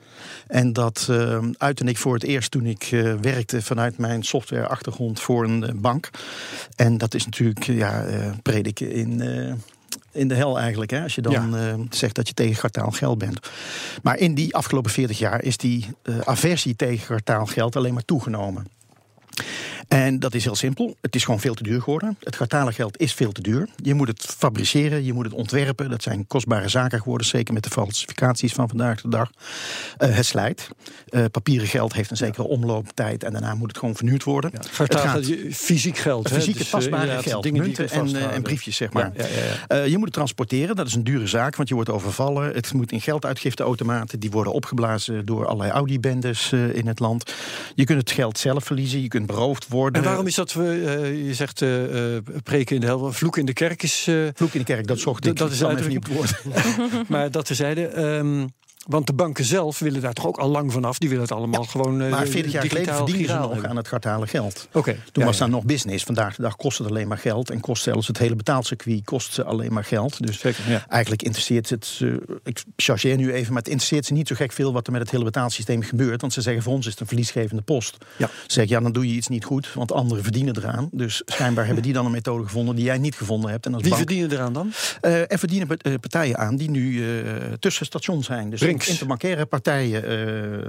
En 0.48 0.74
dat 0.74 1.08
uh, 1.10 1.40
uitte 1.58 1.84
ik 1.84 1.98
voor 1.98 2.14
het 2.14 2.24
eerst 2.24 2.52
toen 2.52 2.66
ik 2.66 2.92
uh, 2.92 3.14
werkte 3.14 3.62
vanuit 3.62 3.98
mijn 3.98 4.24
softwareachtergrond 4.24 5.20
voor 5.20 5.44
een 5.44 5.64
uh, 5.64 5.70
bank. 5.76 6.10
En 6.76 6.98
dat 6.98 7.14
is 7.14 7.26
natuurlijk 7.26 7.64
ja, 7.64 8.06
prediken 8.42 8.92
in 8.92 9.22
in 10.12 10.28
de 10.28 10.36
hel 10.36 10.60
eigenlijk. 10.60 10.92
Hè, 10.92 11.04
als 11.04 11.16
je 11.16 11.22
dan 11.22 11.52
ja. 11.52 11.74
uh, 11.74 11.80
zegt 11.90 12.16
dat 12.16 12.28
je 12.28 12.34
tegen 12.34 12.56
gartaal 12.56 12.92
geld 12.92 13.18
bent. 13.18 13.40
Maar 14.04 14.18
in 14.18 14.34
die 14.34 14.56
afgelopen 14.56 14.92
40 14.92 15.20
jaar 15.20 15.44
is 15.44 15.58
die 15.58 15.88
uh, 16.04 16.20
aversie 16.20 16.76
tegen 16.76 17.06
gartaal 17.06 17.46
geld 17.46 17.76
alleen 17.76 17.94
maar 17.94 18.06
toegenomen. 18.06 18.68
En 19.92 20.20
dat 20.20 20.34
is 20.34 20.44
heel 20.44 20.56
simpel. 20.56 20.96
Het 21.02 21.16
is 21.16 21.24
gewoon 21.24 21.40
veel 21.40 21.54
te 21.54 21.64
duur 21.64 21.82
geworden. 21.82 22.18
Het 22.20 22.36
gartale 22.36 22.72
geld 22.72 23.00
is 23.00 23.14
veel 23.14 23.32
te 23.32 23.42
duur. 23.42 23.68
Je 23.76 23.94
moet 23.94 24.08
het 24.08 24.26
fabriceren, 24.38 25.04
je 25.04 25.14
moet 25.14 25.26
het 25.26 25.34
ontwerpen. 25.34 25.90
Dat 25.90 26.04
zijn 26.04 26.28
kostbare 26.28 26.70
zaken 26.70 27.02
geworden, 27.02 27.28
zeker 27.28 27.54
met 27.54 27.64
de 27.64 27.70
falsificaties 27.70 28.54
van 28.54 28.68
vandaag 28.68 29.02
de 29.02 29.10
dag. 29.10 29.32
Uh, 30.00 30.16
het 30.16 30.26
slijt. 30.26 30.70
Uh, 31.10 31.26
papieren 31.32 31.68
geld 31.68 31.94
heeft 31.94 32.12
een 32.12 32.18
zekere 32.18 32.48
omlooptijd 32.48 33.24
en 33.24 33.32
daarna 33.32 33.56
moet 33.56 33.68
het 33.68 33.78
gewoon 33.78 33.96
vernieuwd 33.96 34.24
worden. 34.24 34.52
Ja, 34.54 35.00
gaat, 35.00 35.26
fysiek 35.52 35.98
geld. 35.98 36.30
Fysiek 36.32 36.58
dus, 36.58 36.70
tastbare 36.70 37.12
uh, 37.12 37.18
geld, 37.18 37.52
munten 37.52 37.90
en, 37.90 38.32
en, 38.32 38.42
briefjes 38.42 38.76
zeg 38.76 38.94
maar. 38.94 39.12
Ja, 39.16 39.26
ja, 39.68 39.84
je 39.84 39.96
moet 39.96 40.06
het 40.06 40.14
transporteren, 40.14 40.76
dat 40.76 40.88
is 40.88 40.94
een 40.94 41.04
dure 41.04 41.28
zaak, 41.28 41.56
want 41.56 41.70
je 41.70 41.76
wordt 41.76 41.90
overvallen. 41.90 42.54
Het 42.54 42.74
moet 42.74 42.92
in 42.92 43.02
gelduitgifteautomaten, 43.02 44.20
die 44.20 44.32
worden 44.32 44.54
opgeblazen 44.54 45.26
door 45.26 45.46
allerlei 45.46 45.72
Audi-bendes 45.72 46.52
in 46.52 46.88
het 46.88 47.00
land. 47.00 47.34
Je 47.76 47.84
kunt 47.84 48.00
het 48.00 48.12
geld 48.12 48.38
zelf 48.38 48.64
verliezen, 48.64 49.02
je 49.02 49.08
kunt 49.08 49.26
beroofd 49.26 49.68
worden. 49.68 49.80
En 49.90 50.04
waarom 50.04 50.28
is 50.28 50.36
dat, 50.36 50.56
uh, 50.58 51.28
je 51.28 51.34
zegt 51.34 51.62
uh, 51.62 52.18
preken 52.44 52.76
in 52.76 52.82
de 52.82 52.88
hel, 52.88 53.12
vloek 53.12 53.38
in 53.38 53.46
de 53.46 53.54
kerk 53.54 53.84
is... 53.84 54.08
Uh, 54.10 54.28
vloek 54.34 54.54
in 54.54 54.60
de 54.60 54.66
kerk, 54.66 54.88
dat 54.88 55.00
zocht 55.00 55.26
ik. 55.26 55.36
Dat 55.36 55.52
is 55.52 55.64
uitdrukking 55.64 56.06
op 56.06 56.14
woord. 56.14 56.44
maar 57.10 57.32
dat 57.32 57.46
tezijde... 57.46 57.98
Um, 57.98 58.50
want 58.88 59.08
de 59.08 59.14
banken 59.14 59.46
zelf 59.46 59.80
willen 59.80 60.02
daar 60.02 60.14
toch 60.14 60.26
ook 60.26 60.38
al 60.38 60.50
lang 60.50 60.72
vanaf. 60.72 60.98
Die 60.98 61.10
willen 61.10 61.24
het 61.24 61.34
allemaal 61.34 61.62
ja, 61.62 61.68
gewoon. 61.68 62.02
Uh, 62.02 62.10
maar 62.10 62.28
40 62.28 62.52
jaar 62.52 62.68
geleden 62.68 62.96
verdienden 62.96 63.28
ze 63.28 63.34
nog 63.34 63.66
aan 63.66 63.76
het 63.76 63.88
gartale 63.88 64.28
geld. 64.28 64.68
Okay, 64.72 64.94
Toen 64.94 65.24
ja, 65.24 65.26
was 65.26 65.38
ja. 65.38 65.44
daar 65.44 65.50
nog 65.54 65.64
business. 65.64 66.04
Vandaag 66.04 66.36
de 66.36 66.42
dag 66.42 66.56
kost 66.56 66.78
het 66.78 66.88
alleen 66.88 67.08
maar 67.08 67.18
geld. 67.18 67.50
En 67.50 67.60
kost 67.60 67.84
zelfs 67.84 68.08
het 68.08 68.18
hele 68.18 68.36
betaalcircuit 68.36 69.04
kost 69.04 69.34
ze 69.34 69.44
alleen 69.44 69.74
maar 69.74 69.84
geld. 69.84 70.26
Dus 70.26 70.40
Zeker, 70.40 70.86
eigenlijk 70.88 71.24
interesseert 71.24 71.70
het. 71.70 72.00
Uh, 72.02 72.14
ik 72.44 72.64
chargeer 72.76 73.18
nu 73.18 73.34
even, 73.34 73.54
maar 73.54 73.62
het 73.62 73.72
interesseert 73.72 74.06
ze 74.06 74.14
niet 74.14 74.28
zo 74.28 74.36
gek 74.36 74.52
veel 74.52 74.74
wat 74.74 74.86
er 74.86 74.92
met 74.92 75.02
het 75.02 75.12
hele 75.12 75.24
betaalsysteem 75.24 75.82
gebeurt. 75.82 76.22
Want 76.22 76.34
ze 76.34 76.42
zeggen 76.42 76.64
voor 76.64 76.74
ons 76.74 76.86
is 76.86 76.92
het 76.92 77.02
een 77.02 77.08
verliesgevende 77.08 77.62
post. 77.62 77.98
Ja. 78.18 78.28
Ze 78.28 78.54
zeggen 78.54 78.76
ja, 78.76 78.82
dan 78.82 78.92
doe 78.92 79.08
je 79.08 79.14
iets 79.14 79.28
niet 79.28 79.46
goed. 79.46 79.74
Want 79.74 79.92
anderen 79.92 80.24
verdienen 80.24 80.58
eraan. 80.58 80.90
Dus 80.92 81.22
schijnbaar 81.26 81.66
hebben 81.66 81.84
die 81.84 81.94
dan 81.94 82.06
een 82.06 82.12
methode 82.12 82.44
gevonden 82.44 82.76
die 82.76 82.86
jij 82.86 82.98
niet 82.98 83.16
gevonden 83.16 83.52
hebt. 83.52 83.66
En 83.66 83.74
als 83.74 83.82
Wie 83.82 83.92
bank, 83.92 84.04
verdienen 84.04 84.32
eraan 84.32 84.54
dan? 84.54 84.72
Uh, 85.02 85.32
er 85.32 85.40
verdienen 85.40 85.68
partijen 86.00 86.38
aan 86.38 86.56
die 86.56 86.70
nu 86.70 86.92
uh, 86.92 87.32
tussen 87.60 87.86
stations 87.86 88.26
zijn. 88.26 88.50
Dus 88.50 88.60
Interbankaire 88.72 89.46
partijen, 89.46 90.12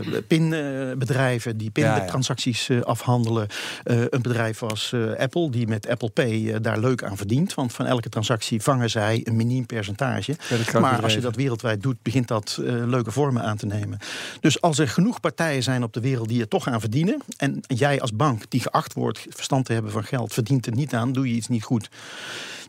uh, 0.07 0.19
pinbedrijven 0.27 1.57
die 1.57 1.71
pintransacties 1.71 2.67
ja, 2.67 2.75
ja. 2.75 2.81
afhandelen. 2.81 3.47
Uh, 3.85 4.05
een 4.09 4.23
bedrijf 4.23 4.63
als 4.63 4.95
Apple, 5.19 5.51
die 5.51 5.67
met 5.67 5.89
Apple 5.89 6.11
Pay 6.11 6.61
daar 6.61 6.79
leuk 6.79 7.03
aan 7.03 7.17
verdient. 7.17 7.55
Want 7.55 7.73
van 7.73 7.87
elke 7.87 8.09
transactie 8.09 8.63
vangen 8.63 8.91
zij 8.91 9.21
een 9.25 9.37
miniem 9.37 9.67
percentage. 9.67 10.37
Maar 10.81 11.03
als 11.03 11.15
je 11.15 11.21
dat 11.21 11.37
wereldwijd 11.37 11.83
doet, 11.83 12.03
begint 12.03 12.29
dat 12.29 12.59
leuke 12.63 13.11
vormen 13.11 13.43
aan 13.43 13.57
te 13.57 13.67
nemen. 13.67 13.99
Dus 14.41 14.61
als 14.61 14.79
er 14.79 14.89
genoeg 14.89 15.21
partijen 15.21 15.63
zijn 15.63 15.83
op 15.83 15.93
de 15.93 16.01
wereld 16.01 16.29
die 16.29 16.41
er 16.41 16.49
toch 16.49 16.69
aan 16.69 16.81
verdienen. 16.81 17.23
En 17.37 17.61
jij 17.67 18.01
als 18.01 18.13
bank, 18.13 18.43
die 18.49 18.61
geacht 18.61 18.93
wordt 18.93 19.27
verstand 19.29 19.67
te 19.67 19.73
hebben 19.73 19.93
van 19.93 20.05
geld, 20.05 20.33
verdient 20.33 20.67
er 20.67 20.73
niet 20.73 20.95
aan, 20.95 21.13
doe 21.13 21.29
je 21.29 21.35
iets 21.35 21.49
niet 21.49 21.65
goed. 21.65 21.89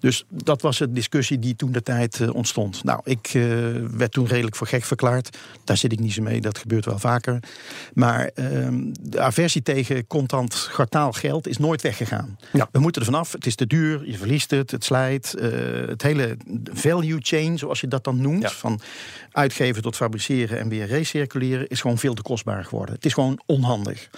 Dus 0.04 0.26
dat 0.30 0.62
was 0.62 0.78
de 0.78 0.92
discussie 0.92 1.40
die 1.40 1.56
toen 1.56 1.72
de 1.72 1.82
tijd 1.82 2.20
uh, 2.20 2.36
ontstond. 2.36 2.84
Nou, 2.84 3.02
ik 3.04 3.34
uh, 3.34 3.44
werd 3.92 4.12
toen 4.12 4.28
redelijk 4.28 4.56
voor 4.56 4.68
gek 4.68 4.84
verklaard. 4.84 5.38
Daar 5.64 5.78
zit 5.78 5.92
ik 5.92 6.00
niet 6.00 6.14
zo 6.14 6.22
mee, 6.22 6.42
dat 6.42 6.58
gebeurt 6.58 6.86
wel 6.86 7.00
vaker. 7.00 7.40
Maar 7.94 8.32
uh, 8.36 8.68
de 9.02 9.20
aversie 9.20 9.62
tegen 9.62 10.08
contant 10.08 10.54
gartaal 10.54 11.12
geld 11.12 11.48
is 11.48 11.58
nooit 11.58 11.82
weggegaan. 11.82 12.38
Ja. 12.54 12.68
We 12.72 12.80
moeten 12.80 13.02
er 13.02 13.08
vanaf. 13.08 13.32
Het 13.32 13.46
is 13.46 13.56
te 13.56 13.68
duur, 13.68 14.10
je 14.10 14.18
verliest 14.18 14.52
het, 14.52 14.72
het 14.72 14.84
slijt. 14.84 15.36
Uh, 15.38 15.88
het 15.88 16.02
hele 16.02 16.38
value 16.74 17.20
chain, 17.22 17.58
zoals 17.58 17.82
je 17.82 17.88
dat 17.88 18.04
dan 18.04 18.22
noemt, 18.22 18.42
ja. 18.42 18.50
van 18.50 18.82
uitgeven 19.32 19.82
tot 19.82 19.96
fabriceren 19.96 20.60
en 20.60 20.70
weer 20.70 20.86
recirculeren, 20.86 21.68
is 21.68 21.82
gewoon 21.82 21.98
veel 21.98 22.14
te 22.14 22.22
kostbaar 22.22 22.66
geworden. 22.66 22.96
Het 22.96 23.06
is 23.06 23.14
gewoon 23.14 23.42
onhandig. 23.46 24.10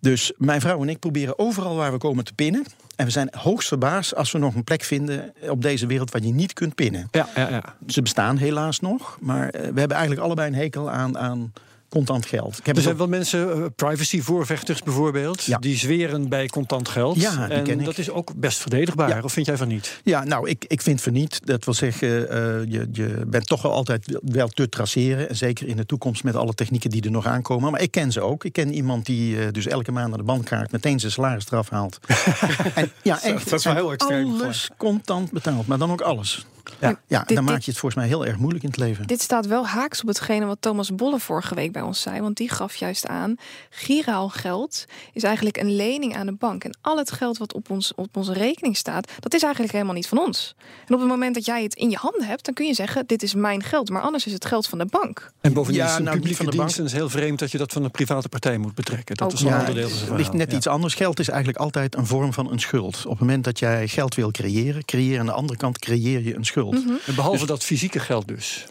Dus 0.00 0.32
mijn 0.36 0.60
vrouw 0.60 0.82
en 0.82 0.88
ik 0.88 0.98
proberen 0.98 1.38
overal 1.38 1.76
waar 1.76 1.92
we 1.92 1.98
komen 1.98 2.24
te 2.24 2.32
pinnen. 2.32 2.64
En 2.98 3.04
we 3.04 3.10
zijn 3.10 3.28
hoogst 3.36 3.68
verbaasd 3.68 4.14
als 4.14 4.32
we 4.32 4.38
nog 4.38 4.54
een 4.54 4.64
plek 4.64 4.82
vinden 4.82 5.32
op 5.48 5.62
deze 5.62 5.86
wereld 5.86 6.10
waar 6.10 6.22
je 6.22 6.32
niet 6.32 6.52
kunt 6.52 6.74
pinnen. 6.74 7.08
Ja, 7.10 7.28
ja, 7.34 7.48
ja. 7.48 7.62
Ze 7.86 8.02
bestaan 8.02 8.36
helaas 8.36 8.80
nog, 8.80 9.18
maar 9.20 9.50
we 9.50 9.58
hebben 9.58 9.90
eigenlijk 9.90 10.20
allebei 10.20 10.48
een 10.48 10.54
hekel 10.54 10.90
aan, 10.90 11.18
aan 11.18 11.52
contant 11.88 12.26
geld. 12.26 12.58
Ik 12.58 12.66
heb 12.66 12.76
er 12.76 12.82
zijn 12.82 12.96
wel 12.96 13.08
mensen, 13.08 13.58
uh, 13.58 13.64
privacy-voorvechters 13.76 14.82
bijvoorbeeld, 14.82 15.44
ja. 15.44 15.58
die 15.58 15.76
zweren 15.76 16.28
bij 16.28 16.46
contant 16.46 16.88
geld. 16.88 17.20
Ja, 17.20 17.46
die 17.46 17.56
en 17.56 17.64
ken 17.64 17.78
ik. 17.78 17.84
dat 17.84 17.98
is 17.98 18.10
ook 18.10 18.34
best 18.36 18.58
verdedigbaar, 18.58 19.08
ja. 19.08 19.20
of 19.22 19.32
vind 19.32 19.46
jij 19.46 19.56
van 19.56 19.68
niet? 19.68 20.00
Ja, 20.04 20.24
nou, 20.24 20.48
ik, 20.48 20.64
ik 20.68 20.82
vind 20.82 21.00
van 21.00 21.12
niet. 21.12 21.40
Dat 21.46 21.64
wil 21.64 21.74
zeggen, 21.74 22.08
uh, 22.08 22.26
je, 22.72 22.88
je 22.92 23.22
bent 23.26 23.46
toch 23.46 23.62
wel 23.62 23.72
altijd 23.72 24.18
wel 24.22 24.48
te 24.48 24.68
traceren. 24.68 25.28
En 25.28 25.36
zeker 25.36 25.66
in 25.68 25.76
de 25.76 25.86
toekomst 25.86 26.24
met 26.24 26.36
alle 26.36 26.54
technieken 26.54 26.90
die 26.90 27.02
er 27.02 27.10
nog 27.10 27.26
aankomen. 27.26 27.70
Maar 27.70 27.80
ik 27.80 27.90
ken 27.90 28.12
ze 28.12 28.20
ook. 28.20 28.44
Ik 28.44 28.52
ken 28.52 28.74
iemand 28.74 29.06
die 29.06 29.36
uh, 29.36 29.46
dus 29.52 29.66
elke 29.66 29.92
maand 29.92 30.08
naar 30.08 30.18
de 30.18 30.24
bankkaart 30.24 30.72
meteen 30.72 31.00
zijn 31.00 31.12
salaris 31.12 31.46
eraf 31.50 31.68
haalt. 31.68 31.98
en, 32.74 32.90
ja, 33.02 33.22
echt. 33.22 33.50
Dat 33.50 33.58
is 33.58 33.64
wel 33.64 33.74
heel 33.74 33.92
extreem. 33.92 34.32
Alles 34.32 34.70
contant 34.76 35.32
betaald, 35.32 35.66
maar 35.66 35.78
dan 35.78 35.90
ook 35.90 36.00
alles. 36.00 36.46
Ja, 36.80 37.00
ja 37.06 37.24
dit, 37.24 37.36
dan 37.36 37.44
maak 37.44 37.60
je 37.60 37.70
het 37.70 37.80
volgens 37.80 38.00
mij 38.00 38.10
heel 38.10 38.26
erg 38.26 38.38
moeilijk 38.38 38.64
in 38.64 38.70
het 38.70 38.78
leven. 38.78 39.06
Dit 39.06 39.20
staat 39.20 39.46
wel 39.46 39.66
haaks 39.66 40.00
op 40.00 40.08
hetgene 40.08 40.46
wat 40.46 40.56
Thomas 40.60 40.94
Bolle 40.94 41.18
vorige 41.18 41.54
week 41.54 41.72
bij 41.72 41.82
ons 41.82 42.00
zei. 42.00 42.20
Want 42.20 42.36
die 42.36 42.48
gaf 42.48 42.74
juist 42.74 43.06
aan, 43.06 43.36
giraal 43.70 44.28
geld 44.28 44.84
is 45.12 45.22
eigenlijk 45.22 45.56
een 45.56 45.76
lening 45.76 46.16
aan 46.16 46.26
de 46.26 46.32
bank. 46.32 46.64
En 46.64 46.78
al 46.80 46.98
het 46.98 47.10
geld 47.10 47.38
wat 47.38 47.54
op, 47.54 47.70
ons, 47.70 47.92
op 47.94 48.16
onze 48.16 48.32
rekening 48.32 48.76
staat, 48.76 49.12
dat 49.20 49.34
is 49.34 49.42
eigenlijk 49.42 49.72
helemaal 49.72 49.94
niet 49.94 50.08
van 50.08 50.18
ons. 50.18 50.54
En 50.86 50.94
op 50.94 51.00
het 51.00 51.08
moment 51.08 51.34
dat 51.34 51.44
jij 51.44 51.62
het 51.62 51.74
in 51.74 51.90
je 51.90 51.96
handen 51.96 52.26
hebt, 52.26 52.44
dan 52.44 52.54
kun 52.54 52.66
je 52.66 52.74
zeggen, 52.74 53.06
dit 53.06 53.22
is 53.22 53.34
mijn 53.34 53.62
geld. 53.62 53.90
Maar 53.90 54.02
anders 54.02 54.26
is 54.26 54.32
het 54.32 54.44
geld 54.44 54.66
van 54.66 54.78
de 54.78 54.86
bank. 54.86 55.32
En 55.40 55.52
bovendien 55.52 55.82
ja, 55.82 55.88
is 55.88 55.94
het 55.94 56.02
nou, 56.02 56.16
publieke 56.16 56.36
van 56.36 56.46
de 56.46 56.56
dienst 56.56 56.76
bank. 56.76 56.88
is 56.88 56.94
heel 56.94 57.10
vreemd 57.10 57.38
dat 57.38 57.50
je 57.50 57.58
dat 57.58 57.72
van 57.72 57.84
een 57.84 57.90
private 57.90 58.28
partij 58.28 58.58
moet 58.58 58.74
betrekken. 58.74 59.16
Dat 59.16 59.32
is 59.32 59.40
een 59.40 59.46
ja, 59.46 59.58
ander 59.58 59.74
deel 59.74 59.88
van 59.88 60.08
Het 60.08 60.16
ligt 60.16 60.32
net 60.32 60.50
ja. 60.50 60.56
iets 60.56 60.66
anders. 60.66 60.94
Geld 60.94 61.18
is 61.18 61.28
eigenlijk 61.28 61.58
altijd 61.58 61.96
een 61.96 62.06
vorm 62.06 62.32
van 62.32 62.52
een 62.52 62.60
schuld. 62.60 62.96
Op 63.04 63.10
het 63.10 63.20
moment 63.20 63.44
dat 63.44 63.58
jij 63.58 63.88
geld 63.88 64.14
wil 64.14 64.30
creëren, 64.30 64.84
creëer 64.84 65.20
aan 65.20 65.26
de 65.26 65.32
andere 65.32 65.58
kant 65.58 65.78
creëer 65.78 66.22
je 66.22 66.34
een 66.34 66.44
schuld. 66.44 66.56
Mhm. 66.66 66.94
En 67.06 67.14
behalve 67.14 67.38
dus, 67.38 67.46
dat 67.46 67.64
fysieke 67.64 67.98
geld 67.98 68.28
dus. 68.28 68.66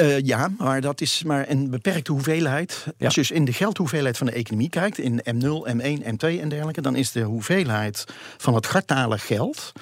Uh, 0.00 0.20
ja, 0.20 0.50
maar 0.58 0.80
dat 0.80 1.00
is 1.00 1.22
maar 1.22 1.48
een 1.48 1.70
beperkte 1.70 2.12
hoeveelheid. 2.12 2.84
Ja. 2.98 3.04
Als 3.04 3.14
je 3.14 3.20
dus 3.20 3.30
in 3.30 3.44
de 3.44 3.52
geldhoeveelheid 3.52 4.16
van 4.16 4.26
de 4.26 4.32
economie 4.32 4.68
kijkt, 4.68 4.98
in 4.98 5.20
M0, 5.24 5.72
M1, 5.72 6.02
M2 6.04 6.40
en 6.40 6.48
dergelijke, 6.48 6.80
dan 6.80 6.96
is 6.96 7.12
de 7.12 7.22
hoeveelheid 7.22 8.04
van 8.36 8.54
het 8.54 8.66
gartale 8.66 9.18
geld 9.18 9.72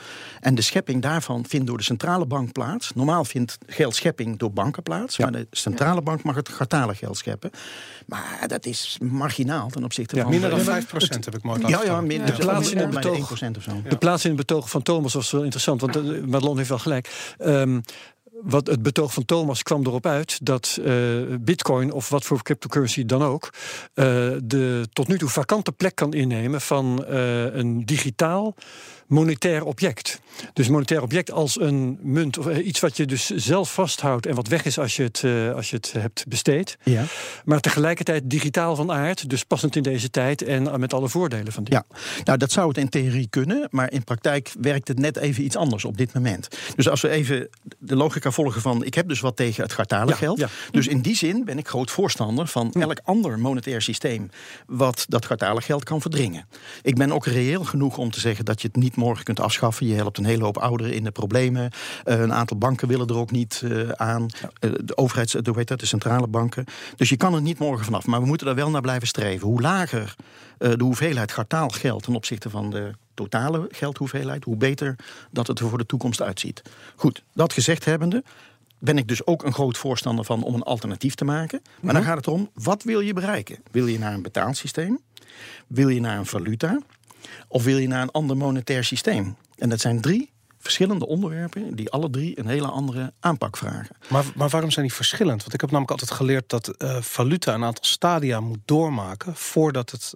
en 0.40 0.54
de 0.54 0.62
schepping 0.62 1.02
daarvan 1.02 1.44
vindt 1.48 1.66
door 1.66 1.76
de 1.76 1.82
centrale 1.82 2.26
bank 2.26 2.52
plaats. 2.52 2.92
Normaal 2.94 3.24
vindt 3.24 3.58
geldschepping 3.66 4.38
door 4.38 4.52
banken 4.52 4.82
plaats, 4.82 5.18
maar 5.18 5.32
de 5.32 5.46
centrale 5.50 6.02
bank 6.02 6.22
mag 6.22 6.34
het 6.34 6.48
gartale 6.48 6.94
geld 6.94 7.16
scheppen. 7.16 7.50
Maar 8.06 8.44
dat 8.46 8.66
is 8.66 8.98
marginaal 9.00 9.68
ten 9.68 9.84
opzichte 9.84 10.20
van. 10.20 10.30
Minder 10.30 10.50
dan 10.50 10.60
5 10.60 10.86
procent 10.86 11.24
heb 11.24 11.34
ik 11.34 11.42
mooi 11.42 11.66
Ja, 11.66 11.82
ja, 11.82 12.00
minder. 12.00 12.26
De 12.26 12.44
plaats 12.44 12.70
in 12.70 12.78
het 12.78 12.90
betoog, 12.90 13.30
of 13.30 13.38
zo. 13.62 13.82
De 13.88 13.96
plaats 13.96 14.24
in 14.24 14.30
het 14.30 14.38
betoog 14.38 14.70
van 14.70 14.82
Thomas 14.82 15.14
was 15.14 15.30
wel 15.30 15.42
interessant, 15.42 15.80
want 15.80 15.96
uh, 15.96 16.24
Madelon 16.24 16.56
heeft 16.56 16.68
wel 16.68 16.78
gelijk. 16.78 17.34
Um, 17.38 17.82
wat 18.42 18.66
het 18.66 18.82
betoog 18.82 19.12
van 19.12 19.24
Thomas 19.24 19.62
kwam 19.62 19.86
erop 19.86 20.06
uit 20.06 20.38
dat 20.42 20.78
uh, 20.80 20.86
Bitcoin 21.40 21.92
of 21.92 22.08
wat 22.08 22.24
voor 22.24 22.42
cryptocurrency 22.42 23.04
dan 23.04 23.22
ook, 23.22 23.50
uh, 23.94 24.04
de 24.42 24.86
tot 24.92 25.08
nu 25.08 25.18
toe 25.18 25.28
vakante 25.28 25.72
plek 25.72 25.94
kan 25.94 26.12
innemen 26.12 26.60
van 26.60 27.04
uh, 27.10 27.54
een 27.54 27.84
digitaal 27.84 28.54
monetair 29.06 29.64
object. 29.64 30.20
Dus 30.52 30.68
monetair 30.68 31.02
object 31.02 31.30
als 31.30 31.60
een 31.60 31.98
munt 32.02 32.38
of 32.38 32.58
iets 32.58 32.80
wat 32.80 32.96
je 32.96 33.06
dus 33.06 33.26
zelf 33.26 33.72
vasthoudt 33.72 34.26
en 34.26 34.34
wat 34.34 34.48
weg 34.48 34.64
is 34.64 34.78
als 34.78 34.96
je 34.96 35.02
het, 35.02 35.24
als 35.54 35.70
je 35.70 35.76
het 35.76 35.92
hebt 35.92 36.24
besteed. 36.28 36.76
Ja. 36.82 37.04
Maar 37.44 37.60
tegelijkertijd 37.60 38.30
digitaal 38.30 38.76
van 38.76 38.92
aard, 38.92 39.30
dus 39.30 39.44
passend 39.44 39.76
in 39.76 39.82
deze 39.82 40.10
tijd 40.10 40.42
en 40.42 40.80
met 40.80 40.94
alle 40.94 41.08
voordelen 41.08 41.52
van 41.52 41.64
die. 41.64 41.74
Ja, 41.74 41.84
nou 42.24 42.38
dat 42.38 42.52
zou 42.52 42.68
het 42.68 42.78
in 42.78 42.88
theorie 42.88 43.26
kunnen, 43.30 43.68
maar 43.70 43.92
in 43.92 44.04
praktijk 44.04 44.52
werkt 44.60 44.88
het 44.88 44.98
net 44.98 45.16
even 45.16 45.44
iets 45.44 45.56
anders 45.56 45.84
op 45.84 45.96
dit 45.96 46.12
moment. 46.14 46.48
Dus 46.76 46.88
als 46.88 47.00
we 47.00 47.08
even 47.08 47.48
de 47.78 47.96
logica 47.96 48.30
volgen 48.30 48.60
van 48.60 48.84
ik 48.84 48.94
heb 48.94 49.08
dus 49.08 49.20
wat 49.20 49.36
tegen 49.36 49.62
het 49.62 49.72
gartale 49.72 50.12
geld. 50.12 50.44
Dus 50.70 50.86
in 50.86 51.00
die 51.00 51.16
zin 51.16 51.44
ben 51.44 51.58
ik 51.58 51.68
groot 51.68 51.90
voorstander 51.90 52.46
van 52.46 52.72
elk 52.72 53.00
ander 53.04 53.38
monetair 53.38 53.82
systeem 53.82 54.30
wat 54.66 55.04
dat 55.08 55.26
gartale 55.26 55.60
geld 55.60 55.84
kan 55.84 56.00
verdringen. 56.00 56.48
Ik 56.82 56.94
ben 56.96 57.12
ook 57.12 57.26
reëel 57.26 57.64
genoeg 57.64 57.98
om 57.98 58.10
te 58.10 58.20
zeggen 58.20 58.44
dat 58.44 58.60
je 58.60 58.68
het 58.68 58.76
niet 58.76 58.95
morgen 58.96 59.24
kunt 59.24 59.40
afschaffen. 59.40 59.86
Je 59.86 59.94
helpt 59.94 60.18
een 60.18 60.24
hele 60.24 60.44
hoop 60.44 60.58
ouderen 60.58 60.94
in 60.94 61.04
de 61.04 61.10
problemen. 61.10 61.70
Uh, 62.04 62.20
een 62.20 62.32
aantal 62.32 62.56
banken 62.56 62.88
willen 62.88 63.06
er 63.06 63.16
ook 63.16 63.30
niet 63.30 63.62
uh, 63.64 63.88
aan. 63.88 64.26
Uh, 64.60 64.70
de 64.84 64.96
overheids, 64.96 65.32
hoe 65.32 65.56
heet 65.56 65.68
dat, 65.68 65.80
de 65.80 65.86
centrale 65.86 66.26
banken. 66.26 66.64
Dus 66.96 67.08
je 67.08 67.16
kan 67.16 67.34
er 67.34 67.42
niet 67.42 67.58
morgen 67.58 67.84
vanaf. 67.84 68.06
Maar 68.06 68.20
we 68.20 68.26
moeten 68.26 68.46
daar 68.46 68.54
wel 68.54 68.70
naar 68.70 68.80
blijven 68.80 69.08
streven. 69.08 69.48
Hoe 69.48 69.60
lager 69.60 70.16
de 70.58 70.82
hoeveelheid 70.84 71.32
gartaal 71.32 71.68
geld 71.68 72.02
ten 72.02 72.14
opzichte 72.14 72.50
van 72.50 72.70
de 72.70 72.92
totale 73.14 73.68
geldhoeveelheid, 73.70 74.44
hoe 74.44 74.56
beter 74.56 74.96
dat 75.30 75.46
het 75.46 75.58
er 75.58 75.68
voor 75.68 75.78
de 75.78 75.86
toekomst 75.86 76.22
uitziet. 76.22 76.62
Goed, 76.96 77.22
dat 77.32 77.52
gezegd 77.52 77.84
hebbende, 77.84 78.22
ben 78.78 78.98
ik 78.98 79.08
dus 79.08 79.26
ook 79.26 79.44
een 79.44 79.52
groot 79.52 79.78
voorstander 79.78 80.24
van 80.24 80.42
om 80.42 80.54
een 80.54 80.62
alternatief 80.62 81.14
te 81.14 81.24
maken. 81.24 81.62
Maar 81.80 81.94
dan 81.94 82.02
gaat 82.02 82.16
het 82.16 82.28
om, 82.28 82.50
wat 82.54 82.82
wil 82.82 83.00
je 83.00 83.12
bereiken? 83.12 83.58
Wil 83.70 83.86
je 83.86 83.98
naar 83.98 84.14
een 84.14 84.22
betaalsysteem? 84.22 85.00
Wil 85.66 85.88
je 85.88 86.00
naar 86.00 86.18
een 86.18 86.26
valuta? 86.26 86.80
Of 87.56 87.64
wil 87.64 87.78
je 87.78 87.88
naar 87.88 88.02
een 88.02 88.10
ander 88.10 88.36
monetair 88.36 88.84
systeem? 88.84 89.36
En 89.58 89.68
dat 89.68 89.80
zijn 89.80 90.00
drie 90.00 90.30
verschillende 90.58 91.06
onderwerpen 91.06 91.76
die 91.76 91.90
alle 91.90 92.10
drie 92.10 92.38
een 92.38 92.46
hele 92.46 92.66
andere 92.66 93.12
aanpak 93.20 93.56
vragen. 93.56 93.96
Maar, 94.08 94.24
maar 94.34 94.48
waarom 94.48 94.70
zijn 94.70 94.86
die 94.86 94.94
verschillend? 94.94 95.40
Want 95.40 95.54
ik 95.54 95.60
heb 95.60 95.70
namelijk 95.70 95.90
altijd 95.90 96.10
geleerd 96.10 96.48
dat 96.48 96.74
uh, 96.78 97.00
valuta 97.00 97.54
een 97.54 97.64
aantal 97.64 97.84
stadia 97.84 98.40
moet 98.40 98.58
doormaken 98.64 99.36
voordat 99.36 99.90
het 99.90 100.14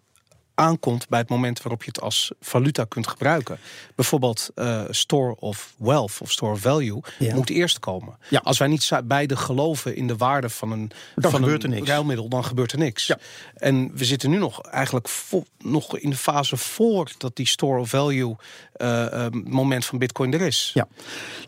aankomt 0.60 1.08
bij 1.08 1.18
het 1.18 1.28
moment 1.28 1.62
waarop 1.62 1.82
je 1.82 1.90
het 1.92 2.00
als 2.00 2.32
valuta 2.40 2.84
kunt 2.84 3.06
gebruiken. 3.06 3.58
Bijvoorbeeld 3.94 4.50
uh, 4.54 4.82
store 4.90 5.36
of 5.36 5.74
wealth 5.78 6.18
of 6.20 6.30
store 6.30 6.56
value 6.56 7.02
moet 7.18 7.50
eerst 7.50 7.78
komen. 7.78 8.16
Ja. 8.28 8.40
Als 8.44 8.58
wij 8.58 8.68
niet 8.68 8.90
beide 9.04 9.36
geloven 9.36 9.96
in 9.96 10.06
de 10.06 10.16
waarde 10.16 10.48
van 10.48 10.72
een, 10.72 10.90
dan 11.14 11.30
van 11.30 11.40
gebeurt 11.40 11.64
een 11.64 11.70
er 11.70 11.76
niks. 11.76 11.88
ruilmiddel, 11.88 12.28
dan 12.28 12.44
gebeurt 12.44 12.72
er 12.72 12.78
niks. 12.78 13.06
Ja. 13.06 13.18
En 13.54 13.90
we 13.94 14.04
zitten 14.04 14.30
nu 14.30 14.38
nog 14.38 14.62
eigenlijk 14.62 15.08
nog 15.58 15.98
in 15.98 16.10
de 16.10 16.16
fase 16.16 16.56
voor 16.56 17.10
dat 17.18 17.36
die 17.36 17.46
store 17.46 17.80
of 17.80 17.88
value 17.88 18.36
uh, 18.82 19.26
moment 19.44 19.84
van 19.84 19.98
bitcoin 19.98 20.32
er 20.32 20.40
is. 20.40 20.70
Ja, 20.74 20.88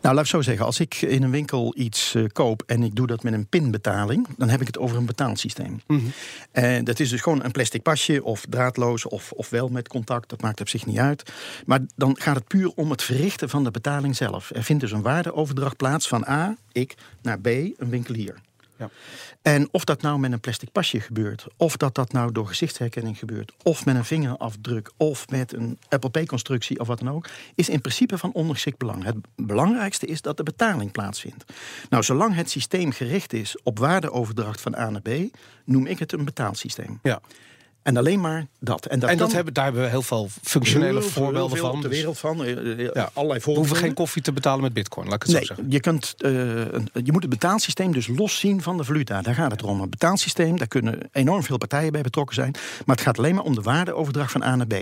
nou 0.01 0.15
laat 0.15 0.23
ik 0.23 0.29
zo 0.29 0.41
zeggen, 0.41 0.65
als 0.65 0.79
ik 0.79 1.01
in 1.01 1.23
een 1.23 1.31
winkel 1.31 1.73
iets 1.77 2.13
uh, 2.15 2.25
koop 2.31 2.63
en 2.65 2.83
ik 2.83 2.95
doe 2.95 3.07
dat 3.07 3.23
met 3.23 3.33
een 3.33 3.47
pinbetaling, 3.47 4.27
dan 4.37 4.49
heb 4.49 4.61
ik 4.61 4.67
het 4.67 4.77
over 4.77 4.97
een 4.97 5.05
betaalsysteem. 5.05 5.81
Mm 5.87 5.97
-hmm. 5.97 6.11
En 6.51 6.83
dat 6.83 6.99
is 6.99 7.09
dus 7.09 7.21
gewoon 7.21 7.43
een 7.43 7.51
plastic 7.51 7.81
pasje 7.81 8.23
of 8.23 8.45
draadloos 8.49 9.05
of, 9.05 9.31
of 9.31 9.49
wel 9.49 9.67
met 9.67 9.87
contact, 9.87 10.29
dat 10.29 10.41
maakt 10.41 10.61
op 10.61 10.69
zich 10.69 10.85
niet 10.85 10.97
uit. 10.97 11.31
Maar 11.65 11.79
dan 11.95 12.15
gaat 12.19 12.35
het 12.35 12.47
puur 12.47 12.71
om 12.75 12.89
het 12.89 13.03
verrichten 13.03 13.49
van 13.49 13.63
de 13.63 13.71
betaling 13.71 14.15
zelf. 14.15 14.51
Er 14.53 14.63
vindt 14.63 14.81
dus 14.81 14.91
een 14.91 15.01
waardeoverdracht 15.01 15.77
plaats 15.77 16.07
van 16.07 16.27
A, 16.27 16.57
ik, 16.71 16.95
naar 17.21 17.39
B, 17.39 17.47
een 17.47 17.89
winkelier. 17.89 18.35
Ja. 18.77 18.89
En 19.41 19.67
of 19.71 19.83
dat 19.83 20.01
nou 20.01 20.19
met 20.19 20.31
een 20.31 20.39
plastic 20.39 20.71
pasje 20.71 20.99
gebeurt, 20.99 21.47
of 21.57 21.77
dat 21.77 21.95
dat 21.95 22.11
nou 22.11 22.31
door 22.31 22.47
gezichtsherkenning 22.47 23.17
gebeurt, 23.17 23.53
of 23.63 23.85
met 23.85 23.95
een 23.95 24.05
vingerafdruk, 24.05 24.91
of 24.97 25.29
met 25.29 25.53
een 25.53 25.79
Apple 25.89 26.09
Pay-constructie 26.09 26.79
of 26.79 26.87
wat 26.87 26.99
dan 26.99 27.09
ook, 27.09 27.27
is 27.55 27.69
in 27.69 27.81
principe 27.81 28.17
van 28.17 28.31
ondergeschikt 28.33 28.77
belang. 28.77 29.03
Het 29.03 29.15
belangrijkste 29.35 30.05
is 30.05 30.21
dat 30.21 30.37
de 30.37 30.43
betaling 30.43 30.91
plaatsvindt. 30.91 31.43
Nou, 31.89 32.03
zolang 32.03 32.35
het 32.35 32.49
systeem 32.49 32.91
gericht 32.91 33.33
is 33.33 33.61
op 33.63 33.79
waardeoverdracht 33.79 34.61
van 34.61 34.75
A 34.75 34.89
naar 34.89 35.01
B, 35.01 35.09
noem 35.65 35.85
ik 35.85 35.99
het 35.99 36.11
een 36.11 36.25
betaalsysteem. 36.25 36.99
Ja. 37.01 37.21
En 37.83 37.97
alleen 37.97 38.21
maar 38.21 38.47
dat. 38.59 38.85
En, 38.85 38.99
dat, 38.99 39.09
en 39.09 39.17
dat 39.17 39.31
hebben, 39.31 39.53
daar 39.53 39.63
hebben 39.63 39.81
we 39.81 39.89
heel 39.89 40.01
veel 40.01 40.29
functionele 40.41 41.01
voorbeelden 41.01 41.57
van. 41.57 41.71
Op 41.71 41.81
de 41.81 41.87
dus- 41.87 41.97
wereld 41.97 42.19
van. 42.19 42.43
Eh, 42.43 42.71
eh, 42.71 42.93
ja. 42.93 43.09
Allerlei 43.13 43.41
We 43.45 43.51
hoeven 43.51 43.75
geen 43.75 43.93
koffie 43.93 44.21
te 44.21 44.33
betalen 44.33 44.61
met 44.61 44.73
bitcoin, 44.73 45.07
laat 45.07 45.15
ik 45.15 45.21
het 45.21 45.31
nee, 45.31 45.39
zo 45.39 45.47
zeggen. 45.47 45.71
Je, 45.71 45.79
kunt, 45.79 46.15
uh, 46.17 46.31
je 47.03 47.11
moet 47.11 47.21
het 47.21 47.29
betaalsysteem 47.29 47.93
dus 47.93 48.07
los 48.07 48.39
zien 48.39 48.61
van 48.61 48.77
de 48.77 48.83
valuta. 48.83 49.21
Daar 49.21 49.35
gaat 49.35 49.51
het 49.51 49.63
om. 49.63 49.81
Een 49.81 49.89
betaalsysteem, 49.89 50.57
daar 50.57 50.67
kunnen 50.67 51.09
enorm 51.11 51.43
veel 51.43 51.57
partijen 51.57 51.91
bij 51.91 52.01
betrokken 52.01 52.35
zijn. 52.35 52.51
Maar 52.85 52.95
het 52.95 53.05
gaat 53.05 53.17
alleen 53.17 53.35
maar 53.35 53.43
om 53.43 53.55
de 53.55 53.61
waardeoverdracht 53.61 54.31
van 54.31 54.43
A 54.43 54.55
naar 54.55 54.67
B. 54.67 54.73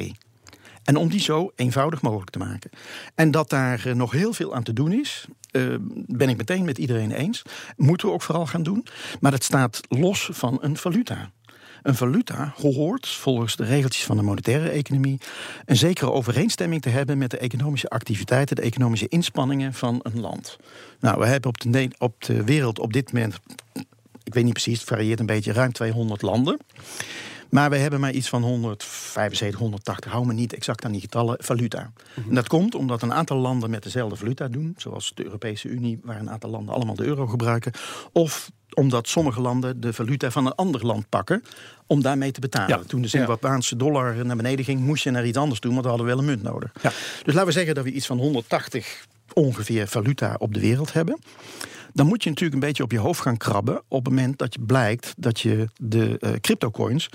En 0.83 0.95
om 0.95 1.09
die 1.09 1.19
zo 1.19 1.51
eenvoudig 1.55 2.01
mogelijk 2.01 2.29
te 2.29 2.39
maken. 2.39 2.69
En 3.15 3.31
dat 3.31 3.49
daar 3.49 3.95
nog 3.95 4.11
heel 4.11 4.33
veel 4.33 4.55
aan 4.55 4.63
te 4.63 4.73
doen 4.73 4.91
is, 4.91 5.25
uh, 5.51 5.75
ben 6.07 6.29
ik 6.29 6.37
meteen 6.37 6.65
met 6.65 6.77
iedereen 6.77 7.11
eens. 7.11 7.41
Moeten 7.77 8.07
we 8.07 8.13
ook 8.13 8.21
vooral 8.21 8.45
gaan 8.45 8.63
doen. 8.63 8.85
Maar 9.19 9.31
het 9.31 9.43
staat 9.43 9.81
los 9.89 10.29
van 10.31 10.57
een 10.61 10.77
valuta. 10.77 11.31
Een 11.81 11.95
valuta 11.95 12.53
hoort, 12.55 13.07
volgens 13.07 13.55
de 13.55 13.63
regeltjes 13.63 14.03
van 14.03 14.17
de 14.17 14.23
monetaire 14.23 14.69
economie, 14.69 15.19
een 15.65 15.77
zekere 15.77 16.11
overeenstemming 16.11 16.81
te 16.81 16.89
hebben 16.89 17.17
met 17.17 17.31
de 17.31 17.37
economische 17.37 17.89
activiteiten, 17.89 18.55
de 18.55 18.61
economische 18.61 19.07
inspanningen 19.07 19.73
van 19.73 19.99
een 20.03 20.19
land. 20.19 20.57
Nou, 20.99 21.19
we 21.19 21.25
hebben 21.25 21.49
op 21.49 21.59
de, 21.59 21.89
op 21.97 22.23
de 22.23 22.43
wereld 22.43 22.79
op 22.79 22.93
dit 22.93 23.13
moment, 23.13 23.39
ik 24.23 24.33
weet 24.33 24.43
niet 24.43 24.53
precies, 24.53 24.79
het 24.79 24.87
varieert 24.87 25.19
een 25.19 25.25
beetje, 25.25 25.53
ruim 25.53 25.71
200 25.71 26.21
landen. 26.21 26.59
Maar 27.49 27.69
we 27.69 27.77
hebben 27.77 27.99
maar 27.99 28.11
iets 28.11 28.29
van 28.29 28.43
175, 28.43 29.59
180, 29.59 30.11
hou 30.11 30.25
me 30.25 30.33
niet 30.33 30.53
exact 30.53 30.85
aan 30.85 30.91
die 30.91 31.01
getallen, 31.01 31.35
valuta. 31.39 31.91
Mhm. 32.15 32.29
En 32.29 32.35
dat 32.35 32.47
komt 32.47 32.75
omdat 32.75 33.01
een 33.01 33.13
aantal 33.13 33.37
landen 33.37 33.69
met 33.69 33.83
dezelfde 33.83 34.15
valuta 34.15 34.47
doen, 34.47 34.73
zoals 34.77 35.11
de 35.15 35.23
Europese 35.23 35.67
Unie, 35.67 35.99
waar 36.03 36.19
een 36.19 36.29
aantal 36.29 36.49
landen 36.49 36.75
allemaal 36.75 36.95
de 36.95 37.05
euro 37.05 37.27
gebruiken. 37.27 37.71
Of 38.11 38.51
omdat 38.73 39.07
sommige 39.07 39.41
landen 39.41 39.81
de 39.81 39.93
valuta 39.93 40.31
van 40.31 40.45
een 40.45 40.55
ander 40.55 40.85
land 40.85 41.09
pakken 41.09 41.43
om 41.87 42.01
daarmee 42.01 42.31
te 42.31 42.39
betalen. 42.39 42.87
Toen 42.87 43.01
de 43.01 43.07
Zimbabweanse 43.07 43.75
dollar 43.75 44.25
naar 44.25 44.35
beneden 44.35 44.65
ging, 44.65 44.79
moest 44.79 45.03
je 45.03 45.11
naar 45.11 45.25
iets 45.25 45.37
anders 45.37 45.59
doen, 45.59 45.71
want 45.71 45.83
we 45.83 45.89
hadden 45.89 46.07
wel 46.07 46.17
een 46.17 46.25
munt 46.25 46.43
nodig. 46.43 46.71
Ja. 46.81 46.91
Dus 47.23 47.33
laten 47.33 47.45
we 47.45 47.51
zeggen 47.51 47.75
dat 47.75 47.83
we 47.83 47.91
iets 47.91 48.05
van 48.05 48.17
180 48.17 49.05
ongeveer 49.33 49.87
valuta 49.87 50.35
op 50.37 50.53
de 50.53 50.59
wereld 50.59 50.93
hebben. 50.93 51.19
Dan 51.93 52.05
moet 52.05 52.23
je 52.23 52.29
natuurlijk 52.29 52.61
een 52.61 52.67
beetje 52.67 52.83
op 52.83 52.91
je 52.91 52.99
hoofd 52.99 53.21
gaan 53.21 53.37
krabben 53.37 53.81
op 53.87 54.05
het 54.05 54.13
moment 54.13 54.37
dat 54.37 54.53
je 54.53 54.59
blijkt 54.59 55.13
dat 55.17 55.39
je 55.39 55.67
de 55.77 56.17
uh, 56.19 56.31
cryptocoins, 56.41 57.09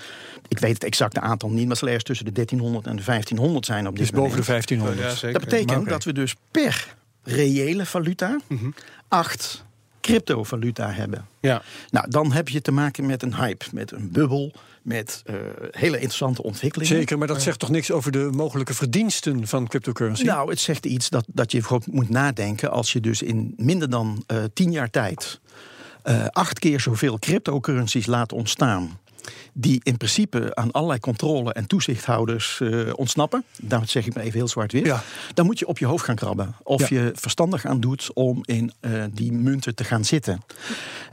ik 0.49 0.59
weet 0.59 0.75
het 0.75 0.85
exacte 0.85 1.21
aantal 1.21 1.51
niet, 1.51 1.67
maar 1.67 1.77
zal 1.77 1.89
ergens 1.89 2.05
tussen 2.05 2.27
de 2.27 2.33
1300 2.33 2.87
en 2.87 2.97
de 2.97 3.03
1500 3.05 3.67
zijn 3.67 3.87
op 3.87 3.97
dit 3.97 4.01
dus 4.01 4.11
boven 4.11 4.37
de 4.37 4.47
1500. 4.47 5.09
Ja, 5.09 5.15
zeker. 5.15 5.41
Dat 5.41 5.49
betekent 5.49 5.89
dat 5.89 6.05
we 6.05 6.13
dus 6.13 6.35
per 6.51 6.95
reële 7.23 7.87
valuta 7.87 8.41
mm 8.47 8.75
acht 9.09 9.65
cryptovaluta 10.07 10.91
hebben. 10.91 11.27
Ja. 11.41 11.63
Nou, 11.91 12.11
dan 12.11 12.33
heb 12.33 12.49
je 12.49 12.61
te 12.61 12.73
maken 12.73 13.07
met 13.07 13.23
een 13.23 13.35
hype, 13.35 13.65
met 13.73 13.93
een 13.93 14.11
bubbel, 14.13 14.53
met 14.83 15.23
uh, 15.27 15.35
hele 15.71 15.97
interessante 15.97 16.43
ontwikkelingen. 16.43 16.97
Zeker, 16.97 17.19
maar 17.19 17.27
dat 17.27 17.43
zegt 17.43 17.59
toch 17.59 17.71
niks 17.71 17.91
over 17.91 18.13
de 18.13 18.29
mogelijke 18.33 18.75
verdiensten 18.75 19.47
van 19.47 19.67
cryptocurrency? 19.69 20.25
Nou, 20.25 20.51
het 20.51 20.61
zegt 20.61 20.87
iets 20.87 21.09
dat, 21.09 21.25
dat 21.33 21.53
je 21.53 21.81
moet 21.91 22.09
nadenken 22.09 22.71
als 22.71 22.93
je 22.93 23.01
dus 23.01 23.23
in 23.23 23.55
minder 23.57 23.91
dan 23.91 24.25
uh, 24.33 24.45
tien 24.55 24.73
jaar 24.73 24.91
tijd 24.91 25.41
uh, 26.05 26.27
acht 26.27 26.59
keer 26.59 26.81
zoveel 26.81 27.19
cryptocurrencies 27.19 28.07
laat 28.07 28.33
ontstaan 28.33 28.99
die 29.53 29.81
in 29.83 29.97
principe 29.97 30.55
aan 30.55 30.71
allerlei 30.71 31.01
controle- 31.01 31.53
en 31.53 31.67
toezichthouders 31.67 32.61
uh, 32.63 32.93
ontsnappen, 32.95 33.45
daar 33.61 33.89
zeg 33.89 34.07
ik 34.07 34.15
maar 34.15 34.25
even 34.25 34.39
heel 34.39 34.49
zwart-wit, 34.49 34.87
ja. 34.87 35.03
dan 35.35 35.47
moet 35.47 35.59
je 35.59 35.67
op 35.67 35.79
je 35.79 35.87
hoofd 35.87 36.05
gaan 36.05 36.15
krabben. 36.15 36.55
Of 36.63 36.89
je 36.89 37.13
verstandig 37.15 37.65
aan 37.65 37.81
doet 37.81 38.11
om 38.15 38.41
in 38.45 38.73
uh, 38.81 39.05
die 39.13 39.33
munten 39.33 39.75
te 39.75 39.85
gaan 39.85 40.05
zitten. 40.05 40.43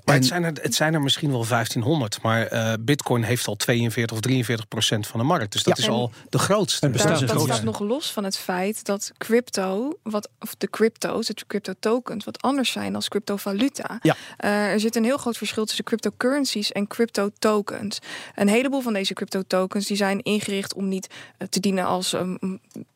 Maar 0.03 0.15
het, 0.15 0.25
zijn 0.25 0.43
er, 0.43 0.53
het 0.61 0.75
zijn 0.75 0.93
er 0.93 1.01
misschien 1.01 1.31
wel 1.31 1.45
1500, 1.47 2.21
maar 2.21 2.53
uh, 2.53 2.73
Bitcoin 2.79 3.23
heeft 3.23 3.47
al 3.47 3.55
42 3.55 4.15
of 4.15 4.21
43 4.21 4.67
procent 4.67 5.07
van 5.07 5.19
de 5.19 5.25
markt. 5.25 5.51
Dus 5.51 5.63
dat 5.63 5.77
ja, 5.77 5.83
is 5.83 5.89
al 5.89 6.11
de 6.29 6.37
grootste. 6.37 6.85
En 6.85 6.91
dat, 6.91 7.19
dat 7.27 7.41
staat 7.41 7.63
nog 7.63 7.79
los 7.79 8.11
van 8.11 8.23
het 8.23 8.37
feit 8.37 8.85
dat 8.85 9.11
crypto, 9.17 9.97
wat, 10.03 10.29
of 10.39 10.55
de 10.55 10.69
crypto's, 10.69 11.27
de 11.27 11.35
crypto 11.47 11.73
tokens, 11.79 12.25
wat 12.25 12.41
anders 12.41 12.71
zijn 12.71 12.95
als 12.95 13.07
cryptovaluta. 13.07 13.99
Ja. 14.01 14.15
er 14.37 14.79
zit 14.79 14.95
een 14.95 15.03
heel 15.03 15.17
groot 15.17 15.37
verschil 15.37 15.65
tussen 15.65 15.83
cryptocurrencies 15.83 16.71
en 16.71 16.87
crypto 16.87 17.29
tokens. 17.39 17.99
Een 18.35 18.47
heleboel 18.47 18.81
van 18.81 18.93
deze 18.93 19.13
crypto 19.13 19.41
tokens 19.47 19.87
die 19.87 19.97
zijn 19.97 20.21
ingericht 20.21 20.73
om 20.73 20.87
niet 20.87 21.07
uh, 21.07 21.47
te 21.47 21.59
dienen 21.59 21.85
als 21.85 22.15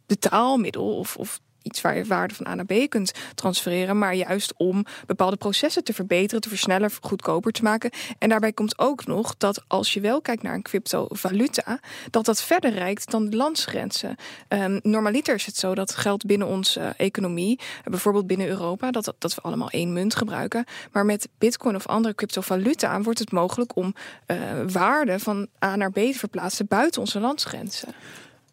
betaalmiddel 0.05 0.97
of, 0.97 1.15
of 1.15 1.39
iets 1.67 1.81
waar 1.81 1.97
je 1.97 2.05
waarde 2.05 2.33
van 2.33 2.47
A 2.47 2.55
naar 2.55 2.65
B 2.65 2.89
kunt 2.89 3.11
transfereren, 3.35 3.97
maar 3.97 4.15
juist 4.15 4.53
om 4.57 4.85
bepaalde 5.05 5.35
processen 5.35 5.83
te 5.83 5.93
verbeteren, 5.93 6.41
te 6.41 6.49
versnellen, 6.49 6.91
goedkoper 7.01 7.51
te 7.51 7.63
maken. 7.63 7.89
En 8.19 8.29
daarbij 8.29 8.53
komt 8.53 8.79
ook 8.79 9.05
nog 9.05 9.37
dat 9.37 9.63
als 9.67 9.93
je 9.93 9.99
wel 9.99 10.21
kijkt 10.21 10.43
naar 10.43 10.53
een 10.53 10.61
cryptovaluta, 10.61 11.79
dat 12.09 12.25
dat 12.25 12.41
verder 12.41 12.71
reikt 12.73 13.11
dan 13.11 13.29
de 13.29 13.35
landsgrenzen. 13.35 14.15
Um, 14.49 14.79
normaliter 14.83 15.35
is 15.35 15.45
het 15.45 15.57
zo 15.57 15.75
dat 15.75 15.95
geld 15.95 16.25
binnen 16.25 16.47
onze 16.47 16.79
uh, 16.79 16.89
economie, 16.97 17.59
bijvoorbeeld 17.83 18.27
binnen 18.27 18.47
Europa, 18.47 18.91
dat, 18.91 19.13
dat 19.17 19.35
we 19.35 19.41
allemaal 19.41 19.69
één 19.69 19.93
munt 19.93 20.15
gebruiken. 20.15 20.65
Maar 20.91 21.05
met 21.05 21.29
bitcoin 21.37 21.75
of 21.75 21.87
andere 21.87 22.15
cryptovaluta 22.15 23.01
wordt 23.01 23.19
het 23.19 23.31
mogelijk 23.31 23.75
om 23.75 23.93
uh, 24.27 24.37
waarde 24.71 25.19
van 25.19 25.47
A 25.65 25.75
naar 25.75 25.91
B 25.91 25.95
te 25.95 26.13
verplaatsen 26.13 26.67
buiten 26.67 27.01
onze 27.01 27.19
landsgrenzen. 27.19 27.93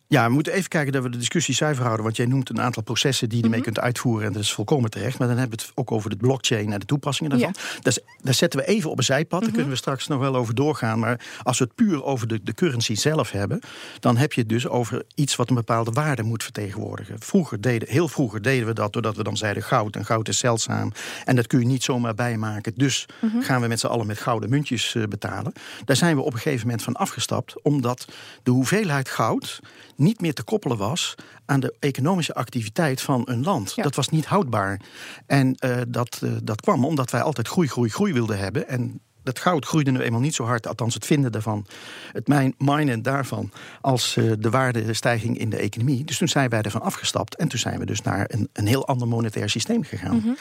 Ja, 0.06 0.26
we 0.26 0.32
moeten 0.32 0.52
even 0.52 0.68
kijken 0.68 0.92
dat 0.92 1.02
we 1.02 1.10
de 1.10 1.18
discussie 1.18 1.54
zuiver 1.54 1.82
houden. 1.82 2.04
Want 2.04 2.16
jij 2.16 2.26
noemt 2.26 2.48
een 2.48 2.60
aantal 2.60 2.82
processen 2.82 3.28
die 3.28 3.38
je 3.38 3.44
ermee 3.44 3.60
mhm. 3.60 3.68
kunt 3.68 3.84
uitvoeren. 3.84 4.26
En 4.26 4.32
dat 4.32 4.42
is 4.42 4.52
volkomen 4.52 4.90
terecht. 4.90 5.18
Maar 5.18 5.28
dan 5.28 5.38
hebben 5.38 5.58
we 5.58 5.64
het 5.64 5.72
ook 5.74 5.92
over 5.92 6.10
de 6.10 6.16
blockchain 6.16 6.72
en 6.72 6.78
de 6.80 6.86
toepassingen 6.86 7.30
daarvan. 7.30 7.54
Ja. 7.82 7.92
Daar 8.22 8.34
zetten 8.34 8.60
we 8.60 8.66
even 8.66 8.90
op 8.90 8.98
een 8.98 9.04
zijpad. 9.04 9.30
Daar 9.30 9.40
mhm. 9.40 9.52
kunnen 9.52 9.72
we 9.72 9.76
straks 9.76 10.06
nog 10.06 10.18
wel 10.18 10.36
over 10.36 10.54
doorgaan. 10.54 10.98
Maar 10.98 11.20
als 11.42 11.58
we 11.58 11.64
het 11.64 11.74
puur 11.74 12.04
over 12.04 12.28
de, 12.28 12.40
de 12.42 12.54
currency 12.54 12.94
zelf 12.94 13.30
hebben. 13.30 13.60
Dan 14.00 14.16
heb 14.16 14.32
je 14.32 14.40
het 14.40 14.48
dus 14.48 14.68
over 14.68 15.02
iets 15.14 15.36
wat 15.36 15.48
een 15.48 15.54
bepaalde 15.54 15.90
waarde 15.90 16.22
moet 16.22 16.42
vertegenwoordigen. 16.42 17.16
Vroeger 17.20 17.60
deden, 17.60 17.88
heel 17.88 18.08
vroeger 18.08 18.42
deden 18.42 18.66
we 18.66 18.72
dat 18.72 18.92
doordat 18.92 19.16
we 19.16 19.22
dan 19.22 19.36
zeiden 19.36 19.62
goud. 19.62 19.96
En 19.96 20.04
goud 20.04 20.28
is 20.28 20.38
zeldzaam. 20.38 20.92
En 21.24 21.36
dat 21.36 21.46
kun 21.46 21.58
je 21.58 21.66
niet 21.66 21.82
zomaar 21.82 22.14
bijmaken. 22.14 22.72
Dus 22.76 23.06
mhm. 23.20 23.40
gaan 23.40 23.60
we 23.60 23.68
met 23.68 23.80
z'n 23.80 23.86
allen 23.86 24.06
met 24.06 24.18
gouden 24.18 24.50
muntjes 24.50 24.94
uh, 24.94 25.04
betalen. 25.04 25.52
Daar 25.84 25.96
zijn 25.96 26.16
we 26.16 26.22
op 26.22 26.32
een 26.32 26.38
gegeven 26.38 26.66
moment 26.66 26.82
van 26.82 26.94
afgestapt. 26.94 27.62
Omdat 27.62 28.04
de 28.42 28.50
hoeveelheid 28.50 29.08
goud 29.08 29.60
niet 29.96 30.20
meer 30.20 30.34
te 30.34 30.42
koppelen 30.42 30.76
was 30.76 31.14
aan 31.44 31.60
de 31.60 31.74
economische 31.78 32.34
activiteit 32.34 33.00
van 33.00 33.22
een 33.24 33.42
land. 33.42 33.74
Dat 33.74 33.94
was 33.94 34.08
niet 34.08 34.26
houdbaar. 34.26 34.80
En 35.26 35.56
uh, 35.64 35.76
dat, 35.88 36.20
uh, 36.24 36.32
dat 36.42 36.60
kwam 36.60 36.84
omdat 36.84 37.10
wij 37.10 37.22
altijd 37.22 37.48
groei, 37.48 37.68
groei, 37.68 37.90
groei 37.90 38.12
wilden 38.12 38.38
hebben. 38.38 38.68
En 38.68 39.00
dat 39.22 39.38
goud 39.38 39.64
groeide 39.64 39.90
nu 39.90 40.00
eenmaal 40.00 40.20
niet 40.20 40.34
zo 40.34 40.44
hard, 40.44 40.66
althans 40.66 40.94
het 40.94 41.06
vinden 41.06 41.32
daarvan, 41.32 41.66
het 42.12 42.28
minen 42.58 43.02
daarvan, 43.02 43.50
als 43.80 44.16
uh, 44.16 44.32
de 44.38 44.50
waardestijging 44.50 45.38
in 45.38 45.50
de 45.50 45.56
economie. 45.56 46.04
Dus 46.04 46.18
toen 46.18 46.28
zijn 46.28 46.48
wij 46.48 46.62
ervan 46.62 46.82
afgestapt 46.82 47.36
en 47.36 47.48
toen 47.48 47.58
zijn 47.58 47.78
we 47.78 47.86
dus 47.86 48.02
naar 48.02 48.24
een, 48.28 48.48
een 48.52 48.66
heel 48.66 48.86
ander 48.86 49.08
monetair 49.08 49.50
systeem 49.50 49.82
gegaan. 49.82 50.14
Mm 50.14 50.22
-hmm. 50.22 50.36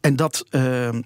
En 0.00 0.16
dat 0.16 0.44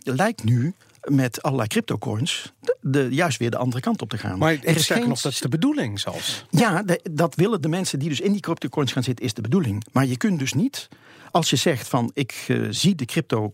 lijkt 0.02 0.44
nu 0.44 0.74
met 1.08 1.42
allerlei 1.42 1.68
cryptocoins 1.68 2.52
de, 2.80 3.08
juist 3.10 3.38
weer 3.38 3.50
de 3.50 3.56
andere 3.56 3.82
kant 3.82 4.02
op 4.02 4.10
te 4.10 4.18
gaan. 4.18 4.38
Maar 4.38 4.52
er 4.52 4.76
is 4.76 4.86
geen... 4.86 5.08
nog, 5.08 5.20
dat 5.20 5.32
is 5.32 5.40
de 5.40 5.48
bedoeling 5.48 6.00
zelfs. 6.00 6.44
Ja, 6.50 6.82
de, 6.82 7.00
dat 7.10 7.34
willen 7.34 7.60
de 7.60 7.68
mensen 7.68 7.98
die 7.98 8.08
dus 8.08 8.20
in 8.20 8.32
die 8.32 8.40
cryptocoins 8.40 8.92
gaan 8.92 9.02
zitten, 9.02 9.24
is 9.24 9.34
de 9.34 9.42
bedoeling. 9.42 9.84
Maar 9.92 10.06
je 10.06 10.16
kunt 10.16 10.38
dus 10.38 10.52
niet, 10.52 10.88
als 11.30 11.50
je 11.50 11.56
zegt 11.56 11.88
van 11.88 12.10
ik 12.14 12.44
uh, 12.48 12.66
zie 12.70 12.94
de 12.94 13.04
crypto 13.04 13.52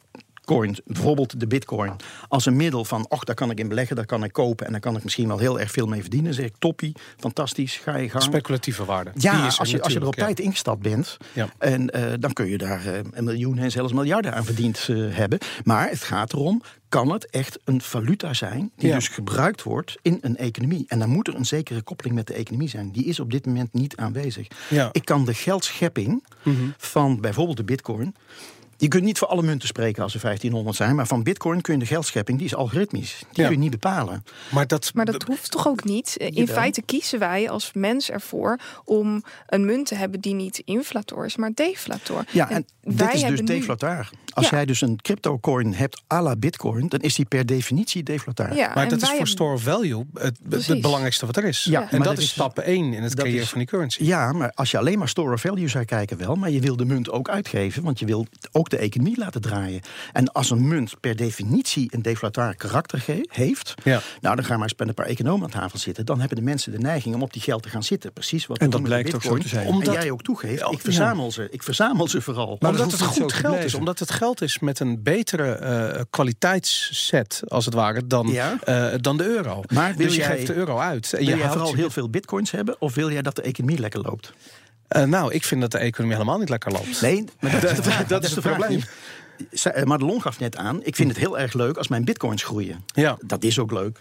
bijvoorbeeld 0.84 1.40
de 1.40 1.46
bitcoin, 1.46 1.92
als 2.28 2.46
een 2.46 2.56
middel 2.56 2.84
van, 2.84 3.06
och, 3.08 3.24
daar 3.24 3.34
kan 3.34 3.50
ik 3.50 3.58
in 3.58 3.68
beleggen, 3.68 3.96
daar 3.96 4.06
kan 4.06 4.24
ik 4.24 4.32
kopen 4.32 4.66
en 4.66 4.72
daar 4.72 4.80
kan 4.80 4.96
ik 4.96 5.04
misschien 5.04 5.28
wel 5.28 5.38
heel 5.38 5.60
erg 5.60 5.70
veel 5.70 5.86
mee 5.86 6.00
verdienen. 6.00 6.34
zeg 6.34 6.44
ik, 6.44 6.54
toppie, 6.58 6.94
fantastisch, 7.16 7.76
ga 7.76 7.96
je 7.96 8.10
gang. 8.10 8.22
Speculatieve 8.22 8.84
waarde. 8.84 9.10
Ja, 9.14 9.44
als 9.44 9.70
je, 9.70 9.82
als 9.82 9.92
je 9.92 10.00
er 10.00 10.06
op 10.06 10.14
tijd 10.14 10.40
ingestapt 10.40 10.82
bent, 10.82 11.16
ja. 11.32 11.48
en 11.58 11.96
uh, 11.96 12.12
dan 12.20 12.32
kun 12.32 12.46
je 12.46 12.58
daar 12.58 12.86
uh, 12.86 12.92
een 13.12 13.24
miljoen 13.24 13.58
en 13.58 13.70
zelfs 13.70 13.92
miljarden 13.92 14.34
aan 14.34 14.44
verdiend 14.44 14.88
uh, 14.90 15.16
hebben. 15.16 15.38
Maar 15.64 15.88
het 15.88 16.02
gaat 16.02 16.32
erom, 16.32 16.62
kan 16.88 17.10
het 17.12 17.30
echt 17.30 17.58
een 17.64 17.80
valuta 17.80 18.34
zijn 18.34 18.70
die 18.76 18.88
ja. 18.88 18.94
dus 18.94 19.08
gebruikt 19.08 19.62
wordt 19.62 19.98
in 20.02 20.18
een 20.20 20.36
economie. 20.36 20.84
En 20.88 20.98
dan 20.98 21.08
moet 21.08 21.28
er 21.28 21.34
een 21.34 21.46
zekere 21.46 21.82
koppeling 21.82 22.14
met 22.14 22.26
de 22.26 22.34
economie 22.34 22.68
zijn. 22.68 22.90
Die 22.90 23.04
is 23.04 23.20
op 23.20 23.30
dit 23.30 23.46
moment 23.46 23.72
niet 23.72 23.96
aanwezig. 23.96 24.46
Ja. 24.68 24.88
Ik 24.92 25.04
kan 25.04 25.24
de 25.24 25.34
geldschepping 25.34 26.08
mm 26.42 26.54
-hmm. 26.54 26.74
van 26.76 27.20
bijvoorbeeld 27.20 27.56
de 27.56 27.64
bitcoin 27.64 28.14
je 28.80 28.88
kunt 28.88 29.02
niet 29.02 29.18
voor 29.18 29.28
alle 29.28 29.42
munten 29.42 29.68
spreken 29.68 30.02
als 30.02 30.14
er 30.14 30.20
1500 30.20 30.76
zijn. 30.76 30.96
Maar 30.96 31.06
van 31.06 31.22
bitcoin 31.22 31.60
kun 31.60 31.72
je 31.72 31.78
de 31.78 31.86
geldschepping, 31.86 32.38
die 32.38 32.46
is 32.46 32.54
algoritmisch. 32.54 33.18
Die 33.32 33.44
kun 33.44 33.52
je 33.52 33.58
niet 33.58 33.70
bepalen. 33.70 34.24
Maar 34.50 34.66
dat, 34.66 34.90
maar 34.94 35.04
dat 35.04 35.22
hoeft 35.22 35.50
toch 35.50 35.68
ook 35.68 35.84
niet? 35.84 36.16
In 36.16 36.48
feite 36.48 36.82
kiezen 36.82 37.18
wij 37.18 37.50
als 37.50 37.70
mens 37.72 38.10
ervoor 38.10 38.58
om 38.84 39.22
een 39.46 39.64
munt 39.64 39.86
te 39.86 39.94
hebben 39.94 40.20
die 40.20 40.34
niet 40.34 40.62
inflator 40.64 41.24
is, 41.24 41.36
maar 41.36 41.50
deflator. 41.54 42.24
Ja, 42.32 42.50
en, 42.50 42.56
en 42.56 42.96
dit 42.96 43.14
is 43.14 43.22
dus 43.22 43.40
deflator. 43.40 44.10
Als 44.38 44.48
ja. 44.48 44.56
jij 44.56 44.66
dus 44.66 44.80
een 44.80 44.98
crypto 45.02 45.38
coin 45.38 45.74
hebt 45.74 46.02
à 46.12 46.22
la 46.22 46.36
bitcoin, 46.36 46.88
dan 46.88 47.00
is 47.00 47.14
die 47.14 47.24
per 47.24 47.46
definitie 47.46 48.02
deflatair. 48.02 48.54
Ja, 48.54 48.72
maar 48.74 48.88
dat 48.88 49.02
is 49.02 49.10
voor 49.10 49.26
store 49.26 49.54
of 49.54 49.62
value 49.62 50.04
het, 50.14 50.38
het, 50.66 50.80
belangrijkste 50.80 51.26
wat 51.26 51.36
er 51.36 51.44
is. 51.44 51.64
Ja, 51.64 51.90
en 51.90 51.98
dat, 51.98 52.06
dat 52.06 52.18
is 52.18 52.28
stap 52.28 52.58
1 52.58 52.92
in 52.92 53.02
het 53.02 53.14
creëren 53.14 53.40
is, 53.40 53.48
van 53.48 53.58
die 53.58 53.68
currency. 53.68 54.04
Ja, 54.04 54.32
maar 54.32 54.52
als 54.54 54.70
je 54.70 54.78
alleen 54.78 54.98
maar 54.98 55.08
store 55.08 55.34
of 55.34 55.40
value 55.40 55.68
zou 55.68 55.84
kijken 55.84 56.18
wel, 56.18 56.34
maar 56.34 56.50
je 56.50 56.60
wil 56.60 56.76
de 56.76 56.84
munt 56.84 57.10
ook 57.10 57.28
uitgeven, 57.28 57.82
want 57.82 57.98
je 57.98 58.06
wil 58.06 58.26
ook 58.52 58.67
de 58.70 58.76
economie 58.76 59.18
laten 59.18 59.40
draaien. 59.40 59.80
En 60.12 60.32
als 60.32 60.50
een 60.50 60.68
munt 60.68 61.00
per 61.00 61.16
definitie 61.16 61.88
een 61.90 62.02
deflatair 62.02 62.56
karakter 62.56 63.04
heeft, 63.28 63.74
ja. 63.84 64.00
nou 64.20 64.36
dan 64.36 64.44
gaan 64.44 64.56
we 64.56 64.62
eens 64.62 64.74
met 64.76 64.88
een 64.88 64.94
paar 64.94 65.06
economen 65.06 65.42
aan 65.44 65.60
tafel 65.60 65.78
zitten. 65.78 66.06
Dan 66.06 66.18
hebben 66.20 66.38
de 66.38 66.44
mensen 66.44 66.72
de 66.72 66.78
neiging 66.78 67.14
om 67.14 67.22
op 67.22 67.32
die 67.32 67.42
geld 67.42 67.62
te 67.62 67.68
gaan 67.68 67.82
zitten. 67.82 68.12
Precies 68.12 68.46
wat 68.46 68.58
en 68.58 68.70
dat 68.70 68.82
blijkt 68.82 69.14
ook 69.14 69.22
zo 69.22 69.36
te 69.36 69.48
zijn. 69.48 69.66
Omdat 69.66 69.94
en 69.94 70.00
jij 70.00 70.10
ook 70.10 70.22
toegeeft, 70.22 70.62
ik 70.70 70.80
verzamel 70.80 71.32
ze. 71.32 71.48
Ik 71.50 71.62
verzamel 71.62 72.08
ze 72.08 72.20
vooral. 72.20 72.56
Maar 72.60 72.70
omdat 72.70 72.90
het 72.90 73.02
goed 73.02 73.32
geld 73.32 73.64
is, 73.64 73.74
omdat 73.74 73.98
het 73.98 74.10
geld 74.10 74.40
is 74.40 74.58
met 74.58 74.80
een 74.80 75.02
betere 75.02 75.60
uh, 75.96 76.02
kwaliteitsset, 76.10 77.42
als 77.46 77.64
het 77.64 77.74
ware, 77.74 78.06
dan, 78.06 78.26
ja. 78.26 78.58
uh, 78.68 78.94
dan 79.00 79.16
de 79.16 79.24
euro. 79.24 79.62
Maar 79.72 79.94
wil 79.96 80.06
dus 80.06 80.14
je 80.14 80.20
jij, 80.20 80.30
geeft 80.30 80.46
de 80.46 80.54
euro 80.54 80.78
uit. 80.78 81.12
En 81.12 81.26
wil 81.26 81.36
je 81.36 81.48
vooral 81.48 81.74
heel 81.74 81.90
veel 81.90 82.10
bitcoins 82.10 82.50
hebben, 82.50 82.76
of 82.78 82.94
wil 82.94 83.10
jij 83.10 83.22
dat 83.22 83.36
de 83.36 83.42
economie 83.42 83.78
lekker 83.78 84.00
loopt? 84.00 84.32
Uh, 84.96 85.02
nou, 85.02 85.32
ik 85.32 85.44
vind 85.44 85.60
dat 85.60 85.70
de 85.70 85.78
economie 85.78 86.16
helemaal 86.16 86.38
niet 86.38 86.48
lekker 86.48 86.72
loopt. 86.72 87.00
Nee, 87.00 87.24
maar 87.40 87.50
dat, 87.50 87.60
dat, 87.76 87.84
dat, 87.84 88.08
dat 88.08 88.24
is 88.24 88.30
het 88.30 88.40
probleem. 88.40 88.82
Maar 89.84 89.98
de 89.98 90.04
Long 90.04 90.22
gaf 90.22 90.38
net 90.38 90.56
aan, 90.56 90.84
ik 90.84 90.96
vind 90.96 91.08
het 91.08 91.18
heel 91.18 91.38
erg 91.38 91.52
leuk 91.52 91.76
als 91.76 91.88
mijn 91.88 92.04
bitcoins 92.04 92.42
groeien. 92.42 92.84
Ja. 92.94 93.18
Dat 93.26 93.42
is 93.42 93.58
ook 93.58 93.72
leuk. 93.72 94.00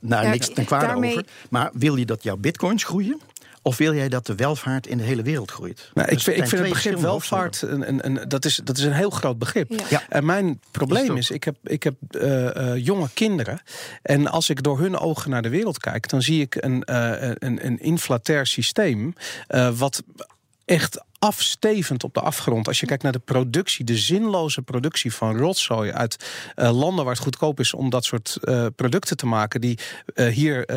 Nou, 0.00 0.24
ja, 0.24 0.30
niks 0.30 0.48
ten 0.48 0.64
kwade 0.64 0.86
daarmee... 0.86 1.10
over. 1.10 1.24
Maar 1.50 1.70
wil 1.72 1.96
je 1.96 2.06
dat 2.06 2.22
jouw 2.22 2.36
bitcoins 2.36 2.84
groeien? 2.84 3.20
Of 3.62 3.76
wil 3.76 3.94
jij 3.94 4.08
dat 4.08 4.26
de 4.26 4.34
welvaart 4.34 4.86
in 4.86 4.98
de 4.98 5.04
hele 5.04 5.22
wereld 5.22 5.50
groeit? 5.50 5.90
Nou, 5.94 6.08
ik, 6.08 6.20
vind, 6.20 6.36
ik 6.36 6.48
vind 6.48 6.62
het 6.62 6.70
begrip 6.70 6.98
welvaart, 6.98 7.62
een, 7.62 7.88
een, 7.88 8.06
een, 8.06 8.28
dat, 8.28 8.44
is, 8.44 8.60
dat 8.64 8.78
is 8.78 8.84
een 8.84 8.92
heel 8.92 9.10
groot 9.10 9.38
begrip. 9.38 9.72
Ja. 9.88 10.02
En 10.08 10.24
mijn 10.24 10.60
probleem 10.70 11.16
is, 11.16 11.30
ik 11.30 11.44
heb, 11.44 11.56
ik 11.62 11.82
heb 11.82 11.94
uh, 12.10 12.44
uh, 12.44 12.76
jonge 12.76 13.08
kinderen. 13.14 13.60
En 14.02 14.26
als 14.26 14.50
ik 14.50 14.62
door 14.62 14.78
hun 14.78 14.98
ogen 14.98 15.30
naar 15.30 15.42
de 15.42 15.48
wereld 15.48 15.78
kijk, 15.78 16.08
dan 16.08 16.22
zie 16.22 16.40
ik 16.40 16.54
een, 16.54 16.82
uh, 16.90 17.12
een, 17.20 17.66
een 17.66 17.78
inflatair 17.78 18.46
systeem. 18.46 19.14
wat 19.74 20.02
echt 20.64 21.04
afstevend 21.18 22.04
op 22.04 22.14
de 22.14 22.20
afgrond. 22.20 22.66
Als 22.68 22.80
je 22.80 22.86
kijkt 22.86 23.02
naar 23.02 23.12
de 23.12 23.18
productie, 23.18 23.84
de 23.84 23.96
zinloze 23.96 24.62
productie 24.62 25.14
van 25.14 25.36
rotzooi 25.36 25.92
uit 25.92 26.28
uh, 26.56 26.78
landen 26.78 27.04
waar 27.04 27.14
het 27.14 27.22
goedkoop 27.22 27.60
is 27.60 27.74
om 27.74 27.90
dat 27.90 28.04
soort 28.04 28.38
uh, 28.42 28.66
producten 28.76 29.16
te 29.16 29.26
maken, 29.26 29.60
die 29.60 29.78
uh, 30.14 30.26
hier 30.26 30.70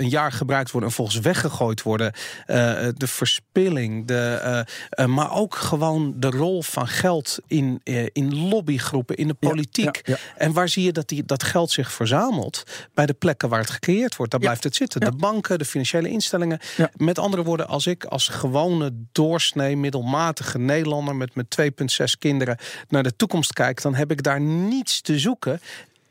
een 0.00 0.08
jaar 0.08 0.32
gebruikt 0.32 0.70
worden 0.70 0.88
en 0.90 0.94
volgens 0.96 1.18
weggegooid 1.18 1.82
worden. 1.82 2.12
de 2.46 3.06
verspilling, 3.06 4.06
de, 4.06 4.66
maar 5.06 5.32
ook 5.32 5.54
gewoon 5.54 6.14
de 6.16 6.30
rol 6.30 6.62
van 6.62 6.88
geld 6.88 7.38
in, 7.46 7.80
in 8.12 8.48
lobbygroepen, 8.48 9.16
in 9.16 9.28
de 9.28 9.34
politiek. 9.34 9.96
Ja, 9.96 10.02
ja, 10.04 10.18
ja. 10.18 10.34
En 10.36 10.52
waar 10.52 10.68
zie 10.68 10.84
je 10.84 10.92
dat 10.92 11.08
die, 11.08 11.24
dat 11.24 11.42
geld 11.42 11.70
zich 11.70 11.92
verzamelt? 11.92 12.62
Bij 12.94 13.06
de 13.06 13.14
plekken 13.14 13.48
waar 13.48 13.60
het 13.60 13.70
gecreëerd 13.70 14.16
wordt. 14.16 14.32
Daar 14.32 14.40
blijft 14.40 14.64
het 14.64 14.76
zitten. 14.76 15.00
De 15.00 15.12
banken, 15.12 15.58
de 15.58 15.64
financiële 15.64 16.08
instellingen. 16.08 16.60
Met 16.96 17.18
andere 17.18 17.42
woorden, 17.42 17.68
als 17.68 17.86
ik 17.86 18.04
als 18.04 18.28
gewone 18.28 18.92
doorsnee 19.12 19.76
middelmatige 19.88 20.58
Nederlander 20.58 21.16
met 21.16 21.34
met 21.34 21.58
2,6 21.60 22.04
kinderen 22.18 22.56
naar 22.88 23.02
de 23.02 23.16
toekomst 23.16 23.52
kijkt, 23.52 23.82
dan 23.82 23.94
heb 23.94 24.10
ik 24.10 24.22
daar 24.22 24.40
niets 24.40 25.00
te 25.00 25.18
zoeken. 25.18 25.60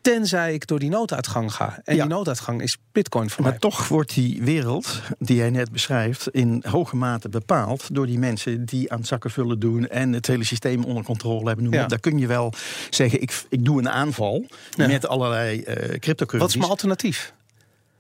Tenzij 0.01 0.53
ik 0.53 0.67
door 0.67 0.79
die 0.79 0.89
nooduitgang 0.89 1.53
ga. 1.53 1.81
En 1.83 1.95
die 1.95 2.05
nooduitgang 2.05 2.61
is 2.61 2.77
bitcoin 2.91 3.29
voor 3.29 3.43
maar 3.43 3.51
mij. 3.51 3.59
Maar 3.61 3.71
toch 3.71 3.87
wordt 3.87 4.13
die 4.13 4.43
wereld 4.43 5.01
die 5.19 5.35
jij 5.35 5.49
net 5.49 5.71
beschrijft... 5.71 6.27
in 6.27 6.63
hoge 6.67 6.95
mate 6.95 7.29
bepaald 7.29 7.95
door 7.95 8.05
die 8.05 8.19
mensen 8.19 8.65
die 8.65 8.91
aan 8.91 9.05
zakken 9.05 9.31
vullen 9.31 9.59
doen... 9.59 9.87
en 9.87 10.13
het 10.13 10.27
hele 10.27 10.43
systeem 10.43 10.83
onder 10.83 11.03
controle 11.03 11.47
hebben. 11.47 11.71
Ja. 11.71 11.85
Daar 11.85 11.99
kun 11.99 12.17
je 12.17 12.27
wel 12.27 12.53
zeggen, 12.89 13.21
ik, 13.21 13.43
ik 13.49 13.65
doe 13.65 13.79
een 13.79 13.89
aanval 13.89 14.45
ja. 14.75 14.87
met 14.87 15.07
allerlei 15.07 15.57
uh, 15.57 15.63
cryptocurrencies. 15.75 16.39
Wat 16.39 16.49
is 16.49 16.55
mijn 16.55 16.69
alternatief? 16.69 17.33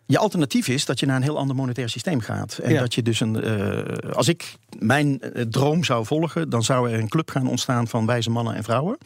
Je 0.07 0.17
alternatief 0.17 0.67
is 0.67 0.85
dat 0.85 0.99
je 0.99 1.05
naar 1.05 1.15
een 1.15 1.21
heel 1.21 1.37
ander 1.37 1.55
monetair 1.55 1.89
systeem 1.89 2.19
gaat. 2.19 2.57
En 2.57 2.73
Ja. 2.73 2.79
dat 2.79 2.93
je 2.93 3.01
dus 3.01 3.19
een. 3.19 3.43
eh, 3.43 4.11
als 4.13 4.27
ik 4.27 4.55
mijn 4.79 5.21
eh, 5.21 5.41
droom 5.43 5.83
zou 5.83 6.05
volgen, 6.05 6.49
dan 6.49 6.63
zou 6.63 6.91
er 6.91 6.99
een 6.99 7.07
club 7.09 7.29
gaan 7.31 7.47
ontstaan 7.47 7.87
van 7.87 8.05
wijze 8.05 8.29
mannen 8.29 8.55
en 8.55 8.63
vrouwen. 8.63 8.97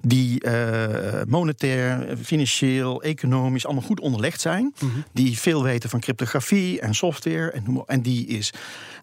Die 0.00 0.40
eh, 0.40 1.22
monetair, 1.28 2.16
financieel, 2.22 3.02
economisch 3.02 3.64
allemaal 3.66 3.82
goed 3.84 4.00
onderlegd 4.00 4.40
zijn. 4.40 4.74
Die 5.12 5.38
veel 5.38 5.62
weten 5.62 5.90
van 5.90 6.00
cryptografie 6.00 6.80
en 6.80 6.94
software. 6.94 7.50
En, 7.50 7.82
en 7.86 8.00
die 8.02 8.26
is 8.26 8.52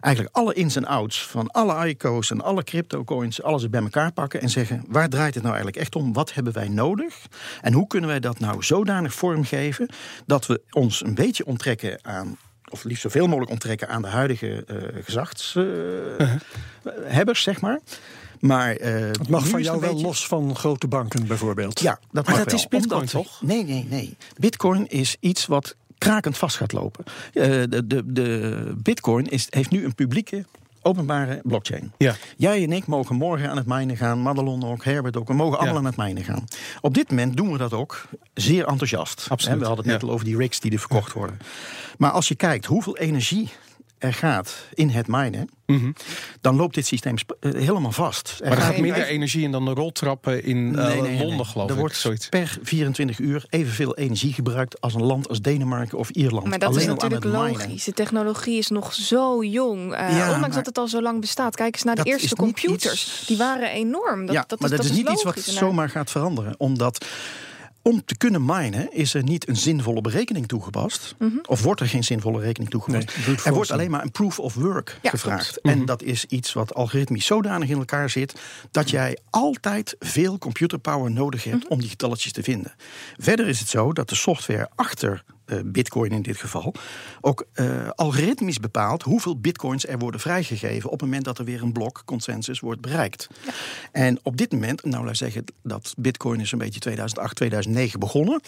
eigenlijk 0.00 0.36
alle 0.36 0.54
ins 0.54 0.76
en 0.76 0.84
outs 0.86 1.26
van 1.26 1.50
alle 1.50 1.88
ICO's 1.88 2.30
en 2.30 2.40
alle 2.40 2.64
cryptocoins, 2.64 3.42
alles 3.42 3.70
bij 3.70 3.80
elkaar 3.82 4.12
pakken 4.12 4.40
en 4.40 4.48
zeggen: 4.48 4.84
waar 4.88 5.08
draait 5.08 5.34
het 5.34 5.42
nou 5.42 5.54
eigenlijk 5.54 5.84
echt 5.84 5.96
om? 5.96 6.12
Wat 6.12 6.34
hebben 6.34 6.52
wij 6.52 6.68
nodig? 6.68 7.14
En 7.60 7.72
hoe 7.72 7.86
kunnen 7.86 8.10
wij 8.10 8.20
dat 8.20 8.38
nou 8.38 8.62
zodanig 8.62 9.14
vormgeven 9.14 9.88
dat 10.26 10.46
we 10.46 10.60
ons 10.70 11.04
een 11.04 11.14
beetje 11.14 11.46
onttrekken 11.46 11.98
aan. 12.02 12.36
Of 12.70 12.84
liefst 12.84 13.02
zoveel 13.02 13.26
mogelijk 13.26 13.50
onttrekken 13.50 13.88
aan 13.88 14.02
de 14.02 14.08
huidige 14.08 14.64
eh 14.64 14.76
gezachtshebbers, 15.04 17.42
zeg 17.42 17.60
maar. 17.60 17.80
Maar, 18.40 18.76
eh, 18.76 18.92
Het 18.94 19.28
mag 19.28 19.48
van 19.48 19.62
jou 19.62 19.80
wel 19.80 19.90
beetje- 19.90 20.06
los 20.06 20.26
van 20.26 20.56
grote 20.56 20.86
banken 20.88 21.26
bijvoorbeeld. 21.26 21.80
Ja, 21.80 21.92
dat 21.92 22.00
Maar 22.12 22.24
mag 22.24 22.36
dat 22.36 22.46
wel. 22.52 22.60
is 22.60 22.68
Bitcoin, 22.68 23.00
Omdat- 23.00 23.12
toch? 23.22 23.42
Nee, 23.42 23.64
nee, 23.64 23.86
nee. 23.90 24.16
Bitcoin 24.38 24.86
is 24.88 25.16
iets 25.20 25.46
wat 25.46 25.76
krakend 25.98 26.38
vast 26.38 26.56
gaat 26.56 26.72
lopen. 26.72 27.04
Eh, 27.32 27.42
de, 27.68 27.86
de, 27.86 28.02
de 28.12 28.72
Bitcoin 28.76 29.26
is, 29.26 29.46
heeft 29.50 29.70
nu 29.70 29.84
een 29.84 29.94
publieke, 29.94 30.44
openbare 30.82 31.40
blockchain. 31.42 31.92
Ja. 31.98 32.14
Jij 32.36 32.62
en 32.62 32.72
ik 32.72 32.86
mogen 32.86 33.16
morgen 33.16 33.50
aan 33.50 33.56
het 33.56 33.66
mijnen 33.66 33.96
gaan. 33.96 34.22
Madelon 34.22 34.64
ook, 34.64 34.84
Herbert 34.84 35.16
ook. 35.16 35.28
We 35.28 35.34
mogen 35.34 35.56
allemaal 35.58 35.74
Ja. 35.74 35.80
aan 35.80 35.86
het 35.86 35.96
mijnen 35.96 36.24
gaan. 36.24 36.44
Op 36.80 36.94
dit 36.94 37.10
moment 37.10 37.36
doen 37.36 37.52
we 37.52 37.58
dat 37.58 37.72
ook 37.72 38.06
zeer 38.34 38.66
enthousiast. 38.66 39.26
Absoluut, 39.28 39.58
We 39.58 39.66
hadden 39.66 39.84
het 39.84 39.92
net 39.92 40.00
ja. 40.02 40.06
al 40.08 40.12
over 40.12 40.26
die 40.26 40.36
rigs 40.36 40.60
die 40.60 40.72
er 40.72 40.78
verkocht 40.78 41.12
worden. 41.12 41.38
Maar 41.98 42.10
als 42.10 42.28
je 42.28 42.34
kijkt 42.34 42.64
hoeveel 42.66 42.96
energie 42.96 43.50
er 43.98 44.14
gaat 44.14 44.54
in 44.74 44.88
het 44.88 45.06
minen... 45.08 45.50
dan 46.40 46.56
loopt 46.56 46.74
dit 46.74 46.86
systeem 46.86 47.14
eh, 47.40 47.52
helemaal 47.52 47.92
vast. 47.92 48.28
Er 48.28 48.34
Mhm. 48.40 48.48
Maar 48.48 48.58
er 48.58 48.64
gaat 48.64 48.78
minder 48.80 49.06
energie 49.06 49.42
in 49.42 49.52
dan 49.52 49.64
de 49.64 49.70
roltrappen 49.70 50.44
in 50.44 50.78
eh, 50.78 50.86
Nee, 50.86 51.00
nee, 51.00 51.10
nee, 51.10 51.18
Londen, 51.18 51.36
nee. 51.36 51.44
geloof 51.46 51.66
er 51.68 51.74
ik. 51.74 51.80
wordt 51.80 51.96
zoiets. 51.96 52.28
per 52.28 52.58
24 52.62 53.18
uur 53.18 53.44
evenveel 53.48 53.96
energie 53.96 54.32
gebruikt 54.32 54.80
als 54.80 54.94
een 54.94 55.02
land 55.02 55.28
als 55.28 55.40
Denemarken 55.40 55.98
of 55.98 56.10
Ierland. 56.10 56.46
Maar 56.46 56.58
dat 56.58 56.68
Alleen 56.68 56.80
is 56.80 56.86
al 56.88 56.94
natuurlijk 56.94 57.24
minen. 57.24 57.40
logisch. 57.40 57.84
De 57.84 57.92
technologie 57.92 58.58
is 58.58 58.68
nog 58.68 58.92
zo 58.94 59.44
jong. 59.44 59.94
Eh, 59.94 59.98
Ja, 60.16 60.24
ondanks 60.24 60.40
maar- 60.40 60.50
dat 60.50 60.66
het 60.66 60.78
al 60.78 60.88
zo 60.88 61.02
lang 61.02 61.20
bestaat. 61.20 61.56
Kijk 61.56 61.74
eens 61.74 61.84
naar 61.84 61.94
de 61.94 62.02
Dat 62.02 62.12
eerste 62.12 62.36
computers. 62.36 63.06
iets- 63.18 63.26
Die 63.26 63.36
waren 63.36 63.70
enorm. 63.70 64.26
Dat, 64.26 64.34
ja, 64.34 64.44
dat 64.46 64.60
maar 64.60 64.70
is, 64.70 64.76
dat, 64.76 64.84
is 64.86 64.92
niet 64.92 65.08
iets 65.08 65.22
wat 65.22 65.38
zomaar 65.38 65.88
gaat 65.88 66.10
veranderen. 66.10 66.54
Omdat 66.58 67.04
om 67.86 68.04
te 68.04 68.16
kunnen 68.16 68.44
minen 68.44 68.92
is 68.92 69.14
er 69.14 69.22
niet 69.22 69.48
een 69.48 69.56
zinvolle 69.56 70.00
berekening 70.00 70.46
toegepast. 70.48 71.14
Mhm. 71.18 71.36
Of 71.46 71.62
wordt 71.62 71.80
er 71.80 71.88
geen 71.88 72.04
zinvolle 72.04 72.40
rekening 72.40 72.70
toegepast. 72.70 73.26
Nee, 73.26 73.36
er 73.44 73.52
wordt 73.54 73.70
alleen 73.70 73.90
maar 73.90 74.02
een 74.02 74.10
proof 74.10 74.38
of 74.38 74.54
work 74.54 74.98
Ja, 75.02 75.10
gevraagd. 75.10 75.50
klopt. 75.60 75.78
En 75.78 75.84
dat 75.84 76.02
is 76.02 76.24
iets 76.24 76.52
wat 76.52 76.74
algoritmisch 76.74 77.26
zodanig 77.26 77.68
in 77.68 77.78
elkaar 77.78 78.10
zit... 78.10 78.34
dat 78.70 78.90
jij 78.90 79.18
altijd 79.30 79.96
veel 79.98 80.38
computerpower 80.38 81.10
nodig 81.10 81.44
hebt 81.44 81.62
Mhm. 81.62 81.72
om 81.72 81.80
die 81.80 81.88
getalletjes 81.88 82.32
te 82.32 82.42
vinden. 82.42 82.74
Verder 83.16 83.48
is 83.48 83.58
het 83.60 83.68
zo 83.68 83.92
dat 83.92 84.08
de 84.08 84.14
software 84.14 84.68
achter 84.74 85.24
eh, 85.46 85.58
bitcoin 85.64 86.10
in 86.10 86.22
dit 86.22 86.36
geval... 86.36 86.74
ook 87.20 87.46
eh, 87.52 87.88
algoritmisch 87.88 88.60
bepaalt 88.60 89.02
hoeveel 89.02 89.40
bitcoins 89.40 89.86
er 89.86 89.98
worden 89.98 90.20
vrijgegeven... 90.20 90.90
op 90.90 91.00
het 91.00 91.08
moment 91.08 91.24
dat 91.24 91.38
er 91.38 91.44
weer 91.44 91.62
een 91.62 91.72
blok 91.72 92.02
consensus 92.04 92.60
wordt 92.60 92.80
bereikt. 92.80 93.28
En 93.92 94.18
op 94.22 94.36
dit 94.36 94.52
moment, 94.52 94.84
nou 94.84 95.04
laat 95.04 95.16
zeggen 95.16 95.44
dat 95.62 95.94
bitcoin 95.98 96.40
is 96.40 96.52
een 96.52 96.58
beetje 96.58 96.80
2008, 96.80 97.36
2009 97.36 98.00
begonnen. 98.00 98.40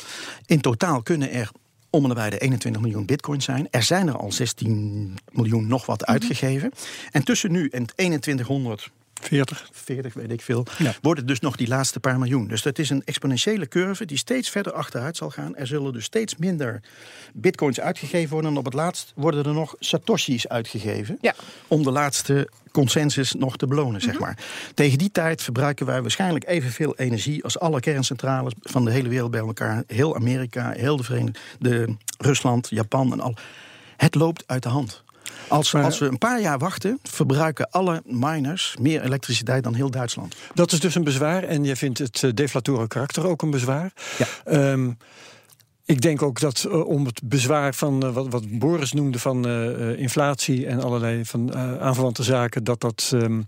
In 0.46 0.61
totaal 0.61 1.03
kunnen 1.03 1.30
er 1.30 1.51
om 1.90 2.03
en 2.03 2.09
nabij 2.09 2.30
de 2.30 2.38
21 2.38 2.82
miljoen 2.82 3.07
bitcoins 3.07 3.44
zijn. 3.44 3.68
Er 3.70 3.82
zijn 3.82 4.09
er 4.09 4.16
al 4.16 4.32
16 4.32 5.18
miljoen 5.32 5.66
nog 5.66 5.86
wat 5.86 6.07
uitgegeven. 6.07 6.72
En 7.11 7.24
tussen 7.24 7.53
nu 7.53 7.68
en 7.68 7.86
2100 7.86 8.90
40. 9.20 9.68
40, 9.72 10.14
weet 10.14 10.32
ik 10.32 10.40
veel, 10.40 10.66
Ja. 10.78 10.94
wordt 11.02 11.18
het 11.20 11.28
dus 11.28 11.40
nog 11.40 11.56
die 11.56 11.68
laatste 11.68 12.00
paar 12.00 12.18
miljoen. 12.18 12.48
Dus 12.48 12.62
dat 12.62 12.78
is 12.78 12.90
een 12.90 13.02
exponentiële 13.04 13.68
curve 13.68 14.04
die 14.04 14.18
steeds 14.18 14.50
verder 14.50 14.72
achteruit 14.72 15.16
zal 15.16 15.30
gaan. 15.30 15.56
Er 15.56 15.66
zullen 15.66 15.92
dus 15.92 16.04
steeds 16.04 16.36
minder 16.36 16.80
bitcoins 17.34 17.80
uitgegeven 17.80 18.30
worden. 18.32 18.50
En 18.50 18.56
op 18.56 18.64
het 18.64 18.74
laatst 18.74 19.12
worden 19.16 19.44
er 19.44 19.52
nog 19.52 19.74
satoshis 19.78 20.48
uitgegeven. 20.48 21.18
Ja. 21.20 21.34
Om 21.68 21.82
de 21.82 21.90
laatste 21.90 22.48
consensus 22.72 23.32
nog 23.32 23.56
te 23.56 23.66
belonen, 23.66 24.00
zeg 24.00 24.18
maar. 24.18 24.38
Tegen 24.74 24.98
die 24.98 25.10
tijd 25.10 25.42
verbruiken 25.42 25.86
wij 25.86 26.00
waarschijnlijk 26.02 26.46
evenveel 26.48 26.96
energie... 26.96 27.44
als 27.44 27.58
alle 27.58 27.80
kerncentrales 27.80 28.52
van 28.60 28.84
de 28.84 28.90
hele 28.90 29.08
wereld 29.08 29.30
bij 29.30 29.40
elkaar. 29.40 29.82
Heel 29.86 30.14
Amerika, 30.16 30.70
heel 30.70 30.96
de 30.96 31.02
Verenigde... 31.02 31.96
Rusland, 32.18 32.68
Japan 32.70 33.12
en 33.12 33.20
al. 33.20 33.34
Het 33.96 34.14
loopt 34.14 34.44
uit 34.46 34.62
de 34.62 34.68
hand. 34.68 35.02
Als, 35.49 35.72
Maar- 35.72 35.85
als 35.85 35.99
we 35.99 36.07
een 36.07 36.18
paar 36.18 36.41
jaar 36.41 36.59
wachten, 36.59 36.99
verbruiken 37.03 37.70
alle 37.70 38.03
miners 38.05 38.76
meer 38.81 39.03
elektriciteit 39.03 39.64
dan 39.64 39.74
heel 39.74 39.91
Duitsland. 39.91 40.37
Dat 40.55 40.72
is 40.72 40.81
dus 40.81 40.95
een 40.95 41.05
bezwaar. 41.05 41.43
En 41.43 41.64
jij 41.64 41.76
vindt 41.76 41.99
het 41.99 42.22
eh, 42.22 42.31
deflatoren 42.35 42.89
karakter 42.89 43.26
ook 43.26 43.43
een 43.43 43.51
bezwaar. 43.51 43.93
Ja. 44.18 44.26
Ehm, 44.45 44.91
ik 45.85 46.01
denk 46.01 46.22
ook 46.22 46.41
dat 46.41 46.64
eh, 46.64 46.87
om 46.87 47.05
het 47.05 47.20
bezwaar 47.24 47.74
van 47.74 48.03
eh, 48.03 48.12
wat, 48.12 48.26
wat 48.29 48.59
Boris 48.59 48.93
noemde 48.93 49.18
van 49.18 49.49
inflatie 49.97 50.66
en 50.66 50.81
allerlei 50.81 51.24
van 51.24 51.55
aanverwante 51.81 52.22
zaken, 52.22 52.64
dat 52.64 52.81
dat 52.81 53.11
ehm, 53.14 53.43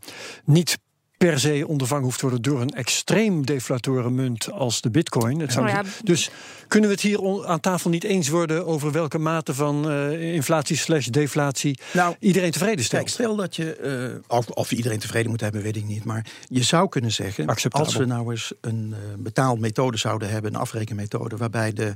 niet 0.45 0.78
per 1.26 1.40
se 1.40 1.64
ondervangen 1.66 2.04
hoeft 2.04 2.18
te 2.18 2.24
worden 2.28 2.42
door 2.52 2.60
een 2.60 2.70
extreem 2.70 3.46
deflatoren 3.46 4.14
munt 4.14 4.52
als 4.52 4.80
de 4.80 4.90
bitcoin. 4.90 5.40
Het 5.40 5.52
zou- 5.52 5.64
Nou 5.64 5.76
ja. 5.76 5.90
Dus 6.04 6.30
kunnen 6.68 6.88
we 6.88 6.94
het 6.94 7.04
hier 7.04 7.46
aan 7.46 7.60
tafel 7.60 7.90
niet 7.90 8.04
eens 8.04 8.28
worden 8.28 8.66
over 8.66 8.92
welke 8.92 9.18
mate 9.18 9.54
van 9.54 9.90
eh, 9.90 10.34
inflatie 10.34 10.76
slash 10.76 11.06
deflatie 11.06 11.78
Nou, 11.92 12.16
iedereen 12.18 12.50
tevreden 12.50 12.84
stelt? 12.84 13.02
Kijk, 13.02 13.14
stel 13.14 13.36
dat 13.36 13.56
je, 13.56 13.74
eh, 13.76 14.36
of, 14.36 14.48
of 14.48 14.72
iedereen 14.72 14.98
tevreden 14.98 15.30
moet 15.30 15.40
hebben, 15.40 15.62
weet 15.62 15.76
ik 15.76 15.84
niet. 15.86 16.04
Maar 16.04 16.26
je 16.48 16.62
zou 16.62 16.88
kunnen 16.88 17.12
zeggen, 17.12 17.46
Acceptabel. 17.46 17.86
als 17.86 17.96
we 17.96 18.04
nou 18.04 18.30
eens 18.30 18.52
een 18.60 18.92
eh 18.94 18.98
betaalmethode 19.18 19.96
zouden 19.96 20.30
hebben, 20.30 20.54
een 20.54 20.60
afrekenmethode, 20.60 21.36
waarbij 21.36 21.72
de 21.72 21.92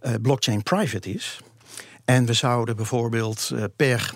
eh, 0.00 0.12
blockchain 0.22 0.62
private 0.62 1.10
is. 1.12 1.40
En 2.04 2.26
we 2.26 2.32
zouden 2.32 2.76
bijvoorbeeld 2.76 3.50
per 3.76 4.14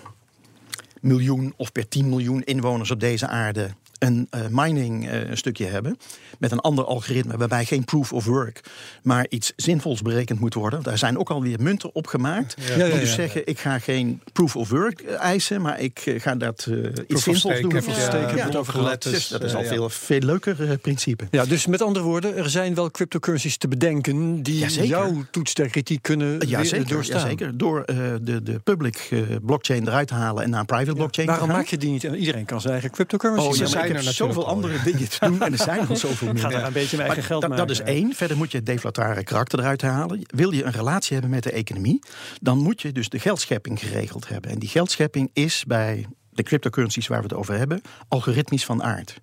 miljoen 1.00 1.54
of 1.56 1.72
per 1.72 1.88
10 1.88 2.08
miljoen 2.08 2.42
inwoners 2.42 2.90
op 2.90 3.00
deze 3.00 3.26
aarde 3.28 3.70
een 3.98 4.26
eh, 4.30 4.40
mining 4.50 5.08
eh, 5.08 5.20
stukje 5.32 5.64
hebben. 5.66 5.98
Met 6.38 6.52
een 6.52 6.60
ander 6.60 6.84
algoritme 6.84 7.36
waarbij 7.36 7.64
geen 7.64 7.84
proof 7.84 8.12
of 8.12 8.24
work, 8.24 8.60
maar 9.02 9.26
iets 9.28 9.52
zinvols 9.56 10.02
berekend 10.02 10.40
moet 10.40 10.54
worden. 10.54 10.82
Daar 10.82 10.98
zijn 10.98 11.18
ook 11.18 11.30
alweer 11.30 11.62
munten 11.62 11.94
op 11.94 12.06
gemaakt. 12.06 12.54
Ja, 12.76 12.84
ja, 12.86 12.98
dus 12.98 13.14
zeggen, 13.14 13.46
ik 13.46 13.58
ga 13.58 13.78
geen 13.78 14.22
proof 14.32 14.56
of 14.56 14.68
work 14.70 15.00
eh, 15.00 15.18
eisen, 15.20 15.60
maar 15.62 15.80
ik 15.80 16.14
ga 16.18 16.34
dat 16.34 16.66
eh, 16.70 16.76
iets 17.06 17.14
of 17.14 17.20
zinvols 17.22 17.60
doen. 17.60 17.74
heb 17.74 17.84
je- 17.84 17.90
Ja, 17.90 18.00
stake 18.00 18.58
over 18.58 18.98
Dus 19.00 19.28
dat 19.28 19.42
is 19.44 19.54
al 19.54 19.62
ja. 19.62 19.68
veel, 19.68 19.88
veel 19.88 20.20
leuker 20.20 20.78
principe. 20.78 21.24
Ja, 21.30 21.44
dus 21.44 21.66
met 21.66 21.82
andere 21.82 22.04
woorden, 22.04 22.36
er 22.36 22.50
zijn 22.50 22.74
wel 22.74 22.90
cryptocurrencies 22.90 23.56
te 23.56 23.68
bedenken 23.68 24.42
die 24.42 24.58
Jazeker. 24.58 24.86
jouw 24.88 25.24
toets 25.30 25.54
der 25.54 25.68
kritiek 25.68 26.02
kunnen 26.02 26.48
Ja, 26.48 26.56
weer 26.58 26.66
zeker. 26.66 26.88
doorstaan. 26.88 27.36
Door 27.54 27.82
eh, 27.82 27.96
de, 28.22 28.42
de 28.42 28.58
public 28.64 29.08
blockchain 29.42 29.86
eruit 29.88 30.08
te 30.08 30.14
halen 30.14 30.42
en 30.42 30.50
naar 30.50 30.60
een 30.60 30.66
private 30.66 30.92
blockchain 30.92 31.26
Waarom 31.28 31.46
te 31.46 31.52
gaan. 31.52 31.60
maak 31.62 31.70
je 31.70 31.76
die 31.78 31.90
niet? 31.90 32.02
Iedereen 32.02 32.44
kan 32.44 32.60
zijn 32.60 32.72
eigen 32.72 32.90
cryptocurrency 32.90 33.46
Oh, 33.46 33.54
zijn 33.86 33.98
ik 33.98 34.06
er 34.06 34.06
heb 34.06 34.14
zoveel 34.14 34.46
andere 34.46 34.82
dingen 34.82 35.08
te 35.08 35.18
doen 35.20 35.42
en 35.42 35.52
er 35.52 35.58
zijn 35.58 35.88
al 35.88 35.96
zoveel 35.96 36.32
meer. 36.32 36.42
Ga 36.42 36.50
er 36.50 36.64
een 36.64 36.72
beetje 36.72 36.96
mijn 36.96 37.08
eigen 37.08 37.16
Maar 37.18 37.22
geld 37.22 37.40
dat, 37.40 37.50
maken. 37.50 37.66
dat 37.66 37.76
is 37.76 37.82
één. 37.82 38.14
Verder 38.14 38.36
moet 38.36 38.50
je 38.50 38.56
het 38.56 38.66
deflatare 38.66 39.24
karakter 39.24 39.58
eruit 39.58 39.82
halen. 39.82 40.20
Wil 40.26 40.50
je 40.52 40.64
een 40.64 40.72
relatie 40.72 41.12
hebben 41.12 41.30
met 41.30 41.42
de 41.42 41.52
economie, 41.52 42.02
dan 42.40 42.58
moet 42.58 42.82
je 42.82 42.92
dus 42.92 43.08
de 43.08 43.18
geldschepping 43.18 43.80
geregeld 43.80 44.28
hebben. 44.28 44.50
En 44.50 44.58
die 44.58 44.68
geldschepping 44.68 45.30
is 45.32 45.64
bij 45.66 46.06
de 46.36 46.42
cryptocurrencies 46.42 47.06
waar 47.06 47.18
we 47.18 47.24
het 47.24 47.34
over 47.34 47.56
hebben, 47.56 47.80
algoritmisch 48.08 48.64
van 48.64 48.82
aard. 48.82 49.20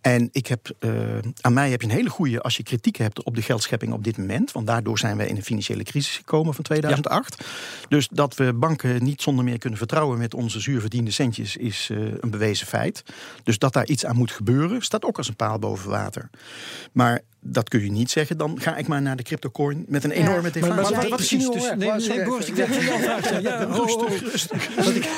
En 0.00 0.28
ik 0.32 0.46
heb, 0.46 0.70
eh, 0.78 0.90
aan 1.40 1.52
mij 1.52 1.70
heb 1.70 1.80
je 1.80 1.88
een 1.88 1.94
hele 1.94 2.10
goede 2.10 2.40
als 2.40 2.56
je 2.56 2.62
kritiek 2.62 2.96
hebt 2.96 3.22
op 3.22 3.34
de 3.34 3.42
geldschepping 3.42 3.92
op 3.92 4.04
dit 4.04 4.18
moment. 4.18 4.52
Want 4.52 4.66
daardoor 4.66 4.98
zijn 4.98 5.16
wij 5.16 5.26
in 5.26 5.36
een 5.36 5.42
financiële 5.42 5.82
crisis 5.82 6.16
gekomen 6.16 6.54
van 6.54 6.64
2008. 6.64 7.44
Dus 7.88 8.08
dat 8.08 8.34
we 8.34 8.52
banken 8.52 9.04
niet 9.04 9.22
zonder 9.22 9.44
meer 9.44 9.58
kunnen 9.58 9.78
vertrouwen 9.78 10.18
met 10.18 10.34
onze 10.34 10.60
zuurverdiende 10.60 11.10
centjes 11.10 11.56
is 11.56 11.88
eh, 11.90 11.98
een 11.98 12.30
bewezen 12.30 12.66
feit. 12.66 13.02
Dus 13.42 13.58
dat 13.58 13.72
daar 13.72 13.86
iets 13.86 14.04
aan 14.04 14.16
moet 14.16 14.30
gebeuren, 14.30 14.82
staat 14.82 15.04
ook 15.04 15.18
als 15.18 15.28
een 15.28 15.36
paal 15.36 15.58
boven 15.58 15.90
water. 15.90 16.30
Maar 16.92 17.20
dat 17.48 17.68
kun 17.68 17.82
je 17.84 17.90
niet 17.90 18.10
zeggen, 18.10 18.36
dan 18.38 18.60
ga 18.60 18.76
ik 18.76 18.86
maar 18.88 19.02
naar 19.02 19.16
de 19.16 19.22
cryptocoin 19.22 19.84
met 19.88 20.04
een 20.04 20.10
enorme 20.10 20.42
Maar- 20.42 20.52
deflatie. 20.52 20.74
Maar, 20.82 20.90
maar 20.92 21.02
Ja, 21.02 21.08
wat, 21.08 21.16
precies? 21.16 21.46
nu 21.46 21.52
Dus, 21.52 21.62
nee, 22.08 22.24
Boris, 22.24 22.48
ik 22.48 22.54
wil 22.54 22.66
jou 22.82 23.00
vragen 23.02 23.24
stellen. 23.24 23.42
Ja, 23.42 23.66
oh, 23.66 23.80
oh. 23.80 24.10
Want 24.76 24.96
ik, 24.96 25.08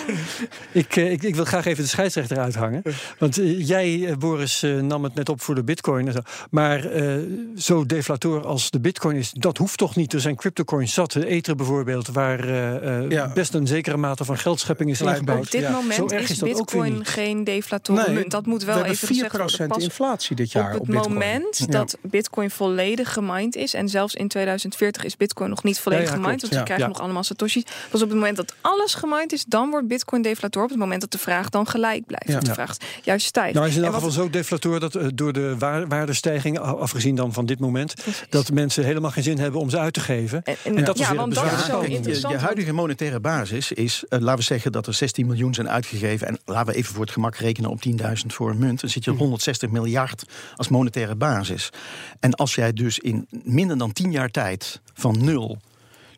ik, 0.73 0.97
eh, 0.97 1.13
ik, 1.13 1.23
ik 1.23 1.35
wil 1.35 1.45
graag 1.45 1.67
even 1.67 1.83
de 1.83 1.89
scheidsrechter 1.89 2.39
uithangen. 2.39 2.83
Want 3.19 3.39
eh, 3.39 3.67
jij, 3.69 4.07
eh, 4.07 4.17
Boris, 4.17 4.63
eh, 4.63 4.75
nam 4.81 5.05
het 5.05 5.15
net 5.15 5.29
op 5.29 5.41
voor 5.43 5.55
de 5.55 5.65
bitcoin. 5.65 6.07
En 6.07 6.13
zo. 6.13 6.19
Maar 6.51 6.85
eh, 6.85 7.15
zo 7.57 7.87
deflator 7.87 8.47
als 8.47 8.71
de 8.71 8.81
bitcoin 8.81 9.17
is, 9.17 9.31
dat 9.33 9.57
hoeft 9.59 9.79
toch 9.79 9.97
niet. 9.97 10.13
Er 10.13 10.21
zijn 10.21 10.37
cryptocoins 10.37 10.93
zat, 10.95 11.15
Ether 11.15 11.57
bijvoorbeeld, 11.57 12.09
waar 12.09 12.45
eh, 12.49 12.99
eh, 13.05 13.11
Ja. 13.11 13.33
best 13.33 13.55
een 13.55 13.67
zekere 13.67 13.97
mate 13.97 14.25
van 14.25 14.39
geldschepping 14.39 14.91
is 14.91 15.01
ingebouwd. 15.01 15.39
Op 15.45 15.51
dit 15.51 15.61
Ja, 15.61 15.71
zo 15.73 15.77
moment 15.81 16.13
erg 16.13 16.23
is, 16.23 16.31
is 16.31 16.39
bitcoin 16.41 17.05
geen 17.05 17.45
deflatoren 17.45 18.15
munt. 18.15 18.31
Dat 18.31 18.47
moet 18.47 18.65
wel 18.65 18.77
we 18.83 18.85
even 18.89 19.09
gezegd 19.09 19.37
worden. 19.37 19.51
4% 19.67 19.69
Pas 19.69 19.83
inflatie 19.83 20.37
dit 20.37 20.53
jaar 20.53 20.75
op 20.75 20.81
op, 20.81 20.87
het 20.87 20.95
bitcoin. 20.95 21.13
moment 21.15 21.59
Ja. 21.59 21.67
dat 21.67 21.97
Bitcoin 22.03 22.18
volledig 22.27 23.13
gemined 23.13 23.57
is. 23.57 23.75
En 23.75 23.89
zelfs 23.89 24.15
in 24.15 24.29
2040 24.29 25.05
is 25.05 25.17
Bitcoin 25.17 25.51
nog 25.51 25.63
niet 25.63 25.79
volledig 25.81 26.05
Ja, 26.05 26.11
ja, 26.11 26.17
gemined. 26.17 26.39
klopt. 26.41 26.55
Want 26.55 26.69
we 26.69 26.75
krijgen 26.75 26.87
Ja. 26.89 26.93
nog 26.93 27.03
allemaal 27.05 27.25
Satoshis. 27.25 27.63
Pas 27.91 28.03
op 28.03 28.09
het 28.09 28.19
moment 28.19 28.37
dat 28.37 28.55
alles 28.61 28.95
gemined 28.95 29.33
is, 29.33 29.45
dan 29.45 29.71
wordt 29.71 29.89
Bitcoin 29.89 30.23
deflator. 30.23 30.63
Op 30.63 30.69
het 30.69 30.79
moment 30.79 31.01
dat 31.01 31.11
de 31.11 31.19
vraag 31.19 31.49
dan 31.49 31.67
gelijk 31.67 32.07
blijft. 32.07 32.47
De 32.47 32.53
vraag 32.53 32.77
juist 33.03 33.27
stijgt. 33.27 33.55
Nou, 33.55 33.67
is 33.69 33.77
in 33.77 33.85
elk 33.85 33.95
geval 33.95 34.11
zo 34.11 34.31
deflator 34.31 34.81
dat 34.81 34.95
eh, 34.95 35.07
door 35.15 35.33
de 35.33 35.55
waar- 35.59 35.89
waardestijging, 35.89 36.59
afgezien 36.59 37.15
dan 37.15 37.33
van 37.33 37.47
dit 37.47 37.59
moment, 37.61 37.95
dat 38.29 38.51
mensen 38.53 38.85
helemaal 38.85 39.11
geen 39.11 39.23
zin 39.23 39.39
hebben 39.39 39.61
om 39.61 39.71
ze 39.71 39.79
uit 39.79 39.93
te 39.93 40.01
geven. 40.01 40.43
En, 40.45 40.57
en- 40.65 40.77
En 40.77 40.85
dat 40.85 40.95
is 40.95 41.01
ja, 41.03 41.09
weer 41.11 41.19
want 41.19 41.35
dat 41.35 41.45
is 41.45 41.65
zo 41.67 41.83
je- 41.83 41.89
je 41.91 41.95
interessant. 41.97 42.35
je 42.35 42.41
huidige 42.41 42.73
monetaire 42.73 43.21
basis 43.21 43.73
is, 43.73 44.05
eh, 44.09 44.19
laten 44.21 44.39
we 44.39 44.45
zeggen 44.45 44.73
dat 44.73 44.87
er 44.87 44.95
16 44.95 45.27
miljoen 45.27 45.55
zijn 45.55 45.69
uitgegeven. 45.69 46.27
En 46.27 46.39
laten 46.45 46.73
we 46.73 46.79
even 46.79 46.93
voor 46.95 47.03
het 47.03 47.13
gemak 47.13 47.37
rekenen 47.37 47.71
op 47.71 47.81
10.000 47.81 48.33
voor 48.35 48.51
een 48.51 48.59
munt. 48.59 48.81
Dan 48.81 48.91
zit 48.91 49.05
je 49.05 49.11
op 49.11 49.19
160 49.19 49.71
miljard 49.71 50.25
als 50.57 50.69
monetaire 50.69 51.15
basis. 51.17 51.71
En 52.21 52.35
als 52.35 52.55
jij 52.55 52.73
dus 52.73 52.99
in 52.99 53.27
minder 53.31 53.79
dan 53.79 53.93
10 53.93 54.11
jaar 54.11 54.31
tijd 54.31 54.81
van 54.95 55.25
nul 55.25 55.59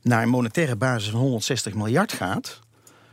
naar 0.03 0.23
een 0.23 0.29
monetaire 0.29 0.77
basis 0.77 1.11
van 1.11 1.21
160 1.21 1.75
miljard 1.75 2.13
gaat. 2.13 2.61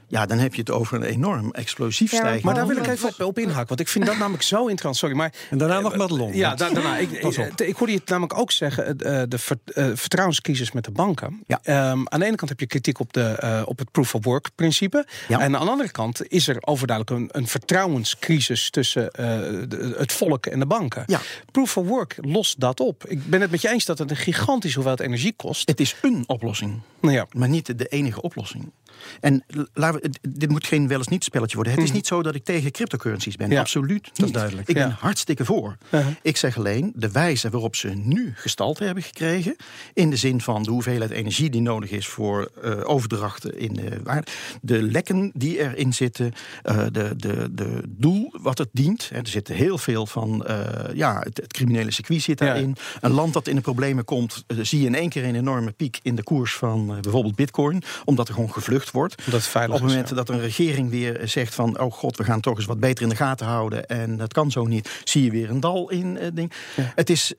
Ja, 0.10 0.26
dan 0.26 0.38
heb 0.38 0.54
je 0.54 0.60
het 0.60 0.72
over 0.72 0.96
een 0.98 1.04
enorm 1.04 1.52
explosief 1.52 2.12
Ja, 2.12 2.18
Maar 2.22 2.28
stijgen. 2.38 2.54
daar 2.56 2.68
wil 2.68 2.78
ik 2.78 2.84
Wat- 2.86 2.94
even 2.94 3.10
op, 3.10 3.20
op 3.22 3.40
inhaken, 3.40 3.68
want 3.68 3.80
ik 3.80 3.88
vind 3.88 4.06
dat 4.06 4.18
namelijk 4.24 4.44
zo 4.44 4.58
interessant. 4.60 4.96
Sorry, 4.96 5.16
maar 5.16 5.34
En 5.50 5.58
daarna 5.58 5.80
nog 5.80 5.96
Madelon. 5.96 6.34
Ja, 6.36 6.56
da- 6.56 6.70
daarna. 6.70 6.98
Ik, 6.98 7.20
Pas 7.20 7.38
op. 7.38 7.46
ik, 7.46 7.60
ik 7.60 7.76
hoorde 7.76 7.94
je 7.94 8.00
het 8.00 8.10
namelijk 8.10 8.40
ook 8.40 8.52
zeggen, 8.52 8.86
eh, 9.00 9.22
de 9.28 9.38
ver- 9.38 9.58
eh, 9.66 9.90
vertrouwenscrisis 9.94 10.72
met 10.72 10.84
de 10.84 10.92
banken. 10.92 11.44
Ja. 11.48 11.60
Ehm, 11.64 12.02
aan 12.06 12.20
de 12.20 12.26
ene 12.26 12.36
kant 12.36 12.50
heb 12.50 12.60
je 12.60 12.68
kritiek 12.68 13.00
op, 13.00 13.14
de, 13.14 13.22
eh, 13.24 13.62
op 13.66 13.78
het 13.80 13.92
proof 13.92 14.16
of 14.16 14.24
work 14.24 14.50
principe. 14.56 15.06
Ja. 15.28 15.40
En 15.40 15.56
aan 15.56 15.66
de 15.66 15.72
andere 15.72 15.92
kant 15.92 16.28
is 16.28 16.48
er 16.48 16.58
overduidelijk 16.62 17.20
een, 17.20 17.42
een 17.42 17.48
vertrouwenscrisis 17.48 18.70
tussen 18.70 19.12
eh, 19.12 19.26
de- 19.68 19.96
het 19.98 20.12
volk 20.12 20.46
en 20.46 20.60
de 20.60 20.66
banken. 20.66 21.04
Ja. 21.06 21.20
Proof 21.52 21.78
of 21.78 21.88
work 21.88 22.16
lost 22.22 22.60
dat 22.60 22.80
op. 22.80 23.06
Ik 23.08 23.30
ben 23.30 23.42
het 23.42 23.52
met 23.52 23.62
je 23.62 23.70
eens 23.70 23.86
dat 23.86 23.98
het 23.98 24.10
een 24.12 24.18
gigantische 24.18 24.80
hoeveelheid 24.80 25.08
energie 25.10 25.34
kost. 25.36 25.68
Het 25.70 25.80
is 25.80 25.96
een 26.02 26.24
oplossing. 26.28 26.80
Nou 27.00 27.14
ja, 27.16 27.26
maar 27.32 27.50
niet 27.50 27.78
de 27.80 27.88
enige 27.88 28.22
oplossing. 28.22 28.72
En 29.20 29.44
we, 29.74 30.12
dit 30.30 30.50
moet 30.50 30.68
geen 30.68 30.88
wel 30.88 30.98
eens 30.98 31.08
niet 31.08 31.24
spelletje 31.24 31.56
worden. 31.56 31.74
Het 31.74 31.84
is 31.84 31.92
niet 31.92 32.08
zo 32.08 32.24
dat 32.24 32.36
ik 32.36 32.44
tegen 32.44 32.72
cryptocurrencies 32.72 33.36
ben. 33.36 33.50
Ja, 33.50 33.60
Absoluut 33.60 34.10
is 34.14 34.20
niet. 34.24 34.34
duidelijk, 34.34 34.68
Ik 34.68 34.74
ben 34.76 34.92
hartstikke 35.00 35.46
voor. 35.46 35.78
Uh-huh. 35.92 36.08
Ik 36.22 36.38
zeg 36.38 36.58
alleen 36.58 36.92
de 36.96 37.12
wijze 37.12 37.50
waarop 37.50 37.76
ze 37.76 37.88
nu 37.90 38.34
gestalte 38.36 38.84
hebben 38.84 39.04
gekregen. 39.04 39.56
In 39.94 40.10
de 40.10 40.16
zin 40.16 40.42
van 40.42 40.64
de 40.64 40.70
hoeveelheid 40.72 41.12
energie 41.12 41.50
die 41.50 41.62
nodig 41.62 41.90
is 41.92 42.08
voor 42.08 42.52
eh, 42.64 42.80
overdrachten 42.84 43.60
in 43.60 43.74
de 43.74 44.00
waarde. 44.04 44.28
De 44.62 44.82
lekken 44.82 45.32
die 45.34 45.60
erin 45.60 45.94
zitten. 45.94 46.34
eh, 46.64 46.86
de, 46.92 47.14
de, 47.18 47.48
de 47.52 47.82
doel 47.88 48.34
wat 48.42 48.58
het 48.58 48.70
dient. 48.72 49.10
Hè, 49.10 49.18
Er 49.18 49.28
zit 49.28 49.48
heel 49.48 49.78
veel 49.78 50.06
van 50.06 50.46
eh, 50.46 50.96
ja, 50.96 51.20
het, 51.20 51.38
het 51.38 51.54
criminele 51.54 51.92
circuit 51.92 52.22
zit 52.22 52.40
Ja. 52.40 52.46
daarin. 52.46 52.76
Een 53.02 53.12
land 53.12 53.34
dat 53.34 53.48
in 53.48 53.56
de 53.56 53.62
problemen 53.62 54.06
komt, 54.06 54.44
zie 54.62 54.80
je 54.82 54.86
in 54.86 54.96
één 54.96 55.10
keer 55.10 55.24
een 55.26 55.36
enorme 55.36 55.72
piek 55.72 56.00
in 56.02 56.16
de 56.16 56.24
koers 56.24 56.54
van 56.56 56.98
bijvoorbeeld 57.02 57.36
bitcoin. 57.36 57.84
Omdat 58.06 58.28
er 58.28 58.34
gewoon 58.34 58.52
gevlucht 58.52 58.87
wordt. 58.92 59.16
dat 59.26 59.34
het 59.34 59.48
veilig 59.48 59.76
Op 59.76 59.82
het 59.82 59.90
is, 59.90 59.96
moment 59.96 60.10
ja. 60.10 60.16
dat 60.16 60.30
een 60.30 60.40
regering 60.40 60.90
weer 60.90 61.22
zegt 61.24 61.56
van... 61.56 61.80
oh 61.80 61.92
god, 61.92 62.18
we 62.18 62.24
gaan 62.24 62.40
toch 62.40 62.58
eens 62.58 62.66
wat 62.66 62.80
beter 62.80 63.04
in 63.04 63.10
de 63.10 63.16
gaten 63.16 63.46
houden... 63.46 63.88
en 63.88 64.18
dat 64.18 64.34
kan 64.34 64.52
zo 64.52 64.66
niet, 64.66 65.02
zie 65.04 65.24
je 65.24 65.32
weer 65.32 65.50
een 65.50 65.60
dal 65.60 65.90
in 65.90 66.18
eh, 66.18 66.28
ding. 66.34 66.52
Het 66.96 67.10
is 67.10 67.34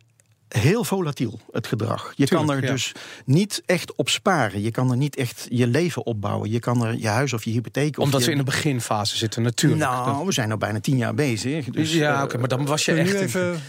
heel 0.48 0.84
volatiel, 0.84 1.40
het 1.52 1.66
gedrag. 1.66 2.12
Je 2.16 2.26
kan 2.26 2.50
er 2.50 2.62
ja. 2.62 2.70
dus 2.70 2.92
niet 3.24 3.62
echt 3.66 3.94
op 3.94 4.08
sparen. 4.08 4.62
Je 4.62 4.70
kan 4.70 4.90
er 4.90 4.96
niet 4.96 5.16
echt 5.16 5.46
je 5.50 5.66
leven 5.66 6.06
opbouwen. 6.06 6.50
Je 6.50 6.58
kan 6.58 6.86
er 6.86 6.98
je 6.98 7.08
huis 7.08 7.32
of 7.32 7.44
je 7.44 7.50
hypotheek... 7.50 7.98
Of 7.98 8.04
Omdat 8.04 8.20
je, 8.20 8.26
we 8.26 8.32
in 8.32 8.38
de 8.38 8.44
beginfase 8.44 9.16
zitten, 9.16 9.42
natuurlijk. 9.42 9.82
Nou, 9.82 10.26
we 10.26 10.32
zijn 10.32 10.50
al 10.50 10.58
bijna 10.58 10.80
tien 10.80 10.96
jaar 10.96 11.14
bezig. 11.14 11.64
Dus, 11.64 11.92
ja, 11.92 12.16
eh, 12.16 12.22
oké, 12.22 12.38
maar 12.38 12.48
dan 12.48 12.66
was 12.66 12.84
je 12.84 12.92
echt... 12.92 13.12
nu 13.12 13.18
even 13.18 13.60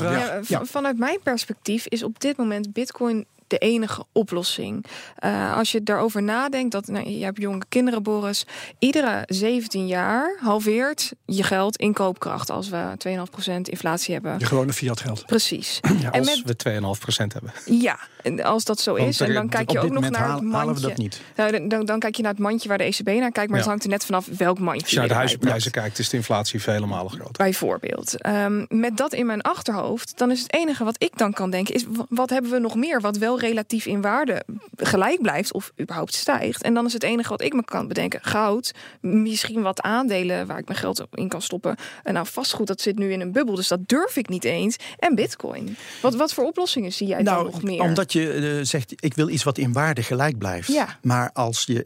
ja. 0.00 0.40
Ja. 0.46 0.64
Vanuit 0.64 0.98
mijn 0.98 1.18
perspectief 1.22 1.86
is 1.86 2.02
op 2.02 2.20
dit 2.20 2.36
moment 2.36 2.72
Bitcoin 2.72 3.26
de 3.52 3.58
enige 3.58 4.04
oplossing. 4.12 4.84
Eh, 5.16 5.56
als 5.56 5.72
je 5.72 5.82
daarover 5.82 6.22
nadenkt, 6.22 6.72
dat 6.72 6.86
nou, 6.86 7.08
je 7.10 7.24
hebt 7.24 7.38
jonge 7.38 7.62
kinderen, 7.68 8.02
Boris. 8.02 8.46
Iedere 8.78 9.22
17 9.26 9.86
jaar 9.86 10.36
halveert 10.40 11.12
je 11.26 11.42
geld 11.42 11.76
in 11.76 11.92
koopkracht 11.92 12.50
als 12.50 12.68
we 12.68 12.92
2,5% 12.98 13.68
inflatie 13.68 14.14
hebben. 14.14 14.38
Je 14.38 14.44
gewone 14.46 14.72
fiat 14.72 15.00
geld. 15.00 15.26
Precies. 15.26 15.80
en 15.82 16.10
Als 16.12 16.42
met, 16.44 16.62
we 16.62 16.70
2,5% 16.70 17.32
hebben. 17.32 17.52
ja, 17.64 17.98
en 18.22 18.42
als 18.44 18.64
dat 18.64 18.80
zo 18.80 18.96
Want 18.96 19.08
is, 19.08 19.20
en 19.20 19.32
dan 19.32 19.48
kijk 19.48 19.70
je 19.70 19.80
ook 19.80 19.90
nog 19.90 20.00
naar 20.02 20.10
het 20.10 20.18
halen, 20.20 20.50
halen 20.52 20.74
we 20.74 20.80
mandje. 20.80 20.88
dat 20.88 20.96
niet. 20.96 21.20
Nou, 21.36 21.50
dan- 21.52 21.68
dan, 21.68 21.84
dan 21.84 21.98
kijk 21.98 22.14
je 22.16 22.22
naar 22.22 22.30
het 22.32 22.40
mandje 22.40 22.68
waar 22.68 22.78
de 22.78 22.84
ECB 22.84 23.06
naar 23.06 23.30
kijkt, 23.30 23.36
maar 23.36 23.46
Ja. 23.48 23.56
het 23.56 23.66
hangt 23.66 23.84
er 23.84 23.90
net 23.90 24.04
vanaf 24.04 24.26
welk 24.36 24.58
mandje 24.58 24.82
Als 24.82 24.90
je 24.90 24.98
naar 24.98 25.08
de 25.08 25.14
huizenprijzen 25.14 25.70
kijkt, 25.70 25.98
is 25.98 26.08
de 26.08 26.16
inflatie 26.16 26.60
vele 26.62 26.86
malen 26.86 27.10
groter. 27.10 27.32
Bijvoorbeeld. 27.44 28.20
Ehm, 28.20 28.64
met 28.68 28.96
dat 28.96 29.12
in 29.12 29.26
mijn 29.26 29.40
achterhoofd, 29.42 30.18
dan 30.18 30.30
is 30.30 30.42
het 30.42 30.52
enige 30.54 30.84
wat 30.84 30.96
ik 30.98 31.18
dan 31.18 31.32
kan 31.32 31.50
denken, 31.50 31.74
is 31.74 31.84
wa- 31.88 32.06
wat 32.08 32.30
hebben 32.30 32.50
we 32.50 32.58
nog 32.58 32.74
meer 32.74 33.00
wat 33.00 33.16
wel 33.16 33.38
relatief 33.42 33.86
in 33.86 34.00
waarde 34.00 34.42
gelijk 34.76 35.22
blijft 35.22 35.52
of 35.52 35.72
überhaupt 35.80 36.14
stijgt. 36.14 36.62
En 36.62 36.74
dan 36.74 36.86
is 36.86 36.92
het 36.92 37.02
enige 37.02 37.28
wat 37.28 37.42
ik 37.42 37.52
me 37.52 37.64
kan 37.64 37.88
bedenken, 37.88 38.20
goud, 38.22 38.72
misschien 39.00 39.62
wat 39.62 39.80
aandelen 39.80 40.46
waar 40.46 40.58
ik 40.58 40.66
mijn 40.66 40.78
geld 40.78 41.04
in 41.12 41.28
kan 41.28 41.42
stoppen. 41.42 41.76
En 42.02 42.14
nou, 42.14 42.26
vastgoed, 42.26 42.66
dat 42.66 42.80
zit 42.80 42.98
nu 42.98 43.12
in 43.12 43.20
een 43.20 43.32
bubbel, 43.32 43.54
dus 43.54 43.68
dat 43.68 43.88
durf 43.88 44.16
ik 44.16 44.28
niet 44.28 44.44
eens. 44.44 44.76
En 44.98 45.14
bitcoin. 45.14 45.76
Wat, 46.02 46.14
wat 46.14 46.34
voor 46.34 46.44
oplossingen 46.44 46.92
zie 46.92 47.06
jij 47.06 47.22
dan 47.22 47.34
Nou, 47.34 47.44
nog 47.44 47.62
meer? 47.62 47.80
omdat 47.80 48.12
je 48.12 48.32
eh, 48.32 48.64
zegt, 48.66 48.92
ik 48.96 49.14
wil 49.14 49.28
iets 49.28 49.42
wat 49.44 49.58
in 49.58 49.72
waarde 49.72 50.02
gelijk 50.02 50.38
blijft. 50.38 50.68
Ja. 50.68 50.98
Maar 51.02 51.30
als 51.32 51.64
je, 51.66 51.84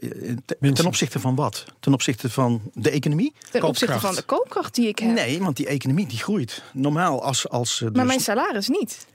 eh, 0.59 0.73
ten 0.73 0.85
opzichte 0.85 1.19
van 1.19 1.35
wat? 1.35 1.65
Ten 1.79 1.93
opzichte 1.93 2.29
van 2.29 2.61
de 2.73 2.89
economie? 2.89 3.33
Ten 3.51 3.63
opzichte 3.63 3.99
van 3.99 4.15
de 4.15 4.21
koopkracht 4.21 4.75
die 4.75 4.87
ik 4.87 4.99
heb. 4.99 5.13
Nee, 5.13 5.39
want 5.39 5.57
die 5.57 5.67
economie 5.67 6.07
die 6.07 6.19
groeit. 6.19 6.63
Normaal 6.73 7.23
als... 7.23 7.49
als 7.49 7.75
eh, 7.75 7.81
Maar 7.81 7.93
dus- 7.93 8.03
mijn 8.05 8.19
salaris 8.19 8.67
niet. 8.67 9.05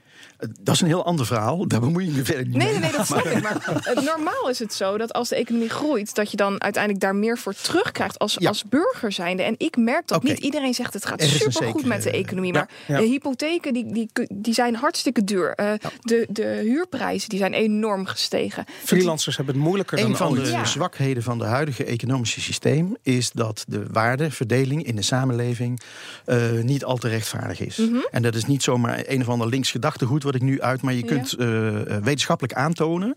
Dat 0.61 0.75
is 0.75 0.81
een 0.81 0.87
heel 0.87 1.05
ander 1.05 1.25
verhaal. 1.25 1.67
Daar 1.67 1.79
bemoei 1.79 2.07
ik 2.07 2.15
me 2.15 2.23
verder 2.25 2.45
niet 2.45 2.55
Nee, 2.57 2.65
mee. 2.71 2.79
nee, 2.79 2.81
nee, 2.89 2.97
dat 2.97 3.05
snap 3.11 3.25
ik. 3.25 3.41
Maar 3.41 3.81
eh, 3.83 4.03
normaal 4.03 4.49
is 4.49 4.59
het 4.59 4.73
zo 4.73 4.97
dat 4.97 5.13
als 5.13 5.29
de 5.29 5.35
economie 5.35 5.69
groeit, 5.69 6.15
dat 6.15 6.31
je 6.31 6.37
dan 6.37 6.61
uiteindelijk 6.61 7.03
daar 7.03 7.15
meer 7.15 7.37
voor 7.37 7.53
terugkrijgt 7.53 8.19
als, 8.19 8.35
Ja. 8.39 8.47
als 8.49 8.63
burger 8.63 9.11
zijnde. 9.11 9.43
En 9.43 9.55
ik 9.57 9.77
merk 9.77 10.07
dat 10.07 10.23
niet 10.23 10.39
iedereen 10.39 10.73
zegt 10.73 10.93
het 10.93 11.05
gaat 11.05 11.21
Er 11.21 11.27
een 11.27 11.51
supergoed 11.51 11.85
met 11.85 12.03
de 12.03 12.11
economie. 12.11 12.53
Maar 12.53 12.69
ja. 12.87 12.97
de 12.99 13.05
hypotheken 13.05 13.73
die, 13.73 13.93
die, 13.93 14.09
die 14.33 14.53
zijn 14.53 14.75
hartstikke 14.75 15.23
duur. 15.23 15.53
Eh, 15.53 15.71
de, 16.01 16.27
de 16.29 16.59
huurprijzen 16.63 17.29
die 17.29 17.39
zijn 17.39 17.53
enorm 17.53 18.05
gestegen. 18.05 18.65
Freelancers 18.83 19.35
hebben 19.37 19.55
het 19.55 19.63
moeilijker 19.63 19.97
Een 19.99 20.03
dan 20.07 20.15
van 20.17 20.31
ooit. 20.31 20.45
de 20.45 20.51
Ja. 20.51 20.65
zwakheden 20.65 21.23
van 21.23 21.37
de 21.37 21.45
huidige 21.45 21.83
economische 21.85 22.41
systeem 22.41 22.95
is 23.01 23.31
dat 23.31 23.63
de 23.67 23.85
waardeverdeling 23.91 24.83
in 24.85 24.95
de 24.95 25.01
samenleving 25.01 25.81
eh, 26.25 26.51
niet 26.61 26.83
al 26.83 26.97
te 26.97 27.07
rechtvaardig 27.07 27.59
is. 27.59 27.77
Mhm. 27.77 27.95
En 28.11 28.21
dat 28.21 28.35
is 28.35 28.45
niet 28.45 28.63
zomaar 28.63 29.03
een 29.07 29.21
of 29.21 29.29
ander 29.29 29.47
links 29.47 29.71
gedachtegoed 29.71 30.12
wat 30.21 30.35
ik 30.35 30.41
nu 30.41 30.61
uit, 30.61 30.81
maar 30.81 30.93
je 30.93 31.03
kunt 31.03 31.33
eh, 31.33 31.95
eh, 31.95 32.03
wetenschappelijk 32.03 32.53
aantonen 32.53 33.15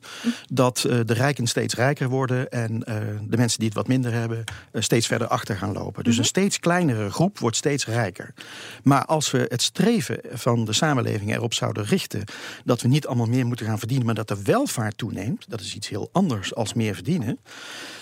dat 0.53 0.85
eh, 0.85 0.99
de 1.05 1.15
rijken 1.15 1.47
steeds 1.47 1.75
rijker 1.75 2.09
worden 2.09 2.51
en 2.51 2.79
de 3.29 3.37
mensen 3.37 3.59
die 3.59 3.69
het 3.69 3.77
wat 3.77 3.89
minder 3.89 4.13
hebben 4.13 4.45
steeds 4.73 5.07
verder 5.07 5.27
achter 5.27 5.57
gaan 5.57 5.73
lopen. 5.73 6.05
Dus 6.05 6.19
een 6.19 6.25
steeds 6.25 6.61
kleinere 6.61 7.11
groep 7.11 7.39
wordt 7.39 7.57
steeds 7.57 7.87
rijker. 7.87 8.35
Maar 8.83 9.05
als 9.05 9.31
we 9.31 9.47
het 9.49 9.63
streven 9.63 10.21
van 10.33 10.65
de 10.65 10.73
samenleving 10.73 11.35
erop 11.35 11.55
zouden 11.55 11.85
richten 11.85 12.25
dat 12.65 12.81
we 12.81 12.89
niet 12.89 13.07
allemaal 13.07 13.27
meer 13.27 13.47
moeten 13.47 13.67
gaan 13.67 13.79
verdienen, 13.79 14.07
maar 14.07 14.15
dat 14.15 14.29
de 14.29 14.43
welvaart 14.43 14.99
toeneemt, 14.99 15.45
dat 15.49 15.61
is 15.61 15.75
iets 15.75 15.89
heel 15.89 16.09
anders 16.13 16.55
als 16.55 16.75
meer 16.75 16.95
verdienen. 16.95 17.39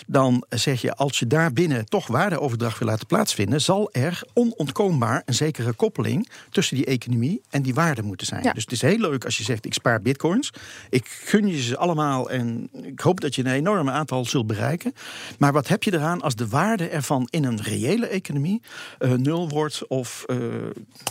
Dan 0.06 0.44
zeg 0.48 0.80
je, 0.80 0.94
als 0.94 1.18
je 1.18 1.26
daarbinnen 1.26 1.86
toch 1.86 2.06
waardeoverdracht 2.06 2.78
wil 2.78 2.88
laten 2.88 3.06
plaatsvinden, 3.06 3.60
zal 3.60 3.88
er 3.92 4.22
onontkoombaar 4.32 5.22
een 5.24 5.34
zekere 5.34 5.72
koppeling 5.72 6.28
tussen 6.50 6.76
die 6.76 6.84
economie 6.84 7.40
en 7.50 7.62
die 7.62 7.74
waarde 7.74 8.02
moeten 8.02 8.26
zijn. 8.26 8.42
Ja. 8.42 8.52
Dus 8.52 8.62
het 8.62 8.72
is 8.72 8.82
heel 8.82 8.98
leuk 8.98 9.24
als 9.24 9.36
je 9.38 9.44
zegt, 9.44 9.64
ik 9.64 9.74
spaar 9.74 10.00
bitcoins. 10.02 10.50
Ik 10.90 11.06
gun 11.06 11.46
je 11.46 11.62
ze 11.62 11.76
allemaal 11.76 12.30
en 12.30 12.68
ik 12.82 13.00
hoop 13.00 13.20
dat 13.20 13.34
je 13.34 13.44
een 13.44 13.52
enorme 13.52 13.90
aantal 13.90 14.24
zult 14.24 14.46
bereiken. 14.46 14.92
Maar 15.38 15.52
wat 15.52 15.68
heb 15.68 15.82
je 15.82 15.92
eraan 15.92 16.20
als 16.22 16.34
de 16.34 16.48
waarde 16.48 16.88
ervan 16.88 17.26
in 17.30 17.44
een 17.44 17.62
reële 17.62 18.06
economie 18.06 18.62
eh, 18.98 19.12
nul 19.12 19.48
wordt 19.48 19.86
of 19.88 20.24
eh, 20.26 20.36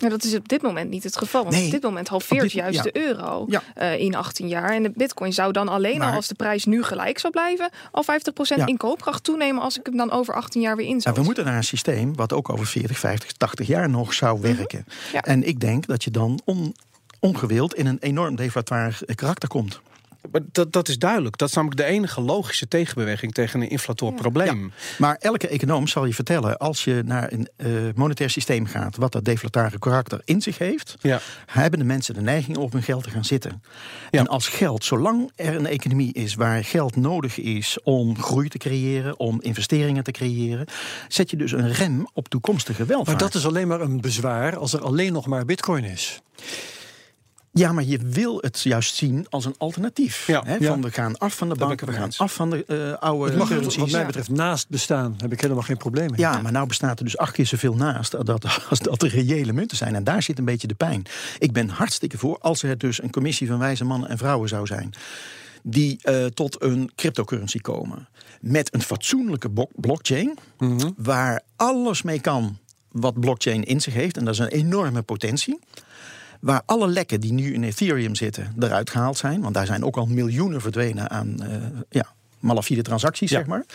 Ja, 0.02 0.10
dat 0.10 0.24
is 0.24 0.36
op 0.36 0.50
dit 0.50 0.62
moment 0.62 0.90
niet 0.90 1.04
het 1.04 1.18
geval. 1.18 1.42
Want 1.44 1.56
Nee, 1.56 1.66
op 1.66 1.72
dit 1.72 1.84
moment 1.84 2.08
halveert 2.08 2.42
dit- 2.42 2.52
juist 2.52 2.76
ja. 2.76 2.82
de 2.84 2.98
euro 3.08 3.46
Ja. 3.50 3.62
eh, 3.76 4.00
in 4.00 4.16
18 4.16 4.48
jaar. 4.48 4.70
En 4.74 4.84
de 4.84 4.92
bitcoin 4.96 5.34
zou 5.34 5.52
dan 5.52 5.68
alleen 5.68 6.02
al 6.02 6.12
als 6.14 6.28
de 6.28 6.36
prijs 6.36 6.66
nu 6.66 6.84
gelijk 6.84 7.20
zou 7.20 7.34
blijven... 7.34 7.70
al 7.92 8.04
50% 8.04 8.08
Ja. 8.60 8.66
in 8.66 8.78
koopkracht 8.84 9.24
toenemen 9.24 9.62
als 9.62 9.80
ik 9.80 9.86
hem 9.86 9.98
dan 9.98 10.12
over 10.12 10.34
18 10.34 10.62
jaar 10.62 10.76
weer 10.76 10.86
in 10.86 11.02
zou 11.02 11.04
Nou, 11.04 11.16
we 11.16 11.24
moeten 11.24 11.46
naar 11.46 11.56
een 11.56 11.64
systeem 11.64 12.16
wat 12.16 12.34
ook 12.34 12.50
over 12.50 12.66
40, 12.66 13.00
50, 13.00 13.32
80 13.32 13.68
jaar 13.68 13.90
nog 13.90 14.14
zou 14.14 14.42
werken. 14.42 14.86
Ja. 15.12 15.22
En 15.22 15.44
ik 15.48 15.60
denk 15.60 15.86
dat 15.86 16.04
je 16.04 16.12
dan 16.12 16.40
on, 16.46 16.76
ongewild 17.20 17.74
in 17.74 17.86
een 17.86 17.98
enorm 18.00 18.36
deflatoir 18.36 19.00
karakter 19.16 19.50
komt. 19.50 19.82
Maar 20.32 20.42
dat, 20.52 20.74
dat 20.74 20.88
is 20.88 20.98
duidelijk. 20.98 21.38
Dat 21.38 21.48
is 21.50 21.56
namelijk 21.56 21.80
de 21.82 21.86
enige 21.88 22.22
logische 22.22 22.68
tegenbeweging 22.68 23.34
tegen 23.34 23.62
een 23.62 23.70
inflator 23.70 24.10
Ja. 24.10 24.16
probleem. 24.16 24.72
Maar 24.98 25.16
elke 25.20 25.48
econoom 25.48 25.88
zal 25.88 26.06
je 26.06 26.14
vertellen, 26.14 26.58
als 26.58 26.84
je 26.84 27.02
naar 27.06 27.32
een 27.32 27.50
eh, 27.56 27.68
monetair 27.96 28.30
systeem 28.30 28.66
gaat, 28.66 28.96
wat 28.96 29.12
dat 29.12 29.26
deflatoire 29.26 29.80
karakter 29.80 30.22
in 30.26 30.42
zich 30.42 30.58
heeft, 30.58 30.96
Ja. 31.02 31.20
hebben 31.46 31.80
de 31.80 31.86
mensen 31.86 32.14
de 32.14 32.22
neiging 32.22 32.58
om 32.58 32.64
op 32.64 32.72
hun 32.72 32.84
geld 32.84 33.04
te 33.04 33.10
gaan 33.10 33.26
zitten. 33.26 33.64
Ja. 34.12 34.20
En 34.20 34.28
als 34.28 34.48
geld, 34.48 34.86
zolang 34.86 35.32
er 35.36 35.56
een 35.56 35.66
economie 35.68 36.14
is 36.14 36.36
waar 36.36 36.64
geld 36.64 36.96
nodig 36.96 37.40
is 37.40 37.78
om 37.84 38.22
groei 38.22 38.48
te 38.50 38.58
creëren, 38.58 39.20
om 39.20 39.42
investeringen 39.42 40.04
te 40.04 40.12
creëren, 40.12 40.66
zet 41.08 41.30
je 41.30 41.38
dus 41.38 41.52
een 41.52 41.72
rem 41.72 42.08
op 42.14 42.28
toekomstige 42.30 42.86
welvaart. 42.86 43.08
Maar 43.08 43.18
dat 43.18 43.34
is 43.36 43.46
alleen 43.46 43.68
maar 43.68 43.82
een 43.82 44.02
bezwaar 44.02 44.58
als 44.58 44.74
er 44.74 44.82
alleen 44.82 45.14
nog 45.14 45.26
maar 45.28 45.46
bitcoin 45.46 45.84
is. 45.84 46.22
Ja, 47.54 47.72
maar 47.72 47.84
je 47.84 47.98
wil 47.98 48.38
het 48.42 48.62
juist 48.62 48.96
zien 48.96 49.26
als 49.30 49.46
een 49.46 49.56
alternatief. 49.58 50.28
Ja, 50.28 50.44
hè? 50.46 50.56
ja. 50.56 50.68
Van 50.68 50.82
we 50.82 50.92
gaan 50.92 51.18
af 51.18 51.36
van 51.36 51.50
de 51.50 51.56
banken, 51.56 51.88
we 51.88 51.94
gaan 51.94 52.04
eens. 52.04 52.20
af 52.20 52.34
van 52.34 52.50
de 52.50 52.66
eh, 52.66 53.08
oude 53.08 53.26
Het 53.30 53.38
mag 53.38 53.50
er 53.50 53.56
currencies. 53.56 53.82
wat 53.82 53.92
mij 53.92 54.06
betreft 54.06 54.30
naast 54.30 54.70
bestaan. 54.70 55.16
Heb 55.18 55.32
ik 55.32 55.42
helemaal 55.42 55.64
geen 55.64 55.78
probleem 55.78 56.10
mee. 56.10 56.20
Ja, 56.20 56.42
maar 56.42 56.52
nou 56.52 56.68
bestaat 56.68 57.00
er 57.00 57.06
dus 57.06 57.18
acht 57.18 57.34
keer 57.34 57.46
zoveel 57.46 57.76
naast 57.76 58.26
dat, 58.26 58.46
als 58.70 58.80
dat 58.80 59.02
er 59.02 59.10
reële 59.10 59.54
munten 59.54 59.78
zijn. 59.78 59.96
En 59.96 60.04
daar 60.04 60.24
zit 60.24 60.38
een 60.38 60.46
beetje 60.46 60.68
de 60.68 60.76
pijn. 60.76 61.04
Ik 61.40 61.52
ben 61.52 61.70
hartstikke 61.70 62.18
voor 62.18 62.38
als 62.40 62.64
er 62.64 62.78
dus 62.78 63.02
een 63.04 63.12
commissie 63.12 63.48
van 63.48 63.60
wijze 63.60 63.86
mannen 63.86 64.10
en 64.10 64.18
vrouwen 64.18 64.50
zou 64.50 64.66
zijn. 64.66 64.94
Die 65.64 66.00
eh, 66.02 66.26
tot 66.26 66.62
een 66.64 66.92
cryptocurrency 66.96 67.60
komen. 67.60 68.08
Met 68.42 68.74
een 68.74 68.82
fatsoenlijke 68.82 69.50
blockchain. 69.76 70.38
Mhm. 70.58 70.90
Waar 70.98 71.42
alles 71.56 72.02
mee 72.02 72.20
kan 72.20 72.58
wat 72.94 73.20
blockchain 73.20 73.64
in 73.64 73.82
zich 73.82 73.94
heeft. 73.94 74.18
En 74.18 74.26
dat 74.26 74.34
is 74.34 74.40
een 74.40 74.48
enorme 74.48 75.02
potentie. 75.02 75.60
Waar 76.44 76.62
alle 76.66 76.88
lekken 76.88 77.20
die 77.22 77.34
nu 77.34 77.54
in 77.54 77.64
Ethereum 77.64 78.16
zitten 78.16 78.54
eruit 78.60 78.90
gehaald 78.90 79.18
zijn. 79.18 79.42
Want 79.42 79.54
daar 79.54 79.66
zijn 79.66 79.84
ook 79.86 79.96
al 79.96 80.06
miljoenen 80.06 80.62
verdwenen 80.62 81.10
aan 81.10 81.44
eh, 81.44 81.58
ja, 81.90 82.06
malafide 82.40 82.82
transacties, 82.82 83.30
Ja. 83.30 83.38
zeg 83.38 83.48
maar. 83.48 83.66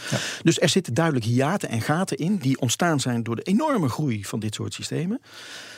Dus 0.43 0.61
er 0.61 0.69
zitten 0.69 0.95
duidelijk 0.95 1.25
hiaten 1.25 1.69
en 1.69 1.81
gaten 1.81 2.17
in 2.17 2.37
die 2.37 2.61
ontstaan 2.61 3.01
zijn 3.01 3.23
door 3.23 3.37
de 3.37 3.43
enorme 3.43 3.89
groei 3.89 4.25
van 4.25 4.41
dit 4.41 4.55
soort 4.55 4.75
systemen. 4.75 5.21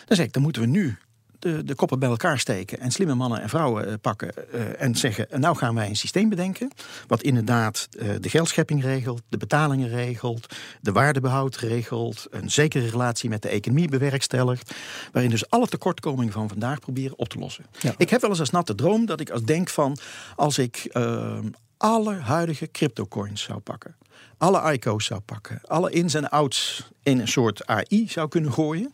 Dan 0.07 0.16
zeg 0.16 0.26
ik, 0.26 0.32
dan 0.32 0.43
moeten 0.43 0.62
we 0.62 0.68
nu 0.68 0.97
de, 1.41 1.64
de 1.64 1.74
koppen 1.74 1.99
bij 1.99 2.09
elkaar 2.09 2.38
steken 2.38 2.80
en 2.80 2.91
slimme 2.91 3.14
mannen 3.14 3.43
en 3.43 3.49
vrouwen 3.49 3.86
eh, 3.86 3.95
pakken 4.01 4.53
eh, 4.53 4.82
en 4.82 4.95
zeggen, 4.95 5.26
nou 5.41 5.57
gaan 5.57 5.74
wij 5.74 5.88
een 5.88 5.97
systeem 5.97 6.28
bedenken 6.28 6.70
wat 7.07 7.22
inderdaad 7.22 7.88
eh, 7.99 8.09
de 8.20 8.28
geldschepping 8.28 8.82
regelt, 8.82 9.22
de 9.28 9.36
betalingen 9.36 9.88
regelt, 9.88 10.55
de 10.80 10.93
waardebehoud 10.93 11.57
regelt, 11.57 12.26
een 12.30 12.51
zekere 12.51 12.88
relatie 12.88 13.28
met 13.28 13.43
de 13.43 13.49
economie 13.49 13.88
bewerkstelligt, 13.88 14.74
waarin 15.12 15.30
dus 15.30 15.51
alle 15.51 15.66
tekortkomingen 15.66 16.32
van 16.32 16.49
vandaag 16.49 16.78
proberen 16.78 17.18
op 17.18 17.28
te 17.28 17.38
lossen. 17.38 17.66
Ja. 17.80 17.95
Ik 17.97 18.11
heb 18.11 18.20
wel 18.20 18.30
eens 18.30 18.41
als 18.41 18.51
natte 18.51 18.74
droom 18.74 19.07
dat 19.07 19.20
ik 19.20 19.30
als 19.30 19.43
denk 19.43 19.68
van, 19.68 19.99
als 20.36 20.59
ik 20.59 20.76
eh, 20.76 21.38
alle 21.76 22.14
huidige 22.14 22.70
cryptocoins 22.70 23.43
zou 23.43 23.59
pakken, 23.59 23.97
alle 24.38 24.72
ICO's 24.72 25.05
zou 25.05 25.20
pakken, 25.20 25.61
alle 25.66 25.91
ins 25.91 26.14
en 26.14 26.30
outs 26.30 26.91
in 27.03 27.20
een 27.20 27.28
soort 27.28 27.66
AI 27.66 28.09
zou 28.09 28.28
kunnen 28.28 28.53
gooien. 28.53 28.93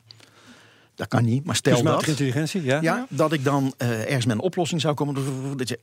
Dat 0.97 1.09
kan 1.09 1.25
niet, 1.25 1.45
maar 1.45 1.57
stel 1.57 1.73
Kunstmatige 1.73 2.11
dat. 2.11 2.21
intelligentie, 2.21 2.63
ja. 2.63 2.81
Ja, 2.81 3.07
dat 3.09 3.33
ik 3.33 3.45
dan 3.45 3.75
eh, 3.77 4.01
ergens 4.01 4.27
met 4.27 4.37
een 4.37 4.43
oplossing 4.43 4.81
zou 4.81 4.95
komen. 4.95 5.15
Dat 5.57 5.69
je, 5.69 5.79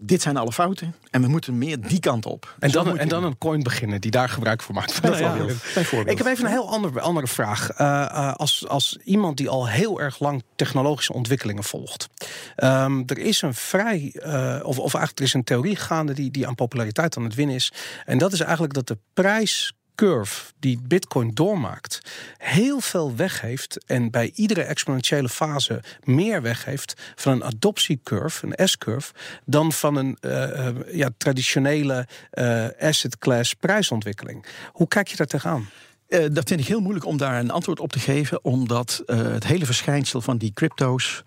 dit 0.00 0.22
zijn 0.22 0.36
alle 0.36 0.52
fouten 0.52 0.94
en 1.10 1.22
we 1.22 1.28
moeten 1.28 1.58
meer 1.58 1.80
die 1.80 2.00
kant 2.00 2.26
op. 2.26 2.54
En 2.58 2.70
Zo 2.70 2.84
dan, 2.84 2.98
en 2.98 3.08
dan 3.08 3.24
een 3.24 3.38
coin 3.38 3.62
beginnen 3.62 4.00
die 4.00 4.10
daar 4.10 4.28
gebruik 4.28 4.62
van 4.62 4.74
maakt. 4.74 5.00
Bijvoorbeeld. 5.00 5.62
Bijvoorbeeld. 5.74 6.10
Ik 6.10 6.18
heb 6.18 6.26
even 6.26 6.44
een 6.44 6.50
heel 6.50 6.70
ander, 6.70 7.00
andere 7.00 7.26
vraag. 7.26 7.70
Eh, 7.70 8.02
eh, 8.02 8.34
als, 8.34 8.68
als 8.68 8.98
iemand 9.04 9.36
die 9.36 9.48
al 9.48 9.68
heel 9.68 10.00
erg 10.00 10.18
lang 10.18 10.42
technologische 10.56 11.12
ontwikkelingen 11.12 11.64
volgt. 11.64 12.08
Ehm, 12.56 13.02
er 13.06 13.18
is 13.18 13.42
een 13.42 13.54
vrij, 13.54 14.14
eh, 14.22 14.60
of, 14.62 14.78
of 14.78 14.94
eigenlijk 14.94 15.18
er 15.18 15.24
is 15.24 15.34
een 15.34 15.44
theorie 15.44 15.76
gaande 15.76 16.12
die, 16.12 16.30
die 16.30 16.46
aan 16.46 16.54
populariteit 16.54 17.16
aan 17.16 17.24
het 17.24 17.34
winnen 17.34 17.54
is. 17.54 17.72
En 18.04 18.18
dat 18.18 18.32
is 18.32 18.40
eigenlijk 18.40 18.72
dat 18.74 18.86
de 18.86 18.98
prijs 19.14 19.72
curve 19.98 20.52
die 20.58 20.78
Bitcoin 20.82 21.30
doormaakt, 21.34 22.00
heel 22.36 22.80
veel 22.80 23.16
weggeeft 23.16 23.84
en 23.86 24.10
bij 24.10 24.30
iedere 24.34 24.62
exponentiële 24.62 25.28
fase 25.28 25.82
meer 26.04 26.42
weggeeft 26.42 26.94
van 27.14 27.32
een 27.32 27.44
adoptiecurve, 27.44 28.46
een 28.46 28.68
S-curve, 28.68 29.12
dan 29.44 29.72
van 29.72 29.96
een 29.96 30.16
eh, 30.20 30.66
eh, 30.66 30.76
ja, 30.92 31.08
traditionele 31.16 32.06
eh, 32.30 32.66
asset 32.80 33.18
class 33.18 33.54
prijsontwikkeling. 33.54 34.46
Hoe 34.72 34.88
kijk 34.88 35.08
je 35.08 35.16
daar 35.16 35.26
tegenaan? 35.26 35.68
Dat 36.08 36.48
vind 36.48 36.60
ik 36.60 36.66
heel 36.66 36.80
moeilijk 36.80 37.06
om 37.06 37.16
daar 37.16 37.38
een 37.38 37.50
antwoord 37.50 37.80
op 37.80 37.92
te 37.92 37.98
geven, 37.98 38.44
omdat 38.44 39.02
het 39.06 39.46
hele 39.46 39.66
verschijnsel 39.66 40.20
van 40.20 40.38
die 40.38 40.52
crypto's 40.52 41.22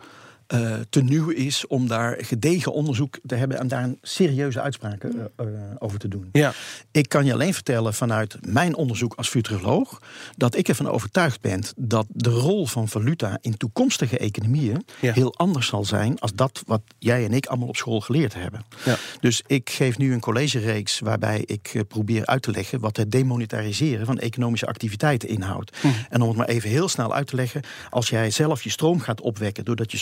eh, 0.51 0.73
te 0.89 1.03
nieuw 1.03 1.29
is 1.29 1.67
om 1.67 1.87
daar 1.87 2.17
gedegen 2.19 2.73
onderzoek 2.73 3.19
te 3.25 3.35
hebben 3.35 3.59
en 3.59 3.67
daar 3.67 3.83
een 3.83 3.97
serieuze 4.01 4.61
uitspraken 4.61 5.31
eh, 5.35 5.45
eh, 5.45 5.53
over 5.79 5.99
te 5.99 6.07
doen. 6.07 6.29
Ja. 6.31 6.53
Ik 6.91 7.09
kan 7.09 7.25
je 7.25 7.33
alleen 7.33 7.53
vertellen 7.53 7.93
vanuit 7.93 8.37
mijn 8.47 8.75
onderzoek 8.75 9.13
als 9.13 9.29
futuroloog 9.29 10.01
dat 10.37 10.55
ik 10.55 10.67
ervan 10.67 10.89
overtuigd 10.89 11.41
ben 11.41 11.63
dat 11.75 12.05
de 12.09 12.29
rol 12.29 12.65
van 12.65 12.87
valuta 12.87 13.37
in 13.41 13.57
toekomstige 13.57 14.17
economieën 14.17 14.85
Ja. 14.99 15.13
heel 15.13 15.35
anders 15.35 15.67
zal 15.67 15.85
zijn 15.85 16.19
als 16.19 16.33
dat 16.33 16.63
wat 16.65 16.81
jij 16.99 17.25
en 17.25 17.33
ik 17.33 17.45
allemaal 17.45 17.67
op 17.67 17.75
school 17.75 18.01
geleerd 18.01 18.33
hebben. 18.33 18.65
Ja. 18.85 18.97
Dus 19.19 19.43
ik 19.47 19.69
geef 19.69 19.97
nu 19.97 20.13
een 20.13 20.19
collegereeks 20.19 20.99
waarbij 20.99 21.43
ik 21.45 21.83
probeer 21.87 22.25
uit 22.25 22.41
te 22.41 22.51
leggen 22.51 22.79
wat 22.79 22.97
het 22.97 23.11
demonetariseren 23.11 24.05
van 24.05 24.19
economische 24.19 24.67
activiteiten 24.67 25.29
inhoudt. 25.29 25.77
En 26.09 26.21
om 26.21 26.27
het 26.27 26.37
maar 26.37 26.47
even 26.47 26.69
heel 26.69 26.89
snel 26.89 27.13
uit 27.13 27.27
te 27.27 27.35
leggen, 27.35 27.61
als 27.89 28.09
jij 28.09 28.31
zelf 28.31 28.63
je 28.63 28.69
stroom 28.69 28.99
gaat 28.99 29.21
opwekken 29.21 29.65
doordat 29.65 29.91
je 29.91 29.97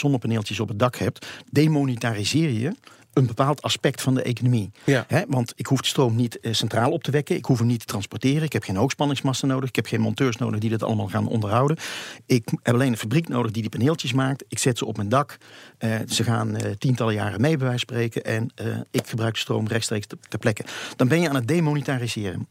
zonnepaneeltjes 0.48 0.60
op 0.60 0.68
het 0.68 0.80
dak 0.80 0.96
hebt, 0.96 1.28
demonetariseer 1.52 2.52
je 2.52 2.76
een 3.14 3.26
bepaald 3.26 3.62
aspect 3.62 4.01
van 4.01 4.14
de 4.14 4.22
economie. 4.22 4.72
Ja. 4.84 5.05
Want 5.28 5.53
ik 5.55 5.66
hoef 5.66 5.82
de 5.82 5.88
stroom 5.88 6.16
niet 6.16 6.39
eh, 6.39 6.53
centraal 6.53 6.91
op 6.91 7.03
te 7.03 7.12
wekken. 7.12 7.36
Ik 7.36 7.45
hoef 7.45 7.57
hem 7.57 7.68
niet 7.68 7.80
te 7.80 7.86
transporteren. 7.86 8.43
Ik 8.43 8.53
heb 8.53 8.64
geen 8.64 8.76
hoogspanningsmassa 8.76 9.45
nodig. 9.47 9.70
Ik 9.70 9.76
heb 9.76 9.86
geen 9.86 10.01
monteurs 10.01 10.38
nodig 10.38 10.60
die 10.60 10.70
dat 10.70 10.84
allemaal 10.84 11.07
gaan 11.07 11.28
onderhouden. 11.28 11.78
Ik 12.26 12.49
heb 12.64 12.76
alleen 12.76 12.91
een 12.91 12.97
fabriek 12.97 13.28
nodig 13.28 13.51
die 13.51 13.62
die 13.62 13.72
paneeltjes 13.72 14.14
maakt. 14.14 14.43
Ik 14.47 14.57
zet 14.60 14.78
ze 14.78 14.86
op 14.86 14.95
mijn 14.97 15.10
dak. 15.10 15.38
Eh, 15.78 15.95
ze 16.07 16.24
gaan 16.24 16.55
eh, 16.55 16.72
tientallen 16.72 17.14
jaren 17.14 17.41
mee 17.41 17.57
bij 17.57 17.68
wijze 17.68 17.86
van 17.88 17.95
spreken. 17.97 18.24
En 18.24 18.49
ik 18.91 19.07
gebruik 19.07 19.34
de 19.34 19.39
stroom 19.39 19.68
rechtstreeks 19.68 20.07
te- 20.07 20.18
ter 20.30 20.39
plekke. 20.39 20.64
Dan 20.95 21.07
ben 21.07 21.22
je 21.22 21.30
aan 21.30 21.36
het 21.36 21.47
demonetariseren. 21.47 22.47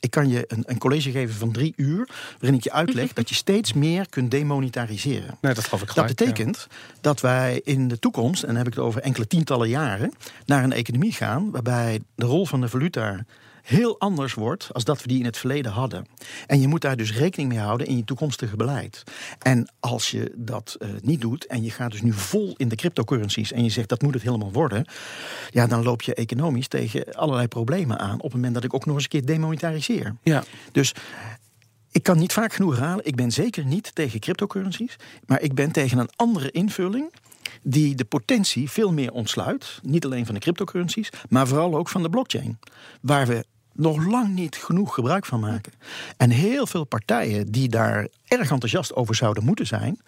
Ik 0.00 0.10
kan 0.10 0.28
je 0.28 0.44
een, 0.46 0.62
een 0.66 0.78
college 0.78 1.10
geven 1.10 1.34
van 1.34 1.52
drie 1.52 1.72
uur. 1.76 2.08
Waarin 2.38 2.58
ik 2.58 2.64
je 2.64 2.72
uitleg 2.72 3.12
dat 3.22 3.28
je 3.28 3.34
steeds 3.34 3.72
meer 3.72 4.08
kunt 4.08 4.30
demonetariseren. 4.30 5.36
Nee, 5.40 5.54
dat 5.94 6.16
betekent 6.16 6.66
dat 7.00 7.20
wij 7.20 7.60
in 7.64 7.88
de 7.88 7.98
toekomst, 7.98 8.42
en 8.42 8.48
dan 8.48 8.56
heb 8.56 8.66
ik 8.66 8.74
het 8.74 8.82
over 8.84 9.00
enkele 9.00 9.26
tientallen 9.26 9.68
jaren, 9.68 9.91
naar 10.46 10.64
een 10.64 10.72
economie 10.72 11.12
gaan 11.12 11.50
waarbij 11.50 12.00
de 12.14 12.26
rol 12.26 12.46
van 12.46 12.60
de 12.60 12.68
valuta 12.68 13.24
heel 13.62 14.00
anders 14.00 14.34
wordt 14.34 14.68
als 14.72 14.84
dat 14.84 15.02
we 15.02 15.08
die 15.08 15.18
in 15.18 15.24
het 15.24 15.36
verleden 15.36 15.72
hadden. 15.72 16.06
En 16.46 16.60
je 16.60 16.68
moet 16.68 16.80
daar 16.80 16.96
dus 16.96 17.16
rekening 17.16 17.48
mee 17.48 17.58
houden 17.58 17.86
in 17.86 17.96
je 17.96 18.04
toekomstige 18.04 18.56
beleid. 18.56 19.02
En 19.38 19.72
als 19.80 20.10
je 20.10 20.32
dat 20.36 20.76
eh, 20.78 20.88
niet 21.02 21.20
doet 21.20 21.46
en 21.46 21.62
je 21.62 21.70
gaat 21.70 21.90
dus 21.90 22.02
nu 22.02 22.12
vol 22.12 22.54
in 22.56 22.68
de 22.68 22.76
cryptocurrencies 22.76 23.52
en 23.52 23.64
je 23.64 23.70
zegt 23.70 23.88
dat 23.88 24.02
moet 24.02 24.14
het 24.14 24.22
helemaal 24.22 24.52
worden, 24.52 24.84
ja, 25.50 25.66
dan 25.66 25.82
loop 25.82 26.02
je 26.02 26.14
economisch 26.14 26.68
tegen 26.68 27.14
allerlei 27.14 27.48
problemen 27.48 27.98
aan 27.98 28.16
op 28.16 28.22
het 28.22 28.32
moment 28.32 28.54
dat 28.54 28.64
ik 28.64 28.74
ook 28.74 28.86
nog 28.86 28.94
eens 28.94 29.04
een 29.04 29.10
keer 29.10 29.26
demonetariseer. 29.26 30.16
Ja. 30.22 30.44
Dus 30.72 30.94
ik 31.90 32.02
kan 32.02 32.18
niet 32.18 32.32
vaak 32.32 32.52
genoeg 32.52 32.76
herhalen. 32.76 33.06
Ik 33.06 33.16
ben 33.16 33.30
zeker 33.30 33.64
niet 33.64 33.94
tegen 33.94 34.20
cryptocurrencies. 34.20 34.96
Maar 35.26 35.40
ik 35.40 35.54
ben 35.54 35.72
tegen 35.72 35.98
een 35.98 36.10
andere 36.16 36.50
invulling. 36.50 37.12
Die 37.62 37.94
de 37.94 38.04
potentie 38.04 38.70
veel 38.70 38.92
meer 38.92 39.12
ontsluit. 39.12 39.80
Niet 39.82 40.04
alleen 40.04 40.26
van 40.26 40.34
de 40.34 40.40
cryptocurrencies. 40.40 41.10
Maar 41.28 41.46
vooral 41.46 41.76
ook 41.76 41.88
van 41.88 42.02
de 42.02 42.10
blockchain. 42.10 42.58
Waar 43.00 43.26
we 43.26 43.44
nog 43.72 44.06
lang 44.06 44.34
niet 44.34 44.56
genoeg 44.56 44.94
gebruik 44.94 45.26
van 45.26 45.40
maken. 45.40 45.72
En 46.16 46.30
heel 46.30 46.66
veel 46.66 46.84
partijen 46.84 47.46
die 47.46 47.68
daar 47.68 48.08
erg 48.24 48.50
enthousiast 48.50 48.94
over 48.94 49.14
zouden 49.14 49.44
moeten 49.44 49.66
zijn. 49.66 50.00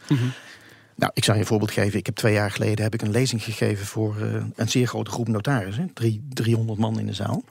Nou, 0.97 1.13
ik 1.15 1.25
zal 1.25 1.35
je 1.35 1.41
een 1.41 1.47
voorbeeld 1.47 1.71
geven. 1.71 1.99
Ik 1.99 2.07
heb 2.07 2.15
twee 2.15 2.33
jaar 2.33 2.51
geleden 2.51 2.85
heb 2.85 2.95
ik 2.95 3.03
een 3.03 3.11
lezing 3.11 3.43
gegeven 3.43 3.87
voor 3.87 4.17
eh, 4.21 4.45
een 4.55 4.69
zeer 4.69 4.87
grote 4.87 5.11
groep 5.11 5.29
notarissen. 5.29 5.91
Drie, 5.95 6.27
300 6.29 6.79
man 6.79 6.99
in 6.99 7.07
de 7.07 7.15
zaal. 7.15 7.45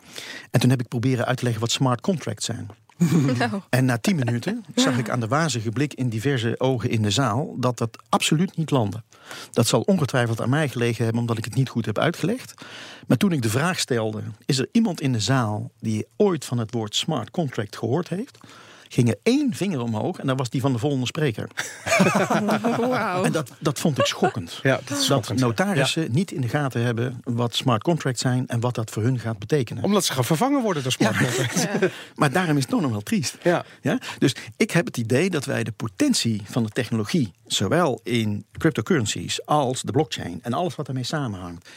En 0.52 0.60
toen 0.60 0.70
heb 0.70 0.80
ik 0.80 0.88
proberen 0.88 1.26
uit 1.26 1.38
te 1.38 1.44
leggen 1.44 1.62
wat 1.62 1.72
smart 1.72 2.02
contracts 2.02 2.46
zijn. 2.46 2.68
Nou, 3.40 3.62
En 3.70 3.86
na 3.86 3.98
tien 3.98 4.16
minuten 4.16 4.66
zag 4.76 4.98
ik 4.98 5.10
aan 5.10 5.20
de 5.20 5.28
wazige 5.28 5.70
blik 5.70 5.94
in 5.94 6.10
diverse 6.10 6.56
ogen 6.58 6.90
in 6.90 7.02
de 7.02 7.10
zaal 7.10 7.56
dat 7.60 7.78
dat 7.78 8.04
absoluut 8.10 8.58
niet 8.58 8.72
landde. 8.72 9.04
Dat 9.52 9.68
zal 9.68 9.82
ongetwijfeld 9.82 10.42
aan 10.42 10.50
mij 10.50 10.70
gelegen 10.70 11.04
hebben 11.04 11.22
omdat 11.22 11.38
ik 11.38 11.46
het 11.46 11.56
niet 11.56 11.70
goed 11.70 11.86
heb 11.86 11.98
uitgelegd. 11.98 12.54
Maar 13.08 13.18
toen 13.18 13.32
ik 13.32 13.42
de 13.42 13.50
vraag 13.50 13.80
stelde: 13.80 14.22
is 14.46 14.60
er 14.60 14.68
iemand 14.72 15.02
in 15.02 15.12
de 15.12 15.20
zaal 15.20 15.72
die 15.80 16.06
ooit 16.18 16.46
van 16.46 16.58
het 16.58 16.72
woord 16.72 16.96
smart 16.96 17.32
contract 17.32 17.78
gehoord 17.78 18.10
heeft? 18.10 18.38
Ging 18.94 19.10
er 19.10 19.18
één 19.24 19.54
vinger 19.54 19.82
omhoog 19.82 20.20
en 20.20 20.28
dat 20.28 20.38
was 20.38 20.50
die 20.50 20.62
van 20.62 20.72
de 20.74 20.80
volgende 20.80 21.06
spreker. 21.06 21.48
wauw. 22.90 23.24
En 23.24 23.32
dat, 23.32 23.52
dat 23.60 23.80
vond 23.80 24.00
ik 24.00 24.06
schokkend. 24.06 24.60
Ja, 24.64 24.80
dat 24.86 24.98
is 24.98 25.08
Dat 25.08 25.28
ja. 25.28 25.34
notarissen 25.34 26.08
niet 26.12 26.32
in 26.32 26.42
de 26.42 26.48
gaten 26.48 26.82
hebben 26.82 27.22
wat 27.24 27.56
smart 27.56 27.84
contracts 27.84 28.22
zijn 28.22 28.48
en 28.48 28.60
wat 28.60 28.76
dat 28.76 28.90
voor 28.90 29.04
hun 29.04 29.20
gaat 29.20 29.40
betekenen. 29.40 29.84
Omdat 29.84 30.06
ze 30.06 30.14
gaan 30.14 30.26
vervangen 30.26 30.62
worden 30.62 30.84
door 30.84 30.92
smart 30.92 31.18
contracts. 31.18 31.66
Maar 32.16 32.32
daarom 32.32 32.58
is 32.58 32.64
het 32.64 32.72
nog 32.72 32.82
nog 32.82 32.92
wel 32.92 33.02
triest. 33.02 33.38
Ja. 33.44 33.66
Ja? 33.82 33.98
Dus 34.18 34.36
ik 34.58 34.72
heb 34.72 34.86
het 34.86 34.98
idee 34.98 35.30
dat 35.30 35.46
wij 35.46 35.64
de 35.64 35.72
potentie 35.72 36.42
van 36.46 36.64
de 36.64 36.70
technologie, 36.70 37.34
zowel 37.46 38.00
in 38.04 38.46
cryptocurrencies 38.58 39.46
als 39.46 39.82
de 39.82 39.92
blockchain 39.92 40.40
en 40.42 40.54
alles 40.54 40.76
wat 40.76 40.88
ermee 40.88 41.04
samenhangt. 41.04 41.70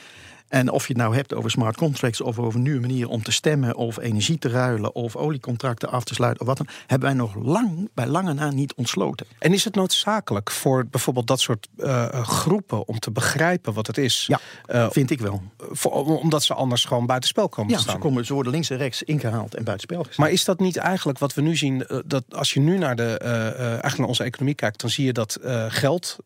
En 0.49 0.71
of 0.71 0.87
je 0.87 0.93
het 0.93 1.03
nou 1.03 1.15
hebt 1.15 1.35
over 1.35 1.51
smart 1.51 1.77
contracts 1.77 2.21
of 2.21 2.39
over 2.39 2.55
een 2.55 2.63
nieuwe 2.63 2.81
manier 2.81 3.09
om 3.09 3.23
te 3.23 3.33
stemmen 3.33 3.75
of 3.77 3.99
energie 3.99 4.39
te 4.39 4.49
ruilen 4.49 4.95
of 4.95 5.17
oliecontracten 5.17 5.91
af 5.91 6.05
te 6.05 6.15
sluiten 6.15 6.41
of 6.41 6.47
wat 6.47 6.57
dan, 6.57 6.67
hebben 6.87 7.09
wij 7.09 7.19
nog 7.19 7.35
lang 7.35 7.89
bij 7.95 8.07
lange 8.07 8.33
na 8.33 8.51
niet 8.51 8.75
ontsloten. 8.75 9.27
En 9.39 9.53
is 9.53 9.65
het 9.65 9.75
noodzakelijk 9.75 10.51
voor 10.51 10.87
bijvoorbeeld 10.91 11.27
dat 11.27 11.41
soort 11.41 11.69
eh, 11.77 12.23
groepen 12.23 12.89
om 12.89 12.99
te 12.99 13.11
begrijpen 13.11 13.73
wat 13.73 13.87
het 13.87 13.99
is? 13.99 14.25
Ja, 14.27 14.41
Eh, 14.67 14.91
vind 14.91 15.11
ik 15.11 15.21
wel. 15.21 15.43
voor, 15.71 15.93
omdat 16.21 16.43
ze 16.43 16.55
anders 16.55 16.85
gewoon 16.85 17.07
buitenspel 17.07 17.49
komen 17.49 17.71
Ja, 17.71 17.77
te 17.77 17.83
ze, 17.83 17.89
staan. 17.89 18.01
komen, 18.01 18.25
ze 18.27 18.35
worden 18.35 18.53
links 18.53 18.71
en 18.71 18.77
rechts 18.77 19.03
ingehaald 19.03 19.55
en 19.55 19.65
buitenspel 19.65 20.03
gezet. 20.03 20.17
Maar 20.19 20.31
is 20.31 20.45
dat 20.45 20.59
niet 20.61 20.77
eigenlijk 20.77 21.19
wat 21.19 21.35
we 21.35 21.41
nu 21.43 21.57
zien? 21.57 21.87
eh, 21.87 21.99
Dat 22.07 22.25
als 22.31 22.53
je 22.53 22.61
nu 22.61 22.79
naar, 22.79 22.97
de, 22.97 23.19
eigenlijk 23.19 23.99
naar 23.99 24.09
onze 24.09 24.25
economie 24.25 24.55
kijkt, 24.55 24.81
dan 24.81 24.91
zie 24.91 25.05
je 25.05 25.13
dat 25.13 25.39
geld 25.69 26.17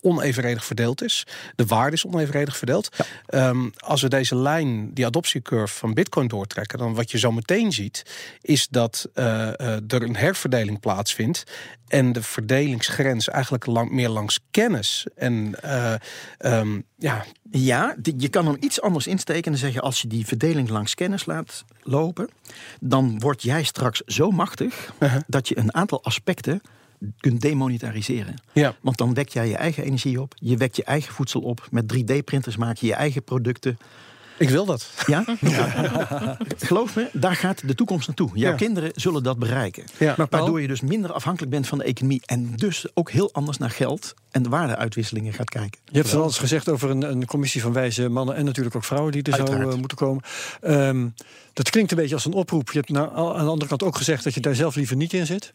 onevenredig 0.00 0.64
verdeeld 0.64 1.02
is. 1.02 1.26
De 1.54 1.66
waarde 1.66 1.96
is 1.96 2.06
onevenredig 2.06 2.56
verdeeld. 2.56 2.88
Ehm, 3.26 3.68
als 3.78 4.02
we 4.02 4.08
deze 4.08 4.36
lijn, 4.36 4.94
die 4.94 5.06
adoptiecurve 5.06 5.74
van 5.74 5.94
Bitcoin 5.94 6.28
doortrekken, 6.28 6.78
dan 6.78 6.94
wat 6.94 7.10
je 7.10 7.18
zo 7.18 7.32
meteen 7.32 7.72
ziet, 7.72 8.02
is 8.40 8.68
dat 8.68 9.08
uh, 9.14 9.46
er 9.70 10.02
een 10.02 10.16
herverdeling 10.16 10.80
plaatsvindt. 10.80 11.44
En 11.88 12.12
de 12.12 12.22
verdelingsgrens 12.22 13.28
eigenlijk 13.28 13.66
lang, 13.66 13.90
meer 13.90 14.08
langs 14.08 14.40
kennis. 14.50 15.06
En 15.16 15.54
uh, 15.64 15.94
um, 16.38 16.84
ja. 16.96 17.24
Ja, 17.50 17.96
je 18.16 18.28
kan 18.28 18.46
hem 18.46 18.56
iets 18.60 18.80
anders 18.80 19.06
insteken 19.06 19.52
en 19.52 19.58
zeggen: 19.58 19.82
als 19.82 20.02
je 20.02 20.08
die 20.08 20.26
verdeling 20.26 20.68
langs 20.68 20.94
kennis 20.94 21.26
laat 21.26 21.64
lopen, 21.82 22.28
dan 22.80 23.18
word 23.18 23.42
jij 23.42 23.62
straks 23.62 24.02
zo 24.06 24.30
machtig 24.30 24.92
uh 24.98 25.12
-huh. 25.12 25.20
dat 25.26 25.48
je 25.48 25.58
een 25.58 25.74
aantal 25.74 26.04
aspecten 26.04 26.62
kunt 27.20 27.40
demonetariseren. 27.40 28.34
Ja. 28.52 28.76
Want 28.80 28.96
dan 28.96 29.14
wek 29.14 29.28
jij 29.28 29.48
je 29.48 29.56
eigen 29.56 29.84
energie 29.84 30.20
op, 30.20 30.34
je 30.38 30.56
wekt 30.56 30.76
je 30.76 30.84
eigen 30.84 31.14
voedsel 31.14 31.40
op. 31.40 31.68
Met 31.70 31.96
3D-printers 31.96 32.56
maak 32.56 32.76
je 32.76 32.86
je 32.86 32.94
eigen 32.94 33.24
producten. 33.24 33.78
Ik 34.40 34.48
wil 34.48 34.64
dat. 34.64 34.90
Ja? 35.06 35.24
ja. 35.40 36.36
Geloof 36.58 36.96
me, 36.96 37.08
daar 37.12 37.36
gaat 37.36 37.68
de 37.68 37.74
toekomst 37.74 38.06
naartoe. 38.06 38.30
Jouw 38.34 38.50
ja. 38.50 38.56
kinderen 38.56 38.90
zullen 38.94 39.22
dat 39.22 39.38
bereiken. 39.38 39.84
Ja. 39.98 40.14
Maar 40.16 40.26
waardoor 40.30 40.60
je 40.60 40.68
dus 40.68 40.80
minder 40.80 41.12
afhankelijk 41.12 41.52
bent 41.52 41.68
van 41.68 41.78
de 41.78 41.84
economie. 41.84 42.22
En 42.24 42.52
dus 42.56 42.86
ook 42.94 43.10
heel 43.10 43.32
anders 43.32 43.58
naar 43.58 43.70
geld 43.70 44.14
en 44.30 44.42
de 44.42 44.48
waardeuitwisselingen 44.48 45.32
gaat 45.32 45.50
kijken. 45.50 45.80
Je 45.84 45.96
hebt 45.96 46.10
het 46.10 46.20
al 46.20 46.24
eens 46.24 46.38
gezegd 46.38 46.68
over 46.68 46.90
een, 46.90 47.02
een, 47.02 47.26
commissie 47.26 47.60
van 47.60 47.72
wijze 47.72 48.08
mannen 48.08 48.34
en 48.34 48.44
natuurlijk 48.44 48.76
ook 48.76 48.84
vrouwen 48.84 49.12
die 49.12 49.22
er 49.22 49.32
Uiteraard. 49.32 49.60
zou 49.60 49.72
uh, 49.72 49.78
moeten 49.78 49.96
komen. 49.96 50.22
Um, 50.62 51.14
dat 51.52 51.70
klinkt 51.70 51.90
een 51.90 51.96
beetje 51.96 52.14
als 52.14 52.24
een 52.24 52.32
oproep. 52.32 52.70
Je 52.70 52.78
hebt 52.78 52.90
nou, 52.90 53.16
aan 53.16 53.44
de 53.44 53.50
andere 53.50 53.68
kant 53.68 53.82
ook 53.82 53.96
gezegd 53.96 54.24
dat 54.24 54.34
je 54.34 54.40
daar 54.40 54.54
zelf 54.54 54.74
liever 54.74 54.96
niet 54.96 55.12
in 55.12 55.26
zit. 55.26 55.52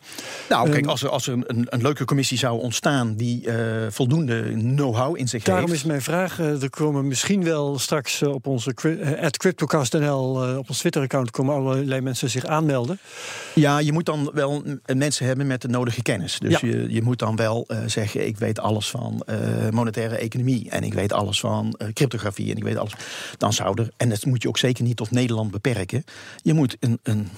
Nou, 0.49 0.69
kijk, 0.69 0.83
um, 0.83 0.89
als 0.89 1.03
er, 1.03 1.09
als 1.09 1.27
er 1.27 1.33
een, 1.33 1.67
een, 1.69 1.81
leuke 1.81 2.05
commissie 2.05 2.37
zou 2.37 2.61
ontstaan 2.61 3.15
die 3.15 3.47
uh, 3.47 3.55
voldoende 3.89 4.53
know-how 4.57 5.17
in 5.17 5.27
zich 5.27 5.43
daarom 5.43 5.69
heeft. 5.69 5.71
Daarom 5.71 5.71
is 5.71 5.83
mijn 5.83 6.01
vraag: 6.01 6.39
uh, 6.39 6.63
er 6.63 6.69
komen 6.69 7.07
misschien 7.07 7.43
wel 7.43 7.79
straks 7.79 8.21
uh, 8.21 8.33
op 8.33 8.47
onze 8.47 8.73
CryptoCast.nl 9.37 10.57
op 10.57 10.69
ons 10.69 10.79
Twitter-account 10.79 11.31
komen 11.31 11.55
allerlei 11.55 12.01
mensen 12.01 12.29
zich 12.29 12.45
aanmelden. 12.45 12.99
Ja, 13.53 13.79
je 13.79 13.91
moet 13.91 14.05
dan 14.05 14.31
wel 14.33 14.63
mensen 14.95 15.25
hebben 15.25 15.47
met 15.47 15.61
de 15.61 15.67
nodige 15.67 16.01
kennis. 16.01 16.39
Dus 16.39 16.59
ja. 16.59 16.67
je, 16.67 16.93
je 16.93 17.01
moet 17.01 17.19
dan 17.19 17.35
wel 17.35 17.67
zeggen: 17.85 18.27
ik 18.27 18.37
weet 18.37 18.59
alles 18.59 18.89
van 18.89 19.23
monetaire 19.71 20.15
economie 20.15 20.69
en 20.69 20.83
ik 20.83 20.93
weet 20.93 21.13
alles 21.13 21.39
van 21.39 21.79
cryptografie 21.93 22.51
en 22.51 22.57
ik 22.57 22.63
weet 22.63 22.77
alles. 22.77 22.93
Dan 23.37 23.53
zou 23.53 23.81
er, 23.81 23.89
en 23.97 24.09
dat 24.09 24.25
moet 24.25 24.41
je 24.41 24.47
ook 24.47 24.57
zeker 24.57 24.83
niet 24.83 24.97
tot 24.97 25.11
Nederland 25.11 25.51
beperken. 25.51 26.03
Je 26.41 26.53
moet 26.53 26.77
een, 26.79 26.99
een 27.03 27.29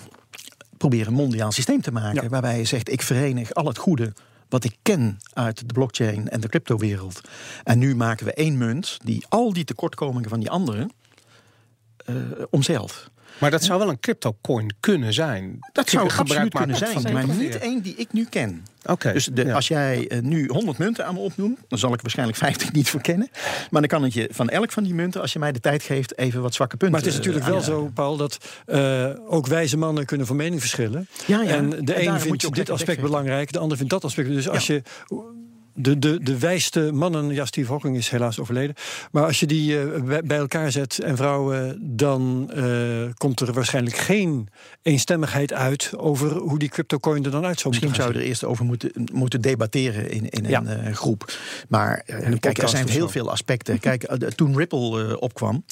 proberen 0.77 1.07
een 1.07 1.13
mondiaal 1.13 1.51
systeem 1.51 1.81
te 1.81 1.91
maken. 1.91 2.23
Ja. 2.23 2.29
Waarbij 2.29 2.57
je 2.57 2.65
zegt: 2.65 2.91
ik 2.91 3.01
verenig 3.01 3.53
al 3.53 3.65
het 3.65 3.77
goede 3.77 4.13
wat 4.49 4.63
ik 4.63 4.75
ken 4.81 5.17
uit 5.33 5.67
de 5.67 5.73
blockchain 5.73 6.29
en 6.29 6.39
de 6.39 6.49
cryptowereld. 6.49 7.21
En 7.63 7.79
nu 7.79 7.95
maken 7.95 8.25
we 8.25 8.33
één 8.33 8.57
munt 8.57 8.97
die 9.03 9.25
al 9.29 9.53
die 9.53 9.63
tekortkomingen 9.63 10.29
van 10.29 10.39
die 10.39 10.49
anderen 10.49 10.91
omzeilt. 12.49 13.09
Maar 13.37 13.51
dat 13.51 13.63
zou 13.63 13.79
wel 13.79 13.89
een 13.89 13.99
crypto-coin 13.99 14.73
kunnen 14.79 15.13
zijn. 15.13 15.59
Dat 15.71 15.89
zou 15.89 16.09
absoluut 16.17 16.53
kunnen 16.53 16.75
zijn, 16.75 17.13
maar 17.13 17.27
niet 17.27 17.57
één 17.57 17.81
die 17.81 17.95
ik 17.95 18.13
nu 18.13 18.25
ken. 18.29 18.65
Okay, 18.85 19.13
dus 19.13 19.25
de, 19.25 19.45
ja. 19.45 19.53
als 19.53 19.67
jij 19.67 20.11
uh, 20.11 20.21
nu 20.21 20.47
100 20.47 20.77
munten 20.77 21.05
aan 21.05 21.13
me 21.13 21.19
opnoemt, 21.19 21.59
dan 21.67 21.79
zal 21.79 21.93
ik 21.93 22.01
waarschijnlijk 22.01 22.37
50 22.37 22.71
niet 22.71 22.89
verkennen. 22.89 23.29
Maar 23.69 23.81
dan 23.81 23.89
kan 23.89 24.05
ik 24.05 24.13
je 24.13 24.27
van 24.31 24.49
elk 24.49 24.71
van 24.71 24.83
die 24.83 24.93
munten, 24.93 25.21
als 25.21 25.33
je 25.33 25.39
mij 25.39 25.51
de 25.51 25.59
tijd 25.59 25.83
geeft, 25.83 26.17
even 26.17 26.41
wat 26.41 26.53
zwakke 26.53 26.77
punten. 26.77 26.97
Maar 26.97 27.05
het 27.07 27.15
is 27.15 27.25
natuurlijk 27.25 27.45
wel 27.45 27.61
zo, 27.61 27.91
Paul, 27.93 28.17
dat 28.17 28.37
uh, 28.67 29.09
ook 29.27 29.47
wijze 29.47 29.77
mannen 29.77 30.05
kunnen 30.05 30.27
van 30.27 30.35
mening 30.35 30.59
verschillen. 30.59 31.07
Ja, 31.25 31.41
ja. 31.41 31.49
En 31.49 31.69
de 31.69 32.07
een 32.07 32.19
vindt 32.19 32.55
dit 32.55 32.69
aspect 32.69 33.01
belangrijk, 33.01 33.51
de 33.51 33.59
ander 33.59 33.77
vindt 33.77 33.91
dat 33.91 34.03
aspect. 34.03 34.27
Dus 34.27 34.49
als 34.49 34.67
je 34.67 34.81
de, 35.79 35.99
de, 35.99 36.23
de 36.23 36.39
wijste 36.39 36.91
mannen, 36.93 37.33
ja, 37.33 37.45
Steve 37.45 37.71
Hawking 37.71 37.97
is 37.97 38.09
helaas 38.09 38.39
overleden. 38.39 38.75
Maar 39.11 39.23
als 39.23 39.39
je 39.39 39.45
die 39.45 39.85
uh, 39.85 40.17
bij 40.23 40.37
elkaar 40.37 40.71
zet 40.71 40.99
en 40.99 41.17
vrouwen, 41.17 41.77
dan 41.95 42.51
uh, 42.55 42.63
komt 43.13 43.39
er 43.39 43.53
waarschijnlijk 43.53 43.95
geen 43.95 44.49
eenstemmigheid 44.81 45.53
uit 45.53 45.91
over 45.97 46.37
hoe 46.37 46.59
die 46.59 46.69
cryptocoin 46.69 47.25
er 47.25 47.31
dan 47.31 47.45
uit 47.45 47.59
zou 47.59 47.69
Misschien 47.69 47.95
zou 47.95 48.13
je 48.13 48.19
er 48.19 48.25
eerst 48.25 48.43
over 48.43 48.65
moeten, 48.65 48.91
moeten 49.13 49.41
debatteren 49.41 50.09
in, 50.11 50.29
in 50.29 50.49
ja. 50.49 50.63
een 50.65 50.87
uh, 50.87 50.93
groep. 50.93 51.33
Maar 51.67 52.03
kijk, 52.39 52.57
er 52.57 52.69
zijn 52.69 52.89
heel 52.89 53.09
veel 53.09 53.29
aspecten. 53.29 53.79
Kijk, 53.87 54.03
toen 54.35 54.57
Ripple 54.57 55.19
opkwam, 55.19 55.65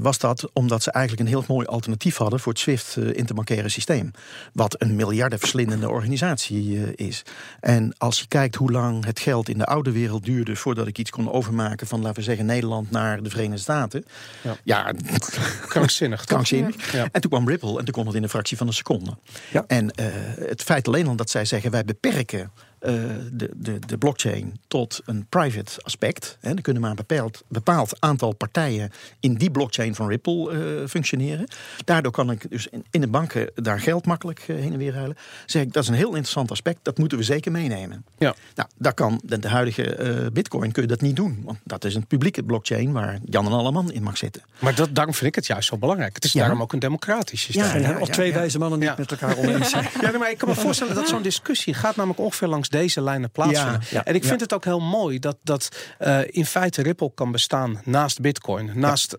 was 0.00 0.18
dat 0.18 0.50
omdat 0.52 0.82
ze 0.82 0.90
eigenlijk 0.90 1.28
een 1.28 1.34
heel 1.34 1.44
mooi 1.48 1.66
alternatief 1.66 2.16
hadden 2.16 2.40
voor 2.40 2.52
het 2.52 2.60
SWIFT 2.60 2.96
interbankaire 2.96 3.68
systeem. 3.68 4.10
Wat 4.52 4.82
een 4.82 4.96
miljardenverslindende 4.96 5.88
organisatie 5.88 6.94
is. 6.94 7.22
En 7.60 7.94
als 7.98 8.18
je 8.18 8.26
kijkt 8.28 8.54
hoe 8.54 8.70
lang 8.70 9.04
het 9.04 9.20
geld 9.20 9.43
in 9.48 9.58
de 9.58 9.66
oude 9.66 9.92
wereld 9.92 10.24
duurde 10.24 10.56
voordat 10.56 10.86
ik 10.86 10.98
iets 10.98 11.10
kon 11.10 11.32
overmaken 11.32 11.86
van, 11.86 12.00
laten 12.00 12.16
we 12.16 12.22
zeggen, 12.22 12.46
Nederland 12.46 12.90
naar 12.90 13.22
de 13.22 13.30
Verenigde 13.30 13.60
Staten. 13.60 14.04
Ja, 14.42 14.56
ja 14.64 14.92
krankzinnig. 15.68 16.24
krankzinnig. 16.24 16.92
Ja. 16.92 17.08
En 17.12 17.20
toen 17.20 17.30
kwam 17.30 17.48
Ripple 17.48 17.78
en 17.78 17.84
toen 17.84 17.94
kon 17.94 18.06
het 18.06 18.14
in 18.14 18.22
een 18.22 18.28
fractie 18.28 18.56
van 18.56 18.66
een 18.66 18.72
seconde. 18.72 19.16
Ja. 19.50 19.64
En 19.66 19.84
uh, 19.84 20.06
het 20.48 20.62
feit 20.62 20.86
alleen 20.86 21.06
al 21.06 21.16
dat 21.16 21.30
zij 21.30 21.44
zeggen 21.44 21.70
wij 21.70 21.84
beperken 21.84 22.50
de, 22.84 23.50
de, 23.54 23.78
de 23.86 23.98
blockchain 23.98 24.60
tot 24.68 25.00
een 25.04 25.26
private 25.28 25.82
aspect. 25.82 26.38
Hè, 26.40 26.54
er 26.54 26.62
kunnen 26.62 26.82
maar 26.82 26.90
een 26.90 26.96
bepaald, 26.96 27.42
bepaald 27.48 28.00
aantal 28.00 28.34
partijen 28.34 28.90
in 29.20 29.34
die 29.34 29.50
blockchain 29.50 29.94
van 29.94 30.08
Ripple 30.08 30.52
uh, 30.52 30.88
functioneren. 30.88 31.46
Daardoor 31.84 32.12
kan 32.12 32.30
ik 32.30 32.50
dus 32.50 32.66
in, 32.66 32.84
in 32.90 33.00
de 33.00 33.06
banken 33.06 33.50
daar 33.54 33.80
geld 33.80 34.06
makkelijk 34.06 34.44
uh, 34.48 34.60
heen 34.60 34.72
en 34.72 34.78
weer 34.78 34.92
ruilen. 34.92 35.16
Zeg 35.46 35.62
ik, 35.62 35.72
dat 35.72 35.82
is 35.82 35.88
een 35.88 35.94
heel 35.94 36.08
interessant 36.08 36.50
aspect. 36.50 36.78
Dat 36.82 36.98
moeten 36.98 37.18
we 37.18 37.24
zeker 37.24 37.52
meenemen. 37.52 38.04
Ja. 38.18 38.34
Nou, 38.54 38.68
daar 38.76 38.94
kan 38.94 39.20
de, 39.24 39.38
de 39.38 39.48
huidige 39.48 40.30
bitcoin 40.32 40.72
kun 40.72 40.82
je 40.82 40.88
dat 40.88 41.00
niet 41.00 41.16
doen. 41.16 41.42
Want 41.44 41.58
dat 41.64 41.84
is 41.84 41.94
een 41.94 42.06
publieke 42.06 42.42
blockchain 42.42 42.92
waar 42.92 43.18
Jan 43.24 43.46
en 43.46 43.52
Alleman 43.52 43.92
in 43.92 44.02
mag 44.02 44.16
zitten. 44.16 44.42
Maar 44.58 44.74
dat, 44.74 44.94
daarom 44.94 45.14
vind 45.14 45.26
ik 45.26 45.34
het 45.34 45.46
juist 45.46 45.68
zo 45.68 45.76
belangrijk. 45.76 46.14
Het 46.14 46.24
is 46.24 46.32
ja. 46.32 46.40
daarom 46.40 46.62
ook 46.62 46.72
een 46.72 46.78
democratisch 46.78 47.42
systeem. 47.42 47.80
Ja, 47.80 47.88
ja, 47.88 47.98
of 47.98 48.08
twee 48.08 48.32
wijze 48.32 48.58
mannen 48.58 48.78
niet 48.78 48.96
met 48.96 49.10
elkaar 49.10 49.36
oneens 49.36 49.70
zijn. 49.70 49.88
Ja, 50.00 50.18
maar 50.18 50.30
ik 50.30 50.38
kan 50.38 50.48
me 50.48 50.54
voorstellen 50.54 50.94
dat 50.94 51.08
zo'n 51.08 51.22
discussie 51.22 51.74
gaat 51.74 51.96
namelijk 51.96 52.20
ongeveer 52.20 52.48
langs 52.48 52.68
deze 52.74 53.00
lijnen 53.00 53.30
plaatsvinden. 53.30 53.80
Ja, 53.80 53.86
ja, 53.90 54.04
en 54.04 54.14
ik 54.14 54.24
vind 54.24 54.40
het 54.40 54.52
ook 54.52 54.64
heel 54.64 54.80
mooi 54.80 55.18
dat, 55.18 55.36
dat 55.42 55.68
uh, 56.00 56.18
in 56.26 56.46
feite 56.46 56.82
Ripple 56.82 57.12
kan 57.14 57.32
bestaan 57.32 57.80
naast 57.84 58.20
Bitcoin. 58.20 58.70
Naast 58.74 59.14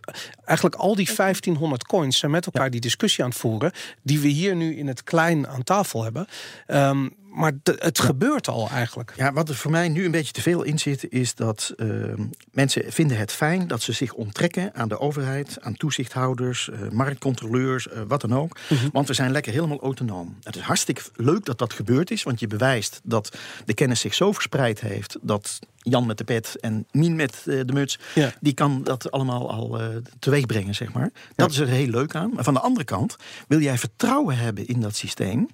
eigenlijk 0.45 0.75
al 0.75 0.95
die 0.95 1.09
1500 1.15 1.85
coins 1.85 2.17
zijn 2.17 2.31
met 2.31 2.45
elkaar 2.45 2.69
die 2.69 2.81
discussie 2.81 3.23
aan 3.23 3.29
het 3.29 3.39
voeren. 3.39 3.71
Die 4.01 4.19
we 4.19 4.27
hier 4.27 4.55
nu 4.55 4.77
in 4.77 4.87
het 4.87 5.03
klein 5.03 5.47
aan 5.47 5.63
tafel 5.63 6.03
hebben. 6.03 6.27
Um, 6.67 7.15
maar 7.35 7.51
de, 7.63 7.75
het 7.79 7.99
gebeurt 7.99 8.47
al 8.47 8.69
eigenlijk. 8.69 9.13
Ja, 9.15 9.33
wat 9.33 9.49
er 9.49 9.55
voor 9.55 9.71
mij 9.71 9.89
nu 9.89 10.05
een 10.05 10.11
beetje 10.11 10.31
te 10.31 10.41
veel 10.41 10.63
in 10.63 10.79
zit, 10.79 11.11
is 11.11 11.35
dat 11.35 11.73
uh, 11.77 12.13
mensen 12.51 12.91
vinden 12.91 13.17
het 13.17 13.31
fijn 13.31 13.67
dat 13.67 13.81
ze 13.81 13.91
zich 13.91 14.13
onttrekken 14.13 14.73
aan 14.73 14.87
de 14.87 14.99
overheid, 14.99 15.57
aan 15.61 15.75
toezichthouders, 15.75 16.69
uh, 16.73 16.89
marktcontroleurs, 16.89 17.87
uh, 17.87 18.01
wat 18.07 18.21
dan 18.21 18.35
ook. 18.35 18.57
Mhm. 18.69 18.87
Want 18.91 19.07
we 19.07 19.13
zijn 19.13 19.31
lekker 19.31 19.51
helemaal 19.51 19.79
autonoom. 19.79 20.37
Het 20.43 20.55
is 20.55 20.61
hartstikke 20.61 21.01
leuk 21.15 21.45
dat 21.45 21.57
dat 21.57 21.73
gebeurd 21.73 22.11
is, 22.11 22.23
want 22.23 22.39
je 22.39 22.47
bewijst 22.47 23.01
dat 23.03 23.37
de 23.65 23.73
kennis 23.73 23.99
zich 23.99 24.13
zo 24.13 24.31
verspreid 24.31 24.81
heeft 24.81 25.17
dat 25.21 25.59
Jan 25.77 26.05
met 26.05 26.17
de 26.17 26.23
pet 26.23 26.55
en 26.59 26.87
Mien 26.91 27.15
met 27.15 27.43
uh, 27.45 27.61
de 27.65 27.73
muts, 27.73 27.99
ja. 28.15 28.33
die 28.41 28.53
kan 28.53 28.83
dat 28.83 29.11
allemaal 29.11 29.51
al 29.51 29.81
uh, 29.81 29.87
teweeg 30.19 30.45
brengen, 30.45 30.75
zeg 30.75 30.93
maar. 30.93 31.11
Dat 31.35 31.55
ja. 31.55 31.61
is 31.63 31.69
er 31.69 31.75
heel 31.75 31.87
leuk 31.87 32.15
aan. 32.15 32.31
Maar 32.33 32.43
van 32.43 32.53
de 32.53 32.59
andere 32.59 32.85
kant, 32.85 33.15
wil 33.47 33.59
jij 33.59 33.77
vertrouwen 33.77 34.37
hebben 34.37 34.67
in 34.67 34.79
dat 34.79 34.95
systeem, 34.95 35.47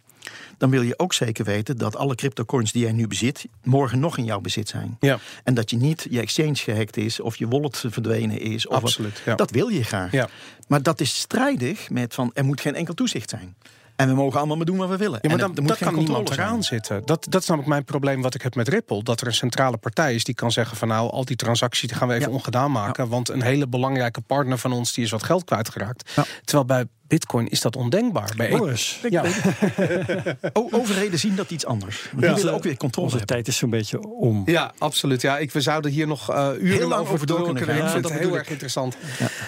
dan 0.58 0.70
wil 0.70 0.82
je 0.82 1.00
ook 1.00 1.14
zeker 1.14 1.46
weten 1.46 1.78
dat 1.78 1.96
alle 1.96 2.16
cryptocoins 2.16 2.72
die 2.72 2.82
jij 2.82 2.92
nu 2.92 3.08
bezit, 3.08 3.46
morgen 3.64 4.00
nog 4.00 4.18
in 4.18 4.26
jouw 4.26 4.40
bezit 4.40 4.70
zijn. 4.70 4.98
Ja. 5.00 5.20
En 5.44 5.54
dat 5.54 5.70
je 5.70 5.78
niet 5.78 6.08
je 6.10 6.20
exchange 6.20 6.56
gehackt 6.56 6.98
is 6.98 7.20
of 7.20 7.36
je 7.36 7.48
wallet 7.48 7.84
verdwenen 7.88 8.42
is. 8.42 8.68
Of 8.68 8.76
Absoluut. 8.76 9.22
Ja. 9.26 9.36
Dat 9.36 9.52
wil 9.52 9.68
je 9.68 9.84
graag. 9.84 10.12
Ja. 10.12 10.30
Maar 10.68 10.84
dat 10.84 11.00
is 11.02 11.20
strijdig 11.20 11.90
met 11.90 12.14
van 12.14 12.32
er 12.34 12.46
moet 12.46 12.62
geen 12.62 12.76
enkel 12.76 12.94
toezicht 12.94 13.30
zijn. 13.30 13.56
En 13.96 14.08
we 14.08 14.14
mogen 14.14 14.38
allemaal 14.38 14.58
maar 14.58 14.66
doen 14.66 14.78
wat 14.78 14.90
we 14.90 14.98
willen. 14.98 15.20
Ja, 15.22 15.30
maar 15.30 15.40
en 15.40 15.46
dan, 15.46 15.56
er 15.56 15.62
moet 15.62 15.70
dat 15.70 15.78
kan 15.78 15.96
niemand 15.96 16.30
eraan 16.30 16.64
zitten. 16.64 17.02
Dat, 17.06 17.26
dat 17.30 17.42
is 17.42 17.48
namelijk 17.48 17.72
mijn 17.74 17.84
probleem 17.86 18.22
wat 18.22 18.36
ik 18.36 18.42
heb 18.42 18.56
met 18.56 18.68
Ripple. 18.68 19.04
Dat 19.04 19.22
er 19.22 19.28
een 19.28 19.34
centrale 19.34 19.78
partij 19.78 20.16
is 20.16 20.24
die 20.24 20.36
kan 20.36 20.52
zeggen 20.52 20.78
van 20.78 20.88
nou, 20.88 21.12
al 21.12 21.26
die 21.26 21.36
transacties 21.36 21.92
gaan 21.92 22.08
we 22.08 22.14
even 22.14 22.30
Ja. 22.30 22.34
ongedaan 22.36 22.72
maken. 22.72 23.08
Want 23.08 23.30
een 23.30 23.42
hele 23.42 23.68
belangrijke 23.68 24.22
partner 24.22 24.58
van 24.58 24.72
ons 24.72 24.94
die 24.94 25.04
is 25.04 25.12
wat 25.12 25.24
geld 25.24 25.44
kwijtgeraakt. 25.44 26.14
Terwijl 26.44 26.66
bij 26.66 26.86
Bitcoin 27.12 27.48
is 27.48 27.62
dat 27.62 27.76
ondenkbaar. 27.76 28.34
Bij 28.38 28.50
Boris, 28.50 29.00
ja. 29.10 29.24
O- 30.54 30.68
overheden 30.72 31.20
zien 31.20 31.36
dat 31.36 31.52
iets 31.52 31.66
anders. 31.66 32.10
Want 32.12 32.26
Die 32.26 32.34
willen 32.34 32.54
ook 32.54 32.64
weer 32.64 32.78
controle 32.78 33.06
onze 33.08 33.18
hebben. 33.18 33.36
tijd 33.36 33.48
is 33.48 33.58
zo'n 33.58 33.70
beetje 33.70 34.08
om. 34.08 34.42
Ja, 34.46 34.72
absoluut. 34.78 35.22
Ja, 35.22 35.38
ik, 35.38 35.52
we 35.52 35.62
zouden 35.62 35.92
hier 35.92 36.08
nog 36.08 36.30
uh, 36.32 36.50
uren 36.60 36.78
Heel 36.78 36.88
lang 36.88 37.08
over 37.08 37.28
door 37.28 37.44
kunnen. 37.54 37.76
Ik 37.76 37.82
Ja, 37.82 37.90
vind 37.90 38.04
dat 38.04 38.12
het 38.12 38.22
heel 38.22 38.38
erg 38.38 38.50
interessant. 38.50 38.98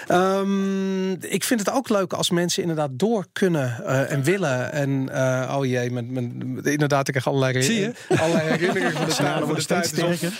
Ehm, 0.06 1.10
ik 1.12 1.44
vind 1.44 1.60
het 1.60 1.70
ook 1.70 1.88
leuk 1.88 2.12
als 2.12 2.30
mensen 2.30 2.62
inderdaad 2.62 2.90
door 2.92 3.26
kunnen 3.32 3.76
uh, 3.82 4.12
en 4.12 4.22
willen. 4.22 4.72
En 4.72 5.08
uh, 5.12 5.54
oh 5.58 5.64
jee, 5.64 5.90
met, 5.90 6.10
met, 6.10 6.24
inderdaad, 6.66 7.08
ik 7.08 7.14
krijg 7.14 7.26
allerlei, 7.26 7.62
Zie 7.62 7.80
je? 7.80 7.92
allerlei 8.08 8.48
herinneringen 8.48 8.92
van 8.92 9.06
de 9.06 9.14
tijd. 9.66 9.88
Van 9.88 10.10
de 10.10 10.18
tijd. 10.18 10.32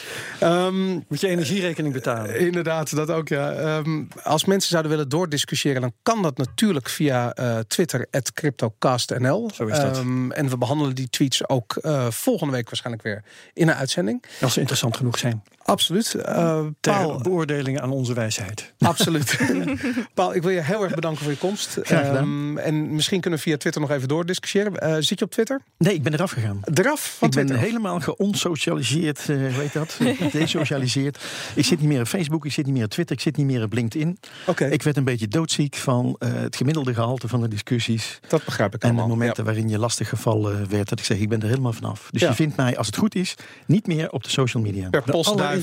Um, 0.42 1.04
Moet 1.08 1.20
je 1.20 1.28
energierekening 1.28 1.94
betalen? 1.94 2.38
Inderdaad, 2.38 2.96
dat 2.96 3.10
ook 3.10 3.28
ja. 3.28 3.76
Um, 3.76 4.08
als 4.22 4.44
mensen 4.44 4.70
zouden 4.70 4.90
willen 4.90 5.08
doordiscussiëren, 5.08 5.80
dan 5.80 5.92
kan 6.02 6.22
dat 6.22 6.36
natuurlijk 6.38 6.88
via 6.88 7.13
uh, 7.14 7.58
Twitter, 7.58 8.06
CryptoCastNL. 8.34 9.50
Zo 9.54 9.66
is 9.66 9.78
dat. 9.78 9.98
Um, 9.98 10.32
en 10.32 10.48
we 10.48 10.58
behandelen 10.58 10.94
die 10.94 11.08
tweets 11.08 11.48
ook 11.48 11.78
uh, 11.82 12.10
volgende 12.10 12.52
week 12.52 12.66
waarschijnlijk 12.66 13.04
weer 13.04 13.22
in 13.52 13.68
een 13.68 13.74
uitzending. 13.74 14.24
Als 14.40 14.52
ze 14.52 14.60
interessant 14.60 14.96
genoeg 14.96 15.18
zijn. 15.18 15.42
Absoluut. 15.64 16.14
Uh, 16.18 16.60
Paul, 16.80 17.18
beoordelingen 17.22 17.82
aan 17.82 17.90
onze 17.90 18.14
wijsheid. 18.14 18.72
Absoluut. 18.78 19.38
Paul, 20.14 20.34
ik 20.34 20.42
wil 20.42 20.50
je 20.50 20.60
heel 20.62 20.82
erg 20.82 20.94
bedanken 20.94 21.22
voor 21.22 21.32
je 21.32 21.38
komst. 21.38 21.76
Um, 21.90 22.58
en 22.58 22.94
misschien 22.94 23.20
kunnen 23.20 23.38
we 23.38 23.44
via 23.44 23.56
Twitter 23.56 23.80
nog 23.80 23.90
even 23.90 24.08
doordiscussiëren. 24.08 24.72
Uh, 24.82 24.96
zit 24.98 25.18
je 25.18 25.24
op 25.24 25.30
Twitter? 25.30 25.60
Nee, 25.78 25.94
ik 25.94 26.02
ben 26.02 26.12
eraf 26.12 26.30
gegaan. 26.30 26.60
Eraf? 26.74 27.18
ik 27.20 27.30
ben 27.30 27.56
helemaal 27.56 28.00
geonsocialiseerd, 28.00 29.28
uh, 29.28 29.56
weet 29.56 29.72
dat? 29.72 29.98
Desocialiseerd. 30.32 31.18
Ik 31.54 31.64
zit 31.64 31.80
niet 31.80 31.88
meer 31.88 32.00
op 32.00 32.06
Facebook, 32.06 32.44
ik 32.44 32.52
zit 32.52 32.64
niet 32.66 32.74
meer 32.74 32.84
op 32.84 32.90
Twitter, 32.90 33.16
ik 33.16 33.22
zit 33.22 33.36
niet 33.36 33.46
meer 33.46 33.62
op 33.62 33.72
LinkedIn. 33.72 34.18
Oké. 34.46 34.64
Ik 34.66 34.82
werd 34.82 34.96
een 34.96 35.04
beetje 35.04 35.28
doodziek 35.28 35.74
van 35.76 36.16
het 36.24 36.56
gemiddelde 36.56 36.94
gehalte 36.94 37.28
van 37.28 37.40
de 37.40 37.48
discussies. 37.48 38.20
Dat 38.28 38.44
begrijp 38.44 38.74
ik 38.74 38.82
En 38.82 38.88
allemaal. 38.88 39.06
de 39.08 39.14
momenten 39.14 39.44
waarin 39.44 39.68
je 39.68 39.78
lastig 39.78 40.08
gevallen 40.08 40.68
werd, 40.70 40.88
dat 40.88 40.98
ik 40.98 41.04
zeg, 41.04 41.18
ik 41.18 41.28
ben 41.28 41.40
er 41.42 41.48
helemaal 41.48 41.72
vanaf. 41.72 42.08
Dus 42.10 42.20
Ja. 42.20 42.28
je 42.28 42.34
vindt 42.34 42.56
mij, 42.56 42.76
als 42.78 42.86
het 42.86 42.96
goed 42.96 43.14
is, 43.14 43.34
niet 43.66 43.86
meer 43.86 44.10
op 44.10 44.22
de 44.24 44.30
social 44.30 44.62
media. 44.62 44.88
Per 44.90 45.02
postduif 45.02 45.53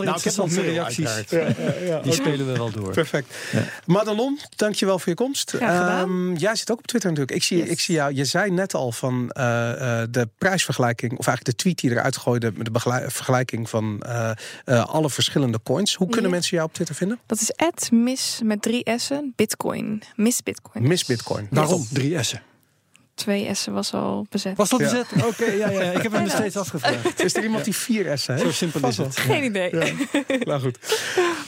Nou, 0.00 0.16
ik 0.18 0.24
heb 0.24 0.34
nog 0.36 0.52
reacties, 0.54 1.10
die 2.02 2.12
spelen 2.12 2.46
we 2.46 2.52
wel 2.52 2.70
door. 2.70 2.92
Perfect. 2.92 3.34
Ja. 3.52 3.64
Madelon, 3.86 4.38
dankjewel 4.56 4.98
voor 4.98 5.08
je 5.08 5.14
komst. 5.14 5.54
Ehm, 5.54 6.34
jij 6.34 6.56
zit 6.56 6.70
ook 6.70 6.78
op 6.78 6.86
Twitter 6.86 7.10
natuurlijk. 7.10 7.36
Ik 7.36 7.42
zie, 7.44 7.58
Yes. 7.58 7.68
ik 7.68 7.80
zie 7.80 7.94
jou, 7.94 8.14
je 8.14 8.24
zei 8.24 8.50
net 8.50 8.74
al 8.74 8.92
van 8.92 9.30
eh, 9.30 10.02
eh, 10.02 10.08
de 10.10 10.28
prijsvergelijking, 10.38 11.10
of 11.18 11.26
eigenlijk 11.26 11.56
de 11.56 11.62
tweet 11.62 11.78
die 11.80 11.90
je 11.90 11.96
eruit 11.96 12.16
gooide 12.16 12.52
met 12.56 12.74
de 12.74 12.80
vergelijking 13.10 13.68
van 13.70 14.00
eh, 14.02 14.30
eh, 14.64 14.84
alle 14.86 15.10
verschillende 15.10 15.60
coins. 15.62 15.94
Hoe 15.94 16.06
kunnen 16.08 16.26
Ja. 16.30 16.36
mensen 16.36 16.56
jou 16.56 16.68
op 16.68 16.74
Twitter 16.74 16.94
vinden? 16.94 17.18
Dat 17.26 17.40
is 17.40 17.90
mis 17.90 18.40
met 18.44 18.62
drie 18.62 18.90
S'en, 18.96 19.32
bitcoin. 19.36 20.02
Miss 20.16 20.42
bitcoin. 20.42 20.88
Miss 20.88 21.04
Bitcoin. 21.04 21.46
Waarom? 21.50 21.86
Drie 21.92 22.22
S'en. 22.22 22.40
Twee 23.20 23.54
S'en 23.54 23.72
was 23.72 23.92
al 23.94 24.26
bezet. 24.30 24.56
Was 24.56 24.68
dat 24.68 24.80
Ja. 24.80 24.86
bezet? 24.90 25.06
Oké, 25.30 25.44
ja, 25.44 25.70
ja. 25.70 25.80
Ik 25.80 26.02
heb 26.02 26.12
hem 26.12 26.24
er 26.24 26.30
steeds 26.30 26.56
afgevraagd. 26.56 27.22
Is 27.24 27.34
er 27.34 27.42
iemand 27.42 27.64
die 27.64 27.74
vier 27.74 28.18
S'en 28.18 28.34
heeft? 28.34 28.46
Zo 28.46 28.52
simpel 28.52 28.88
is 28.88 28.96
het. 28.96 29.16
Geen 29.18 29.44
idee. 29.44 29.70
Nou 30.44 30.60
goed. 30.60 30.78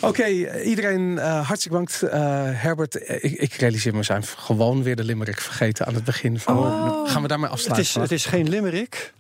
Oké, 0.00 0.26
iedereen 0.62 1.18
eh, 1.18 1.46
hartstikke 1.46 1.68
bedankt. 1.78 2.02
Eh, 2.02 2.20
Herbert, 2.62 2.96
eh, 3.04 3.24
ik, 3.24 3.38
ik 3.38 3.52
realiseer 3.52 3.92
me, 3.92 3.98
we 3.98 4.04
zijn 4.04 4.24
gewoon 4.24 4.82
weer 4.82 4.96
de 4.96 5.04
limerick 5.04 5.40
vergeten 5.40 5.86
aan 5.86 5.94
het 5.94 6.04
begin. 6.04 6.38
Van, 6.38 6.58
Oh. 6.58 7.10
Gaan 7.10 7.22
we 7.22 7.28
daarmee 7.28 7.50
Het 7.50 7.54
afsluiten? 7.58 7.84
is, 7.88 7.94
het 7.94 8.12
is 8.12 8.24
geen 8.24 8.48
limerick, 8.48 9.12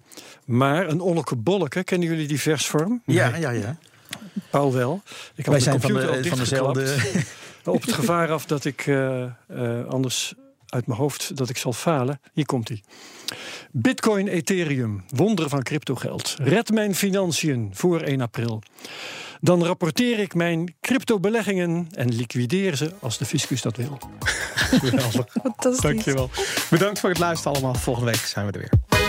maar 0.44 0.88
een 0.88 1.00
olleke 1.00 1.36
bolleke. 1.36 1.84
Kennen 1.84 2.08
jullie 2.08 2.26
die 2.28 2.40
versvorm? 2.40 3.02
Ja, 3.06 3.36
ja, 3.36 3.50
ja. 3.50 3.76
Paul 4.50 4.72
wel. 4.72 5.02
Ik 5.34 5.46
Wij 5.46 5.60
zijn 5.60 5.80
van, 5.80 5.92
de, 5.92 6.24
van 6.28 6.38
dezelfde. 6.38 6.94
Op 7.64 7.82
het 7.82 7.92
gevaar 7.92 8.30
af 8.30 8.44
dat 8.46 8.64
ik 8.64 8.86
eh, 8.86 9.22
eh, 9.22 9.30
anders 9.88 10.34
uit 10.72 10.86
mijn 10.86 10.98
hoofd 10.98 11.36
dat 11.36 11.48
ik 11.48 11.56
zal 11.56 11.72
falen. 11.72 12.20
Hier 12.32 12.46
komt 12.46 12.68
hij. 12.68 12.82
Bitcoin, 13.70 14.28
Ethereum, 14.28 15.04
wonderen 15.08 15.50
van 15.50 15.62
cryptogeld. 15.62 16.36
Red 16.38 16.70
mijn 16.70 16.94
financiën 16.94 17.70
voor 17.72 18.00
1 18.00 18.20
april. 18.20 18.62
Dan 19.40 19.64
rapporteer 19.64 20.18
ik 20.18 20.34
mijn 20.34 20.74
cryptobeleggingen 20.80 21.88
en 21.94 22.14
liquideer 22.14 22.76
ze 22.76 22.92
als 23.00 23.18
de 23.18 23.24
fiscus 23.24 23.62
dat 23.62 23.76
wil. 23.76 23.98
Geweldig. 24.54 25.26
Dankjewel. 25.80 26.30
Bedankt 26.70 27.00
voor 27.00 27.08
het 27.08 27.18
luisteren 27.18 27.52
allemaal. 27.52 27.74
Volgende 27.74 28.10
week 28.10 28.20
zijn 28.20 28.46
we 28.46 28.52
er 28.52 28.58
weer. 28.58 29.00